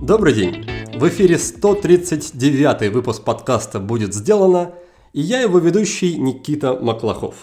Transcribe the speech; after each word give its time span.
Добрый 0.00 0.32
день! 0.32 0.66
В 0.94 1.06
эфире 1.08 1.36
139 1.36 2.90
выпуск 2.90 3.22
подкаста 3.22 3.78
«Будет 3.78 4.14
сделано» 4.14 4.72
и 5.12 5.20
я 5.20 5.42
его 5.42 5.58
ведущий 5.58 6.16
Никита 6.16 6.72
Маклахов. 6.72 7.34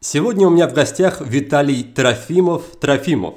Сегодня 0.00 0.48
у 0.48 0.50
меня 0.50 0.66
в 0.68 0.72
гостях 0.72 1.20
Виталий 1.20 1.84
Трофимов 1.84 2.64
Трофимов, 2.80 3.34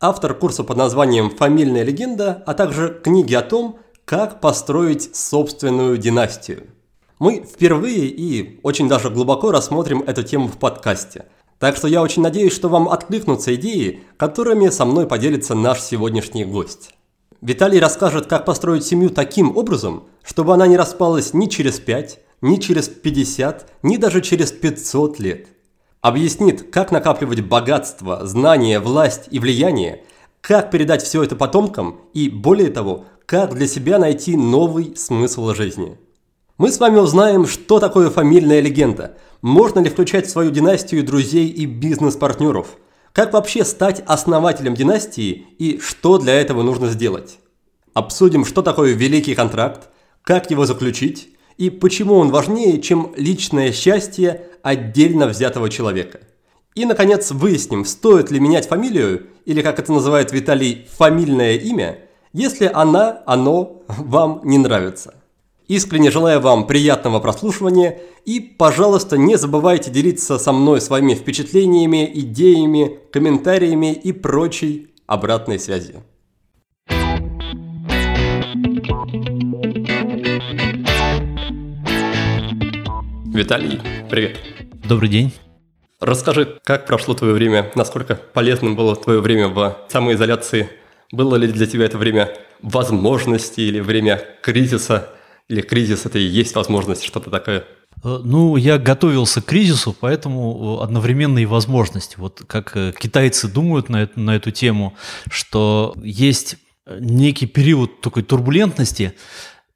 автор 0.00 0.32
курса 0.32 0.64
под 0.64 0.78
названием 0.78 1.28
«Фамильная 1.28 1.82
легенда», 1.82 2.42
а 2.46 2.54
также 2.54 2.98
книги 3.04 3.34
о 3.34 3.42
том, 3.42 3.78
как 4.06 4.40
построить 4.40 5.14
собственную 5.14 5.98
династию. 5.98 6.68
Мы 7.18 7.44
впервые 7.44 8.06
и 8.06 8.58
очень 8.62 8.88
даже 8.88 9.10
глубоко 9.10 9.52
рассмотрим 9.52 10.00
эту 10.00 10.22
тему 10.22 10.48
в 10.48 10.56
подкасте. 10.56 11.26
Так 11.58 11.76
что 11.76 11.88
я 11.88 12.02
очень 12.02 12.22
надеюсь, 12.22 12.52
что 12.52 12.68
вам 12.68 12.88
откликнутся 12.88 13.54
идеи, 13.54 14.02
которыми 14.16 14.68
со 14.68 14.84
мной 14.84 15.06
поделится 15.06 15.54
наш 15.54 15.80
сегодняшний 15.80 16.44
гость. 16.44 16.90
Виталий 17.40 17.78
расскажет, 17.78 18.26
как 18.26 18.44
построить 18.44 18.84
семью 18.84 19.10
таким 19.10 19.56
образом, 19.56 20.04
чтобы 20.22 20.54
она 20.54 20.66
не 20.66 20.76
распалась 20.76 21.34
ни 21.34 21.46
через 21.46 21.78
5, 21.78 22.18
ни 22.40 22.56
через 22.56 22.88
50, 22.88 23.70
ни 23.82 23.96
даже 23.96 24.20
через 24.20 24.50
500 24.52 25.18
лет. 25.18 25.48
Объяснит, 26.00 26.70
как 26.70 26.90
накапливать 26.90 27.40
богатство, 27.42 28.26
знания, 28.26 28.80
власть 28.80 29.28
и 29.30 29.38
влияние, 29.38 30.04
как 30.40 30.70
передать 30.70 31.02
все 31.02 31.22
это 31.22 31.36
потомкам 31.36 32.00
и, 32.12 32.28
более 32.28 32.70
того, 32.70 33.04
как 33.26 33.54
для 33.54 33.66
себя 33.66 33.98
найти 33.98 34.36
новый 34.36 34.96
смысл 34.96 35.54
жизни. 35.54 35.98
Мы 36.56 36.70
с 36.70 36.78
вами 36.78 36.98
узнаем, 36.98 37.48
что 37.48 37.80
такое 37.80 38.10
фамильная 38.10 38.60
легенда, 38.60 39.16
можно 39.42 39.80
ли 39.80 39.90
включать 39.90 40.28
в 40.28 40.30
свою 40.30 40.52
династию 40.52 41.04
друзей 41.04 41.48
и 41.48 41.66
бизнес-партнеров, 41.66 42.76
как 43.12 43.32
вообще 43.32 43.64
стать 43.64 44.04
основателем 44.06 44.74
династии 44.76 45.48
и 45.58 45.80
что 45.80 46.16
для 46.18 46.34
этого 46.34 46.62
нужно 46.62 46.90
сделать. 46.90 47.40
Обсудим, 47.92 48.44
что 48.44 48.62
такое 48.62 48.92
великий 48.92 49.34
контракт, 49.34 49.88
как 50.22 50.48
его 50.52 50.64
заключить 50.64 51.30
и 51.56 51.70
почему 51.70 52.14
он 52.14 52.30
важнее, 52.30 52.80
чем 52.80 53.12
личное 53.16 53.72
счастье 53.72 54.46
отдельно 54.62 55.26
взятого 55.26 55.68
человека. 55.68 56.20
И, 56.76 56.84
наконец, 56.84 57.32
выясним, 57.32 57.84
стоит 57.84 58.30
ли 58.30 58.38
менять 58.38 58.68
фамилию, 58.68 59.26
или, 59.44 59.60
как 59.60 59.80
это 59.80 59.92
называет 59.92 60.30
Виталий, 60.30 60.86
фамильное 60.96 61.56
имя, 61.56 61.98
если 62.32 62.70
она, 62.72 63.24
оно 63.26 63.82
вам 63.88 64.40
не 64.44 64.58
нравится. 64.58 65.14
Искренне 65.66 66.10
желаю 66.10 66.40
вам 66.40 66.66
приятного 66.66 67.20
прослушивания 67.20 67.98
и, 68.26 68.38
пожалуйста, 68.38 69.16
не 69.16 69.38
забывайте 69.38 69.90
делиться 69.90 70.38
со 70.38 70.52
мной 70.52 70.82
своими 70.82 71.14
впечатлениями, 71.14 72.10
идеями, 72.14 72.98
комментариями 73.10 73.94
и 73.94 74.12
прочей 74.12 74.94
обратной 75.06 75.58
связью. 75.58 76.02
Виталий, 83.32 83.80
привет. 84.10 84.36
Добрый 84.86 85.08
день. 85.08 85.32
Расскажи, 85.98 86.58
как 86.62 86.86
прошло 86.86 87.14
твое 87.14 87.32
время, 87.32 87.72
насколько 87.74 88.16
полезным 88.16 88.76
было 88.76 88.94
твое 88.96 89.20
время 89.20 89.48
в 89.48 89.78
самоизоляции? 89.88 90.68
Было 91.10 91.36
ли 91.36 91.48
для 91.48 91.66
тебя 91.66 91.86
это 91.86 91.96
время 91.96 92.36
возможности 92.60 93.62
или 93.62 93.80
время 93.80 94.22
кризиса? 94.42 95.08
Или 95.48 95.60
кризис– 95.60 96.04
это 96.06 96.18
и 96.18 96.24
есть 96.24 96.54
возможность, 96.54 97.04
что-то 97.04 97.30
такое? 97.30 97.66
Э, 98.02 98.20
ну, 98.24 98.56
я 98.56 98.78
готовился 98.78 99.42
к 99.42 99.46
кризису, 99.46 99.94
поэтому 99.98 100.78
э, 100.80 100.84
одновременно 100.84 101.38
и 101.38 101.46
возможности. 101.46 102.16
Вот 102.18 102.42
как 102.46 102.76
э, 102.76 102.92
китайцы 102.98 103.48
думают 103.48 103.88
на 103.88 104.04
эту, 104.04 104.20
на 104.20 104.36
эту 104.36 104.50
тему, 104.50 104.96
что 105.30 105.94
есть 106.02 106.56
некий 106.86 107.46
период 107.46 108.00
такой 108.00 108.22
турбулентности, 108.22 109.14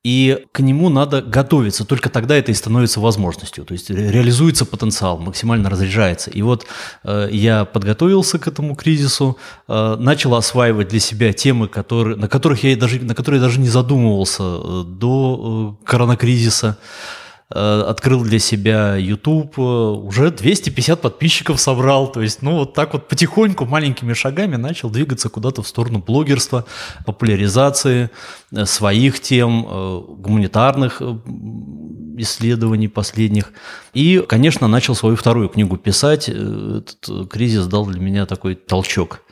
и 0.05 0.47
к 0.53 0.61
нему 0.61 0.89
надо 0.89 1.21
готовиться. 1.21 1.85
Только 1.85 2.09
тогда 2.09 2.37
это 2.37 2.53
и 2.53 2.55
становится 2.55 3.01
возможностью. 3.01 3.65
То 3.65 3.73
есть 3.73 3.91
реализуется 3.91 4.65
потенциал, 4.65 5.19
максимально 5.19 5.69
разряжается. 5.71 6.31
И 6.31 6.43
вот 6.43 6.67
э, 7.05 7.29
я 7.33 7.65
подготовился 7.65 8.39
к 8.39 8.47
этому 8.47 8.77
кризису, 8.77 9.39
э, 9.67 9.97
начал 9.99 10.35
осваивать 10.35 10.89
для 10.89 11.01
себя 11.01 11.33
темы, 11.33 11.69
которые, 11.69 12.17
на, 12.17 12.29
которых 12.29 12.63
я 12.65 12.77
даже, 12.77 13.01
на 13.01 13.15
которые 13.15 13.41
я 13.41 13.47
даже 13.47 13.61
не 13.61 13.69
задумывался 13.69 14.43
э, 14.43 14.85
до 14.87 15.77
э, 15.83 15.85
коронакризиса. 15.85 16.79
Э, 16.79 17.28
открыл 17.55 18.23
для 18.25 18.39
себя 18.39 18.97
YouTube, 18.97 19.59
э, 19.59 19.63
уже 19.63 20.31
250 20.31 21.01
подписчиков 21.01 21.61
собрал, 21.61 22.13
то 22.13 22.21
есть, 22.21 22.43
ну, 22.43 22.59
вот 22.59 22.75
так 22.75 22.93
вот 22.93 23.09
потихоньку, 23.09 23.65
маленькими 23.65 24.13
шагами 24.13 24.57
начал 24.57 24.91
двигаться 24.91 25.31
куда-то 25.31 25.63
в 25.63 25.69
сторону 25.69 26.03
блогерства, 26.07 26.67
популяризации 27.07 28.11
э, 28.53 28.67
своих 28.67 29.21
тем, 29.21 29.63
гуманитарных 30.19 31.01
исследований 32.19 32.89
последних. 32.89 33.53
И, 33.95 34.25
конечно, 34.29 34.69
начал 34.69 34.95
свою 34.95 35.17
вторую 35.17 35.49
книгу 35.49 35.77
писать. 35.77 36.29
Этот 36.29 37.31
кризис 37.31 37.67
дал 37.67 37.87
для 37.87 38.01
меня 38.01 38.27
такой 38.27 38.57
толчок 38.57 39.23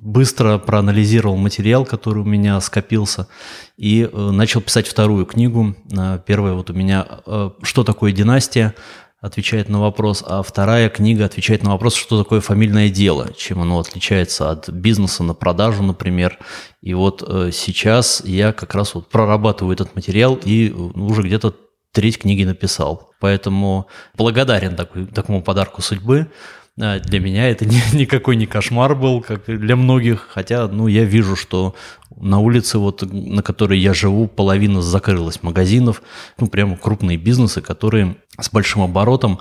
быстро 0.00 0.58
проанализировал 0.58 1.36
материал, 1.36 1.84
который 1.84 2.20
у 2.22 2.26
меня 2.26 2.60
скопился, 2.60 3.28
и 3.76 4.08
э, 4.10 4.30
начал 4.30 4.60
писать 4.60 4.86
вторую 4.86 5.26
книгу. 5.26 5.74
Э, 5.96 6.18
первая 6.24 6.54
вот 6.54 6.70
у 6.70 6.74
меня 6.74 7.06
э, 7.26 7.50
«Что 7.62 7.84
такое 7.84 8.12
династия?» 8.12 8.74
отвечает 9.18 9.68
на 9.68 9.80
вопрос, 9.80 10.22
а 10.24 10.42
вторая 10.42 10.88
книга 10.88 11.24
отвечает 11.24 11.62
на 11.62 11.70
вопрос, 11.70 11.94
что 11.94 12.22
такое 12.22 12.40
фамильное 12.40 12.90
дело, 12.90 13.32
чем 13.32 13.60
оно 13.60 13.80
отличается 13.80 14.50
от 14.50 14.68
бизнеса 14.68 15.24
на 15.24 15.34
продажу, 15.34 15.82
например. 15.82 16.38
И 16.80 16.94
вот 16.94 17.22
сейчас 17.52 18.22
я 18.24 18.52
как 18.52 18.74
раз 18.74 18.94
вот 18.94 19.08
прорабатываю 19.08 19.74
этот 19.74 19.96
материал 19.96 20.38
и 20.44 20.70
уже 20.70 21.22
где-то 21.22 21.54
треть 21.96 22.18
книги 22.18 22.44
написал. 22.44 23.10
Поэтому 23.18 23.88
благодарен 24.14 24.76
такой, 24.76 25.06
такому 25.06 25.42
подарку 25.42 25.80
судьбы. 25.80 26.30
А, 26.78 26.98
для 26.98 27.20
меня 27.20 27.48
это 27.48 27.64
не, 27.64 27.80
никакой 27.92 28.36
не 28.36 28.46
кошмар 28.46 28.94
был, 28.94 29.22
как 29.22 29.44
для 29.46 29.76
многих, 29.76 30.28
хотя, 30.30 30.68
ну, 30.68 30.86
я 30.86 31.04
вижу, 31.04 31.36
что 31.36 31.74
на 32.16 32.38
улице, 32.38 32.78
вот, 32.78 33.02
на 33.10 33.42
которой 33.42 33.78
я 33.78 33.94
живу, 33.94 34.26
половина 34.26 34.82
закрылась 34.82 35.42
магазинов, 35.42 36.02
ну, 36.38 36.48
прямо 36.48 36.76
крупные 36.76 37.16
бизнесы, 37.16 37.62
которые 37.62 38.16
с 38.38 38.50
большим 38.50 38.82
оборотом, 38.82 39.40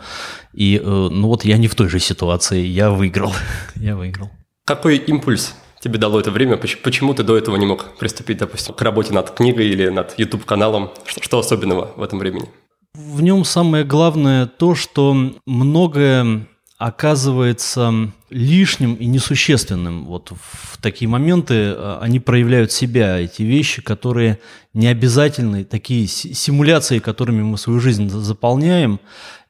и, 0.53 0.81
э, 0.81 0.88
ну, 0.88 1.28
вот 1.28 1.44
я 1.44 1.57
не 1.57 1.68
в 1.68 1.75
той 1.75 1.90
же 1.90 2.00
ситуации, 2.00 2.59
я 2.66 2.90
выиграл, 2.90 3.34
я 3.75 3.95
выиграл. 3.95 4.29
Какой 4.66 4.97
импульс 4.97 5.56
тебе 5.81 6.00
дало 6.00 6.19
это 6.19 6.31
время? 6.31 6.57
Почему 6.57 7.13
ты 7.13 7.24
до 7.24 7.38
этого 7.38 7.57
не 7.57 7.66
мог 7.66 7.97
приступить, 7.97 8.38
допустим, 8.38 8.74
к 8.74 8.81
работе 8.81 9.13
над 9.13 9.29
книгой 9.31 9.68
или 9.68 9.90
над 9.90 10.18
YouTube-каналом? 10.18 10.91
Что, 11.06 11.22
что 11.22 11.40
особенного 11.40 11.91
в 11.95 12.01
этом 12.01 12.18
времени? 12.18 12.50
В 12.95 13.22
нем 13.22 13.44
самое 13.44 13.84
главное 13.84 14.47
то, 14.47 14.74
что 14.74 15.16
многое 15.45 16.47
оказывается 16.85 18.12
лишним 18.35 18.96
и 18.96 19.06
несущественным. 19.06 20.06
Вот 20.06 20.31
в 20.31 20.78
такие 20.81 21.07
моменты 21.07 21.53
э, 21.53 21.97
они 22.01 22.19
проявляют 22.19 22.73
себя, 22.73 23.18
эти 23.18 23.44
вещи, 23.44 23.81
которые 23.81 24.40
не 24.73 24.88
обязательны, 24.88 25.63
такие 25.63 26.06
симуляции, 26.06 27.00
которыми 27.00 27.44
мы 27.44 27.57
свою 27.57 27.79
жизнь 27.79 28.09
заполняем, 28.09 29.00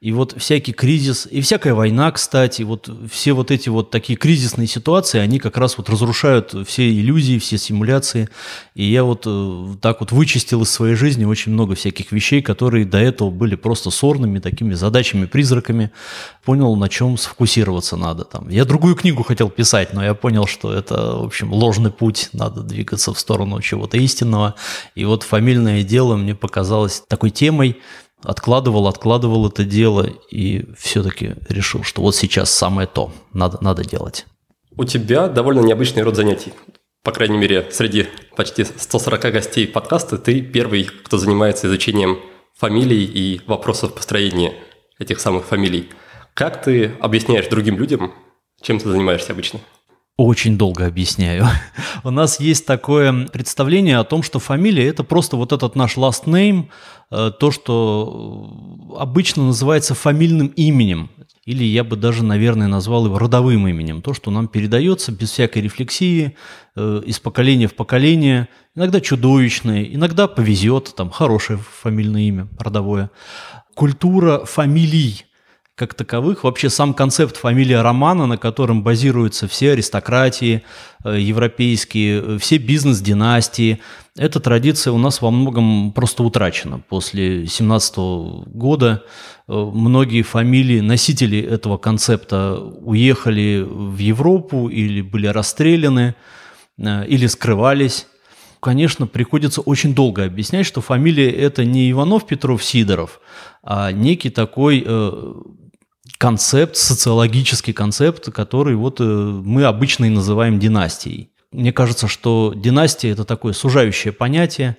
и 0.00 0.12
вот 0.12 0.34
всякий 0.36 0.72
кризис, 0.72 1.26
и 1.28 1.40
всякая 1.40 1.72
война, 1.72 2.12
кстати, 2.12 2.62
вот 2.62 2.88
все 3.10 3.32
вот 3.32 3.50
эти 3.50 3.70
вот 3.70 3.90
такие 3.90 4.16
кризисные 4.16 4.66
ситуации, 4.66 5.18
они 5.18 5.38
как 5.38 5.56
раз 5.56 5.78
вот 5.78 5.88
разрушают 5.88 6.54
все 6.66 6.88
иллюзии, 6.90 7.38
все 7.38 7.56
симуляции. 7.56 8.28
И 8.74 8.84
я 8.84 9.04
вот 9.04 9.24
э, 9.26 9.74
так 9.80 10.00
вот 10.00 10.12
вычистил 10.12 10.62
из 10.62 10.70
своей 10.70 10.96
жизни 10.96 11.24
очень 11.24 11.52
много 11.52 11.74
всяких 11.74 12.12
вещей, 12.12 12.42
которые 12.42 12.84
до 12.84 12.98
этого 12.98 13.30
были 13.30 13.56
просто 13.56 13.90
сорными, 13.90 14.38
такими 14.38 14.74
задачами-призраками. 14.74 15.90
Понял, 16.44 16.76
на 16.76 16.90
чем 16.90 17.16
сфокусироваться 17.16 17.96
надо 17.96 18.24
там. 18.24 18.50
Я 18.50 18.66
другую 18.76 18.94
книгу 18.94 19.22
хотел 19.22 19.48
писать, 19.48 19.94
но 19.94 20.04
я 20.04 20.12
понял, 20.12 20.46
что 20.46 20.70
это, 20.70 21.16
в 21.16 21.24
общем, 21.24 21.50
ложный 21.50 21.90
путь, 21.90 22.28
надо 22.34 22.60
двигаться 22.60 23.14
в 23.14 23.18
сторону 23.18 23.62
чего-то 23.62 23.96
истинного. 23.96 24.54
И 24.94 25.06
вот 25.06 25.22
фамильное 25.22 25.82
дело 25.82 26.14
мне 26.16 26.34
показалось 26.34 27.02
такой 27.08 27.30
темой, 27.30 27.80
откладывал, 28.22 28.86
откладывал 28.86 29.48
это 29.48 29.64
дело 29.64 30.06
и 30.30 30.66
все-таки 30.76 31.36
решил, 31.48 31.84
что 31.84 32.02
вот 32.02 32.14
сейчас 32.16 32.50
самое 32.50 32.86
то, 32.86 33.14
надо, 33.32 33.56
надо 33.62 33.82
делать. 33.82 34.26
У 34.76 34.84
тебя 34.84 35.28
довольно 35.28 35.60
необычный 35.60 36.02
род 36.02 36.14
занятий. 36.14 36.52
По 37.02 37.12
крайней 37.12 37.38
мере, 37.38 37.66
среди 37.70 38.08
почти 38.36 38.64
140 38.64 39.32
гостей 39.32 39.66
подкаста 39.66 40.18
ты 40.18 40.42
первый, 40.42 40.84
кто 40.84 41.16
занимается 41.16 41.66
изучением 41.66 42.18
фамилий 42.54 43.04
и 43.04 43.40
вопросов 43.46 43.94
построения 43.94 44.52
этих 44.98 45.18
самых 45.18 45.46
фамилий. 45.46 45.88
Как 46.34 46.62
ты 46.62 46.92
объясняешь 47.00 47.48
другим 47.48 47.78
людям, 47.78 48.12
чем 48.60 48.78
ты 48.78 48.90
занимаешься 48.90 49.32
обычно? 49.32 49.60
Очень 50.16 50.56
долго 50.56 50.86
объясняю. 50.86 51.46
У 52.04 52.10
нас 52.10 52.40
есть 52.40 52.64
такое 52.64 53.26
представление 53.26 53.98
о 53.98 54.04
том, 54.04 54.22
что 54.22 54.38
фамилия– 54.38 54.86
это 54.88 55.04
просто 55.04 55.36
вот 55.36 55.52
этот 55.52 55.76
наш 55.76 55.98
last 55.98 56.24
name, 56.24 56.68
э, 57.10 57.32
то, 57.38 57.50
что 57.50 58.96
обычно 58.98 59.44
называется 59.44 59.94
фамильным 59.94 60.46
именем. 60.48 61.10
или 61.44 61.64
я 61.64 61.84
бы 61.84 61.96
даже, 61.96 62.24
наверное, 62.24 62.66
назвал 62.66 63.06
его 63.06 63.18
родовым 63.18 63.68
именем. 63.68 64.00
То, 64.00 64.14
что 64.14 64.30
нам 64.30 64.48
передается 64.48 65.12
без 65.12 65.30
всякой 65.30 65.62
рефлексии, 65.62 66.34
э, 66.76 67.02
из 67.04 67.20
поколения 67.20 67.68
в 67.68 67.74
поколение, 67.74 68.48
иногда 68.74 69.02
чудовищное, 69.02 69.84
иногда 69.84 70.28
повезет, 70.28 70.94
там 70.96 71.10
хорошее 71.10 71.58
фамильное 71.82 72.22
имя, 72.22 72.48
родовое. 72.58 73.10
Культура 73.74 74.46
фамилий 74.46 75.26
как 75.76 75.92
таковых. 75.92 76.42
Вообще 76.42 76.70
сам 76.70 76.94
концепт 76.94 77.36
фамилия 77.36 77.82
Романа, 77.82 78.26
на 78.26 78.38
котором 78.38 78.82
базируются 78.82 79.46
все 79.46 79.72
аристократии 79.72 80.62
э, 81.04 81.20
европейские, 81.20 82.22
э, 82.22 82.38
все 82.38 82.56
бизнес-династии, 82.56 83.80
эта 84.16 84.40
традиция 84.40 84.94
у 84.94 84.98
нас 84.98 85.20
во 85.20 85.30
многом 85.30 85.92
просто 85.92 86.22
утрачена. 86.22 86.80
После 86.88 87.46
17 87.46 87.94
года 87.98 89.04
э, 89.46 89.52
многие 89.52 90.22
фамилии, 90.22 90.80
носители 90.80 91.38
этого 91.38 91.76
концепта 91.76 92.58
уехали 92.58 93.62
в 93.62 93.98
Европу 93.98 94.68
или 94.68 95.02
были 95.02 95.26
расстреляны, 95.26 96.14
или 96.78 97.26
скрывались. 97.26 98.06
Конечно, 98.60 99.06
приходится 99.06 99.60
очень 99.60 99.94
долго 99.94 100.24
объяснять, 100.24 100.66
что 100.66 100.80
фамилия 100.80 101.30
это 101.30 101.64
не 101.64 101.90
Иванов, 101.90 102.26
Петров, 102.26 102.64
Сидоров, 102.64 103.20
а 103.62 103.92
некий 103.92 104.30
такой 104.30 104.84
концепт, 106.18 106.76
социологический 106.76 107.72
концепт, 107.72 108.30
который 108.32 108.74
вот 108.74 109.00
э, 109.00 109.04
мы 109.04 109.64
обычно 109.64 110.06
и 110.06 110.10
называем 110.10 110.58
династией. 110.58 111.30
Мне 111.52 111.72
кажется, 111.72 112.08
что 112.08 112.52
династия– 112.54 113.10
это 113.12 113.24
такое 113.24 113.52
сужающее 113.52 114.12
понятие, 114.12 114.76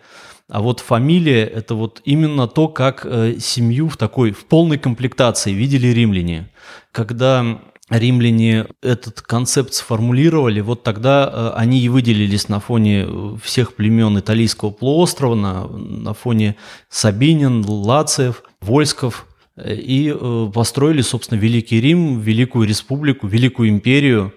а 0.49 0.61
вот 0.61 0.79
фамилия– 0.79 1.45
это 1.45 1.75
вот 1.75 2.01
именно 2.05 2.47
то, 2.47 2.67
как 2.67 3.05
э, 3.05 3.35
семью 3.39 3.89
в 3.89 3.97
такой, 3.97 4.31
в 4.31 4.45
полной 4.45 4.77
комплектации 4.77 5.51
видели 5.51 5.87
римляне. 5.87 6.49
Когда 6.91 7.59
римляне 7.89 8.67
этот 8.81 9.21
концепт 9.21 9.73
сформулировали, 9.73 10.61
вот 10.61 10.83
тогда 10.83 11.29
э, 11.31 11.51
они 11.55 11.79
и 11.79 11.89
выделились 11.89 12.49
на 12.49 12.59
фоне 12.59 13.07
всех 13.43 13.75
племен 13.75 14.17
Италийского 14.19 14.71
полуострова, 14.71 15.35
на, 15.35 15.67
на 15.67 16.13
фоне 16.13 16.55
Сабинин, 16.89 17.63
Лациев, 17.65 18.43
Вольсков– 18.61 19.25
и 19.65 20.13
э, 20.13 20.51
построили, 20.53 21.01
собственно, 21.01 21.39
Великий 21.39 21.81
Рим, 21.81 22.19
Великую 22.19 22.67
Республику, 22.67 23.27
Великую 23.27 23.69
Империю. 23.69 24.33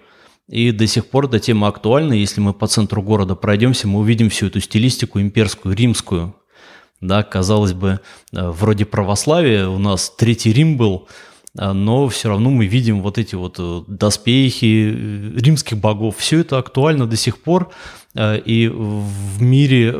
И 0.47 0.71
до 0.71 0.87
сих 0.87 1.05
пор 1.07 1.25
эта 1.25 1.39
тема 1.39 1.67
актуальна. 1.67 2.13
Если 2.13 2.41
мы 2.41 2.53
по 2.53 2.67
центру 2.67 3.01
города 3.01 3.35
пройдемся, 3.35 3.87
мы 3.87 3.99
увидим 3.99 4.29
всю 4.29 4.47
эту 4.47 4.59
стилистику 4.59 5.21
имперскую, 5.21 5.75
римскую. 5.75 6.35
Да, 6.99 7.23
казалось 7.23 7.73
бы, 7.73 7.99
э, 8.33 8.49
вроде 8.49 8.85
православия 8.85 9.67
у 9.67 9.77
нас 9.77 10.09
Третий 10.17 10.51
Рим 10.53 10.75
был, 10.75 11.07
э, 11.57 11.71
но 11.71 12.09
все 12.09 12.29
равно 12.29 12.49
мы 12.49 12.65
видим 12.65 13.01
вот 13.01 13.19
эти 13.19 13.35
вот 13.35 13.59
доспехи 13.87 15.35
римских 15.35 15.77
богов. 15.77 16.17
Все 16.17 16.39
это 16.39 16.57
актуально 16.57 17.05
до 17.05 17.15
сих 17.15 17.37
пор. 17.37 17.71
И 18.19 18.69
в 18.69 19.41
мире 19.41 19.95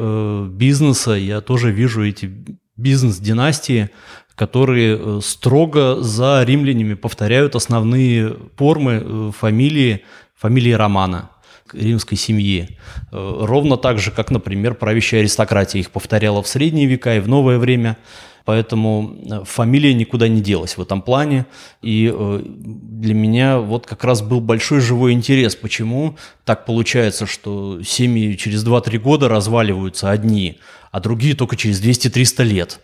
бизнеса 0.49 1.11
я 1.11 1.39
тоже 1.39 1.71
вижу 1.71 2.05
эти 2.05 2.29
бизнес-династии, 2.75 3.89
которые 4.35 4.97
э, 4.97 5.19
строго 5.23 6.01
за 6.01 6.43
римлянами 6.43 6.93
повторяют 6.93 7.55
основные 7.55 8.35
формы 8.55 9.03
э, 9.03 9.31
фамилии, 9.37 10.03
фамилии 10.35 10.71
Романа 10.71 11.29
римской 11.73 12.17
семьи. 12.17 12.77
Э, 13.11 13.37
ровно 13.41 13.77
так 13.77 13.99
же, 13.99 14.11
как, 14.11 14.31
например, 14.31 14.75
правящая 14.75 15.21
аристократия 15.21 15.79
их 15.79 15.91
повторяла 15.91 16.41
в 16.41 16.47
средние 16.47 16.87
века 16.87 17.15
и 17.15 17.19
в 17.19 17.27
новое 17.27 17.57
время. 17.59 17.97
Поэтому 18.43 19.43
фамилия 19.45 19.93
никуда 19.93 20.27
не 20.27 20.41
делась 20.41 20.75
в 20.75 20.81
этом 20.81 21.03
плане. 21.03 21.45
И 21.83 22.11
для 22.43 23.13
меня 23.13 23.59
вот 23.59 23.85
как 23.85 24.03
раз 24.03 24.23
был 24.23 24.41
большой 24.41 24.79
живой 24.79 25.13
интерес, 25.13 25.55
почему 25.55 26.17
так 26.43 26.65
получается, 26.65 27.27
что 27.27 27.83
семьи 27.83 28.35
через 28.35 28.65
2-3 28.65 28.97
года 28.97 29.29
разваливаются 29.29 30.09
одни, 30.09 30.57
а 30.91 30.99
другие 30.99 31.35
только 31.35 31.55
через 31.55 31.79
200-300 31.83 32.43
лет. 32.43 32.79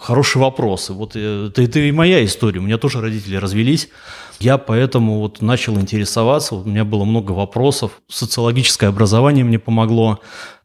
Хороший 0.00 0.38
вопрос. 0.38 0.90
Вот 0.90 1.14
э, 1.14 1.46
это, 1.46 1.62
это 1.62 1.78
и 1.78 1.92
моя 1.92 2.24
история. 2.24 2.58
У 2.58 2.64
меня 2.64 2.78
тоже 2.78 3.00
родители 3.00 3.36
развелись. 3.36 3.88
Я 4.40 4.58
поэтому 4.58 5.20
вот 5.20 5.40
начал 5.40 5.78
интересоваться. 5.78 6.56
У 6.56 6.64
меня 6.64 6.84
было 6.84 7.04
много 7.04 7.30
вопросов. 7.30 7.92
Социологическое 8.08 8.90
образование 8.90 9.44
мне 9.44 9.60
помогло. 9.60 10.18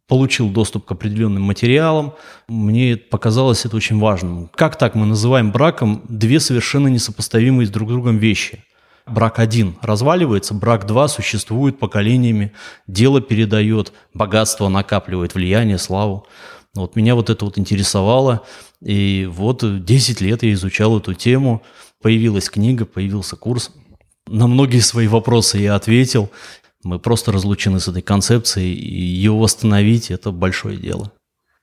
Получил 0.07 0.49
доступ 0.49 0.85
к 0.85 0.91
определенным 0.93 1.43
материалам. 1.43 2.15
Мне 2.47 2.97
показалось 2.97 3.65
это 3.65 3.75
очень 3.75 3.99
важным. 3.99 4.49
Как 4.55 4.77
так 4.77 4.95
мы 4.95 5.05
называем 5.05 5.51
браком 5.51 6.03
две 6.09 6.39
совершенно 6.39 6.87
несопоставимые 6.87 7.67
с 7.67 7.69
друг 7.69 7.89
другом 7.89 8.17
вещи? 8.17 8.63
Брак 9.05 9.37
один 9.37 9.75
разваливается, 9.81 10.53
брак 10.53 10.87
два 10.87 11.07
существует 11.09 11.77
поколениями, 11.77 12.53
дело 12.87 13.19
передает, 13.19 13.91
богатство 14.13 14.69
накапливает, 14.69 15.35
влияние, 15.35 15.77
славу. 15.77 16.25
Вот 16.75 16.95
меня 16.95 17.13
вот 17.13 17.29
это 17.29 17.45
вот 17.45 17.59
интересовало. 17.59 18.41
И 18.83 19.27
вот 19.31 19.63
10 19.63 20.21
лет 20.21 20.43
я 20.43 20.53
изучал 20.53 20.97
эту 20.97 21.13
тему. 21.13 21.63
Появилась 22.01 22.49
книга, 22.49 22.85
появился 22.85 23.35
курс. 23.35 23.71
На 24.27 24.47
многие 24.47 24.79
свои 24.79 25.07
вопросы 25.07 25.57
я 25.57 25.75
ответил. 25.75 26.29
Мы 26.83 26.99
просто 26.99 27.31
разлучены 27.31 27.79
с 27.79 27.87
этой 27.87 28.01
концепцией, 28.01 28.73
и 28.73 29.01
ее 29.01 29.31
восстановить– 29.31 30.11
это 30.11 30.31
большое 30.31 30.75
дело. 30.75 31.13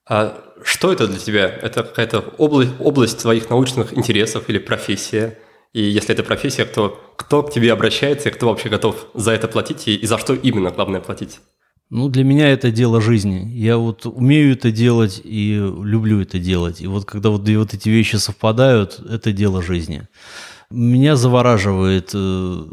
А 0.09 0.43
что 0.65 0.93
это 0.93 1.07
для 1.07 1.19
тебя? 1.19 1.47
Это 1.47 1.83
какая-то 1.83 2.21
область, 2.39 2.73
область 2.81 3.19
твоих 3.21 3.51
научных 3.51 3.97
интересов 3.97 4.49
или 4.49 4.59
профессия? 4.59 5.39
И 5.75 5.83
если 5.83 6.15
это 6.15 6.23
профессия, 6.23 6.65
кто, 6.65 7.15
кто 7.17 7.43
к 7.43 7.53
тебе 7.53 7.73
обращается, 7.73 8.31
и 8.31 8.33
кто 8.33 8.49
вообще 8.49 8.71
готов 8.71 9.07
за 9.15 9.33
это 9.33 9.47
платить, 9.47 9.87
и, 9.89 9.95
и 9.95 10.07
за 10.07 10.17
что 10.17 10.35
именно 10.35 10.71
главное 10.71 11.01
платить? 11.01 11.41
Ну, 11.91 12.09
для 12.09 12.23
меня 12.23 12.49
это 12.49 12.71
дело 12.71 13.01
жизни. 13.01 13.51
Я 13.53 13.77
вот 13.77 14.07
умею 14.07 14.53
это 14.53 14.71
делать 14.71 15.21
и 15.25 15.55
люблю 15.55 16.21
это 16.21 16.39
делать. 16.39 16.81
И 16.81 16.87
вот 16.87 17.05
когда 17.05 17.31
вот, 17.31 17.49
вот 17.49 17.75
эти 17.75 17.89
вещи 17.89 18.15
совпадают, 18.17 19.01
это 19.01 19.33
дело 19.33 19.61
жизни. 19.61 20.07
Меня 20.71 21.17
завораживает 21.17 22.13
э, 22.15 22.65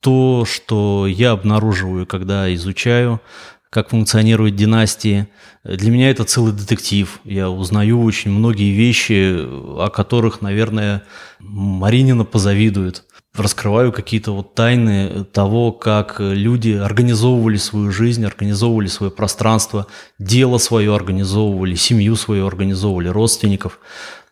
то, 0.00 0.46
что 0.46 1.06
я 1.06 1.32
обнаруживаю, 1.32 2.06
когда 2.06 2.52
изучаю, 2.54 3.20
как 3.68 3.90
функционируют 3.90 4.56
династии. 4.56 5.28
Для 5.62 5.90
меня 5.90 6.08
это 6.08 6.24
целый 6.24 6.54
детектив. 6.54 7.20
Я 7.24 7.50
узнаю 7.50 8.02
очень 8.02 8.30
многие 8.30 8.70
вещи, 8.70 9.36
о 9.36 9.90
которых, 9.90 10.40
наверное, 10.40 11.02
Маринина 11.40 12.24
позавидует 12.24 13.04
раскрываю 13.34 13.92
какие-то 13.92 14.32
вот 14.32 14.54
тайны 14.54 15.24
того, 15.24 15.72
как 15.72 16.16
люди 16.18 16.70
организовывали 16.70 17.56
свою 17.56 17.90
жизнь, 17.90 18.24
организовывали 18.24 18.86
свое 18.86 19.10
пространство, 19.10 19.86
дело 20.18 20.58
свое 20.58 20.94
организовывали, 20.94 21.74
семью 21.74 22.16
свою 22.16 22.46
организовывали, 22.46 23.08
родственников. 23.08 23.80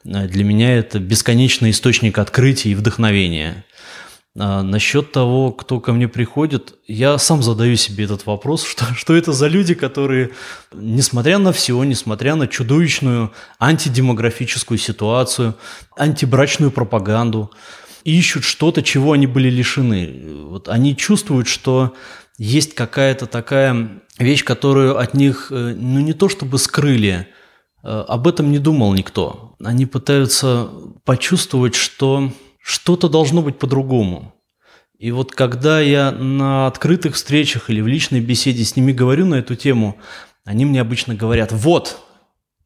Для 0.05 0.45
меня 0.45 0.77
это 0.77 0.99
бесконечный 0.99 1.71
источник 1.71 2.19
открытия 2.19 2.71
и 2.71 2.75
вдохновения. 2.75 3.65
А 4.39 4.63
насчет 4.63 5.13
того, 5.13 5.53
кто 5.53 5.79
ко 5.79 5.93
мне 5.93 6.09
приходит, 6.09 6.75
я 6.87 7.19
сам 7.19 7.43
задаю 7.43 7.77
себе 7.77 8.05
этот 8.05 8.25
вопрос, 8.25 8.65
что, 8.67 8.95
что 8.95 9.15
это 9.15 9.33
за 9.33 9.49
люди, 9.49 9.75
которые, 9.75 10.31
несмотря 10.73 11.39
на 11.39 11.53
все, 11.53 11.83
несмотря 11.85 12.35
на 12.35 12.49
чудовищную 12.49 13.33
антидемографическую 13.59 14.79
ситуацию, 14.79 15.55
антибрачную 15.97 16.71
пропаганду, 16.71 17.51
ищут 18.05 18.45
что-то, 18.45 18.83
чего 18.83 19.13
они 19.13 19.27
были 19.27 19.49
лишены. 19.49 20.45
Вот 20.47 20.69
они 20.69 20.97
чувствуют, 20.97 21.49
что 21.49 21.95
есть 22.39 22.75
какая-то 22.75 23.27
такая 23.27 24.03
вещь, 24.19 24.45
которую 24.45 24.99
от 24.99 25.15
них, 25.15 25.49
э, 25.51 25.75
ну 25.77 26.01
не 26.01 26.13
то 26.13 26.29
чтобы 26.29 26.59
скрыли, 26.59 27.29
э, 27.83 27.89
об 27.89 28.27
этом 28.27 28.51
не 28.51 28.59
думал 28.59 28.95
никто. 28.95 29.57
Они 29.63 29.87
пытаются 29.87 30.69
почувствовать, 31.05 31.75
что 31.75 32.33
что-то 32.63 33.09
должно 33.09 33.43
быть 33.43 33.59
по-другому. 33.59 34.35
И 34.99 35.11
вот 35.11 35.33
когда 35.33 35.81
я 35.81 36.13
на 36.13 36.69
открытых 36.69 37.17
встречах 37.17 37.71
или 37.71 37.81
в 37.81 37.89
личной 37.89 38.21
беседе 38.21 38.65
с 38.65 38.77
ними 38.77 38.93
говорю 38.93 39.27
на 39.27 39.37
эту 39.37 39.57
тему, 39.57 39.97
они 40.45 40.65
мне 40.65 40.81
обычно 40.81 41.15
говорят, 41.15 41.51
вот, 41.53 42.01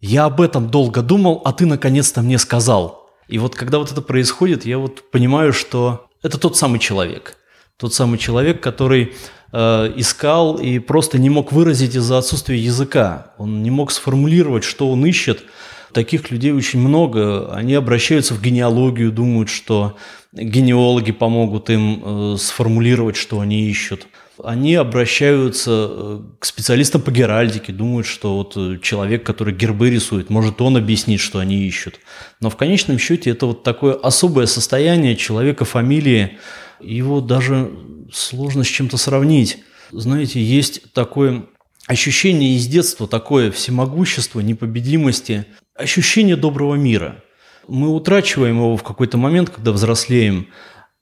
я 0.01 0.25
об 0.25 0.41
этом 0.41 0.69
долго 0.69 1.03
думал, 1.03 1.41
а 1.45 1.53
ты 1.53 1.65
наконец-то 1.65 2.21
мне 2.23 2.39
сказал. 2.39 3.06
И 3.29 3.39
вот 3.39 3.55
когда 3.55 3.79
вот 3.79 3.91
это 3.93 4.03
происходит, 4.03 4.65
я 4.67 4.79
вот 4.79 5.11
понимаю, 5.11 5.53
что 5.53 6.07
это 6.23 6.39
тот 6.39 6.57
самый 6.57 6.79
человек. 6.79 7.37
Тот 7.77 7.93
самый 7.93 8.19
человек, 8.19 8.63
который 8.63 9.15
э, 9.53 9.93
искал 9.97 10.57
и 10.57 10.79
просто 10.79 11.19
не 11.19 11.29
мог 11.29 11.53
выразить 11.53 11.95
из-за 11.95 12.19
отсутствия 12.19 12.59
языка. 12.59 13.33
Он 13.39 13.63
не 13.63 13.71
мог 13.71 13.91
сформулировать, 13.91 14.65
что 14.65 14.91
он 14.91 15.05
ищет. 15.05 15.45
таких 15.93 16.31
людей 16.31 16.53
очень 16.53 16.81
много. 16.81 17.53
Они 17.55 17.75
обращаются 17.75 18.35
в 18.35 18.43
генеалогию, 18.43 19.13
думают, 19.13 19.49
что 19.49 19.97
генеалоги 20.33 21.13
помогут 21.13 21.71
им 21.71 22.03
э, 22.05 22.37
сформулировать, 22.39 23.17
что 23.17 23.41
они 23.41 23.69
ищут. 23.69 24.07
Они 24.45 24.75
обращаются 24.75 25.89
э, 25.89 26.21
к 26.39 26.45
специалистам 26.45 27.01
по 27.01 27.11
геральдике, 27.11 27.73
думают, 27.73 28.07
что 28.07 28.37
вот 28.37 28.55
э, 28.57 28.79
человек, 28.83 29.25
который 29.25 29.55
гербы 29.55 29.89
рисует, 29.89 30.29
может 30.29 30.61
он 30.61 30.77
объяснить, 30.77 31.21
что 31.21 31.39
они 31.39 31.67
ищут. 31.67 32.01
Но 32.41 32.51
в 32.51 32.57
конечном 32.57 32.99
счете 32.99 33.31
это 33.31 33.47
вот 33.47 33.63
такое 33.63 33.95
особое 33.95 34.47
состояние 34.47 35.17
человека 35.17 35.65
фамилии, 35.65 36.39
его 36.81 37.21
даже 37.21 37.71
сложно 38.13 38.63
с 38.63 38.67
чем-то 38.67 38.99
сравнить. 38.99 39.59
Знаете, 39.91 40.43
есть 40.43 40.93
такое 40.93 41.47
ощущение 41.87 42.57
из 42.57 42.67
детства, 42.67 43.09
такое 43.09 43.51
всемогущество, 43.51 44.41
непобедимости, 44.41 45.47
ощущение 45.75 46.37
доброго 46.37 46.75
мира. 46.75 47.23
Мы 47.69 47.89
утрачиваем 47.89 48.57
его 48.57 48.77
в 48.77 48.83
какой-то 48.83 49.17
момент, 49.17 49.51
когда 49.51 49.73
взрослеем, 49.73 50.49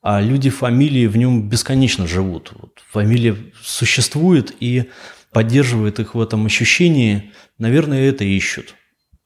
а 0.05 0.21
люди 0.21 0.51
фамилии 0.51 1.07
в 1.07 1.17
нем 1.17 1.49
бесконечно 1.49 2.07
живут. 2.07 2.53
Вот 2.61 2.79
фамилия 2.91 3.37
существует 3.63 4.55
и 4.61 4.91
поддерживает 5.33 5.99
их 5.99 6.15
в 6.15 6.21
этом 6.21 6.45
ощущении, 6.45 7.33
наверное, 7.59 8.11
это 8.11 8.23
ищут. 8.23 8.75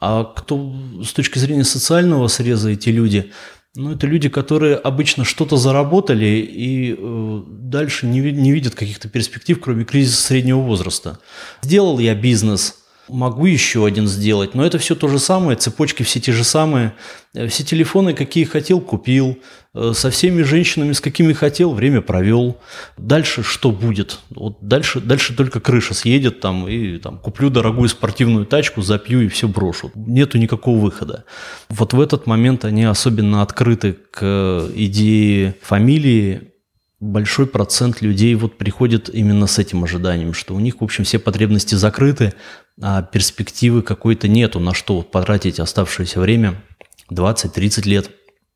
А 0.00 0.22
кто 0.22 0.72
с 1.04 1.12
точки 1.12 1.40
зрения 1.40 1.64
социального 1.64 2.28
среза 2.28 2.70
эти 2.70 2.90
люди, 2.90 3.32
ну, 3.74 3.90
это 3.90 4.06
люди, 4.06 4.28
которые 4.28 4.76
обычно 4.76 5.24
что-то 5.24 5.56
заработали 5.56 6.48
и 6.48 6.94
э, 6.96 7.42
дальше 7.48 8.06
не, 8.06 8.20
не 8.20 8.52
видят 8.52 8.76
каких-то 8.76 9.08
перспектив, 9.08 9.60
кроме 9.60 9.84
кризиса 9.84 10.22
среднего 10.22 10.60
возраста. 10.60 11.18
Сделал 11.60 11.98
я 11.98 12.14
бизнес– 12.14 12.76
Могу 13.08 13.46
еще 13.46 13.86
один 13.86 14.06
сделать, 14.06 14.54
но 14.54 14.64
это 14.64 14.78
все 14.78 14.94
то 14.94 15.08
же 15.08 15.18
самое, 15.18 15.56
цепочки 15.56 16.02
все 16.02 16.20
те 16.20 16.32
же 16.32 16.44
самые. 16.44 16.94
Э, 17.34 17.46
все 17.48 17.64
телефоны, 17.64 18.14
какие 18.14 18.44
хотел, 18.44 18.80
купил. 18.80 19.38
Э, 19.74 19.92
со 19.94 20.10
всеми 20.10 20.42
женщинами, 20.42 20.92
с 20.92 21.00
какими 21.00 21.32
хотел, 21.32 21.72
время 21.72 22.00
провел. 22.00 22.58
Дальше 22.96 23.42
что 23.42 23.70
будет? 23.70 24.18
Вот 24.30 24.58
дальше, 24.60 25.00
дальше 25.00 25.36
только 25.36 25.60
крыша 25.60 25.94
съедет 25.94 26.40
там 26.40 26.66
и 26.68 26.98
там, 26.98 27.18
куплю 27.18 27.50
дорогую 27.50 27.88
спортивную 27.88 28.46
тачку, 28.46 28.82
запью 28.82 29.20
и 29.20 29.28
все 29.28 29.46
брошу. 29.46 29.92
Нету 29.94 30.38
никакого 30.38 30.78
выхода. 30.78 31.24
Вот 31.68 31.92
в 31.92 32.00
этот 32.00 32.26
момент 32.26 32.64
они 32.64 32.84
особенно 32.84 33.42
открыты 33.42 33.96
к 34.10 34.68
идее 34.74 35.54
фамилии, 35.62 36.52
большой 37.00 37.46
процент 37.46 38.00
людей 38.00 38.34
вот 38.34 38.58
приходит 38.58 39.08
именно 39.08 39.46
с 39.46 39.58
этим 39.58 39.84
ожиданием, 39.84 40.34
что 40.34 40.54
у 40.54 40.60
них, 40.60 40.80
в 40.80 40.84
общем, 40.84 41.04
все 41.04 41.18
потребности 41.18 41.74
закрыты, 41.74 42.34
а 42.80 43.02
перспективы 43.02 43.82
какой-то 43.82 44.28
нету, 44.28 44.60
на 44.60 44.74
что 44.74 45.02
потратить 45.02 45.60
оставшееся 45.60 46.20
время, 46.20 46.62
20-30 47.10 47.88
лет. 47.88 48.10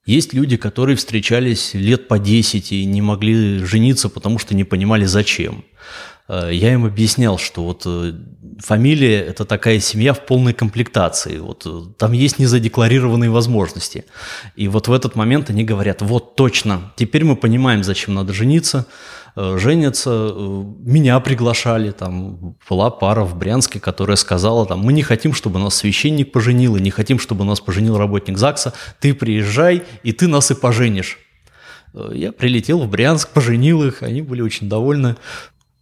Есть 0.05 0.33
люди, 0.33 0.57
которые 0.57 0.97
встречались 0.97 1.75
лет 1.75 2.09
по 2.09 2.19
10 2.19 2.73
и 2.73 2.85
не 2.85 3.01
могли 3.01 3.59
жениться, 3.59 4.09
потому 4.09 4.39
что 4.39 4.55
не 4.55 4.65
понимали 4.65 5.05
зачем. 5.05 5.65
Э, 6.29 6.51
я 6.53 6.73
им 6.73 6.85
объяснял, 6.85 7.39
что 7.39 7.65
вот 7.65 7.83
э, 7.87 8.13
фамилия– 8.59 9.21
это 9.27 9.45
такая 9.45 9.81
семья 9.81 10.15
в 10.15 10.25
полной 10.25 10.53
комплектации. 10.53 11.39
Вот 11.39 11.65
э, 11.67 11.83
там 11.99 12.13
есть 12.13 12.39
незадекларированные 12.39 13.31
возможности. 13.31 14.05
И 14.57 14.69
вот 14.69 14.89
в 14.89 14.93
этот 14.93 15.15
момент 15.17 15.51
они 15.51 15.65
говорят, 15.65 16.03
вот 16.03 16.37
точно, 16.37 16.93
теперь 16.97 17.25
мы 17.25 17.37
понимаем, 17.37 17.85
зачем 17.85 18.15
надо 18.15 18.33
жениться, 18.33 18.87
женятся. 19.35 20.11
Меня 20.81 21.19
приглашали, 21.21 21.91
там 21.91 22.57
была 22.69 22.91
пара 22.91 23.25
в 23.25 23.37
Брянске, 23.37 23.81
которая 23.81 24.17
сказала, 24.17 24.67
там, 24.67 24.81
мы 24.81 24.93
не 24.93 25.03
хотим, 25.03 25.33
чтобы 25.33 25.59
нас 25.59 25.77
священник 25.77 26.33
поженил, 26.33 26.77
и 26.77 26.81
не 26.81 26.91
хотим, 26.91 27.19
чтобы 27.19 27.45
нас 27.45 27.61
поженил 27.61 27.97
работник 27.97 28.37
ЗАГСа, 28.37 28.75
ты 29.01 29.15
приезжай, 29.15 29.85
и 30.03 30.13
ты 30.13 30.29
нас 30.29 30.51
и 30.51 30.55
поженишь. 30.55 31.19
Я 31.95 32.33
прилетел 32.33 32.81
в 32.81 32.89
Брянск, 32.89 33.29
поженил 33.31 33.83
их, 33.85 34.03
они 34.03 34.23
были 34.23 34.41
очень 34.41 34.69
довольны. 34.69 35.17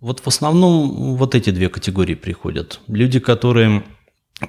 Вот 0.01 0.21
в 0.21 0.27
основном 0.27 1.17
вот 1.17 1.35
эти 1.35 1.51
две 1.51 1.69
категории 1.69 2.15
приходят. 2.15 2.81
Люди, 2.89 3.21
которые 3.21 3.85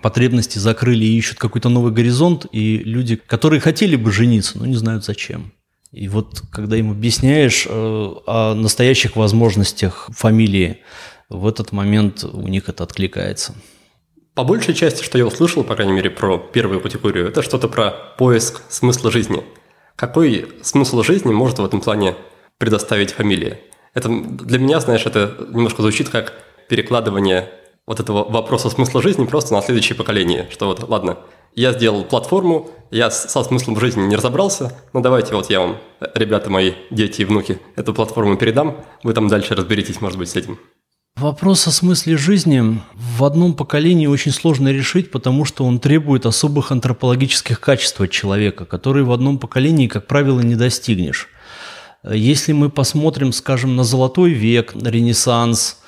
потребности 0.01 0.57
закрыли 0.57 1.03
и 1.03 1.17
ищут 1.17 1.37
какой-то 1.37 1.67
новый 1.67 1.91
горизонт, 1.91 2.45
и 2.51 2.77
люди, 2.77 3.17
которые 3.17 3.59
хотели 3.59 3.97
бы 3.97 4.11
жениться, 4.11 4.57
но 4.57 4.65
не 4.65 4.75
знают 4.75 5.03
зачем. 5.03 5.51
И 5.91 6.07
вот 6.07 6.41
когда 6.51 6.77
им 6.77 6.91
объясняешь 6.91 7.67
э, 7.67 7.69
о 7.69 8.55
настоящих 8.55 9.17
возможностях 9.17 10.09
фамилии, 10.15 10.77
в 11.27 11.45
этот 11.45 11.73
момент 11.73 12.23
у 12.23 12.47
них 12.47 12.69
это 12.69 12.83
откликается. 12.83 13.53
По 14.33 14.45
большей 14.45 14.73
части, 14.73 15.03
что 15.03 15.17
я 15.17 15.25
услышал, 15.25 15.65
по 15.65 15.75
крайней 15.75 15.91
мере, 15.91 16.09
про 16.09 16.37
первую 16.37 16.79
категорию, 16.79 17.27
это 17.27 17.41
что-то 17.41 17.67
про 17.67 17.91
поиск 18.17 18.61
смысла 18.69 19.11
жизни. 19.11 19.43
Какой 19.97 20.47
смысл 20.61 21.03
жизни 21.03 21.33
может 21.33 21.59
в 21.59 21.65
этом 21.65 21.81
плане 21.81 22.15
предоставить 22.57 23.11
фамилия? 23.11 23.59
Это 23.93 24.09
для 24.09 24.59
меня, 24.59 24.79
знаешь, 24.79 25.05
это 25.05 25.35
немножко 25.49 25.81
звучит 25.81 26.09
как 26.09 26.33
перекладывание 26.69 27.49
вот 27.85 27.99
этого 27.99 28.23
вопроса 28.29 28.69
смысла 28.69 29.01
жизни 29.01 29.25
просто 29.25 29.53
на 29.53 29.61
следующее 29.61 29.97
поколение. 29.97 30.47
Что 30.51 30.67
вот, 30.67 30.87
ладно, 30.87 31.17
я 31.55 31.73
сделал 31.73 32.05
платформу, 32.05 32.69
я 32.91 33.11
со 33.11 33.43
смыслом 33.43 33.79
жизни 33.79 34.03
не 34.03 34.15
разобрался, 34.15 34.73
но 34.93 35.01
давайте 35.01 35.35
вот 35.35 35.49
я 35.49 35.59
вам, 35.59 35.77
ребята 36.15 36.49
мои, 36.49 36.73
дети 36.89 37.21
и 37.21 37.25
внуки, 37.25 37.59
эту 37.75 37.93
платформу 37.93 38.37
передам, 38.37 38.77
вы 39.03 39.13
там 39.13 39.27
дальше 39.27 39.55
разберитесь, 39.55 39.99
может 39.99 40.17
быть, 40.17 40.29
с 40.29 40.35
этим. 40.35 40.57
Вопрос 41.17 41.67
о 41.67 41.71
смысле 41.71 42.15
жизни 42.15 42.81
в 42.93 43.25
одном 43.25 43.53
поколении 43.53 44.07
очень 44.07 44.31
сложно 44.31 44.69
решить, 44.69 45.11
потому 45.11 45.43
что 45.43 45.65
он 45.65 45.79
требует 45.79 46.25
особых 46.25 46.71
антропологических 46.71 47.59
качеств 47.59 47.99
от 47.99 48.11
человека, 48.11 48.65
которые 48.65 49.03
в 49.03 49.11
одном 49.11 49.37
поколении, 49.37 49.87
как 49.87 50.07
правило, 50.07 50.39
не 50.39 50.55
достигнешь. 50.55 51.27
Если 52.03 52.51
мы 52.51 52.69
посмотрим, 52.69 53.31
скажем, 53.31 53.75
на 53.75 53.83
Золотой 53.83 54.31
век, 54.31 54.73
Ренессанс, 54.75 55.80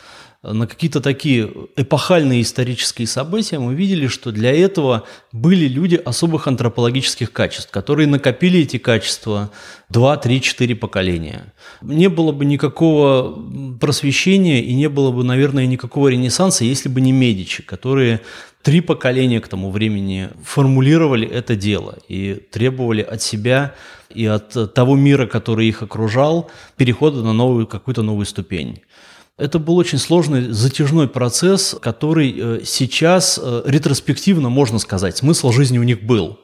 на 0.44 0.68
какие-то 0.68 1.00
такие 1.00 1.50
эпохальные 1.78 2.42
исторические 2.42 3.08
события, 3.08 3.60
мы 3.60 3.76
видели, 3.76 4.08
что 4.08 4.32
для 4.34 4.52
этого 4.54 5.04
были 5.32 5.68
люди 5.68 5.96
особых 5.96 6.48
антропологических 6.48 7.32
качеств, 7.32 7.72
которые 7.72 8.08
накопили 8.08 8.60
эти 8.60 8.78
качества 8.78 9.52
2, 9.90 10.18
3, 10.18 10.42
4 10.42 10.76
поколения. 10.76 11.54
Не 11.82 12.10
было 12.10 12.34
бы 12.34 12.44
никакого 12.44 13.78
просвещения 13.80 14.62
и 14.62 14.74
не 14.74 14.90
было 14.90 15.12
бы, 15.12 15.24
наверное, 15.24 15.66
никакого 15.66 16.10
ренессанса, 16.10 16.66
если 16.66 16.90
бы 16.90 17.00
не 17.00 17.14
Медичи, 17.14 17.64
которые 17.64 18.20
три 18.64 18.82
поколения 18.82 19.40
к 19.40 19.48
тому 19.48 19.72
времени 19.72 20.30
формулировали 20.44 21.28
это 21.28 21.56
дело 21.56 22.00
и 22.08 22.34
требовали 22.52 23.02
от 23.02 23.22
себя 23.22 23.76
и 24.10 24.26
от 24.26 24.74
того 24.74 24.96
мира, 24.96 25.26
который 25.26 25.68
их 25.68 25.82
окружал, 25.84 26.52
перехода 26.76 27.22
на 27.22 27.34
новую, 27.34 27.66
какую-то 27.68 28.04
новую 28.04 28.26
ступень. 28.26 28.82
Это 29.38 29.58
был 29.58 29.78
очень 29.78 29.98
сложный, 29.98 30.52
затяжной 30.52 31.08
процесс, 31.08 31.76
который 31.82 32.34
э, 32.36 32.60
сейчас 32.66 33.40
э, 33.42 33.64
ретроспективно, 33.66 34.50
можно 34.50 34.78
сказать, 34.78 35.18
смысл 35.18 35.52
жизни 35.52 35.80
у 35.80 35.84
них 35.84 36.04
был. 36.04 36.40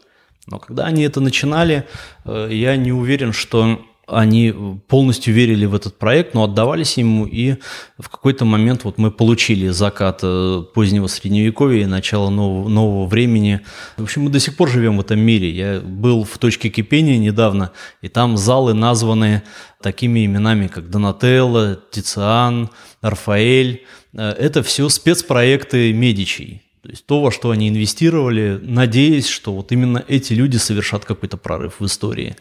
Но 0.47 0.57
когда 0.57 0.85
они 0.85 1.03
это 1.03 1.21
начинали, 1.21 1.87
э, 2.25 2.49
я 2.51 2.75
не 2.77 2.91
уверен, 2.91 3.31
что 3.31 3.79
они 4.11 4.53
полностью 4.87 5.33
верили 5.33 5.65
в 5.65 5.75
этот 5.75 5.97
проект, 5.97 6.33
но 6.33 6.43
отдавались 6.43 6.97
ему, 6.97 7.25
и 7.25 7.55
в 7.97 8.09
какой-то 8.09 8.45
момент 8.45 8.83
вот 8.83 8.97
мы 8.97 9.11
получили 9.11 9.69
закат 9.69 10.19
э, 10.23 10.63
позднего 10.73 11.07
средневековья 11.07 11.83
и 11.83 11.85
начало 11.85 12.29
нового, 12.29 12.67
нового 12.67 13.07
времени. 13.07 13.61
В 13.97 14.03
общем, 14.03 14.23
мы 14.23 14.29
до 14.29 14.39
сих 14.39 14.55
пор 14.55 14.69
живем 14.69 14.97
в 14.97 15.01
этом 15.01 15.19
мире. 15.19 15.49
Я 15.49 15.79
был 15.79 16.23
в 16.23 16.37
точке 16.37 16.69
кипения 16.69 17.17
недавно, 17.17 17.71
и 18.01 18.07
там 18.07 18.37
залы 18.37 18.73
названы 18.73 19.43
такими 19.81 20.25
именами, 20.25 20.67
как 20.67 20.89
Донателло, 20.89 21.79
Тициан, 21.91 22.69
Рафаэль. 23.01 23.83
Э, 24.13 24.31
это 24.31 24.63
все 24.63 24.89
спецпроекты 24.89 25.93
Медичей. 25.93 26.63
То 26.81 26.89
есть 26.89 27.05
то, 27.05 27.21
во 27.21 27.31
что 27.31 27.51
они 27.51 27.67
инвестировали, 27.67 28.57
надеясь, 28.61 29.27
что 29.27 29.53
вот 29.53 29.71
именно 29.71 30.03
эти 30.07 30.33
люди 30.33 30.57
совершат 30.57 31.03
какой-то 31.03 31.35
прорыв 31.35 31.79
в 31.79 31.85
истории. 31.85 32.37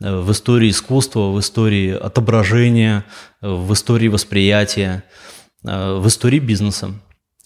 В 0.00 0.32
истории 0.32 0.70
искусства, 0.70 1.30
в 1.30 1.40
истории 1.40 1.92
отображения, 1.92 3.04
в 3.40 3.72
истории 3.72 4.08
восприятия, 4.08 5.04
э, 5.64 5.98
в 5.98 6.06
истории 6.08 6.40
бизнеса. 6.40 6.92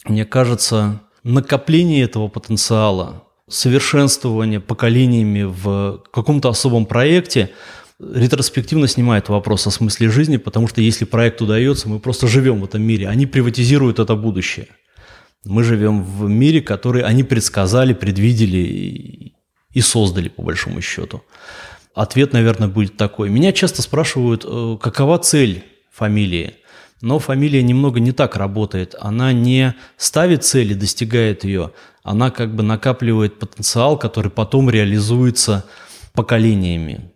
Мне 0.05 0.25
кажется, 0.25 1.03
накопление 1.23 2.05
этого 2.05 2.29
потенциала, 2.29 3.25
совершенствование 3.49 4.61
поколениями 4.61 5.43
в 5.43 6.03
каком-то 6.13 6.49
особом 6.49 6.87
проекте 6.87 7.51
ретроспективно 8.01 8.87
снимает 8.87 9.29
вопрос 9.29 9.67
о 9.67 9.71
смысле 9.71 10.11
жизни, 10.11 10.37
потому 10.37 10.69
что 10.69 10.81
если 10.81 11.05
проект 11.05 11.43
удается, 11.43 11.89
мы 11.89 11.99
просто 11.99 12.29
живем 12.29 12.61
в 12.61 12.65
этом 12.65 12.83
мире. 12.83 13.09
Они 13.09 13.27
приватизируют 13.27 13.99
это 13.99 14.15
будущее. 14.15 14.69
Мы 15.45 15.65
живем 15.65 16.03
в 16.03 16.29
мире, 16.29 16.61
который 16.61 17.03
они 17.03 17.25
предсказали, 17.25 17.95
предвидели 17.95 19.35
и 19.73 19.81
создали, 19.81 20.29
по 20.29 20.43
большому 20.43 20.81
счету. 20.81 21.23
Ответ, 21.99 22.33
наверное, 22.33 22.69
будет 22.69 22.97
такой. 22.97 23.29
Меня 23.29 23.51
часто 23.51 23.83
спрашивают, 23.83 24.45
э, 24.47 24.77
какова 24.81 25.19
цель 25.19 25.65
фамилии. 25.91 26.55
Но 27.01 27.19
фамилия 27.19 27.61
немного 27.61 27.99
не 27.99 28.13
так 28.13 28.37
работает. 28.37 28.95
Она 29.01 29.33
не 29.33 29.75
ставит 29.97 30.45
цели, 30.45 30.75
достигает 30.75 31.43
ее. 31.43 31.73
Она 32.05 32.31
как 32.31 32.55
бы 32.55 32.63
накапливает 32.63 33.41
потенциал, 33.41 33.99
который 33.99 34.31
потом 34.31 34.71
реализуется 34.71 35.65
поколениями, 36.13 37.11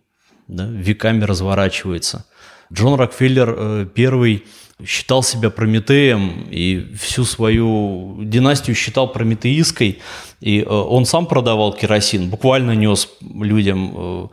да, 0.49 0.65
веками 0.65 1.23
разворачивается. 1.23 2.25
Джон 2.69 2.99
Рокфеллер 2.99 3.55
э, 3.57 3.87
первый 3.95 4.43
считал 4.85 5.23
себя 5.23 5.49
Прометеем 5.49 6.45
и 6.51 6.93
всю 6.99 7.23
свою 7.23 8.17
династию 8.21 8.75
считал 8.75 9.13
прометеистской. 9.13 10.01
И 10.41 10.59
э, 10.59 10.65
он 10.65 11.05
сам 11.05 11.25
продавал 11.25 11.71
керосин, 11.71 12.29
буквально 12.29 12.71
нес 12.71 13.07
людям 13.21 14.29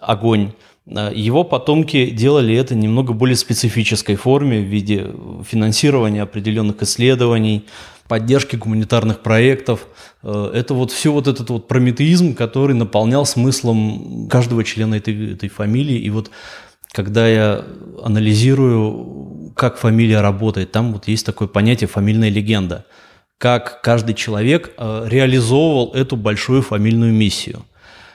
огонь. 0.00 0.52
Его 0.86 1.44
потомки 1.44 2.10
делали 2.10 2.54
это 2.54 2.74
немного 2.74 3.12
более 3.12 3.36
специфической 3.36 4.16
форме 4.16 4.60
в 4.60 4.64
виде 4.64 5.10
финансирования 5.46 6.22
определенных 6.22 6.82
исследований, 6.82 7.66
поддержки 8.08 8.56
гуманитарных 8.56 9.20
проектов. 9.20 9.86
Это 10.22 10.72
вот 10.72 10.90
все 10.90 11.12
вот 11.12 11.28
этот 11.28 11.50
вот 11.50 11.68
прометеизм, 11.68 12.34
который 12.34 12.74
наполнял 12.74 13.26
смыслом 13.26 14.28
каждого 14.30 14.64
члена 14.64 14.94
этой, 14.94 15.34
этой 15.34 15.50
фамилии. 15.50 15.98
И 15.98 16.08
вот 16.08 16.30
когда 16.92 17.28
я 17.28 17.64
анализирую, 18.02 19.52
как 19.54 19.76
фамилия 19.76 20.22
работает, 20.22 20.72
там 20.72 20.94
вот 20.94 21.06
есть 21.06 21.26
такое 21.26 21.48
понятие 21.48 21.88
фамильная 21.88 22.30
легенда. 22.30 22.86
Как 23.36 23.82
каждый 23.82 24.14
человек 24.14 24.72
э, 24.76 25.04
реализовывал 25.06 25.92
эту 25.92 26.16
большую 26.16 26.62
фамильную 26.62 27.12
миссию. 27.12 27.64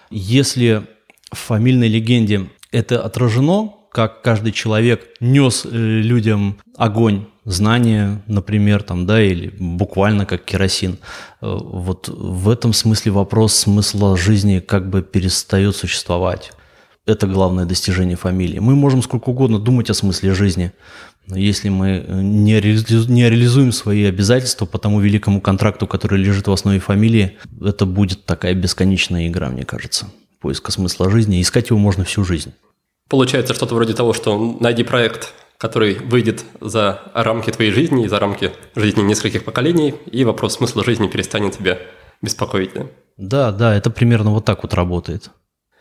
Если 0.10 0.88
в 1.34 1.40
фамильной 1.40 1.88
легенде 1.88 2.48
это 2.72 3.04
отражено, 3.04 3.74
как 3.92 4.22
каждый 4.22 4.52
человек 4.52 5.08
нес 5.20 5.66
э, 5.66 5.70
людям 5.70 6.58
огонь, 6.78 7.26
знания, 7.46 8.24
например, 8.28 8.82
там, 8.82 9.06
да, 9.06 9.22
или 9.22 9.54
буквально 9.60 10.26
как 10.26 10.46
керосин. 10.46 10.98
Э, 11.42 11.58
вот 11.60 12.08
в 12.10 12.50
этом 12.50 12.74
смысле 12.74 13.12
вопрос 13.12 13.54
смысла 13.54 14.18
жизни 14.18 14.60
как 14.60 14.90
бы 14.90 15.02
перестает 15.02 15.76
существовать 15.76 16.52
это 17.06 17.28
главное 17.28 17.66
достижение 17.66 18.16
фамилии. 18.16 18.60
Мы 18.60 18.76
можем 18.76 19.02
сколько 19.02 19.30
угодно 19.30 19.60
думать 19.60 19.90
о 19.90 19.94
смысле 19.94 20.34
жизни, 20.34 20.72
но 21.28 21.38
если 21.38 21.70
мы 21.70 22.06
не, 22.08 22.60
реализу, 22.60 23.12
не 23.12 23.30
реализуем 23.30 23.72
свои 23.72 24.06
обязательства 24.06 24.66
по 24.66 24.78
тому 24.78 25.00
великому 25.00 25.42
контракту, 25.42 25.88
который 25.88 26.20
лежит 26.20 26.48
в 26.48 26.52
основе 26.52 26.80
фамилии, 26.80 27.38
это 27.62 27.86
будет 27.86 28.26
такая 28.26 28.54
бесконечная 28.54 29.28
игра, 29.28 29.50
мне 29.50 29.64
кажется, 29.64 30.08
поиска 30.44 30.74
смысла 30.74 31.10
жизни. 31.10 31.42
Искать 31.42 31.70
его 31.70 31.80
можно 31.80 32.04
всю 32.04 32.26
жизнь. 32.26 32.54
Получается 33.10 33.54
что-то 33.54 33.76
вроде 33.76 33.94
того, 33.94 34.14
что 34.14 34.58
найди 34.60 34.84
проект, 34.84 35.34
который 35.58 35.96
выйдет 35.96 36.44
за 36.60 37.02
рамки 37.14 37.50
твоей 37.50 37.72
жизни 37.72 38.04
и 38.04 38.08
за 38.10 38.20
рамки 38.20 38.52
жизни 38.76 39.02
нескольких 39.02 39.46
поколений, 39.46 39.96
и 40.12 40.26
вопрос 40.26 40.56
смысла 40.56 40.84
жизни 40.84 41.08
перестанет 41.08 41.58
тебя 41.58 41.80
беспокоить. 42.22 42.72
Да, 42.74 42.86
да, 43.18 43.52
да 43.52 43.76
это 43.76 43.90
примерно 43.90 44.32
вот 44.32 44.44
так 44.44 44.64
вот 44.64 44.74
работает. 44.74 45.32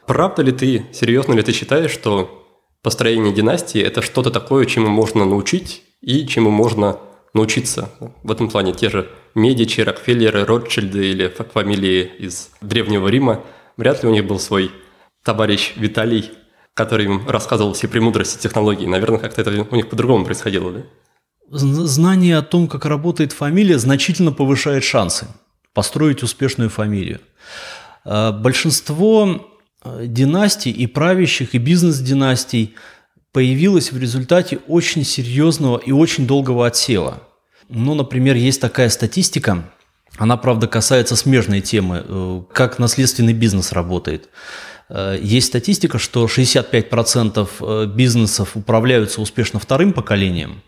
Правда 0.07 0.42
ли 0.42 0.52
ты, 0.52 0.87
серьезно 0.92 1.35
ли 1.35 1.42
ты 1.42 1.52
считаешь, 1.52 1.90
что 1.90 2.47
построение 2.83 3.33
династии– 3.35 3.81
это 3.83 4.00
что-то 4.00 4.31
такое, 4.31 4.66
чему 4.66 4.88
можно 4.88 5.25
научить 5.25 5.83
и 6.00 6.26
чему 6.26 6.50
можно 6.50 6.99
научиться? 7.35 7.90
В 8.23 8.31
этом 8.31 8.49
плане 8.49 8.73
те 8.73 8.90
же 8.90 9.09
Медичи, 9.35 9.81
Рокфеллеры, 9.81 10.45
Ротшильды 10.45 11.11
или 11.11 11.28
фамилии 11.28 12.11
из 12.19 12.50
Древнего 12.61 13.09
Рима, 13.09 13.42
вряд 13.82 14.02
ли 14.02 14.08
у 14.08 14.12
них 14.12 14.26
был 14.26 14.38
свой 14.38 14.70
товарищ 15.22 15.74
Виталий, 15.76 16.30
который 16.74 17.06
им 17.06 17.28
рассказывал 17.28 17.74
все 17.74 17.88
премудрости 17.88 18.40
технологий. 18.40 18.86
Наверное, 18.86 19.18
как-то 19.18 19.42
это 19.42 19.66
у 19.70 19.76
них 19.76 19.88
по-другому 19.88 20.24
происходило, 20.24 20.72
да? 20.72 20.82
Знание 21.50 22.38
о 22.38 22.42
том, 22.42 22.66
как 22.66 22.86
работает 22.86 23.32
фамилия, 23.32 23.78
значительно 23.78 24.32
повышает 24.32 24.84
шансы 24.84 25.26
построить 25.74 26.22
успешную 26.22 26.70
фамилию. 26.70 27.20
А, 28.04 28.32
большинство 28.32 29.52
Э, 29.84 30.04
династий 30.06 30.70
и 30.70 30.86
правящих, 30.86 31.54
и 31.54 31.58
бизнес-династий 31.58 32.74
появилась 33.32 33.90
в 33.90 33.98
результате 33.98 34.58
очень 34.68 35.04
серьезного 35.04 35.78
и 35.78 35.90
очень 35.90 36.26
долгого 36.26 36.66
отсева. 36.66 37.22
Ну, 37.68 37.94
например, 37.94 38.36
есть 38.36 38.60
такая 38.60 38.90
статистика, 38.90 39.64
она, 40.19 40.37
правда, 40.37 40.66
касается 40.66 41.16
смежной 41.16 41.61
темы, 41.61 42.04
э, 42.07 42.42
как 42.52 42.78
наследственный 42.78 43.33
бизнес 43.33 43.73
работает. 43.73 44.28
Э, 44.88 45.19
есть 45.21 45.49
статистика, 45.49 45.99
что 45.99 46.26
65% 46.26 47.87
бизнесов 47.87 48.57
управляются 48.57 49.21
успешно 49.21 49.59
вторым 49.59 49.92
поколением, 49.92 50.62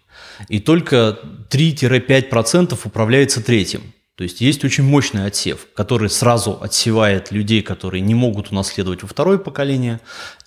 и 0.48 0.60
только 0.60 1.18
3-5% 1.50 2.78
управляется 2.84 3.42
третьим. 3.42 3.92
То 4.16 4.22
есть 4.22 4.40
есть 4.40 4.64
очень 4.64 4.84
мощный 4.84 5.26
отсев, 5.26 5.66
который 5.74 6.08
сразу 6.08 6.56
отсевает 6.60 7.32
людей, 7.32 7.62
которые 7.62 8.00
не 8.00 8.14
могут 8.14 8.52
унаследовать 8.52 9.02
во 9.02 9.08
второе 9.08 9.38
поколение, 9.38 10.00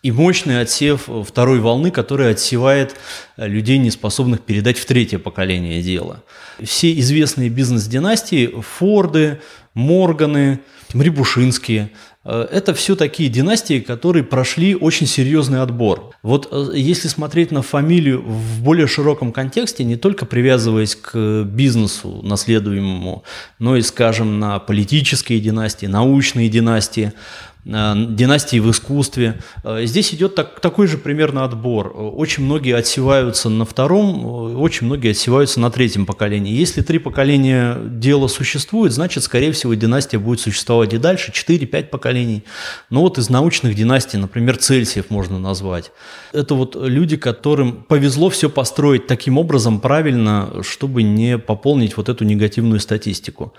и 0.03 0.11
мощный 0.11 0.61
отсев 0.61 1.09
второй 1.25 1.59
волны, 1.59 1.91
который 1.91 2.31
отсевает 2.31 2.95
э, 3.35 3.45
людей, 3.45 3.77
не 3.77 3.91
способных 3.91 4.41
передать 4.41 4.77
в 4.77 4.85
третье 4.85 5.19
поколение 5.19 5.81
дела. 5.81 6.23
Все 6.63 6.97
известные 6.99 7.49
бизнес-династии, 7.49 8.55
Форды, 8.77 9.41
Морганы, 9.73 10.61
Рябушинские, 10.93 11.89
Э, 11.89 12.06
это 12.31 12.73
все 12.73 12.95
такие 12.95 13.29
династии, 13.29 13.79
которые 13.79 14.23
прошли 14.23 14.75
очень 14.75 15.07
серьезный 15.07 15.61
отбор. 15.61 16.11
Вот 16.23 16.49
э, 16.51 16.71
если 16.75 17.07
смотреть 17.07 17.51
на 17.51 17.61
фамилию 17.61 18.21
в 18.21 18.61
более 18.61 18.87
широком 18.87 19.31
контексте, 19.31 19.83
не 19.83 19.95
только 19.95 20.25
привязываясь 20.25 20.95
к 20.95 21.43
бизнесу 21.43 22.21
наследуемому, 22.23 23.23
но 23.59 23.77
и, 23.77 23.81
скажем, 23.81 24.39
на 24.39 24.59
политические 24.59 25.39
династии, 25.39 25.85
научные 25.85 26.49
династии, 26.49 27.13
Э, 27.13 27.56
династии 27.67 28.59
в 28.59 28.71
искусстве. 28.71 29.41
Э, 29.63 29.85
здесь 29.85 30.13
идет 30.13 30.35
так, 30.35 30.59
такой 30.61 30.87
же 30.87 30.97
примерно 30.97 31.43
отбор. 31.43 31.93
Очень 31.95 32.45
многие 32.45 32.75
отсеваются 32.75 33.49
на 33.49 33.65
втором, 33.65 34.25
э, 34.25 34.55
очень 34.55 34.87
многие 34.87 35.11
отсеваются 35.11 35.59
на 35.59 35.69
третьем 35.69 36.05
поколении. 36.05 36.53
Если 36.53 36.81
три 36.81 36.97
поколения 36.97 37.77
дела 37.83 38.27
существует, 38.27 38.93
значит, 38.93 39.23
скорее 39.23 39.51
всего, 39.51 39.73
династия 39.73 40.17
будет 40.17 40.39
существовать 40.39 40.93
и 40.93 40.97
дальше, 40.97 41.31
4-5 41.33 41.89
поколений. 41.89 42.43
Но 42.89 43.01
вот 43.01 43.17
из 43.17 43.29
научных 43.29 43.75
династий, 43.75 44.17
например, 44.17 44.57
Цельсиев 44.57 45.09
можно 45.09 45.37
назвать. 45.37 45.91
Это 46.31 46.55
вот 46.55 46.75
люди, 46.75 47.17
которым 47.17 47.83
повезло 47.83 48.29
все 48.29 48.49
построить 48.49 49.07
таким 49.07 49.37
образом 49.37 49.81
правильно, 49.81 50.63
чтобы 50.63 51.03
не 51.03 51.37
пополнить 51.37 51.97
вот 51.97 52.07
эту 52.07 52.23
негативную 52.23 52.79
статистику. 52.79 53.53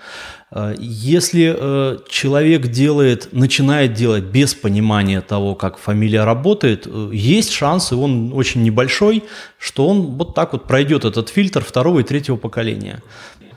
Если 0.79 2.09
человек 2.09 2.69
делает, 2.69 3.33
начинает 3.33 3.93
делать 3.93 4.25
без 4.25 4.55
понимания 4.55 5.21
того, 5.21 5.55
как 5.55 5.77
фамилия 5.77 6.25
работает, 6.25 6.87
э, 6.87 7.11
есть 7.13 7.51
шанс, 7.53 7.93
и 7.93 7.95
он 7.95 8.33
очень 8.33 8.63
небольшой, 8.63 9.25
что 9.59 9.87
он 9.87 10.17
вот 10.17 10.35
так 10.35 10.53
вот 10.53 10.65
пройдет 10.65 11.05
этот 11.05 11.29
фильтр 11.29 11.63
второго 11.63 12.01
и 12.01 12.03
третьего 12.03 12.37
поколения. 12.37 13.03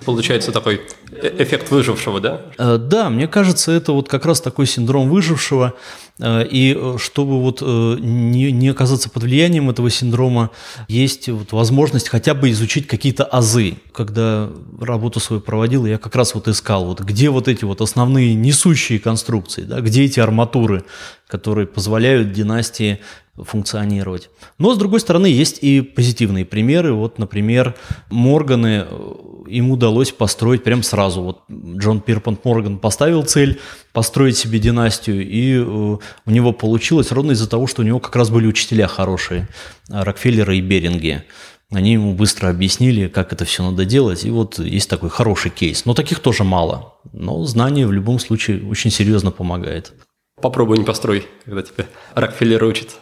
Получается 0.05 0.51
такой 0.51 0.81
э, 1.11 1.43
эффект 1.43 1.69
выжившего, 1.69 2.19
да? 2.19 2.41
Э, 2.57 2.77
да, 2.77 3.09
мне 3.09 3.27
кажется, 3.27 3.71
это 3.71 3.91
вот 3.91 4.09
как 4.09 4.25
раз 4.25 4.41
такой 4.41 4.65
синдром 4.65 5.09
выжившего. 5.09 5.73
Э, 6.19 6.45
и 6.49 6.77
чтобы 6.97 7.39
вот 7.41 7.61
не, 7.61 8.51
не 8.51 8.69
оказаться 8.69 9.09
под 9.09 9.23
влиянием 9.23 9.69
этого 9.69 9.89
синдрома, 9.89 10.49
есть 10.87 11.29
вот 11.29 11.51
возможность 11.51 12.09
хотя 12.09 12.33
бы 12.33 12.49
изучить 12.51 12.87
какие-то 12.87 13.23
азы. 13.23 13.77
Когда 13.93 14.49
работу 14.79 15.19
свою 15.19 15.41
проводил, 15.41 15.85
я 15.85 15.97
как 15.97 16.15
раз 16.15 16.33
вот 16.33 16.47
искал, 16.47 16.85
вот 16.85 17.01
где 17.01 17.29
вот 17.29 17.47
эти 17.47 17.65
вот 17.65 17.81
основные 17.81 18.33
несущие 18.33 18.99
конструкции, 18.99 19.63
да, 19.63 19.81
где 19.81 20.03
эти 20.03 20.19
арматуры, 20.19 20.83
которые 21.27 21.67
позволяют 21.67 22.31
династии 22.31 22.99
функционировать. 23.37 24.29
Но, 24.57 24.73
с 24.73 24.77
другой 24.77 24.99
стороны, 24.99 25.25
есть 25.25 25.59
и 25.61 25.81
позитивные 25.81 26.45
примеры. 26.45 26.93
Вот, 26.93 27.17
например, 27.17 27.75
Морганы, 28.09 28.85
э, 28.89 29.13
им 29.47 29.71
удалось 29.71 30.11
построить 30.11 30.63
прям 30.63 30.83
сразу. 30.83 31.21
Вот 31.21 31.41
Джон 31.49 32.01
Пирпант 32.01 32.43
Морган 32.45 32.77
поставил 32.77 33.23
цель 33.23 33.59
построить 33.93 34.37
себе 34.37 34.59
династию, 34.59 35.27
и 35.27 35.55
э, 35.55 35.63
у 35.63 36.31
него 36.31 36.51
получилось 36.51 37.11
ровно 37.11 37.31
из-за 37.31 37.49
того, 37.49 37.67
что 37.67 37.81
у 37.81 37.85
него 37.85 37.99
как 37.99 38.15
раз 38.15 38.29
были 38.29 38.47
учителя 38.47 38.87
хорошие, 38.87 39.47
Рокфеллеры 39.89 40.57
и 40.57 40.61
Беринги. 40.61 41.23
Они 41.71 41.93
ему 41.93 42.13
быстро 42.13 42.49
объяснили, 42.49 43.07
как 43.07 43.31
это 43.31 43.45
все 43.45 43.63
надо 43.63 43.85
делать, 43.85 44.25
и 44.25 44.29
вот 44.29 44.59
есть 44.59 44.89
такой 44.89 45.09
хороший 45.09 45.51
кейс. 45.51 45.85
Но 45.85 45.93
таких 45.93 46.19
тоже 46.19 46.43
мало. 46.43 46.95
Но 47.13 47.45
знание 47.45 47.87
в 47.87 47.93
любом 47.93 48.19
случае 48.19 48.67
очень 48.67 48.91
серьезно 48.91 49.31
помогает. 49.31 49.93
Попробуй 50.41 50.79
не 50.79 50.83
построй, 50.83 51.27
когда 51.45 51.61
тебя 51.61 51.85
Рокфеллер 52.13 52.61
учит. 52.63 52.97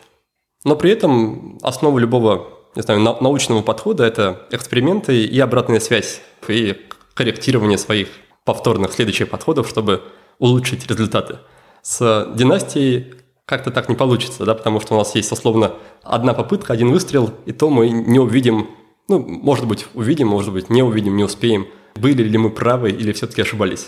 Но 0.70 0.76
при 0.76 0.92
этом 0.92 1.58
основа 1.64 1.98
любого 1.98 2.48
не 2.76 2.84
знаю, 2.84 3.00
научного 3.02 3.64
подхода– 3.64 4.04
это 4.06 4.46
эксперименты 4.52 5.26
и 5.26 5.40
обратная 5.40 5.80
связь, 5.80 6.22
и 6.48 6.78
корректирование 7.16 7.80
своих 7.80 8.10
повторных 8.46 8.94
следующих 8.94 9.32
подходов, 9.32 9.68
чтобы 9.68 10.04
улучшить 10.38 10.86
результаты. 10.88 11.38
С 11.82 12.32
династией 12.36 13.16
как-то 13.46 13.72
так 13.72 13.90
не 13.90 13.96
получится, 13.96 14.46
да, 14.46 14.54
потому 14.54 14.80
что 14.80 14.94
у 14.94 14.98
нас 15.00 15.16
есть 15.16 15.32
условно 15.32 15.74
одна 16.04 16.36
попытка, 16.36 16.72
один 16.72 16.92
выстрел, 16.92 17.32
и 17.48 17.52
то 17.52 17.72
мы 17.72 17.90
не 17.90 18.20
увидим 18.20 18.68
Ну, 19.08 19.18
может 19.18 19.66
быть, 19.66 19.88
увидим, 19.96 20.28
может 20.28 20.54
быть, 20.54 20.70
не 20.70 20.84
увидим, 20.84 21.18
не 21.18 21.24
успеем. 21.24 21.66
Были 21.96 22.22
ли 22.22 22.38
мы 22.38 22.52
правы 22.52 22.92
или 22.92 23.12
все-таки 23.12 23.42
ошибались? 23.42 23.88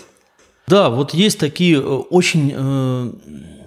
Да, 0.66 0.90
вот 0.90 1.14
есть 1.14 1.38
такие 1.38 1.76
э, 1.76 1.80
очень 1.80 2.52
э, 2.52 3.12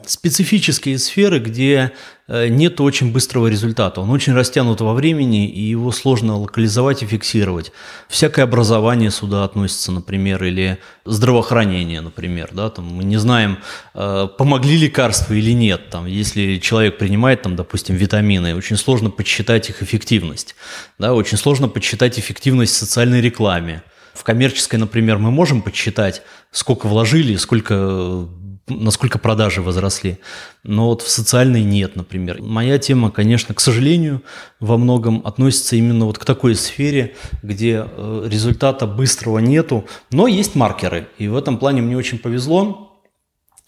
специфические 0.10 1.00
сферы, 1.00 1.40
где 1.40 1.92
э, 2.28 2.48
нет 2.48 2.80
очень 2.82 3.12
быстрого 3.12 3.48
результата. 3.48 4.02
Он 4.02 4.10
очень 4.10 4.34
растянут 4.34 4.82
во 4.82 4.94
времени, 4.94 5.48
и 5.50 5.62
его 5.62 5.92
сложно 5.92 6.38
локализовать 6.38 7.04
и 7.04 7.06
фиксировать. 7.06 7.72
Всякое 8.10 8.44
образование 8.44 9.12
сюда 9.12 9.44
относится, 9.44 9.92
например, 9.92 10.44
или 10.44 10.80
здравоохранение, 11.06 12.02
например. 12.02 12.50
Да, 12.52 12.70
там 12.70 12.86
мы 12.86 13.04
не 13.04 13.18
знаем, 13.18 13.60
э, 13.94 14.28
помогли 14.38 14.78
лекарства 14.78 15.34
или 15.34 15.52
нет. 15.52 15.90
Там, 15.90 16.06
если 16.06 16.58
человек 16.58 16.98
принимает, 16.98 17.42
там, 17.42 17.56
допустим, 17.56 17.96
витамины, 17.96 18.56
очень 18.56 18.78
сложно 18.78 19.10
подсчитать 19.10 19.70
их 19.70 19.84
эффективность. 19.84 20.56
Да, 21.00 21.14
очень 21.14 21.38
сложно 21.38 21.68
подсчитать 21.68 22.20
эффективность 22.20 22.76
социальной 22.76 23.22
рекламе. 23.22 23.84
В 24.14 24.24
коммерческой, 24.24 24.78
например, 24.78 25.18
мы 25.18 25.30
можем 25.30 25.62
подсчитать, 25.62 26.22
сколько 26.52 26.88
вложили, 26.88 27.36
сколько 27.36 28.28
насколько 28.68 29.20
продажи 29.20 29.62
возросли. 29.62 30.18
Но 30.64 30.88
вот 30.88 31.02
в 31.02 31.10
социальной 31.10 31.64
нет, 31.64 31.96
например. 31.96 32.42
Моя 32.42 32.80
тема, 32.80 33.12
конечно, 33.12 33.54
к 33.54 33.60
сожалению, 33.60 34.24
во 34.60 34.78
многом 34.78 35.22
относится 35.26 35.76
именно 35.76 36.06
вот 36.06 36.18
к 36.18 36.26
такой 36.26 36.56
сфере, 36.56 37.16
где 37.44 37.86
э, 37.86 38.28
результата 38.30 38.88
быстрого 38.88 39.40
нету, 39.40 39.86
но 40.12 40.28
есть 40.28 40.56
маркеры. 40.56 41.08
И 41.18 41.28
в 41.28 41.36
этом 41.36 41.58
плане 41.58 41.82
мне 41.82 41.96
очень 41.96 42.18
повезло. 42.18 43.04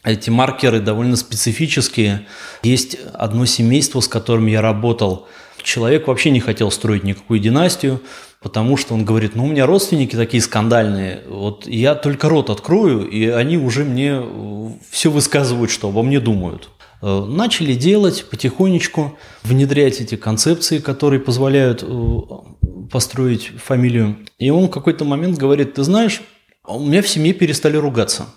Эти 0.03 0.29
маркеры 0.29 0.79
довольно 0.79 1.15
специфические. 1.15 2.27
Есть 2.63 2.97
одно 3.13 3.45
семейство, 3.45 3.99
с 3.99 4.07
которым 4.07 4.47
я 4.47 4.61
работал. 4.61 5.27
Человек 5.61 6.07
вообще 6.07 6.31
не 6.31 6.39
хотел 6.39 6.71
строить 6.71 7.03
никакую 7.03 7.39
династию 7.39 8.01
потому 8.41 8.77
что 8.77 8.93
он 8.93 9.05
говорит, 9.05 9.35
ну 9.35 9.45
у 9.45 9.47
меня 9.47 9.65
родственники 9.65 10.15
такие 10.15 10.41
скандальные, 10.41 11.23
вот 11.27 11.67
я 11.67 11.95
только 11.95 12.29
рот 12.29 12.49
открою, 12.49 13.09
и 13.09 13.27
они 13.27 13.57
уже 13.57 13.83
мне 13.83 14.21
э, 14.21 14.69
все 14.89 15.09
высказывают, 15.09 15.71
что 15.71 15.89
обо 15.89 16.03
мне 16.03 16.19
думают. 16.19 16.69
Э, 17.01 17.25
начали 17.25 17.73
делать 17.73 18.25
потихонечку, 18.29 19.17
внедрять 19.43 20.01
эти 20.01 20.15
концепции, 20.15 20.79
которые 20.79 21.19
позволяют 21.19 21.83
э, 21.83 22.19
построить 22.91 23.51
фамилию. 23.63 24.17
И 24.37 24.49
он 24.49 24.65
в 24.65 24.71
какой-то 24.71 25.05
момент 25.05 25.37
говорит, 25.37 25.75
ты 25.75 25.83
знаешь, 25.83 26.21
у 26.67 26.79
меня 26.79 27.01
в 27.01 27.07
семье 27.07 27.33
перестали 27.33 27.77
ругаться. 27.77 28.27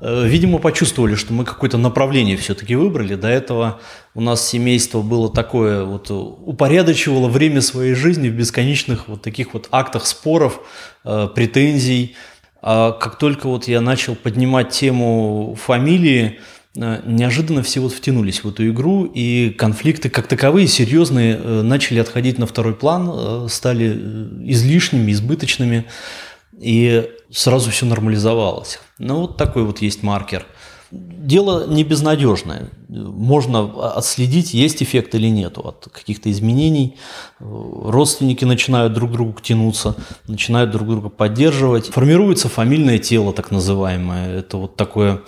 Э, 0.00 0.26
видимо, 0.26 0.58
почувствовали, 0.58 1.14
что 1.14 1.32
мы 1.32 1.44
какое-то 1.44 1.78
направление 1.78 2.36
все-таки 2.36 2.74
выбрали. 2.76 3.14
До 3.14 3.28
этого 3.28 3.80
у 4.14 4.20
нас 4.20 4.46
семейство 4.46 5.02
было 5.02 5.32
такое, 5.32 5.84
вот 5.84 6.10
упорядочивало 6.10 7.28
время 7.28 7.60
своей 7.60 7.94
жизни 7.94 8.28
в 8.28 8.34
бесконечных 8.34 9.08
вот 9.08 9.22
таких 9.22 9.54
вот 9.54 9.68
актах 9.70 10.06
споров, 10.06 10.60
э, 11.04 11.28
претензий. 11.34 12.16
А 12.62 12.92
как 12.92 13.18
только 13.18 13.48
вот 13.48 13.68
я 13.68 13.80
начал 13.80 14.14
поднимать 14.14 14.70
тему 14.70 15.56
фамилии, 15.60 16.38
э, 16.76 17.02
неожиданно 17.04 17.62
все 17.62 17.80
вот 17.80 17.92
втянулись 17.92 18.44
в 18.44 18.48
эту 18.48 18.68
игру, 18.68 19.04
и 19.04 19.50
конфликты 19.50 20.10
как 20.10 20.28
таковые, 20.28 20.68
серьезные, 20.68 21.36
начали 21.36 21.98
отходить 21.98 22.38
на 22.38 22.46
второй 22.46 22.74
план, 22.74 23.48
стали 23.48 23.88
излишними, 24.44 25.10
избыточными 25.10 25.86
и 26.60 27.10
сразу 27.30 27.70
все 27.70 27.86
нормализовалось. 27.86 28.78
Ну, 28.98 29.22
вот 29.22 29.36
такой 29.36 29.64
вот 29.64 29.80
есть 29.80 30.02
маркер. 30.02 30.46
Дело 30.90 31.66
не 31.68 31.84
безнадежное. 31.84 32.70
Можно 32.88 33.94
отследить, 33.94 34.54
есть 34.54 34.82
эффект 34.82 35.14
или 35.14 35.26
нет 35.28 35.58
от 35.58 35.88
каких-то 35.92 36.30
изменений. 36.30 36.96
Родственники 37.38 38.46
начинают 38.46 38.94
друг 38.94 39.10
к 39.10 39.12
другу 39.12 39.40
тянуться, 39.42 39.96
начинают 40.26 40.70
друг 40.70 40.88
друга 40.88 41.10
поддерживать. 41.10 41.88
Формируется 41.88 42.48
фамильное 42.48 42.98
тело, 42.98 43.34
так 43.34 43.50
называемое. 43.50 44.38
Это 44.38 44.56
вот 44.56 44.76
такое 44.76 45.20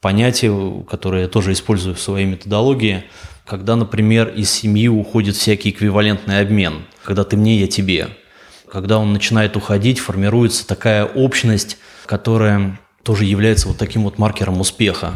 понятие, 0.00 0.84
которое 0.88 1.22
я 1.22 1.28
тоже 1.28 1.52
использую 1.52 1.96
в 1.96 2.00
своей 2.00 2.26
методологии, 2.26 3.02
когда, 3.44 3.74
например, 3.74 4.28
из 4.28 4.50
семьи 4.50 4.86
уходит 4.86 5.34
всякий 5.34 5.70
эквивалентный 5.70 6.40
обмен. 6.40 6.84
Когда 7.02 7.24
ты 7.24 7.36
мне, 7.36 7.58
я 7.58 7.66
тебе. 7.66 8.10
Когда 8.70 8.98
он 8.98 9.12
начинает 9.12 9.56
уходить, 9.56 9.98
формируется 9.98 10.64
такая 10.64 11.04
общность, 11.04 11.78
которая 12.06 12.78
тоже 13.08 13.24
является 13.24 13.68
вот 13.68 13.78
таким 13.78 14.02
вот 14.02 14.18
маркером 14.18 14.60
успеха. 14.60 15.14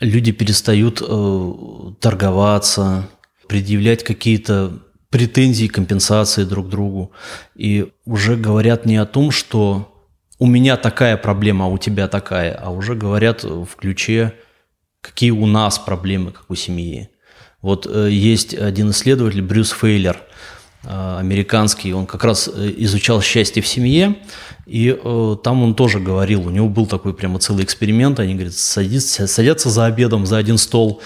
Люди 0.00 0.32
перестают 0.32 1.00
э, 1.00 1.52
торговаться, 2.00 3.08
предъявлять 3.46 4.02
какие-то 4.02 4.82
претензии, 5.10 5.68
компенсации 5.68 6.42
друг 6.42 6.68
другу. 6.68 7.12
И 7.54 7.92
уже 8.04 8.34
говорят 8.34 8.84
не 8.84 8.96
о 8.96 9.06
том, 9.06 9.30
что 9.30 9.94
у 10.40 10.48
меня 10.48 10.76
такая 10.76 11.16
проблема, 11.16 11.66
а 11.66 11.68
у 11.68 11.78
тебя 11.78 12.08
такая, 12.08 12.52
а 12.52 12.70
уже 12.70 12.96
говорят 12.96 13.44
в 13.44 13.68
ключе, 13.76 14.34
какие 15.00 15.30
у 15.30 15.46
нас 15.46 15.78
проблемы, 15.78 16.32
как 16.32 16.50
у 16.50 16.56
семьи. 16.56 17.10
Вот 17.62 17.86
э, 17.86 18.10
есть 18.10 18.54
один 18.54 18.90
исследователь, 18.90 19.42
Брюс 19.42 19.70
Фейлер– 19.70 20.20
американский, 21.18 21.92
он 21.92 22.06
как 22.06 22.24
раз 22.24 22.48
э, 22.52 22.72
изучал 22.78 23.22
счастье 23.22 23.62
в 23.62 23.66
семье, 23.66 24.16
и 24.66 24.98
э, 25.02 25.36
там 25.42 25.62
он 25.62 25.74
тоже 25.74 26.00
говорил, 26.00 26.46
у 26.46 26.50
него 26.50 26.68
был 26.68 26.86
такой 26.86 27.14
прямо 27.14 27.38
целый 27.38 27.64
эксперимент, 27.64 28.20
они, 28.20 28.34
говорят, 28.34 28.54
садятся, 28.54 29.26
садятся 29.26 29.70
за 29.70 29.86
обедом 29.86 30.26
за 30.26 30.36
один 30.36 30.58
стол, 30.58 31.00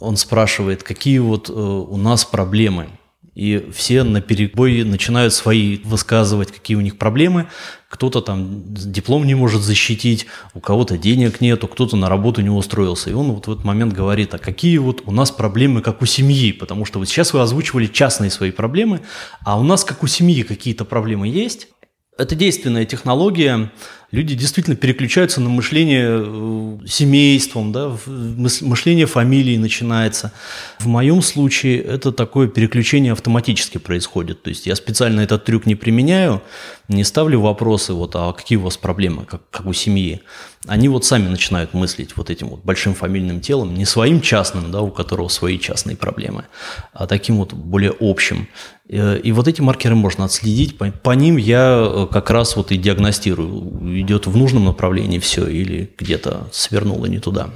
он 0.00 0.16
спрашивает, 0.16 0.82
какие 0.82 1.18
вот 1.18 1.48
э, 1.48 1.52
у 1.52 1.96
нас 1.96 2.24
проблемы, 2.24 2.88
и 3.34 3.68
все 3.74 4.04
на 4.04 4.20
перебой 4.20 4.84
начинают 4.84 5.34
свои 5.34 5.78
высказывать, 5.78 6.52
какие 6.52 6.76
у 6.76 6.80
них 6.80 6.98
проблемы. 6.98 7.48
Кто-то 7.88 8.20
там 8.20 8.62
диплом 8.74 9.24
не 9.26 9.34
может 9.34 9.62
защитить, 9.62 10.26
у 10.52 10.60
кого-то 10.60 10.98
денег 10.98 11.40
нету, 11.40 11.68
кто-то 11.68 11.96
на 11.96 12.08
работу 12.08 12.42
не 12.42 12.50
устроился. 12.50 13.10
И 13.10 13.12
он 13.12 13.32
вот 13.32 13.46
в 13.46 13.52
этот 13.52 13.64
момент 13.64 13.92
говорит, 13.92 14.34
а 14.34 14.38
какие 14.38 14.78
вот 14.78 15.02
у 15.06 15.12
нас 15.12 15.30
проблемы, 15.30 15.80
как 15.80 16.02
у 16.02 16.06
семьи? 16.06 16.52
Потому 16.52 16.84
что 16.84 16.98
вот 16.98 17.08
сейчас 17.08 17.32
вы 17.32 17.40
озвучивали 17.40 17.86
частные 17.86 18.30
свои 18.30 18.50
проблемы, 18.50 19.00
а 19.44 19.58
у 19.58 19.62
нас, 19.62 19.84
как 19.84 20.02
у 20.02 20.06
семьи, 20.06 20.42
какие-то 20.42 20.84
проблемы 20.84 21.28
есть. 21.28 21.68
Это 22.16 22.36
действенная 22.36 22.84
технология, 22.84 23.72
люди 24.12 24.36
действительно 24.36 24.76
переключаются 24.76 25.40
на 25.40 25.48
мышление 25.48 26.22
э, 26.24 26.86
семейством, 26.86 27.72
да, 27.72 27.96
мышление 28.06 29.06
фамилии 29.06 29.56
начинается. 29.56 30.32
В 30.78 30.86
моем 30.86 31.22
случае 31.22 31.82
это 31.82 32.12
такое 32.12 32.46
переключение 32.46 33.12
автоматически 33.12 33.78
происходит. 33.78 34.42
То 34.42 34.50
есть 34.50 34.66
я 34.66 34.76
специально 34.76 35.20
этот 35.22 35.44
трюк 35.44 35.66
не 35.66 35.74
применяю, 35.74 36.40
не 36.86 37.02
ставлю 37.02 37.40
вопросы, 37.40 37.92
вот, 37.92 38.14
а 38.14 38.32
какие 38.32 38.58
у 38.58 38.62
вас 38.62 38.76
проблемы, 38.76 39.24
как, 39.24 39.42
как 39.50 39.66
у 39.66 39.72
семьи. 39.72 40.22
Они 40.66 40.88
вот 40.88 41.04
сами 41.04 41.28
начинают 41.28 41.74
мыслить 41.74 42.16
вот 42.16 42.30
этим 42.30 42.48
вот 42.48 42.64
большим 42.64 42.94
фамильным 42.94 43.40
телом, 43.40 43.74
не 43.74 43.84
своим 43.84 44.22
частным, 44.22 44.70
да, 44.70 44.80
у 44.80 44.90
которого 44.90 45.28
свои 45.28 45.58
частные 45.58 45.96
проблемы, 45.96 46.46
а 46.94 47.06
таким 47.06 47.36
вот 47.36 47.52
более 47.52 47.94
общим. 48.00 48.48
Э, 48.88 49.18
и 49.18 49.32
вот 49.32 49.46
эти 49.46 49.60
маркеры 49.60 49.94
можно 49.94 50.24
отследить, 50.24 50.78
по, 50.78 51.10
ним 51.10 51.36
я 51.36 51.84
э, 51.86 52.06
как 52.10 52.30
раз 52.30 52.56
вот 52.56 52.72
и 52.72 52.78
диагностирую, 52.78 54.00
идет 54.00 54.26
в 54.26 54.36
нужном 54.36 54.64
направлении 54.64 55.18
все 55.18 55.46
или 55.46 55.92
где-то 55.98 56.48
свернуло 56.50 57.04
не 57.06 57.18
туда. 57.18 57.50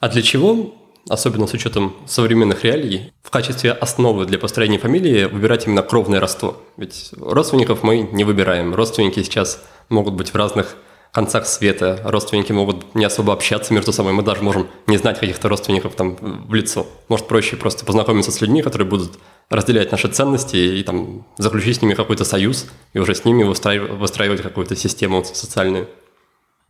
А 0.00 0.08
для 0.08 0.22
чего, 0.22 0.74
особенно 1.08 1.46
с 1.46 1.54
учетом 1.54 1.94
современных 2.06 2.64
реалий, 2.64 3.12
в 3.22 3.30
качестве 3.30 3.70
основы 3.70 4.26
для 4.26 4.38
построения 4.40 4.78
фамилии 4.78 5.26
выбирать 5.26 5.66
именно 5.66 5.82
кровное 5.82 6.18
родство? 6.18 6.56
Ведь 6.76 7.10
родственников 7.16 7.84
мы 7.84 8.00
не 8.00 8.24
выбираем. 8.24 8.74
Родственники 8.74 9.22
сейчас 9.22 9.62
могут 9.88 10.14
быть 10.14 10.30
в 10.30 10.34
разных 10.34 10.76
концах 11.14 11.46
света. 11.46 12.00
Родственники 12.04 12.50
могут 12.50 12.94
не 12.96 13.04
особо 13.04 13.32
общаться 13.32 13.72
между 13.72 13.92
собой. 13.92 14.12
Мы 14.12 14.22
даже 14.22 14.42
можем 14.42 14.66
не 14.88 14.96
знать 14.98 15.20
каких-то 15.20 15.48
родственников 15.48 15.94
там 15.94 16.16
в 16.48 16.52
лицо. 16.52 16.88
Может, 17.08 17.28
проще 17.28 17.56
просто 17.56 17.84
познакомиться 17.84 18.32
с 18.32 18.40
людьми, 18.40 18.62
которые 18.62 18.88
будут 18.88 19.12
разделять 19.48 19.92
наши 19.92 20.08
ценности 20.08 20.56
и 20.56 20.82
там 20.82 21.24
заключить 21.38 21.76
с 21.78 21.82
ними 21.82 21.94
какой-то 21.94 22.24
союз 22.24 22.66
и 22.94 22.98
уже 22.98 23.14
с 23.14 23.24
ними 23.24 23.44
выстраивать, 23.44 23.92
выстраивать 23.92 24.42
какую-то 24.42 24.74
систему 24.74 25.24
социальную. 25.24 25.88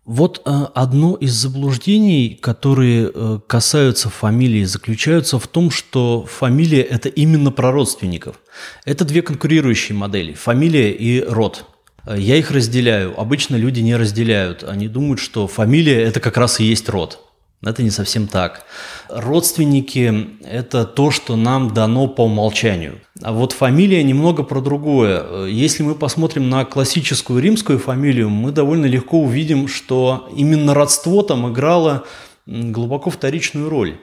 Вот 0.05 0.43
э, 0.45 0.51
одно 0.75 1.15
из 1.15 1.33
заблуждений, 1.33 2.39
которые 2.39 3.11
э, 3.15 3.39
касаются 3.47 4.11
фамилии, 4.11 4.65
заключаются 4.65 5.39
в 5.39 5.49
том, 5.49 5.71
что 5.71 6.27
фамилия– 6.27 6.83
это 6.83 7.09
именно 7.09 7.51
про 7.51 7.73
родственников. 7.73 8.39
Это 8.85 9.07
две 9.07 9.23
конкурирующие 9.23 9.97
модели– 9.97 10.33
фамилия 10.35 10.93
и 10.93 11.23
род. 11.23 11.65
Э, 12.07 12.17
я 12.19 12.37
их 12.37 12.51
разделяю. 12.51 13.19
Обычно 13.19 13.57
люди 13.57 13.81
не 13.81 13.97
разделяют. 13.97 14.64
Они 14.64 14.88
думают, 14.88 15.21
что 15.21 15.47
фамилия– 15.47 16.03
это 16.05 16.21
как 16.21 16.37
раз 16.37 16.61
и 16.61 16.64
есть 16.64 16.88
род. 16.88 17.21
Это 17.62 17.83
не 17.83 17.90
совсем 17.90 18.27
так. 18.27 18.64
Родственники– 19.09 20.29
это 20.45 20.85
то, 20.85 21.11
что 21.11 21.37
нам 21.37 21.73
дано 21.73 22.09
по 22.09 22.25
умолчанию. 22.25 23.01
А 23.23 23.33
вот 23.33 23.53
фамилия 23.53 24.03
немного 24.03 24.43
про 24.43 24.61
другое. 24.61 25.47
Если 25.47 25.83
мы 25.83 25.95
посмотрим 25.95 26.51
на 26.51 26.64
классическую 26.67 27.43
римскую 27.43 27.79
фамилию, 27.79 28.29
мы 28.29 28.53
довольно 28.53 28.85
легко 28.85 29.21
увидим, 29.21 29.69
что 29.69 30.29
именно 30.37 30.75
родство 30.75 31.23
там 31.23 31.51
играло 31.51 32.05
глубоко 32.47 33.09
вторичную 33.09 33.71
роль. 33.71 33.97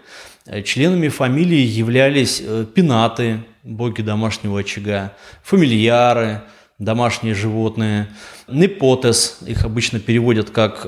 Членами 0.66 1.10
фамилии 1.10 1.60
являлись 1.60 2.42
э, 2.44 2.66
пенаты, 2.74 3.44
боги 3.64 4.02
домашнего 4.02 4.62
очага, 4.62 5.14
фамильяры, 5.44 6.42
домашние 6.82 7.36
животные. 7.36 8.08
Непотес, 8.48 9.38
их 9.46 9.64
обычно 9.64 10.00
переводят 10.00 10.50
как 10.50 10.84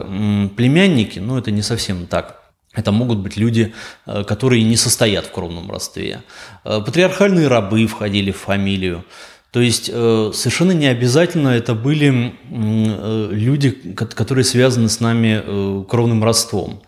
племянники, 0.55 1.19
но 1.19 1.37
это 1.37 1.51
не 1.51 1.61
совсем 1.61 2.07
так. 2.07 2.43
Это 2.73 2.91
могут 2.91 3.19
быть 3.19 3.37
люди, 3.37 3.73
э, 4.07 4.23
которые 4.23 4.63
не 4.63 4.75
состоят 4.75 5.27
в 5.27 5.31
кровном 5.31 5.69
родстве. 5.69 6.23
Э, 6.65 6.81
патриархальные 6.83 7.47
рабы 7.47 7.85
входили 7.85 8.31
в 8.31 8.37
фамилию. 8.37 9.05
То 9.51 9.61
есть 9.61 9.91
э, 9.93 10.31
совершенно 10.33 10.71
не 10.71 10.87
обязательно 10.87 11.49
это 11.49 11.75
были 11.75 12.33
люди, 13.31 13.69
которые 13.93 14.43
связаны 14.43 14.89
с 14.89 14.99
нами 14.99 15.85
кровным 15.85 16.23
родством. 16.23 16.81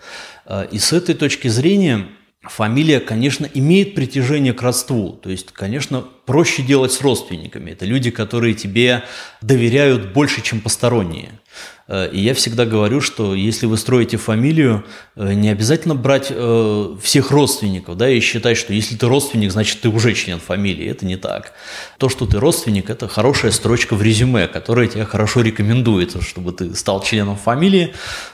И 0.72 0.80
с 0.80 0.92
этой 0.92 1.14
точки 1.14 1.48
зрения 1.48 2.08
фамилия, 2.50 3.00
конечно, 3.00 3.50
имеет 3.54 3.96
притяжение 3.96 4.54
к 4.54 4.62
родству. 4.62 5.20
То 5.22 5.30
есть, 5.30 5.52
конечно, 5.52 6.04
проще 6.26 6.64
делать 6.64 6.92
с 6.92 7.02
родственниками. 7.02 7.72
Это 7.72 7.86
люди, 7.86 8.12
которые 8.12 8.54
тебе 8.54 9.04
доверяют 9.42 10.14
больше, 10.14 10.42
чем 10.42 10.60
посторонние. 10.60 11.40
Э, 11.88 12.10
и 12.12 12.20
я 12.20 12.34
всегда 12.34 12.66
говорю, 12.66 13.02
что 13.02 13.36
если 13.36 13.66
вы 13.66 13.78
строите 13.78 14.18
фамилию, 14.18 14.84
э, 15.16 15.34
не 15.34 15.50
обязательно 15.50 15.96
брать 15.96 16.28
э, 16.30 16.96
всех 17.02 17.32
родственников, 17.32 17.98
да, 17.98 18.10
и 18.10 18.20
считать, 18.20 18.58
что 18.58 18.74
если 18.74 18.96
ты 18.96 19.08
родственник, 19.08 19.52
значит 19.52 19.82
ты 19.82 19.90
уже 19.90 20.14
член 20.14 20.40
фамилии. 20.40 20.90
Это 20.90 21.06
не 21.06 21.18
так. 21.18 21.54
То, 21.98 22.10
что 22.10 22.26
ты 22.26 22.40
родственник, 22.40 22.90
это 22.90 23.08
хорошая 23.08 23.52
строчка 23.52 23.96
в 23.96 24.02
резюме, 24.02 24.48
которая 24.48 24.88
тебя 24.88 25.06
хорошо 25.06 25.42
рекомендует, 25.42 26.16
чтобы 26.24 26.52
ты 26.52 26.74
стал 26.76 27.04
членом 27.04 27.36
фамилии, 27.36 27.94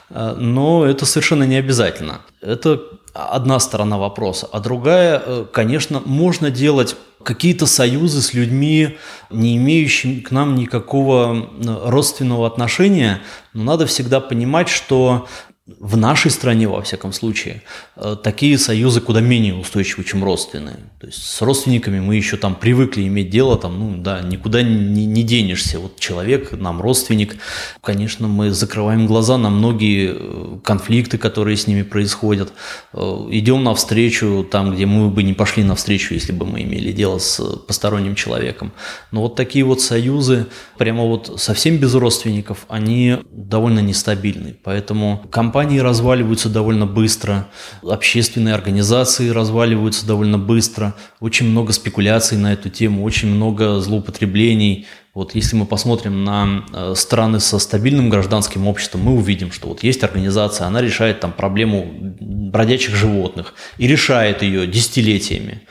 но 0.09 0.85
это 0.85 1.05
совершенно 1.05 1.43
не 1.43 1.55
обязательно. 1.55 2.21
Это 2.41 2.81
одна 3.13 3.59
сторона 3.59 3.97
вопроса. 3.97 4.47
А 4.51 4.59
другая, 4.59 5.45
конечно, 5.45 6.01
можно 6.05 6.49
делать 6.49 6.95
какие-то 7.23 7.65
союзы 7.65 8.21
с 8.21 8.33
людьми, 8.33 8.97
не 9.29 9.57
имеющими 9.57 10.21
к 10.21 10.31
нам 10.31 10.55
никакого 10.55 11.49
родственного 11.85 12.47
отношения, 12.47 13.21
но 13.53 13.63
надо 13.63 13.85
всегда 13.85 14.19
понимать, 14.19 14.69
что 14.69 15.27
в 15.67 15.95
нашей 15.95 16.31
стране, 16.31 16.67
во 16.67 16.81
всяком 16.81 17.13
случае, 17.13 17.61
э, 17.95 18.15
такие 18.21 18.57
союзы 18.57 18.99
куда 18.99 19.21
менее 19.21 19.53
устойчивы, 19.53 20.03
чем 20.03 20.23
родственные. 20.23 20.77
То 20.99 21.07
есть 21.07 21.23
с 21.23 21.41
родственниками 21.41 21.99
мы 21.99 22.15
еще 22.15 22.37
там 22.37 22.55
привыкли 22.55 23.07
иметь 23.07 23.29
дело, 23.29 23.57
там, 23.57 23.77
ну 23.79 24.01
да, 24.01 24.21
никуда 24.21 24.63
не, 24.63 25.05
не 25.05 25.23
денешься. 25.23 25.79
Вот 25.79 25.99
человек, 25.99 26.51
нам 26.51 26.81
родственник, 26.81 27.37
конечно, 27.81 28.27
мы 28.27 28.51
закрываем 28.51 29.05
глаза 29.05 29.37
на 29.37 29.51
многие 29.51 30.15
э, 30.15 30.59
конфликты, 30.63 31.19
которые 31.19 31.57
с 31.57 31.67
ними 31.67 31.83
происходят. 31.83 32.53
Э, 32.93 33.27
идем 33.29 33.63
навстречу 33.63 34.47
там, 34.49 34.73
где 34.73 34.87
мы 34.87 35.09
бы 35.09 35.21
не 35.21 35.33
пошли 35.33 35.63
навстречу, 35.63 36.15
если 36.15 36.31
бы 36.31 36.45
мы 36.47 36.63
имели 36.63 36.91
дело 36.91 37.19
с 37.19 37.39
посторонним 37.67 38.15
человеком. 38.15 38.71
Но 39.11 39.21
вот 39.21 39.35
такие 39.35 39.63
вот 39.63 39.79
союзы, 39.79 40.47
прямо 40.79 41.03
вот 41.03 41.39
совсем 41.39 41.77
без 41.77 41.93
родственников, 41.93 42.65
они 42.67 43.17
довольно 43.31 43.79
нестабильны. 43.79 44.55
Поэтому 44.63 45.23
компания 45.29 45.50
компании 45.51 45.79
разваливаются 45.79 46.47
довольно 46.47 46.85
быстро, 46.85 47.49
общественные 47.83 48.53
организации 48.53 49.27
разваливаются 49.27 50.07
довольно 50.07 50.37
быстро, 50.37 50.95
очень 51.19 51.49
много 51.49 51.73
спекуляций 51.73 52.37
на 52.37 52.53
эту 52.53 52.69
тему, 52.69 53.03
очень 53.03 53.27
много 53.27 53.81
злоупотреблений. 53.81 54.87
Вот 55.13 55.35
если 55.35 55.57
мы 55.57 55.65
посмотрим 55.65 56.23
на 56.23 56.63
э, 56.71 56.93
страны 56.95 57.41
со 57.41 57.59
стабильным 57.59 58.09
гражданским 58.09 58.65
обществом, 58.65 59.01
мы 59.01 59.13
увидим, 59.13 59.51
что 59.51 59.67
вот 59.67 59.83
есть 59.83 60.05
организация, 60.05 60.67
она 60.67 60.81
решает 60.81 61.19
там 61.19 61.33
проблему 61.33 61.85
бродячих 62.21 62.95
животных 62.95 63.53
и 63.77 63.87
решает 63.87 64.43
ее 64.43 64.65
десятилетиями. 64.65 65.63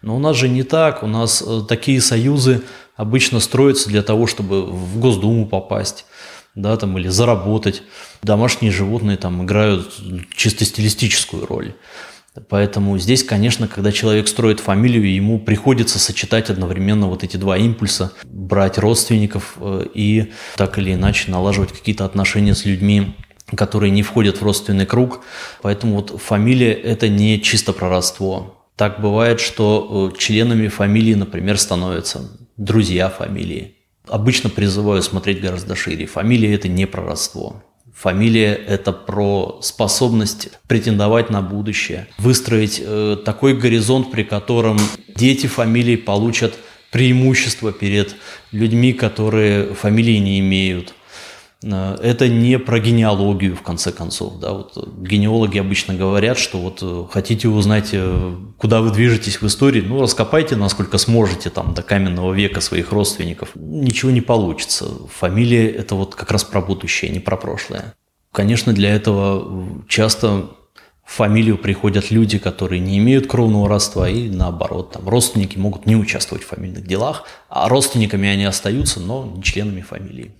Но 0.00 0.16
у 0.16 0.18
нас 0.18 0.34
же 0.34 0.48
не 0.48 0.62
так, 0.62 1.02
у 1.02 1.06
нас 1.06 1.44
э, 1.46 1.60
такие 1.68 2.00
союзы 2.00 2.62
обычно 2.96 3.40
строятся 3.40 3.90
для 3.90 4.02
того, 4.02 4.26
чтобы 4.26 4.64
в 4.64 4.98
Госдуму 4.98 5.44
попасть 5.44 6.06
да, 6.56 6.76
там, 6.76 6.98
или 6.98 7.08
заработать. 7.08 7.82
Домашние 8.22 8.72
животные 8.72 9.16
там 9.16 9.44
играют 9.44 9.94
чисто 10.34 10.64
стилистическую 10.64 11.46
роль. 11.46 11.74
Поэтому 12.48 12.98
здесь, 12.98 13.24
конечно, 13.24 13.68
когда 13.68 13.92
человек 13.92 14.28
строит 14.28 14.60
фамилию, 14.60 15.10
ему 15.10 15.38
приходится 15.38 15.98
сочетать 15.98 16.50
одновременно 16.50 17.06
вот 17.08 17.24
эти 17.24 17.36
два 17.36 17.56
импульса, 17.56 18.12
брать 18.24 18.78
родственников 18.78 19.54
э, 19.58 19.86
и 19.94 20.32
так 20.56 20.78
или 20.78 20.92
иначе 20.94 21.30
налаживать 21.30 21.72
какие-то 21.72 22.04
отношения 22.04 22.54
с 22.54 22.66
людьми, 22.66 23.16
которые 23.54 23.90
не 23.90 24.02
входят 24.02 24.38
в 24.38 24.42
родственный 24.42 24.84
круг. 24.86 25.20
Поэтому 25.62 25.96
вот 25.96 26.20
фамилия– 26.20 26.72
это 26.74 27.08
не 27.08 27.40
чисто 27.40 27.72
про 27.72 27.88
родство. 27.88 28.66
Так 28.76 29.00
бывает, 29.00 29.40
что 29.40 30.12
э, 30.14 30.18
членами 30.18 30.68
фамилии, 30.68 31.14
например, 31.14 31.58
становятся 31.58 32.30
друзья 32.58 33.08
фамилии, 33.08 33.75
обычно 34.08 34.50
призываю 34.50 35.02
смотреть 35.02 35.40
гораздо 35.40 35.74
шире. 35.74 36.06
Фамилия– 36.06 36.54
это 36.54 36.68
не 36.68 36.86
про 36.86 37.02
родство. 37.02 37.62
Фамилия– 37.94 38.54
это 38.68 38.92
про 38.92 39.58
способность 39.62 40.50
претендовать 40.68 41.30
на 41.30 41.40
будущее, 41.40 42.08
выстроить 42.18 42.80
э, 42.84 43.16
такой 43.24 43.56
горизонт, 43.56 44.10
при 44.10 44.22
котором 44.22 44.78
дети 45.14 45.46
фамилии 45.46 45.96
получат 45.96 46.54
преимущество 46.92 47.72
перед 47.72 48.16
людьми, 48.52 48.92
которые 48.92 49.74
фамилии 49.74 50.18
не 50.18 50.40
имеют. 50.40 50.94
Э, 51.62 51.96
это 52.02 52.28
не 52.28 52.58
про 52.58 52.78
генеалогию, 52.78 53.56
в 53.56 53.62
конце 53.62 53.92
концов. 53.92 54.38
Да? 54.38 54.52
Вот 54.52 54.76
генеалоги 54.98 55.58
обычно 55.58 55.94
говорят, 55.94 56.38
что 56.38 56.58
вот 56.58 56.78
э, 56.82 57.04
хотите 57.10 57.48
узнать, 57.48 57.90
э, 57.92 58.34
куда 58.58 58.80
вы 58.80 58.90
движетесь 58.90 59.40
в 59.40 59.46
истории, 59.46 59.80
ну, 59.80 60.00
раскопайте, 60.00 60.56
насколько 60.56 60.98
сможете 60.98 61.50
там 61.50 61.74
до 61.74 61.82
каменного 61.82 62.32
века 62.32 62.60
своих 62.60 62.92
родственников. 62.92 63.50
Ничего 63.54 64.10
не 64.10 64.20
получится. 64.20 64.86
Фамилия– 65.18 65.68
это 65.70 65.94
вот 65.94 66.14
как 66.14 66.30
раз 66.30 66.44
про 66.44 66.60
будущее, 66.60 67.10
не 67.10 67.20
про 67.20 67.36
прошлое. 67.36 67.94
Конечно, 68.32 68.72
для 68.72 68.94
этого 68.94 69.82
часто 69.88 70.50
в 71.04 71.12
фамилию 71.12 71.56
приходят 71.56 72.10
люди, 72.10 72.36
которые 72.36 72.80
не 72.80 72.98
имеют 72.98 73.28
кровного 73.28 73.68
родства, 73.68 74.08
и 74.08 74.28
наоборот, 74.28 74.92
там 74.92 75.08
родственники 75.08 75.56
могут 75.56 75.86
не 75.86 75.96
участвовать 75.96 76.44
в 76.44 76.48
фамильных 76.48 76.86
делах, 76.86 77.24
а 77.48 77.68
родственниками 77.68 78.28
они 78.28 78.44
остаются, 78.44 79.00
но 79.00 79.24
не 79.36 79.42
членами 79.42 79.80
фамилии. 79.80 80.34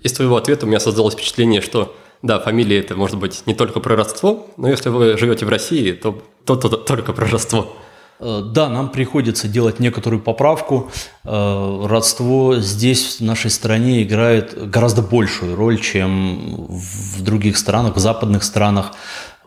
Из 0.00 0.12
твоего 0.12 0.36
ответа 0.36 0.64
у 0.64 0.68
меня 0.68 0.78
создалось 0.78 1.14
впечатление, 1.14 1.60
что 1.60 1.96
да, 2.22 2.38
фамилия 2.38 2.78
это 2.78 2.94
может 2.94 3.18
быть 3.18 3.42
не 3.46 3.54
только 3.54 3.80
про 3.80 3.96
родство, 3.96 4.46
но 4.56 4.68
если 4.68 4.90
вы 4.90 5.18
живете 5.18 5.44
в 5.44 5.48
России, 5.48 5.90
то, 5.90 6.22
то, 6.44 6.54
то, 6.54 6.68
то 6.68 6.76
только 6.76 7.12
про 7.12 7.26
родство. 7.26 7.76
Э, 8.20 8.42
да, 8.44 8.68
нам 8.68 8.90
приходится 8.90 9.48
делать 9.48 9.80
некоторую 9.80 10.22
поправку. 10.22 10.92
Э, 11.24 11.86
родство 11.86 12.56
здесь, 12.58 13.16
в 13.18 13.24
нашей 13.24 13.50
стране, 13.50 14.04
играет 14.04 14.70
гораздо 14.70 15.02
большую 15.02 15.56
роль, 15.56 15.80
чем 15.80 16.68
в 16.68 17.20
других 17.22 17.56
странах, 17.58 17.96
в 17.96 17.98
западных 17.98 18.44
странах. 18.44 18.92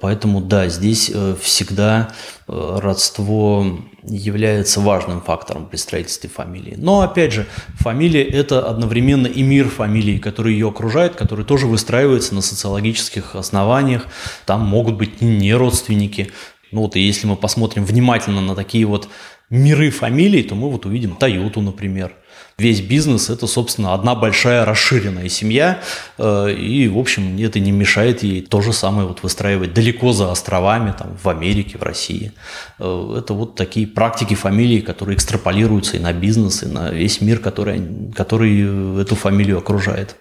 Поэтому 0.01 0.41
да, 0.41 0.67
здесь 0.67 1.11
э, 1.13 1.35
всегда 1.39 2.11
э, 2.47 2.79
родство 2.81 3.65
является 4.03 4.81
важным 4.81 5.21
фактором 5.21 5.67
при 5.67 5.77
строительстве 5.77 6.27
фамилии. 6.27 6.73
Но 6.75 7.01
опять 7.01 7.31
же, 7.31 7.45
фамилия– 7.75 8.23
это 8.23 8.67
одновременно 8.67 9.27
и 9.27 9.43
мир 9.43 9.69
фамилии, 9.69 10.17
который 10.17 10.53
ее 10.53 10.69
окружает, 10.69 11.15
который 11.15 11.45
тоже 11.45 11.67
выстраивается 11.67 12.33
на 12.33 12.41
социологических 12.41 13.35
основаниях. 13.35 14.07
Там 14.47 14.61
могут 14.61 14.95
быть 14.95 15.21
не 15.21 15.53
родственники. 15.53 16.31
Ну 16.71 16.81
вот 16.81 16.95
и 16.95 16.99
если 16.99 17.27
мы 17.27 17.35
посмотрим 17.35 17.85
внимательно 17.85 18.41
на 18.41 18.55
такие 18.55 18.85
вот 18.85 19.07
миры 19.51 19.91
фамилий, 19.91 20.41
то 20.41 20.55
мы 20.55 20.71
вот 20.71 20.87
увидим 20.87 21.15
Тойоту, 21.15 21.61
например– 21.61 22.15
весь 22.57 22.81
бизнес– 22.81 23.29
это, 23.29 23.47
собственно, 23.47 23.93
одна 23.93 24.15
большая 24.15 24.65
расширенная 24.65 25.29
семья, 25.29 25.81
э, 26.17 26.53
и, 26.53 26.87
в 26.87 26.97
общем, 26.97 27.37
это 27.39 27.59
не 27.59 27.71
мешает 27.71 28.23
ей 28.23 28.41
то 28.41 28.61
же 28.61 28.73
самое 28.73 29.07
вот 29.07 29.23
выстраивать 29.23 29.73
далеко 29.73 30.13
за 30.13 30.31
островами, 30.31 30.93
там, 30.97 31.17
в 31.21 31.27
Америке, 31.29 31.77
в 31.77 31.83
России. 31.83 32.31
Э, 32.79 33.17
это 33.19 33.33
вот 33.33 33.55
такие 33.55 33.87
практики 33.87 34.35
фамилии, 34.35 34.79
которые 34.79 35.15
экстраполируются 35.15 35.97
и 35.97 35.99
на 35.99 36.13
бизнес, 36.13 36.63
и 36.63 36.67
на 36.67 36.91
весь 36.91 37.21
мир, 37.21 37.39
который, 37.39 37.81
который 38.15 39.01
эту 39.01 39.15
фамилию 39.15 39.57
окружает. 39.57 40.15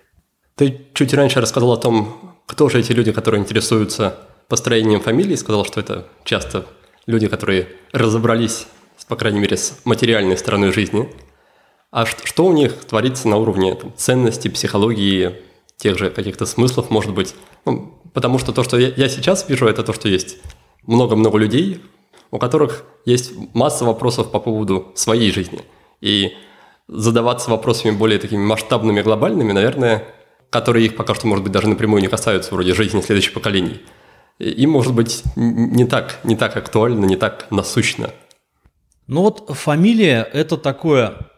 Ты 0.56 0.80
чуть 0.94 1.14
раньше 1.14 1.40
рассказал 1.40 1.72
о 1.72 1.76
том, 1.76 2.34
кто 2.46 2.68
же 2.68 2.80
эти 2.80 2.92
люди, 2.92 3.12
которые 3.12 3.40
интересуются 3.40 4.18
построением 4.48 5.00
фамилии, 5.00 5.36
сказал, 5.36 5.64
что 5.64 5.80
это 5.80 6.06
часто 6.24 6.66
люди, 7.06 7.28
которые 7.28 7.68
разобрались, 7.92 8.66
по 9.08 9.16
крайней 9.16 9.40
мере, 9.40 9.56
с 9.56 9.78
материальной 9.84 10.36
стороной 10.36 10.72
жизни– 10.72 11.08
а 11.90 12.06
что, 12.06 12.46
у 12.46 12.52
них 12.52 12.84
творится 12.84 13.28
на 13.28 13.36
уровне 13.36 13.74
там, 13.74 13.92
ценности, 13.96 14.48
психологии, 14.48 15.36
тех 15.76 15.98
же 15.98 16.10
каких-то 16.10 16.46
смыслов, 16.46 16.90
может 16.90 17.12
быть? 17.12 17.34
Ну, 17.64 17.98
потому 18.12 18.38
что 18.38 18.52
то, 18.52 18.62
что 18.62 18.78
я, 18.78 18.92
я 18.96 19.08
сейчас 19.08 19.48
вижу, 19.48 19.66
это 19.66 19.82
то, 19.82 19.92
что 19.92 20.08
есть 20.08 20.38
много-много 20.86 21.38
людей, 21.38 21.80
у 22.30 22.38
которых 22.38 22.84
есть 23.04 23.32
масса 23.54 23.84
вопросов 23.84 24.30
по 24.30 24.38
поводу 24.38 24.92
своей 24.94 25.32
жизни. 25.32 25.62
И 26.00 26.32
задаваться 26.86 27.50
вопросами 27.50 27.92
более 27.92 28.18
такими 28.18 28.44
масштабными, 28.44 29.02
глобальными, 29.02 29.52
наверное, 29.52 30.04
которые 30.50 30.86
их 30.86 30.96
пока 30.96 31.14
что, 31.14 31.26
может 31.26 31.44
быть, 31.44 31.52
даже 31.52 31.68
напрямую 31.68 32.02
не 32.02 32.08
касаются, 32.08 32.54
вроде 32.54 32.74
жизни 32.74 33.00
следующих 33.00 33.32
поколений, 33.32 33.80
им, 34.38 34.70
может 34.70 34.94
быть, 34.94 35.22
не 35.36 35.84
так, 35.84 36.20
не 36.24 36.36
так 36.36 36.56
актуально, 36.56 37.04
не 37.04 37.16
так 37.16 37.46
насущно. 37.50 38.10
Ну 39.06 39.22
вот 39.22 39.50
фамилия– 39.50 40.28
это 40.32 40.56
такое 40.56 41.30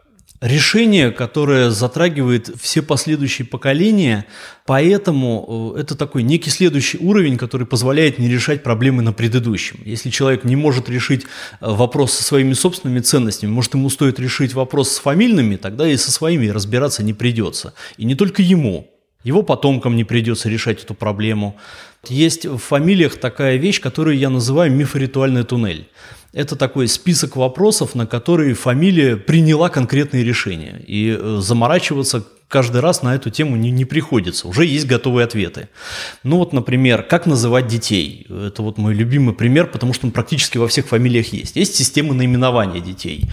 решение, 0.43 1.11
которое 1.11 1.71
затрагивает 1.71 2.51
все 2.61 2.81
последующие 2.81 3.47
поколения, 3.47 4.25
поэтому 4.65 5.73
э, 5.75 5.81
это 5.81 5.95
такой 5.95 6.21
некий 6.21 6.49
следующий 6.49 6.97
уровень, 6.97 7.37
который 7.37 7.65
позволяет 7.65 8.19
не 8.19 8.27
решать 8.27 8.61
проблемы 8.61 9.01
на 9.01 9.13
предыдущем. 9.13 9.79
Если 9.85 10.09
человек 10.09 10.43
не 10.43 10.57
может 10.57 10.89
решить 10.89 11.23
э, 11.23 11.25
вопрос 11.61 12.11
со 12.11 12.23
своими 12.23 12.51
собственными 12.53 12.99
ценностями, 12.99 13.51
может 13.51 13.73
ему 13.73 13.89
стоит 13.89 14.19
решить 14.19 14.53
вопрос 14.53 14.91
с 14.91 14.99
фамильными, 14.99 15.55
тогда 15.55 15.87
и 15.87 15.95
со 15.95 16.11
своими 16.11 16.49
разбираться 16.49 17.03
не 17.03 17.13
придется. 17.13 17.73
И 17.95 18.03
не 18.03 18.15
только 18.15 18.41
ему, 18.41 18.89
его 19.23 19.43
потомкам 19.43 19.95
не 19.95 20.03
придется 20.03 20.49
решать 20.49 20.83
эту 20.83 20.93
проблему. 20.93 21.57
Есть 22.09 22.45
в 22.45 22.57
фамилиях 22.57 23.15
такая 23.15 23.55
вещь, 23.55 23.79
которую 23.79 24.17
я 24.17 24.29
называю 24.29 24.71
мифоритуальный 24.71 25.43
туннель. 25.43 25.87
Это 26.33 26.55
такой 26.55 26.87
список 26.87 27.35
вопросов, 27.37 27.95
на 27.95 28.05
которые 28.05 28.55
фамилия 28.55 29.15
приняла 29.15 29.69
конкретные 29.69 30.23
решения. 30.23 30.83
И 30.85 31.15
э, 31.17 31.37
заморачиваться 31.39 32.25
каждый 32.53 32.81
раз 32.81 33.01
на 33.01 33.15
эту 33.15 33.31
тему 33.31 33.55
не, 33.55 33.71
не 33.71 33.83
приходится. 33.83 34.47
Уже 34.47 34.65
есть 34.65 34.85
готовые 34.85 35.25
ответы. 35.25 35.69
Ну 36.21 36.37
вот, 36.37 36.53
например, 36.53 37.01
как 37.01 37.25
называть 37.25 37.65
детей. 37.65 38.27
Это 38.29 38.61
вот 38.61 38.77
мой 38.77 38.93
любимый 38.93 39.33
пример, 39.33 39.65
потому 39.65 39.91
что 39.93 40.05
он 40.05 40.11
практически 40.11 40.59
во 40.59 40.67
всех 40.67 40.85
фамилиях 40.85 41.33
есть. 41.33 41.55
Есть 41.55 41.75
система 41.75 42.13
наименования 42.13 42.79
детей. 42.79 43.25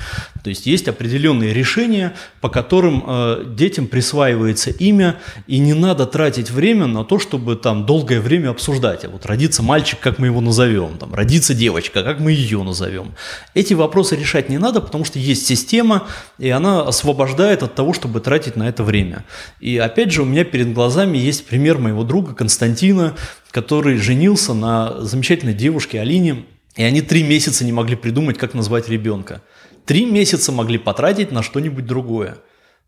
То 0.43 0.49
есть 0.49 0.65
есть 0.65 0.89
определенные 0.89 1.53
решения, 1.53 2.15
по 2.41 2.49
которым 2.49 3.05
э, 3.07 3.45
детям 3.47 3.89
присваивается 3.89 4.71
имя, 4.71 5.17
и 5.47 5.59
не 5.59 5.75
надо 5.75 6.07
тратить 6.07 6.51
время 6.51 6.87
на 6.87 7.05
то, 7.05 7.19
чтобы 7.19 7.57
там 7.57 7.85
долгое 7.85 8.21
время 8.21 8.51
обсуждать. 8.61 9.05
А 9.05 9.09
вот 9.09 9.25
родится 9.25 9.63
мальчик, 9.63 9.99
как 9.99 10.19
мы 10.19 10.27
его 10.27 10.43
назовем, 10.43 10.99
там, 10.99 11.15
родится 11.15 11.55
девочка, 11.55 12.03
как 12.03 12.21
мы 12.21 12.33
ее 12.33 12.63
назовем. 12.63 13.15
Эти 13.55 13.73
вопросы 13.73 14.17
решать 14.17 14.51
не 14.51 14.59
надо, 14.59 14.83
потому 14.83 15.05
что 15.07 15.19
есть 15.19 15.47
система, 15.47 16.07
и 16.39 16.51
она 16.51 16.83
освобождает 16.83 17.63
от 17.63 17.75
того, 17.75 17.95
чтобы 17.95 18.21
тратить 18.21 18.57
на 18.57 18.69
это 18.69 18.85
время. 18.85 19.25
И 19.61 19.79
опять 19.79 20.13
же, 20.13 20.23
у 20.23 20.27
меня 20.27 20.45
перед 20.45 20.75
глазами 20.75 21.17
есть 21.17 21.47
пример 21.47 21.79
моего 21.79 22.05
друга 22.05 22.35
Константина, 22.35 23.17
который 23.51 23.97
женился 23.97 24.53
на 24.53 25.01
замечательной 25.01 25.55
девушке 25.55 25.99
Алине, 25.99 26.45
и 26.77 26.83
они 26.83 27.01
три 27.01 27.23
месяца 27.23 27.65
не 27.65 27.73
могли 27.73 27.97
придумать, 27.97 28.37
как 28.37 28.53
назвать 28.53 28.91
ребенка. 28.91 29.41
Три 29.87 30.05
месяца 30.05 30.53
могли 30.53 30.77
потратить 30.77 31.33
на 31.33 31.43
что-нибудь 31.43 31.87
другое. 31.87 32.37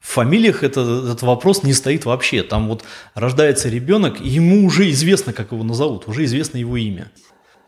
В 0.03 0.15
фамилиях 0.15 0.65
это, 0.65 0.81
этот 0.81 1.23
вопрос 1.23 1.63
не 1.63 1.73
стоит 1.73 2.05
вообще. 2.05 2.43
Там 2.43 2.69
вот 2.69 2.83
рождается 3.15 3.69
ребенок, 3.69 4.21
и 4.21 4.29
ему 4.29 4.67
уже 4.67 4.91
известно, 4.91 5.33
как 5.33 5.53
его 5.53 5.63
назовут, 5.63 6.09
уже 6.09 6.25
известно 6.25 6.59
его 6.59 6.77
имя. 6.77 7.11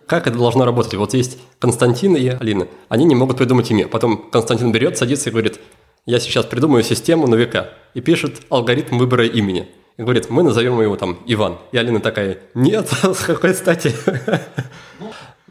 Как 0.06 0.26
это 0.26 0.36
должно 0.36 0.64
работать? 0.64 0.94
Вот 0.94 1.14
есть 1.14 1.38
Константин 1.60 2.16
и 2.16 2.26
Алина. 2.26 2.66
Они 2.88 3.04
не 3.04 3.14
могут 3.14 3.38
придумать 3.38 3.70
имя. 3.70 3.86
Потом 3.86 4.30
Константин 4.30 4.72
берет, 4.72 4.98
садится 4.98 5.30
и 5.30 5.32
говорит, 5.32 5.60
я 6.06 6.18
сейчас 6.18 6.44
придумаю 6.44 6.82
систему 6.82 7.28
на 7.28 7.36
века. 7.36 7.70
И 7.94 8.00
пишет 8.00 8.42
алгоритм 8.50 8.98
выбора 8.98 9.26
имени. 9.26 9.68
И 9.96 10.02
говорит, 10.02 10.28
мы 10.28 10.42
назовем 10.42 10.80
его 10.82 10.96
там 10.96 11.20
Иван. 11.26 11.58
И 11.70 11.78
Алина 11.78 12.00
такая, 12.00 12.38
нет, 12.54 12.88
с 13.02 13.24
какой 13.24 13.54
стати? 13.54 13.94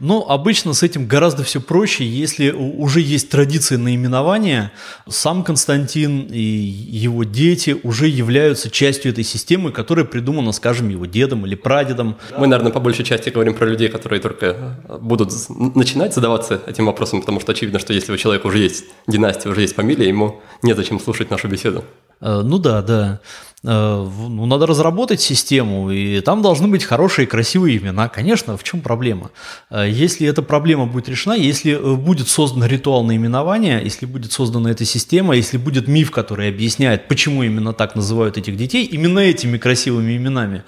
Ну, 0.04 0.26
обычно 0.28 0.74
с 0.74 0.84
этим 0.84 1.08
гораздо 1.08 1.46
все 1.46 1.62
проще, 1.62 2.06
если 2.06 2.52
уже 2.52 3.00
есть 3.00 3.30
традиция 3.30 3.78
наименования, 3.78 4.74
сам 5.08 5.46
Константин 5.46 6.28
и 6.30 6.42
его 6.42 7.24
дети 7.24 7.78
уже 7.84 8.10
являются 8.10 8.70
частью 8.70 9.13
этой 9.13 9.24
системы, 9.24 9.72
которая 9.72 10.04
придумана, 10.04 10.52
скажем, 10.52 10.89
его 10.89 11.06
дедом 11.06 11.46
или 11.46 11.56
прадедом. 11.56 12.18
Мы, 12.38 12.48
наверное, 12.48 12.74
по 12.74 12.82
большей 12.82 13.06
части 13.06 13.30
говорим 13.30 13.54
про 13.54 13.66
людей, 13.66 13.88
которые 13.88 14.20
только 14.20 14.78
будут 15.00 15.32
начинать 15.48 16.13
задаваться 16.13 16.60
этим 16.68 16.88
вопросом, 16.88 17.22
потому 17.22 17.39
что 17.39 17.54
очевидно, 17.54 17.80
что 17.80 17.94
если 17.94 18.12
у 18.12 18.18
человека 18.18 18.48
уже 18.48 18.58
есть 18.58 18.84
династия, 19.08 19.48
уже 19.48 19.62
есть 19.62 19.76
фамилия, 19.76 20.10
ему 20.10 20.42
незачем 20.63 21.00
слушать 21.00 21.32
нашу 21.32 21.48
беседу. 21.48 21.86
Э, 22.20 22.42
ну 22.44 22.58
да, 22.58 22.82
да. 22.82 23.22
Э, 23.65 24.06
ну, 24.30 24.45
надо 24.45 24.65
разработать 24.65 25.21
систему, 25.21 25.89
и 25.89 26.19
там 26.19 26.41
должны 26.41 26.67
быть 26.67 26.84
хорошие, 26.84 27.26
красивые 27.26 27.78
имена. 27.78 28.10
Конечно, 28.10 28.58
в 28.58 28.63
чем 28.63 28.82
проблема? 28.82 29.32
Э, 29.69 29.88
если 29.89 30.28
эта 30.28 30.41
проблема 30.41 30.86
будет 30.86 31.08
решена, 31.08 31.34
если 31.34 31.76
будет 31.95 32.28
создан 32.28 32.65
ритуал 32.65 33.06
наименования, 33.06 33.80
если 33.80 34.06
будет 34.06 34.34
создана 34.34 34.71
эта 34.71 34.84
система, 34.84 35.36
если 35.36 35.58
будет 35.58 35.88
миф, 35.88 36.12
который 36.12 36.49
объясняет, 36.49 37.08
почему 37.08 37.43
именно 37.43 37.71
так 37.71 37.95
называют 37.95 38.38
этих 38.38 38.58
детей, 38.58 38.84
именно 38.86 39.19
этими 39.19 39.58
красивыми 39.58 40.17
именами, 40.17 40.63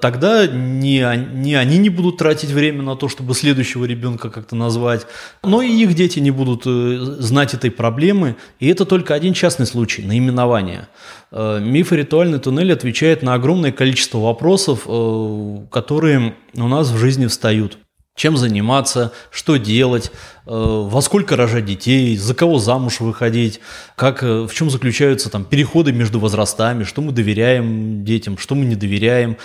тогда 0.00 0.46
не, 0.46 1.04
не 1.34 1.54
они 1.56 1.78
не 1.78 1.88
будут 1.88 2.18
тратить 2.18 2.50
время 2.50 2.82
на 2.82 2.94
то, 2.94 3.08
чтобы 3.08 3.34
следующего 3.34 3.84
ребенка 3.86 4.30
как-то 4.30 4.54
назвать, 4.54 5.06
но 5.42 5.62
и 5.62 5.72
их 5.72 5.94
дети 5.94 6.20
не 6.20 6.30
будут 6.30 6.62
знать 6.64 7.54
этой 7.54 7.72
проблемы. 7.72 8.36
И 8.60 8.68
это 8.68 8.84
только 8.84 9.14
один 9.14 9.34
частный 9.34 9.66
случай 9.66 10.02
наименования. 10.02 10.88
Э, 11.32 11.58
миф 11.60 11.92
и 11.92 11.96
ритуальный 11.96 12.38
туннель 12.38 12.72
отвечает 12.72 13.22
на 13.22 13.34
огромное 13.34 13.72
количество 13.72 14.18
вопросов, 14.18 14.82
э, 14.86 15.56
которые 15.70 16.34
у 16.54 16.68
нас 16.68 16.90
в 16.90 16.96
жизни 16.96 17.26
встают. 17.26 17.78
Чем 18.14 18.38
заниматься, 18.38 19.12
что 19.30 19.56
делать, 19.56 20.10
э, 20.10 20.10
во 20.46 21.02
сколько 21.02 21.36
рожать 21.36 21.66
детей, 21.66 22.16
за 22.16 22.34
кого 22.34 22.58
замуж 22.58 23.00
выходить, 23.00 23.60
как, 23.94 24.22
в 24.22 24.48
чем 24.54 24.70
заключаются 24.70 25.28
там 25.28 25.44
переходы 25.44 25.92
между 25.92 26.18
возрастами, 26.18 26.84
что 26.84 27.02
мы 27.02 27.12
доверяем 27.12 28.04
детям, 28.04 28.38
что 28.38 28.54
мы 28.54 28.64
не 28.64 28.74
доверяем, 28.74 29.36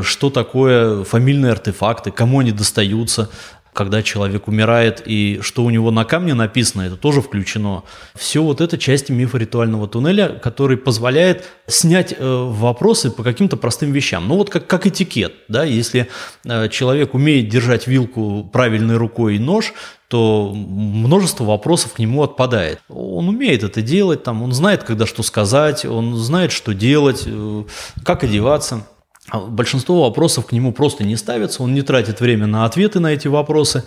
что 0.00 0.30
такое 0.30 1.04
фамильные 1.04 1.52
артефакты, 1.52 2.12
кому 2.12 2.38
они 2.40 2.52
достаются, 2.52 3.28
когда 3.74 4.02
человек 4.02 4.48
умирает, 4.48 5.02
и 5.04 5.40
что 5.42 5.64
у 5.64 5.70
него 5.70 5.90
на 5.90 6.04
камне 6.04 6.32
написано, 6.32 6.82
это 6.82 6.96
тоже 6.96 7.20
включено. 7.20 7.82
Все 8.14 8.42
вот 8.42 8.60
это 8.60 8.78
части 8.78 9.12
мифа 9.12 9.36
ритуального 9.36 9.88
туннеля, 9.88 10.28
который 10.28 10.76
позволяет 10.76 11.44
снять 11.66 12.14
э, 12.16 12.48
вопросы 12.50 13.10
по 13.10 13.22
каким-то 13.22 13.56
простым 13.56 13.92
вещам. 13.92 14.28
Ну 14.28 14.36
вот 14.36 14.48
как, 14.48 14.66
как 14.66 14.86
этикет, 14.86 15.34
да, 15.48 15.64
если 15.64 16.08
э, 16.44 16.68
человек 16.68 17.14
умеет 17.14 17.48
держать 17.48 17.86
вилку 17.86 18.48
правильной 18.52 18.96
рукой 18.96 19.36
и 19.36 19.38
нож, 19.40 19.74
то 20.08 20.52
множество 20.54 21.44
вопросов 21.44 21.94
к 21.94 21.98
нему 21.98 22.22
отпадает. 22.22 22.80
Он 22.88 23.28
умеет 23.28 23.64
это 23.64 23.82
делать, 23.82 24.22
там, 24.22 24.42
он 24.42 24.52
знает, 24.52 24.84
когда 24.84 25.06
что 25.06 25.24
сказать, 25.24 25.84
он 25.84 26.14
знает, 26.14 26.52
что 26.52 26.74
делать, 26.74 27.24
э, 27.26 27.64
как 28.04 28.22
одеваться. 28.22 28.86
А 29.30 29.40
большинство 29.40 30.02
вопросов 30.02 30.46
к 30.46 30.52
нему 30.52 30.72
просто 30.72 31.02
не 31.02 31.16
ставятся, 31.16 31.62
он 31.62 31.72
не 31.72 31.80
тратит 31.80 32.20
время 32.20 32.46
на 32.46 32.66
ответы 32.66 33.00
на 33.00 33.06
эти 33.06 33.26
вопросы. 33.26 33.82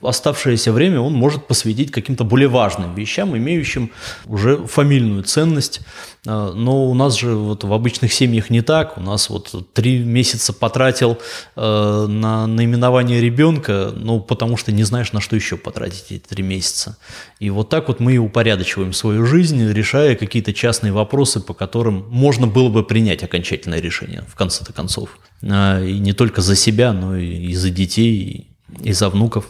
Оставшееся 0.00 0.72
время 0.72 1.00
он 1.00 1.12
может 1.12 1.46
посвятить 1.46 1.90
каким-то 1.90 2.24
более 2.24 2.48
важным 2.48 2.94
вещам, 2.94 3.36
имеющим 3.36 3.90
уже 4.24 4.56
фамильную 4.66 5.24
ценность. 5.24 5.82
А, 6.26 6.54
но 6.54 6.86
у 6.86 6.94
нас 6.94 7.18
же 7.18 7.34
вот 7.34 7.64
в 7.64 7.72
обычных 7.72 8.14
семьях 8.14 8.48
не 8.48 8.62
так. 8.62 8.96
У 8.96 9.02
нас 9.02 9.28
вот 9.28 9.72
три 9.74 9.98
месяца 9.98 10.54
потратил 10.54 11.18
э, 11.54 12.06
на 12.08 12.46
наименование 12.46 13.20
ребенка, 13.20 13.92
ну, 13.94 14.20
потому 14.20 14.56
что 14.56 14.72
не 14.72 14.84
знаешь, 14.84 15.12
на 15.12 15.20
что 15.20 15.36
еще 15.36 15.58
потратить 15.58 16.06
эти 16.10 16.22
три 16.22 16.42
месяца. 16.42 16.96
И 17.40 17.50
вот 17.50 17.68
так 17.68 17.88
вот 17.88 18.00
мы 18.00 18.14
и 18.14 18.18
упорядочиваем 18.18 18.94
свою 18.94 19.26
жизнь, 19.26 19.70
решая 19.70 20.16
какие-то 20.16 20.54
частные 20.54 20.94
вопросы, 20.94 21.40
по 21.40 21.52
которым 21.52 22.06
можно 22.08 22.46
было 22.46 22.70
бы 22.70 22.82
принять 22.84 23.22
окончательное 23.22 23.80
решение 23.80 24.24
в 24.28 24.34
конце-то 24.34 24.72
концов. 24.78 25.18
А, 25.42 25.82
и 25.82 25.98
не 25.98 26.12
только 26.12 26.40
за 26.40 26.54
себя, 26.54 26.92
но 26.92 27.16
и 27.16 27.52
за 27.54 27.70
детей, 27.70 28.56
и 28.80 28.92
за 28.92 29.08
внуков. 29.08 29.44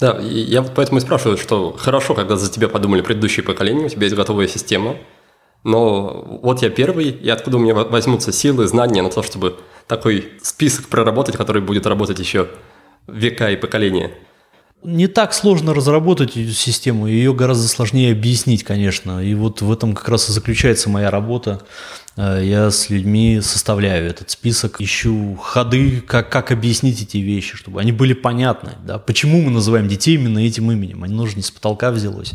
Да, 0.00 0.18
я 0.20 0.62
вот 0.62 0.72
поэтому 0.74 0.98
и 0.98 1.00
спрашиваю, 1.00 1.38
что 1.38 1.72
хорошо, 1.78 2.14
когда 2.14 2.36
за 2.36 2.50
тебя 2.50 2.68
подумали 2.68 3.00
предыдущие 3.00 3.44
поколения, 3.44 3.86
у 3.86 3.88
тебя 3.88 4.02
есть 4.02 4.16
готовая 4.16 4.48
система, 4.48 4.96
но 5.62 6.40
вот 6.42 6.62
я 6.62 6.70
первый, 6.70 7.10
и 7.10 7.28
откуда 7.30 7.56
у 7.58 7.60
меня 7.60 7.74
возьмутся 7.74 8.32
силы, 8.32 8.66
знания 8.66 9.02
на 9.02 9.10
то, 9.10 9.22
чтобы 9.22 9.56
такой 9.86 10.32
список 10.42 10.88
проработать, 10.88 11.36
который 11.36 11.62
будет 11.62 11.86
работать 11.86 12.18
еще 12.18 12.48
века 13.06 13.50
и 13.50 13.56
поколения– 13.56 14.10
не 14.84 15.06
так 15.06 15.32
сложно 15.32 15.72
разработать 15.74 16.36
эту 16.36 16.52
систему, 16.52 17.06
ее 17.06 17.32
гораздо 17.32 17.68
сложнее 17.68 18.12
объяснить, 18.12 18.62
конечно. 18.64 19.24
И 19.24 19.34
вот 19.34 19.62
в 19.62 19.72
этом 19.72 19.94
как 19.94 20.08
раз 20.08 20.28
и 20.28 20.32
заключается 20.32 20.90
моя 20.90 21.10
работа. 21.10 21.62
Э, 22.16 22.40
я 22.44 22.70
с 22.70 22.90
людьми 22.90 23.40
составляю 23.40 24.06
этот 24.06 24.30
список, 24.30 24.80
ищу 24.80 25.36
ходы, 25.36 26.02
как, 26.02 26.30
как 26.30 26.52
объяснить 26.52 27.02
эти 27.02 27.16
вещи, 27.16 27.56
чтобы 27.56 27.80
они 27.80 27.92
были 27.92 28.12
понятны. 28.12 28.72
Да? 28.86 28.98
Почему 28.98 29.40
мы 29.40 29.50
называем 29.50 29.88
детей 29.88 30.14
именно 30.14 30.38
этим 30.38 30.70
именем? 30.70 31.02
Оно 31.02 31.26
же 31.26 31.36
не 31.36 31.42
с 31.42 31.50
потолка 31.50 31.90
взялось. 31.90 32.34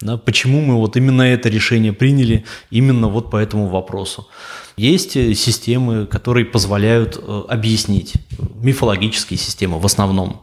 Да? 0.00 0.16
Почему 0.16 0.60
мы 0.60 0.76
вот 0.76 0.96
именно 0.96 1.22
это 1.22 1.48
решение 1.48 1.92
приняли 1.92 2.44
именно 2.70 3.08
вот 3.08 3.30
по 3.30 3.36
этому 3.36 3.66
вопросу? 3.66 4.28
Есть 4.76 5.16
э, 5.16 5.34
системы, 5.34 6.06
которые 6.06 6.46
позволяют 6.46 7.18
э, 7.20 7.42
объяснить, 7.48 8.14
мифологические 8.62 9.38
системы 9.38 9.78
в 9.78 9.86
основном, 9.86 10.42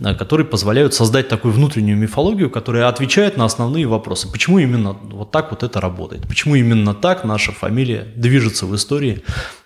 э, 0.00 0.14
которые 0.14 0.46
позволяют 0.46 0.94
создать 0.94 1.28
такую 1.28 1.52
внутреннюю 1.52 1.98
мифологию, 1.98 2.50
которая 2.50 2.88
отвечает 2.88 3.36
на 3.36 3.44
основные 3.44 3.86
вопросы. 3.86 4.30
Почему 4.30 4.58
именно 4.58 4.92
вот 4.92 5.30
так 5.30 5.50
вот 5.50 5.62
это 5.62 5.80
работает? 5.80 6.26
Почему 6.28 6.54
именно 6.54 6.94
так 6.94 7.24
наша 7.24 7.52
фамилия 7.52 8.06
движется 8.16 8.66
в 8.66 8.74
истории? 8.74 9.22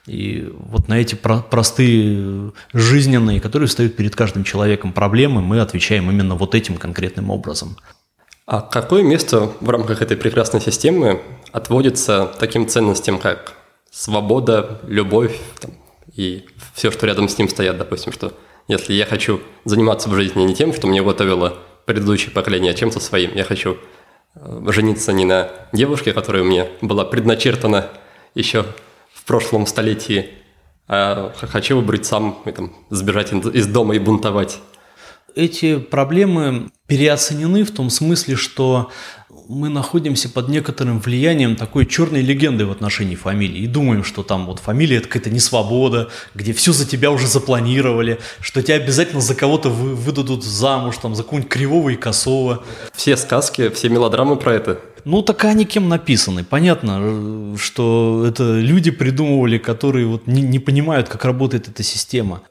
И 0.06 0.50
вот 0.56 0.88
на 0.88 0.94
эти 0.94 1.14
простые 1.14 2.52
жизненные, 2.72 3.40
которые 3.40 3.68
встают 3.68 3.96
перед 3.96 4.16
каждым 4.16 4.42
человеком 4.42 4.92
проблемы, 4.92 5.42
мы 5.42 5.60
отвечаем 5.60 6.10
именно 6.10 6.34
вот 6.34 6.54
этим 6.54 6.76
конкретным 6.76 7.30
образом. 7.30 7.76
А 8.46 8.62
какое 8.62 9.02
место 9.02 9.52
в 9.60 9.68
рамках 9.68 10.00
этой 10.00 10.16
прекрасной 10.16 10.62
системы 10.62 11.20
отводится 11.52 12.32
таким 12.40 12.66
ценностям, 12.66 13.18
как 13.18 13.57
свобода, 13.90 14.80
любовь 14.86 15.38
там, 15.60 15.72
и 16.14 16.46
все, 16.74 16.90
что 16.90 17.06
рядом 17.06 17.28
с 17.28 17.38
ним 17.38 17.48
стоят, 17.48 17.78
допустим, 17.78 18.12
что 18.12 18.32
если 18.66 18.92
я 18.92 19.06
хочу 19.06 19.40
заниматься 19.64 20.08
в 20.08 20.14
жизни 20.14 20.42
не 20.42 20.54
тем, 20.54 20.74
что 20.74 20.86
мне 20.86 21.02
готовило 21.02 21.58
предыдущее 21.86 22.30
поколение, 22.30 22.72
а 22.72 22.74
чем-то 22.74 23.00
своим, 23.00 23.34
я 23.34 23.44
хочу 23.44 23.78
э, 24.34 24.62
жениться 24.68 25.12
не 25.12 25.24
на 25.24 25.50
девушке, 25.72 26.12
которая 26.12 26.42
мне 26.42 26.68
была 26.82 27.04
предначертана 27.04 27.88
еще 28.34 28.66
в 29.12 29.24
прошлом 29.24 29.66
столетии, 29.66 30.30
а 30.86 31.32
хочу 31.34 31.76
выбрать 31.76 32.04
сам, 32.04 32.42
и, 32.44 32.52
там, 32.52 32.74
сбежать 32.90 33.32
из 33.32 33.66
дома 33.66 33.94
и 33.94 33.98
бунтовать. 33.98 34.60
Эти 35.34 35.78
проблемы 35.78 36.70
переоценены 36.86 37.64
в 37.64 37.70
том 37.70 37.90
смысле, 37.90 38.36
что 38.36 38.90
мы 39.48 39.70
находимся 39.70 40.28
под 40.28 40.50
некоторым 40.50 41.00
влиянием 41.00 41.56
такой 41.56 41.86
черной 41.86 42.20
легенды 42.20 42.66
в 42.66 42.70
отношении 42.70 43.16
фамилии 43.16 43.62
и 43.62 43.66
думаем, 43.66 44.04
что 44.04 44.22
там 44.22 44.44
вот 44.44 44.58
фамилия 44.58 44.98
это 44.98 45.08
какая-то 45.08 45.30
несвобода, 45.30 46.10
где 46.34 46.52
все 46.52 46.72
за 46.72 46.86
тебя 46.86 47.10
уже 47.10 47.26
запланировали, 47.26 48.20
что 48.40 48.62
тебя 48.62 48.76
обязательно 48.76 49.22
за 49.22 49.34
кого-то 49.34 49.70
вы, 49.70 49.94
выдадут 49.94 50.44
замуж, 50.44 50.98
там 50.98 51.14
за 51.14 51.22
какого-нибудь 51.22 51.50
кривого 51.50 51.88
и 51.88 51.96
косого. 51.96 52.62
Все 52.94 53.16
сказки, 53.16 53.70
все 53.70 53.88
мелодрамы 53.88 54.36
про 54.36 54.54
это. 54.54 54.80
Ну, 55.06 55.22
так 55.22 55.42
они 55.46 55.64
кем 55.64 55.88
написаны? 55.88 56.44
Понятно, 56.44 57.56
что 57.56 58.26
это 58.28 58.60
люди 58.60 58.90
придумывали, 58.90 59.56
которые 59.56 60.06
вот 60.06 60.26
не, 60.26 60.42
не 60.42 60.58
понимают, 60.58 61.08
как 61.08 61.24
работает 61.24 61.68
эта 61.68 61.82
система. 61.82 62.42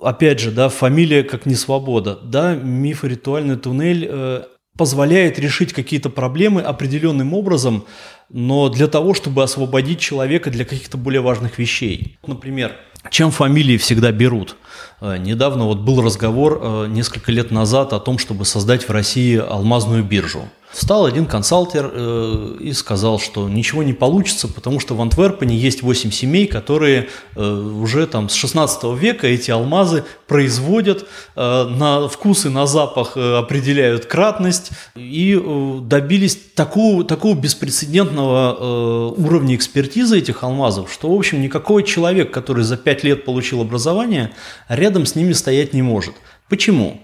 Опять 0.00 0.40
же, 0.40 0.50
да, 0.50 0.70
фамилия 0.70 1.22
как 1.22 1.44
не 1.44 1.54
свобода. 1.54 2.18
Да, 2.22 2.54
миф 2.54 3.04
ритуальный 3.04 3.56
туннель 3.56 4.06
э, 4.08 4.42
позволяет 4.76 5.38
решить 5.38 5.72
какие-то 5.72 6.10
проблемы 6.10 6.60
определенным 6.62 7.34
образом, 7.34 7.84
но 8.28 8.68
для 8.68 8.86
того, 8.86 9.14
чтобы 9.14 9.42
освободить 9.42 10.00
человека 10.00 10.50
для 10.50 10.64
каких-то 10.64 10.96
более 10.96 11.20
важных 11.20 11.58
вещей. 11.58 12.18
Например, 12.26 12.76
чем 13.10 13.30
фамилии 13.30 13.76
всегда 13.76 14.12
берут? 14.12 14.56
Э, 15.00 15.16
недавно 15.18 15.64
вот 15.64 15.78
был 15.78 16.02
разговор 16.02 16.60
э, 16.60 16.86
несколько 16.88 17.32
лет 17.32 17.50
назад 17.50 17.92
о 17.92 18.00
том, 18.00 18.18
чтобы 18.18 18.44
создать 18.44 18.88
в 18.88 18.90
России 18.90 19.36
алмазную 19.36 20.02
биржу. 20.02 20.48
Встал 20.76 21.06
один 21.06 21.24
консалтер 21.24 21.90
э, 21.90 22.56
и 22.60 22.74
сказал, 22.74 23.18
что 23.18 23.48
ничего 23.48 23.82
не 23.82 23.94
получится, 23.94 24.46
потому 24.46 24.78
что 24.78 24.94
в 24.94 25.00
Антверпене 25.00 25.56
есть 25.56 25.80
8 25.80 26.10
семей, 26.10 26.46
которые 26.46 27.08
э, 27.34 27.50
уже 27.50 28.06
там 28.06 28.28
с 28.28 28.34
16 28.34 28.84
века 29.00 29.26
эти 29.26 29.50
алмазы 29.50 30.04
производят, 30.26 31.06
э, 31.34 31.64
на 31.64 32.08
вкус 32.08 32.44
и 32.44 32.50
на 32.50 32.66
запах 32.66 33.16
э, 33.16 33.36
определяют 33.38 34.04
кратность 34.04 34.72
и 34.94 35.40
э, 35.42 35.78
добились 35.80 36.38
такого, 36.54 37.04
такого 37.04 37.34
беспрецедентного 37.34 38.56
э, 38.58 39.22
уровня 39.22 39.54
экспертизы 39.54 40.18
этих 40.18 40.44
алмазов, 40.44 40.92
что, 40.92 41.10
в 41.10 41.18
общем, 41.18 41.40
никакой 41.40 41.84
человек, 41.84 42.32
который 42.32 42.64
за 42.64 42.76
5 42.76 43.02
лет 43.02 43.24
получил 43.24 43.62
образование, 43.62 44.32
рядом 44.68 45.06
с 45.06 45.14
ними 45.14 45.32
стоять 45.32 45.72
не 45.72 45.80
может. 45.80 46.12
Почему? 46.50 47.00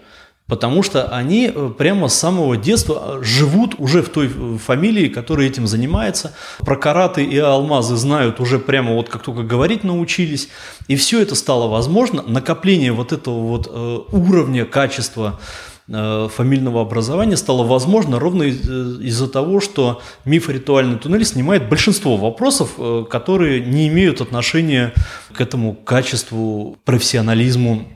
Потому 0.52 0.82
что 0.82 1.06
они 1.06 1.50
э, 1.50 1.70
прямо 1.78 2.08
с 2.08 2.14
самого 2.14 2.58
детства 2.58 3.20
э, 3.20 3.24
живут 3.24 3.76
уже 3.78 4.02
в 4.02 4.10
той 4.10 4.26
э, 4.26 4.58
фамилии, 4.58 5.08
которая 5.08 5.46
этим 5.46 5.66
занимается. 5.66 6.34
Про 6.58 6.76
караты 6.76 7.24
и 7.24 7.38
алмазы 7.38 7.96
знают 7.96 8.38
уже 8.38 8.58
прямо 8.58 8.92
вот 8.92 9.08
как 9.08 9.22
только 9.22 9.44
говорить 9.44 9.82
научились. 9.82 10.50
И 10.88 10.96
все 10.96 11.22
это 11.22 11.36
стало 11.36 11.68
возможно. 11.68 12.22
Накопление 12.26 12.92
вот 12.92 13.12
этого 13.12 13.40
вот 13.40 13.66
уровня 14.12 14.66
качества 14.66 15.40
фамильного 15.88 16.82
образования 16.82 17.38
стало 17.38 17.64
возможно 17.64 18.18
ровно 18.18 18.42
из-за 18.42 19.28
того, 19.28 19.60
что 19.60 20.02
миф 20.26 20.50
ритуальный 20.50 20.98
туннель 20.98 21.24
снимает 21.24 21.70
большинство 21.70 22.16
вопросов, 22.18 22.72
которые 23.08 23.60
не 23.60 23.88
имеют 23.88 24.20
отношения 24.20 24.92
к 25.34 25.40
этому 25.40 25.74
качеству, 25.74 26.76
профессионализму 26.84 27.86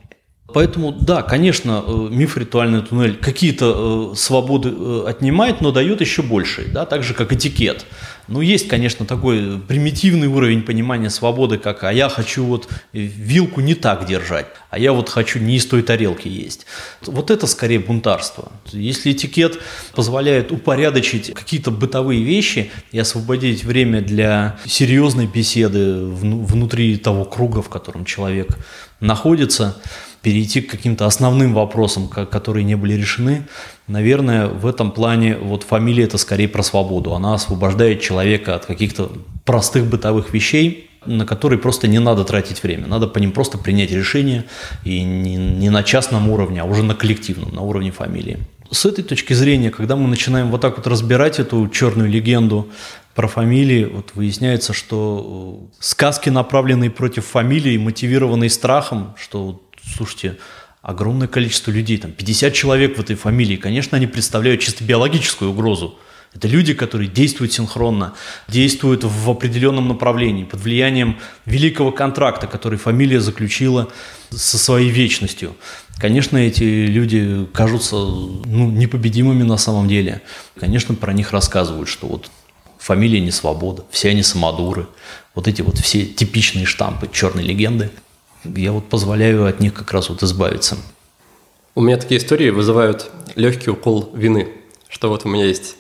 Поэтому, 0.57 0.91
да, 0.91 1.21
конечно, 1.21 1.85
э, 1.87 2.09
миф 2.11 2.39
«Ритуальный 2.39 2.81
туннель» 2.81 3.19
какие-то 3.19 4.13
э, 4.15 4.17
свободы 4.17 4.73
э, 4.75 5.05
отнимает, 5.07 5.61
но 5.61 5.71
дает 5.71 6.01
еще 6.01 6.23
больше, 6.23 6.65
да, 6.73 6.87
так 6.87 7.03
же, 7.03 7.13
как 7.13 7.31
этикет. 7.31 7.85
Ну, 8.27 8.41
есть, 8.41 8.67
конечно, 8.67 9.05
такой 9.05 9.59
примитивный 9.59 10.29
уровень 10.29 10.63
понимания 10.63 11.11
свободы, 11.11 11.59
как 11.59 11.85
«а 11.85 11.93
я 11.93 12.09
хочу 12.09 12.43
вот 12.47 12.71
вилку 12.95 13.61
не 13.61 13.75
так 13.75 14.07
держать, 14.07 14.47
а 14.71 14.79
я 14.79 14.95
вот 14.95 15.11
хочу 15.11 15.41
не 15.41 15.57
из 15.57 15.67
той 15.67 15.83
тарелки 15.83 16.27
есть». 16.27 16.65
Вот 17.05 17.31
это 17.31 17.47
скорее 17.47 17.81
бунтарство. 17.81 18.51
Если 18.73 19.13
этикет 19.13 19.59
позволяет 19.95 20.53
упорядочить 20.53 21.35
какие-то 21.35 21.71
бытовые 21.71 22.23
вещи 22.23 22.71
и 22.93 22.99
освободить 22.99 23.63
время 23.63 24.01
для 24.01 24.59
серьезной 24.65 25.27
беседы 25.27 25.97
внутри 26.07 26.97
того 26.97 27.27
круга, 27.27 27.61
в 27.61 27.69
котором 27.69 28.07
человек 28.07 28.57
находится, 29.01 29.77
перейти 30.23 30.61
к 30.61 30.71
каким-то 30.71 31.07
основным 31.07 31.55
вопросам, 31.55 32.09
которые 32.09 32.65
не 32.65 32.75
были 32.75 32.95
решены, 32.95 33.47
наверное, 33.89 34.49
в 34.49 34.67
этом 34.67 34.91
плане 34.91 35.37
вот 35.37 35.63
фамилия 35.63 36.05
это 36.05 36.19
скорее 36.19 36.49
про 36.49 36.63
свободу. 36.63 37.15
Она 37.15 37.35
освобождает 37.35 38.01
человека 38.01 38.55
от 38.55 38.67
каких-то 38.67 39.13
простых 39.45 39.87
бытовых 39.87 40.33
вещей, 40.33 40.91
на 41.07 41.25
которые 41.25 41.59
просто 41.59 41.89
не 41.89 41.99
надо 41.99 42.25
тратить 42.25 42.63
время. 42.63 42.87
Надо 42.87 43.07
по 43.07 43.19
ним 43.19 43.33
просто 43.33 43.59
принять 43.59 43.93
решение, 43.93 44.45
и 44.85 45.03
не, 45.03 45.37
не 45.37 45.71
на 45.71 45.83
частном 45.83 46.29
уровне, 46.29 46.61
а 46.61 46.65
уже 46.65 46.83
на 46.83 46.95
коллективном, 46.95 47.55
на 47.55 47.63
уровне 47.63 47.93
фамилии. 47.93 48.39
С 48.71 48.85
этой 48.85 49.05
точки 49.05 49.33
зрения, 49.33 49.71
когда 49.71 49.95
мы 49.95 50.09
начинаем 50.09 50.51
вот 50.51 50.61
так 50.61 50.77
вот 50.77 50.87
разбирать 50.89 51.39
эту 51.39 51.69
черную 51.69 52.11
легенду 52.11 52.69
про 53.15 53.29
фамилии, 53.29 53.85
вот 53.85 54.11
выясняется, 54.15 54.73
что 54.73 55.71
э, 55.73 55.77
сказки, 55.79 56.29
направленные 56.29 56.91
против 56.91 57.27
фамилии, 57.27 57.79
мотивированные 57.79 58.51
страхом, 58.51 59.15
что 59.17 59.63
слушайте, 59.95 60.37
огромное 60.83 61.29
количество 61.29 61.71
людей, 61.71 61.99
там 61.99 62.13
50 62.13 62.53
человек 62.55 62.97
в 62.97 63.01
этой 63.01 63.17
фамилии, 63.17 63.57
конечно, 63.57 63.97
они 63.97 64.07
представляют 64.07 64.61
чисто 64.61 64.85
биологическую 64.85 65.51
угрозу. 65.51 65.99
Это 66.33 66.49
люди, 66.49 66.75
которые 66.75 67.09
действуют 67.09 67.53
синхронно, 67.55 68.15
действуют 68.47 69.05
в 69.05 69.31
определенном 69.31 69.89
направлении, 69.89 70.45
под 70.45 70.61
влиянием 70.61 71.19
великого 71.47 71.93
контракта, 71.93 72.47
который 72.47 72.79
фамилия 72.79 73.21
заключила 73.21 73.91
со 74.31 74.59
своей 74.59 74.91
вечностью. 74.91 75.57
Конечно, 75.99 76.37
эти 76.37 76.63
люди 76.63 77.47
кажутся 77.55 77.97
ну, 77.97 78.71
непобедимыми 78.71 79.45
на 79.45 79.57
самом 79.57 79.89
деле. 79.89 80.21
Конечно, 80.61 80.95
про 80.95 81.15
них 81.15 81.33
рассказывают, 81.33 81.89
что 81.89 82.07
вот 82.07 82.31
фамилия 82.79 83.21
не 83.21 83.31
свобода, 83.31 83.85
все 83.91 84.11
они 84.11 84.23
самодуры. 84.23 84.89
Вот 85.35 85.49
эти 85.49 85.63
вот 85.63 85.79
все 85.79 86.05
типичные 86.05 86.67
штампы 86.67 87.09
черной 87.11 87.43
легенды– 87.43 87.91
я 88.55 88.73
вот 88.73 88.89
позволяю 88.89 89.47
от 89.47 89.61
них 89.61 89.75
как 89.75 89.93
раз 89.93 90.09
вот 90.09 90.23
избавиться. 90.23 90.77
У 91.75 91.81
меня 91.81 91.97
такие 91.97 92.19
истории 92.19 92.51
вызывают 92.51 93.11
легкий 93.35 93.71
укол 93.71 94.11
вины, 94.15 94.49
что 94.89 95.09
вот 95.09 95.25
у 95.25 95.29
меня 95.29 95.45
есть 95.45 95.77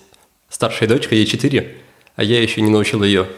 старшая 0.48 0.88
дочка, 0.88 1.14
ей 1.14 1.26
4, 1.26 1.76
а 2.16 2.22
я 2.22 2.42
еще 2.42 2.60
не 2.60 2.70
научил 2.70 3.02
ее 3.02 3.28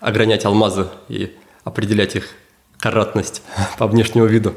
огранять 0.00 0.44
алмазы 0.44 0.88
и 1.08 1.32
определять 1.64 2.16
их 2.16 2.30
каратность 2.78 3.42
по 3.78 3.86
внешнему 3.86 4.26
виду. 4.26 4.54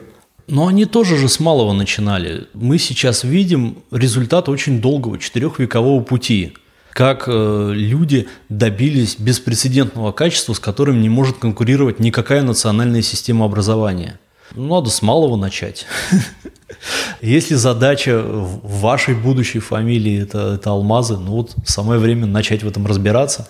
Но 0.47 0.67
они 0.67 0.85
тоже 0.85 1.17
же 1.17 1.29
с 1.29 1.39
малого 1.39 1.73
начинали. 1.73 2.47
Мы 2.53 2.77
сейчас 2.77 3.23
видим 3.23 3.77
результат 3.91 4.49
очень 4.49 4.81
долгого 4.81 5.17
четырехвекового 5.17 6.03
пути 6.03 6.57
как 6.93 7.23
э, 7.27 7.71
люди 7.73 8.27
добились 8.49 9.15
беспрецедентного 9.17 10.11
качества, 10.11 10.53
с 10.53 10.59
которым 10.59 11.01
не 11.01 11.09
может 11.09 11.37
конкурировать 11.37 11.99
никакая 11.99 12.41
национальная 12.43 13.01
система 13.01 13.45
образования. 13.45 14.19
Ну, 14.53 14.75
надо 14.75 14.89
с 14.89 15.01
малого 15.01 15.37
начать. 15.37 15.85
Если 17.21 17.55
задача 17.55 18.21
в 18.21 18.81
вашей 18.81 19.13
будущей 19.13 19.59
фамилии 19.59 20.23
это, 20.23 20.55
это 20.55 20.71
алмазы, 20.71 21.17
ну 21.17 21.31
вот 21.31 21.55
самое 21.65 21.99
время 21.99 22.25
начать 22.25 22.63
в 22.63 22.67
этом 22.67 22.85
разбираться 22.85 23.47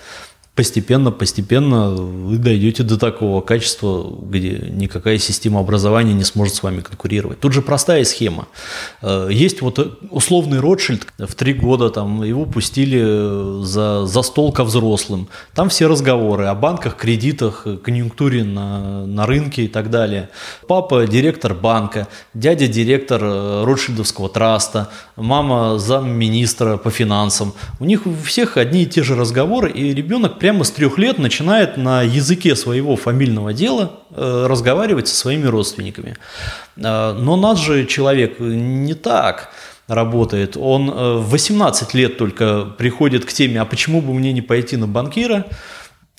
постепенно, 0.62 1.10
постепенно 1.12 1.90
вы 1.90 2.38
дойдете 2.38 2.84
до 2.84 3.00
такого 3.00 3.42
качества, 3.42 4.16
где 4.22 4.70
никакая 4.70 5.18
система 5.18 5.60
образования 5.60 6.14
не 6.14 6.24
сможет 6.24 6.54
с 6.54 6.62
вами 6.62 6.82
конкурировать. 6.82 7.40
Тут 7.40 7.54
же 7.54 7.64
простая 7.64 8.04
схема. 8.04 8.48
Э, 9.02 9.28
есть 9.32 9.62
вот 9.64 9.80
условный 10.12 10.60
Ротшильд, 10.60 11.08
в 11.18 11.34
три 11.34 11.54
года 11.54 11.90
там 11.90 12.22
его 12.22 12.46
пустили 12.46 13.64
за, 13.64 14.06
за 14.06 14.22
стол 14.22 14.52
ко 14.52 14.64
взрослым. 14.64 15.30
Там 15.56 15.70
все 15.70 15.88
разговоры 15.88 16.46
о 16.46 16.54
банках, 16.54 16.96
кредитах, 16.96 17.66
конъюнктуре 17.84 18.44
на, 18.44 19.08
на 19.08 19.26
рынке 19.26 19.64
и 19.64 19.68
так 19.68 19.90
далее. 19.90 20.30
Папа 20.68 21.08
директор 21.08 21.56
банка, 21.56 22.08
дядя 22.36 22.68
директор 22.68 23.20
э, 23.24 23.64
Ротшильдовского 23.66 24.30
траста, 24.30 24.92
мама 25.16 25.80
замминистра 25.80 26.78
по 26.78 26.92
финансам. 26.92 27.54
У 27.80 27.86
них 27.86 28.06
у 28.06 28.14
всех 28.14 28.58
одни 28.58 28.84
и 28.84 28.86
те 28.86 29.02
же 29.02 29.16
разговоры, 29.16 29.72
и 29.72 29.92
ребенок 29.96 30.38
прямо 30.52 30.66
с 30.66 30.72
трех 30.72 30.98
лет 30.98 31.18
начинает 31.18 31.78
на 31.78 32.02
языке 32.02 32.58
своего 32.58 32.98
фамильного 32.98 33.54
дела 33.54 34.02
э, 34.10 34.48
разговаривать 34.50 35.08
со 35.08 35.16
своими 35.16 35.48
родственниками. 35.48 36.18
Э, 36.76 37.14
но 37.14 37.38
нас 37.38 37.58
же 37.58 37.86
человек 37.86 38.40
не 38.40 38.94
так. 38.94 39.54
работает, 39.88 40.58
он 40.58 40.90
э, 40.90 41.14
в 41.20 41.30
18 41.30 41.94
лет 41.94 42.18
только 42.18 42.66
приходит 42.78 43.24
к 43.24 43.32
теме, 43.32 43.62
а 43.62 43.66
почему 43.66 44.02
бы 44.02 44.14
мне 44.14 44.34
не 44.34 44.42
пойти 44.42 44.76
на 44.76 44.88
банкира, 44.88 45.46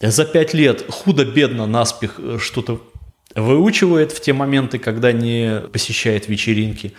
за 0.01 0.25
5 0.25 0.55
лет 0.55 0.85
худо-бедно 0.89 1.67
наспех 1.67 2.19
что-то 2.39 2.81
выучивает 3.35 4.13
в 4.13 4.21
те 4.23 4.33
моменты, 4.33 4.79
когда 4.79 5.13
не 5.13 5.61
посещает 5.73 6.29
вечеринки 6.29 6.95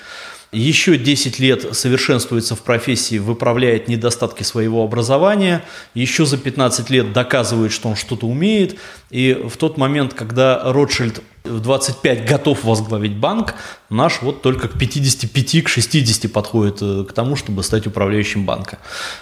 еще 0.54 0.98
10 0.98 1.40
лет 1.40 1.76
совершенствуется 1.76 2.56
в 2.56 2.62
профессии, 2.62 3.18
выправляет 3.18 3.88
недостатки 3.88 4.44
своего 4.44 4.84
образования, 4.84 5.64
еще 5.94 6.26
за 6.26 6.38
15 6.38 6.90
лет 6.90 7.12
доказывает, 7.12 7.72
что 7.72 7.90
он 7.90 7.96
что-то 7.96 8.28
умеет, 8.28 8.78
и 9.10 9.34
в 9.34 9.58
тот 9.58 9.78
момент, 9.78 10.14
когда 10.14 10.62
Ротшильд 10.72 11.22
в 11.44 11.60
25 11.60 12.26
готов 12.26 12.64
возглавить 12.64 13.18
банк, 13.18 13.56
наш 13.90 14.22
вот 14.22 14.42
только 14.42 14.68
к 14.68 14.78
55, 14.78 15.64
к 15.64 15.68
60 15.68 16.32
подходит 16.32 16.78
э, 16.82 17.04
к 17.08 17.12
тому, 17.12 17.36
чтобы 17.36 17.64
стать 17.64 17.86
управляющим 17.86 18.46
банка. 18.46 18.80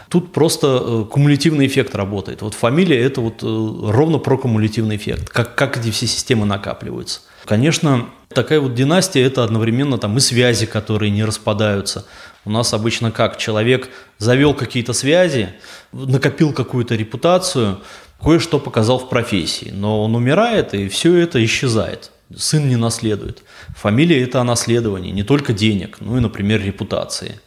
Тут 0.08 0.32
просто 0.32 0.82
э, 0.82 1.06
кумулятивный 1.10 1.66
эффект 1.66 1.96
работает. 1.96 2.42
Вот 2.42 2.54
фамилия– 2.54 3.00
это 3.02 3.22
вот 3.22 3.42
э, 3.42 3.92
ровно 3.92 4.20
про 4.20 4.38
кумулятивный 4.38 4.98
эффект, 4.98 5.30
как, 5.30 5.56
как 5.56 5.78
эти 5.78 5.90
все 5.90 6.06
системы 6.06 6.46
накапливаются. 6.46 7.22
Конечно, 7.52 8.08
такая 8.30 8.62
вот 8.62 8.76
династия– 8.76 9.22
это 9.26 9.44
одновременно 9.44 9.98
там 9.98 10.16
и 10.16 10.22
связи, 10.22 10.66
которые 10.66 11.12
не 11.12 11.26
распадаются. 11.26 12.06
У 12.46 12.50
нас 12.50 12.74
обычно 12.74 13.12
как? 13.12 13.38
Человек 13.38 13.90
завел 14.20 14.54
какие-то 14.54 14.94
связи, 14.94 15.50
накопил 15.92 16.54
какую-то 16.54 16.96
репутацию, 16.96 17.82
кое-что 18.24 18.58
показал 18.58 19.00
в 19.00 19.10
профессии, 19.10 19.70
но 19.74 20.02
он 20.02 20.16
умирает, 20.16 20.74
и 20.74 20.88
все 20.88 21.14
это 21.18 21.44
исчезает. 21.44 22.12
Сын 22.34 22.70
не 22.70 22.78
наследует. 22.78 23.44
Фамилия– 23.76 24.24
это 24.24 24.40
о 24.40 24.46
наследовании, 24.46 25.12
не 25.12 25.24
только 25.24 25.52
денег, 25.52 25.98
ну 26.00 26.16
и, 26.16 26.22
например, 26.22 26.64
репутации. 26.64 27.42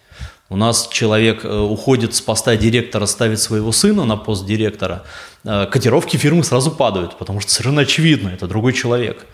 У 0.51 0.57
нас 0.57 0.89
человек 0.89 1.47
э, 1.47 1.59
уходит 1.59 2.15
с 2.15 2.21
поста 2.21 2.55
директора, 2.57 3.07
ставит 3.07 3.41
своего 3.41 3.73
сына 3.73 4.05
на 4.05 4.19
пост 4.19 4.45
директора, 4.45 5.05
э, 5.45 5.65
котировки 5.65 6.19
фирмы 6.19 6.45
сразу 6.45 6.71
падают, 6.71 7.17
потому 7.17 7.41
что 7.41 7.51
совершенно 7.51 7.81
очевидно, 7.81 8.29
это 8.29 8.47
другой 8.47 8.75
человек. 8.75 9.25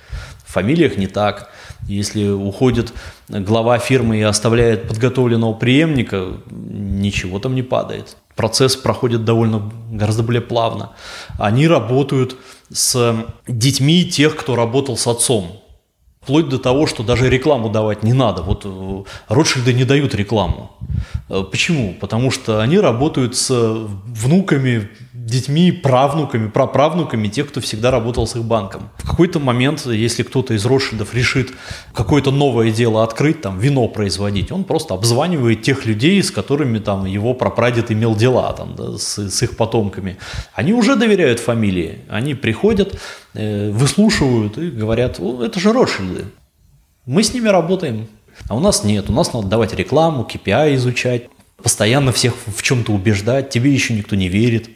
Фамилиях 0.51 0.97
не 0.97 1.07
так. 1.07 1.51
Если 1.87 2.29
уходит 2.29 2.93
глава 3.29 3.79
фирмы 3.79 4.19
и 4.19 4.23
оставляет 4.23 4.89
подготовленного 4.89 5.55
преемника, 5.55 6.39
ничего 6.51 7.39
там 7.39 7.55
не 7.55 7.63
падает. 7.63 8.17
Процесс 8.35 8.77
проходит 8.77 9.25
довольно 9.25 9.71
гораздо 9.91 10.23
более 10.23 10.43
плавно. 10.43 10.91
Они 11.39 11.69
работают 11.69 12.37
с 12.73 13.25
детьми 13.47 14.05
тех, 14.05 14.37
кто 14.37 14.57
работал 14.57 14.97
с 14.97 15.07
отцом. 15.07 15.63
Вплоть 16.21 16.49
до 16.49 16.59
того, 16.59 16.87
что 16.87 17.03
даже 17.03 17.31
рекламу 17.31 17.71
давать 17.71 18.03
не 18.03 18.13
надо. 18.13 18.43
Вот 18.43 18.63
э, 18.67 19.03
Ротшильды 19.29 19.73
не 19.73 19.85
дают 19.85 20.15
рекламу. 20.15 20.71
Э, 21.31 21.45
почему? 21.51 21.95
Потому 21.99 22.31
что 22.31 22.61
они 22.61 22.79
работают 22.79 23.37
с 23.37 23.51
внуками 24.05 24.91
детьми, 25.27 25.71
правнуками, 25.71 26.49
праправнуками 26.49 27.29
тех, 27.29 27.49
кто 27.49 27.61
всегда 27.61 27.91
работал 27.91 28.27
с 28.27 28.37
их 28.37 28.45
банком. 28.45 28.91
В 28.99 29.09
какой-то 29.09 29.39
момент, 29.39 29.85
если 29.87 30.23
кто-то 30.23 30.55
из 30.55 30.65
Ротшильдов 30.65 31.15
решит 31.15 31.53
какое-то 31.93 32.31
новое 32.31 32.71
дело 32.71 33.03
открыть, 33.03 33.41
там, 33.41 33.59
вино 33.59 33.89
производить, 33.89 34.51
он 34.51 34.65
просто 34.65 34.95
обзванивает 34.95 35.63
тех 35.63 35.85
людей, 35.85 36.23
с 36.23 36.31
которыми 36.31 36.79
там 36.79 37.05
его 37.05 37.35
прапрадед 37.35 37.91
имел 37.91 38.17
дела, 38.17 38.53
там, 38.53 38.75
да, 38.77 38.99
с, 38.99 39.19
с 39.19 39.43
их 39.43 39.57
потомками. 39.57 40.17
Они 40.55 40.73
уже 40.73 40.97
доверяют 40.97 41.41
фамилии, 41.41 41.99
они 42.09 42.35
приходят, 42.35 42.99
э, 43.35 43.71
выслушивают 43.71 44.59
и 44.59 44.71
говорят, 44.71 45.21
это 45.21 45.61
же 45.61 45.73
Ротшильды, 45.73 46.25
мы 47.07 47.23
с 47.23 47.35
ними 47.35 47.49
работаем, 47.49 48.09
а 48.49 48.57
у 48.57 48.61
нас 48.61 48.85
нет, 48.85 49.11
у 49.11 49.13
нас 49.13 49.33
надо 49.33 49.49
давать 49.49 49.75
рекламу, 49.75 50.27
KPI 50.31 50.77
изучать, 50.77 51.29
постоянно 51.63 52.13
всех 52.13 52.35
в 52.47 52.63
чем-то 52.63 52.93
убеждать, 52.93 53.51
тебе 53.51 53.73
еще 53.73 53.95
никто 53.95 54.17
не 54.17 54.29
верит. 54.29 54.71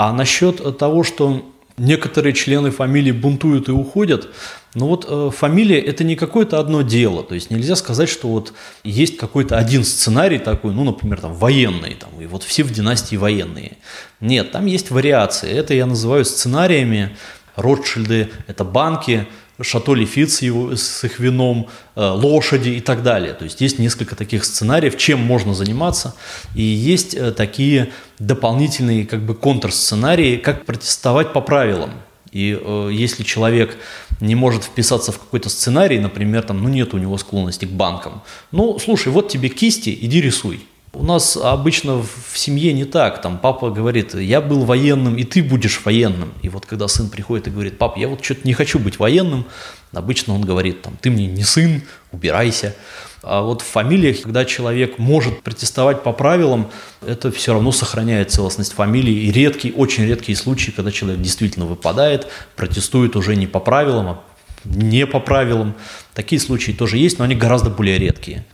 А 0.00 0.14
насчет 0.14 0.78
того, 0.78 1.04
что 1.04 1.44
некоторые 1.76 2.32
члены 2.32 2.70
фамилии 2.70 3.12
бунтуют 3.12 3.68
и 3.68 3.72
уходят, 3.72 4.28
ну 4.74 4.86
вот 4.86 5.04
э, 5.06 5.30
фамилия 5.30 5.78
это 5.78 6.04
не 6.04 6.16
какое-то 6.16 6.58
одно 6.58 6.80
дело, 6.80 7.22
то 7.22 7.34
есть 7.34 7.50
нельзя 7.50 7.76
сказать, 7.76 8.08
что 8.08 8.28
вот 8.28 8.54
есть 8.82 9.18
какой-то 9.18 9.58
один 9.58 9.84
сценарий 9.84 10.38
такой, 10.38 10.72
ну, 10.72 10.84
например, 10.84 11.20
там 11.20 11.34
военный, 11.34 11.96
там, 11.96 12.08
и 12.18 12.24
вот 12.24 12.44
все 12.44 12.62
в 12.62 12.72
династии 12.72 13.16
военные. 13.16 13.76
Нет, 14.20 14.52
там 14.52 14.64
есть 14.64 14.90
вариации, 14.90 15.50
это 15.50 15.74
я 15.74 15.84
называю 15.84 16.24
сценариями, 16.24 17.14
Ротшильды– 17.56 18.30
это 18.46 18.64
банки, 18.64 19.26
Шато 19.62 19.94
Лефит 19.94 20.32
с, 20.32 20.42
его, 20.42 20.76
с 20.76 21.04
их 21.04 21.18
вином, 21.18 21.68
э, 21.96 22.00
лошади 22.00 22.70
и 22.70 22.80
так 22.80 23.02
далее. 23.02 23.34
То 23.34 23.44
есть 23.44 23.60
есть 23.60 23.78
несколько 23.78 24.16
таких 24.16 24.44
сценариев, 24.44 24.96
чем 24.96 25.20
можно 25.20 25.54
заниматься. 25.54 26.14
И 26.54 26.62
есть 26.62 27.14
э, 27.14 27.32
такие 27.32 27.92
дополнительные 28.18 29.06
как 29.06 29.20
бы 29.24 29.34
контрсценарии, 29.34 30.36
как 30.36 30.64
протестовать 30.66 31.32
по 31.32 31.40
правилам. 31.40 31.90
И 32.32 32.58
э, 32.60 32.90
если 32.92 33.22
человек 33.22 33.76
не 34.20 34.34
может 34.34 34.64
вписаться 34.64 35.12
в 35.12 35.18
какой-то 35.18 35.48
сценарий, 35.48 35.98
например, 35.98 36.42
там, 36.42 36.62
ну 36.62 36.68
нет 36.68 36.94
у 36.94 36.98
него 36.98 37.18
склонности 37.18 37.64
к 37.64 37.70
банкам, 37.70 38.22
ну 38.52 38.78
слушай, 38.78 39.12
вот 39.12 39.28
тебе 39.28 39.48
кисти, 39.48 39.96
иди 40.00 40.20
рисуй. 40.20 40.66
У 40.92 41.04
нас 41.04 41.36
обычно 41.36 42.02
в 42.02 42.36
семье 42.36 42.72
не 42.72 42.84
так. 42.84 43.22
Там 43.22 43.38
папа 43.38 43.70
говорит, 43.70 44.14
я 44.14 44.40
был 44.40 44.64
военным, 44.64 45.16
и 45.16 45.22
ты 45.22 45.40
будешь 45.42 45.80
военным. 45.84 46.32
И 46.42 46.48
вот 46.48 46.66
когда 46.66 46.88
сын 46.88 47.08
приходит 47.08 47.46
и 47.46 47.50
говорит, 47.50 47.78
пап, 47.78 47.96
я 47.96 48.08
вот 48.08 48.24
что-то 48.24 48.40
не 48.44 48.54
хочу 48.54 48.80
быть 48.80 48.98
военным, 48.98 49.46
обычно 49.92 50.34
он 50.34 50.40
говорит, 50.40 50.82
там, 50.82 50.96
ты 51.00 51.10
мне 51.10 51.26
не 51.26 51.44
сын, 51.44 51.82
убирайся. 52.10 52.74
А 53.22 53.42
вот 53.42 53.62
в 53.62 53.66
фамилиях, 53.66 54.22
когда 54.22 54.44
человек 54.44 54.98
может 54.98 55.42
протестовать 55.42 56.02
по 56.02 56.12
правилам, 56.12 56.70
это 57.06 57.30
все 57.30 57.52
равно 57.52 57.70
сохраняет 57.70 58.32
целостность 58.32 58.72
фамилии. 58.72 59.26
И 59.26 59.30
редкие, 59.30 59.72
очень 59.74 60.06
редкие 60.06 60.36
случаи, 60.36 60.72
когда 60.72 60.90
человек 60.90 61.20
действительно 61.20 61.66
выпадает, 61.66 62.26
протестует 62.56 63.14
уже 63.14 63.36
не 63.36 63.46
по 63.46 63.60
правилам, 63.60 64.08
а 64.08 64.24
не 64.64 65.06
по 65.06 65.20
правилам. 65.20 65.74
Такие 66.14 66.40
случаи 66.40 66.72
тоже 66.72 66.96
есть, 66.96 67.18
но 67.18 67.26
они 67.26 67.36
гораздо 67.36 67.70
более 67.70 67.96
редкие 67.96 68.44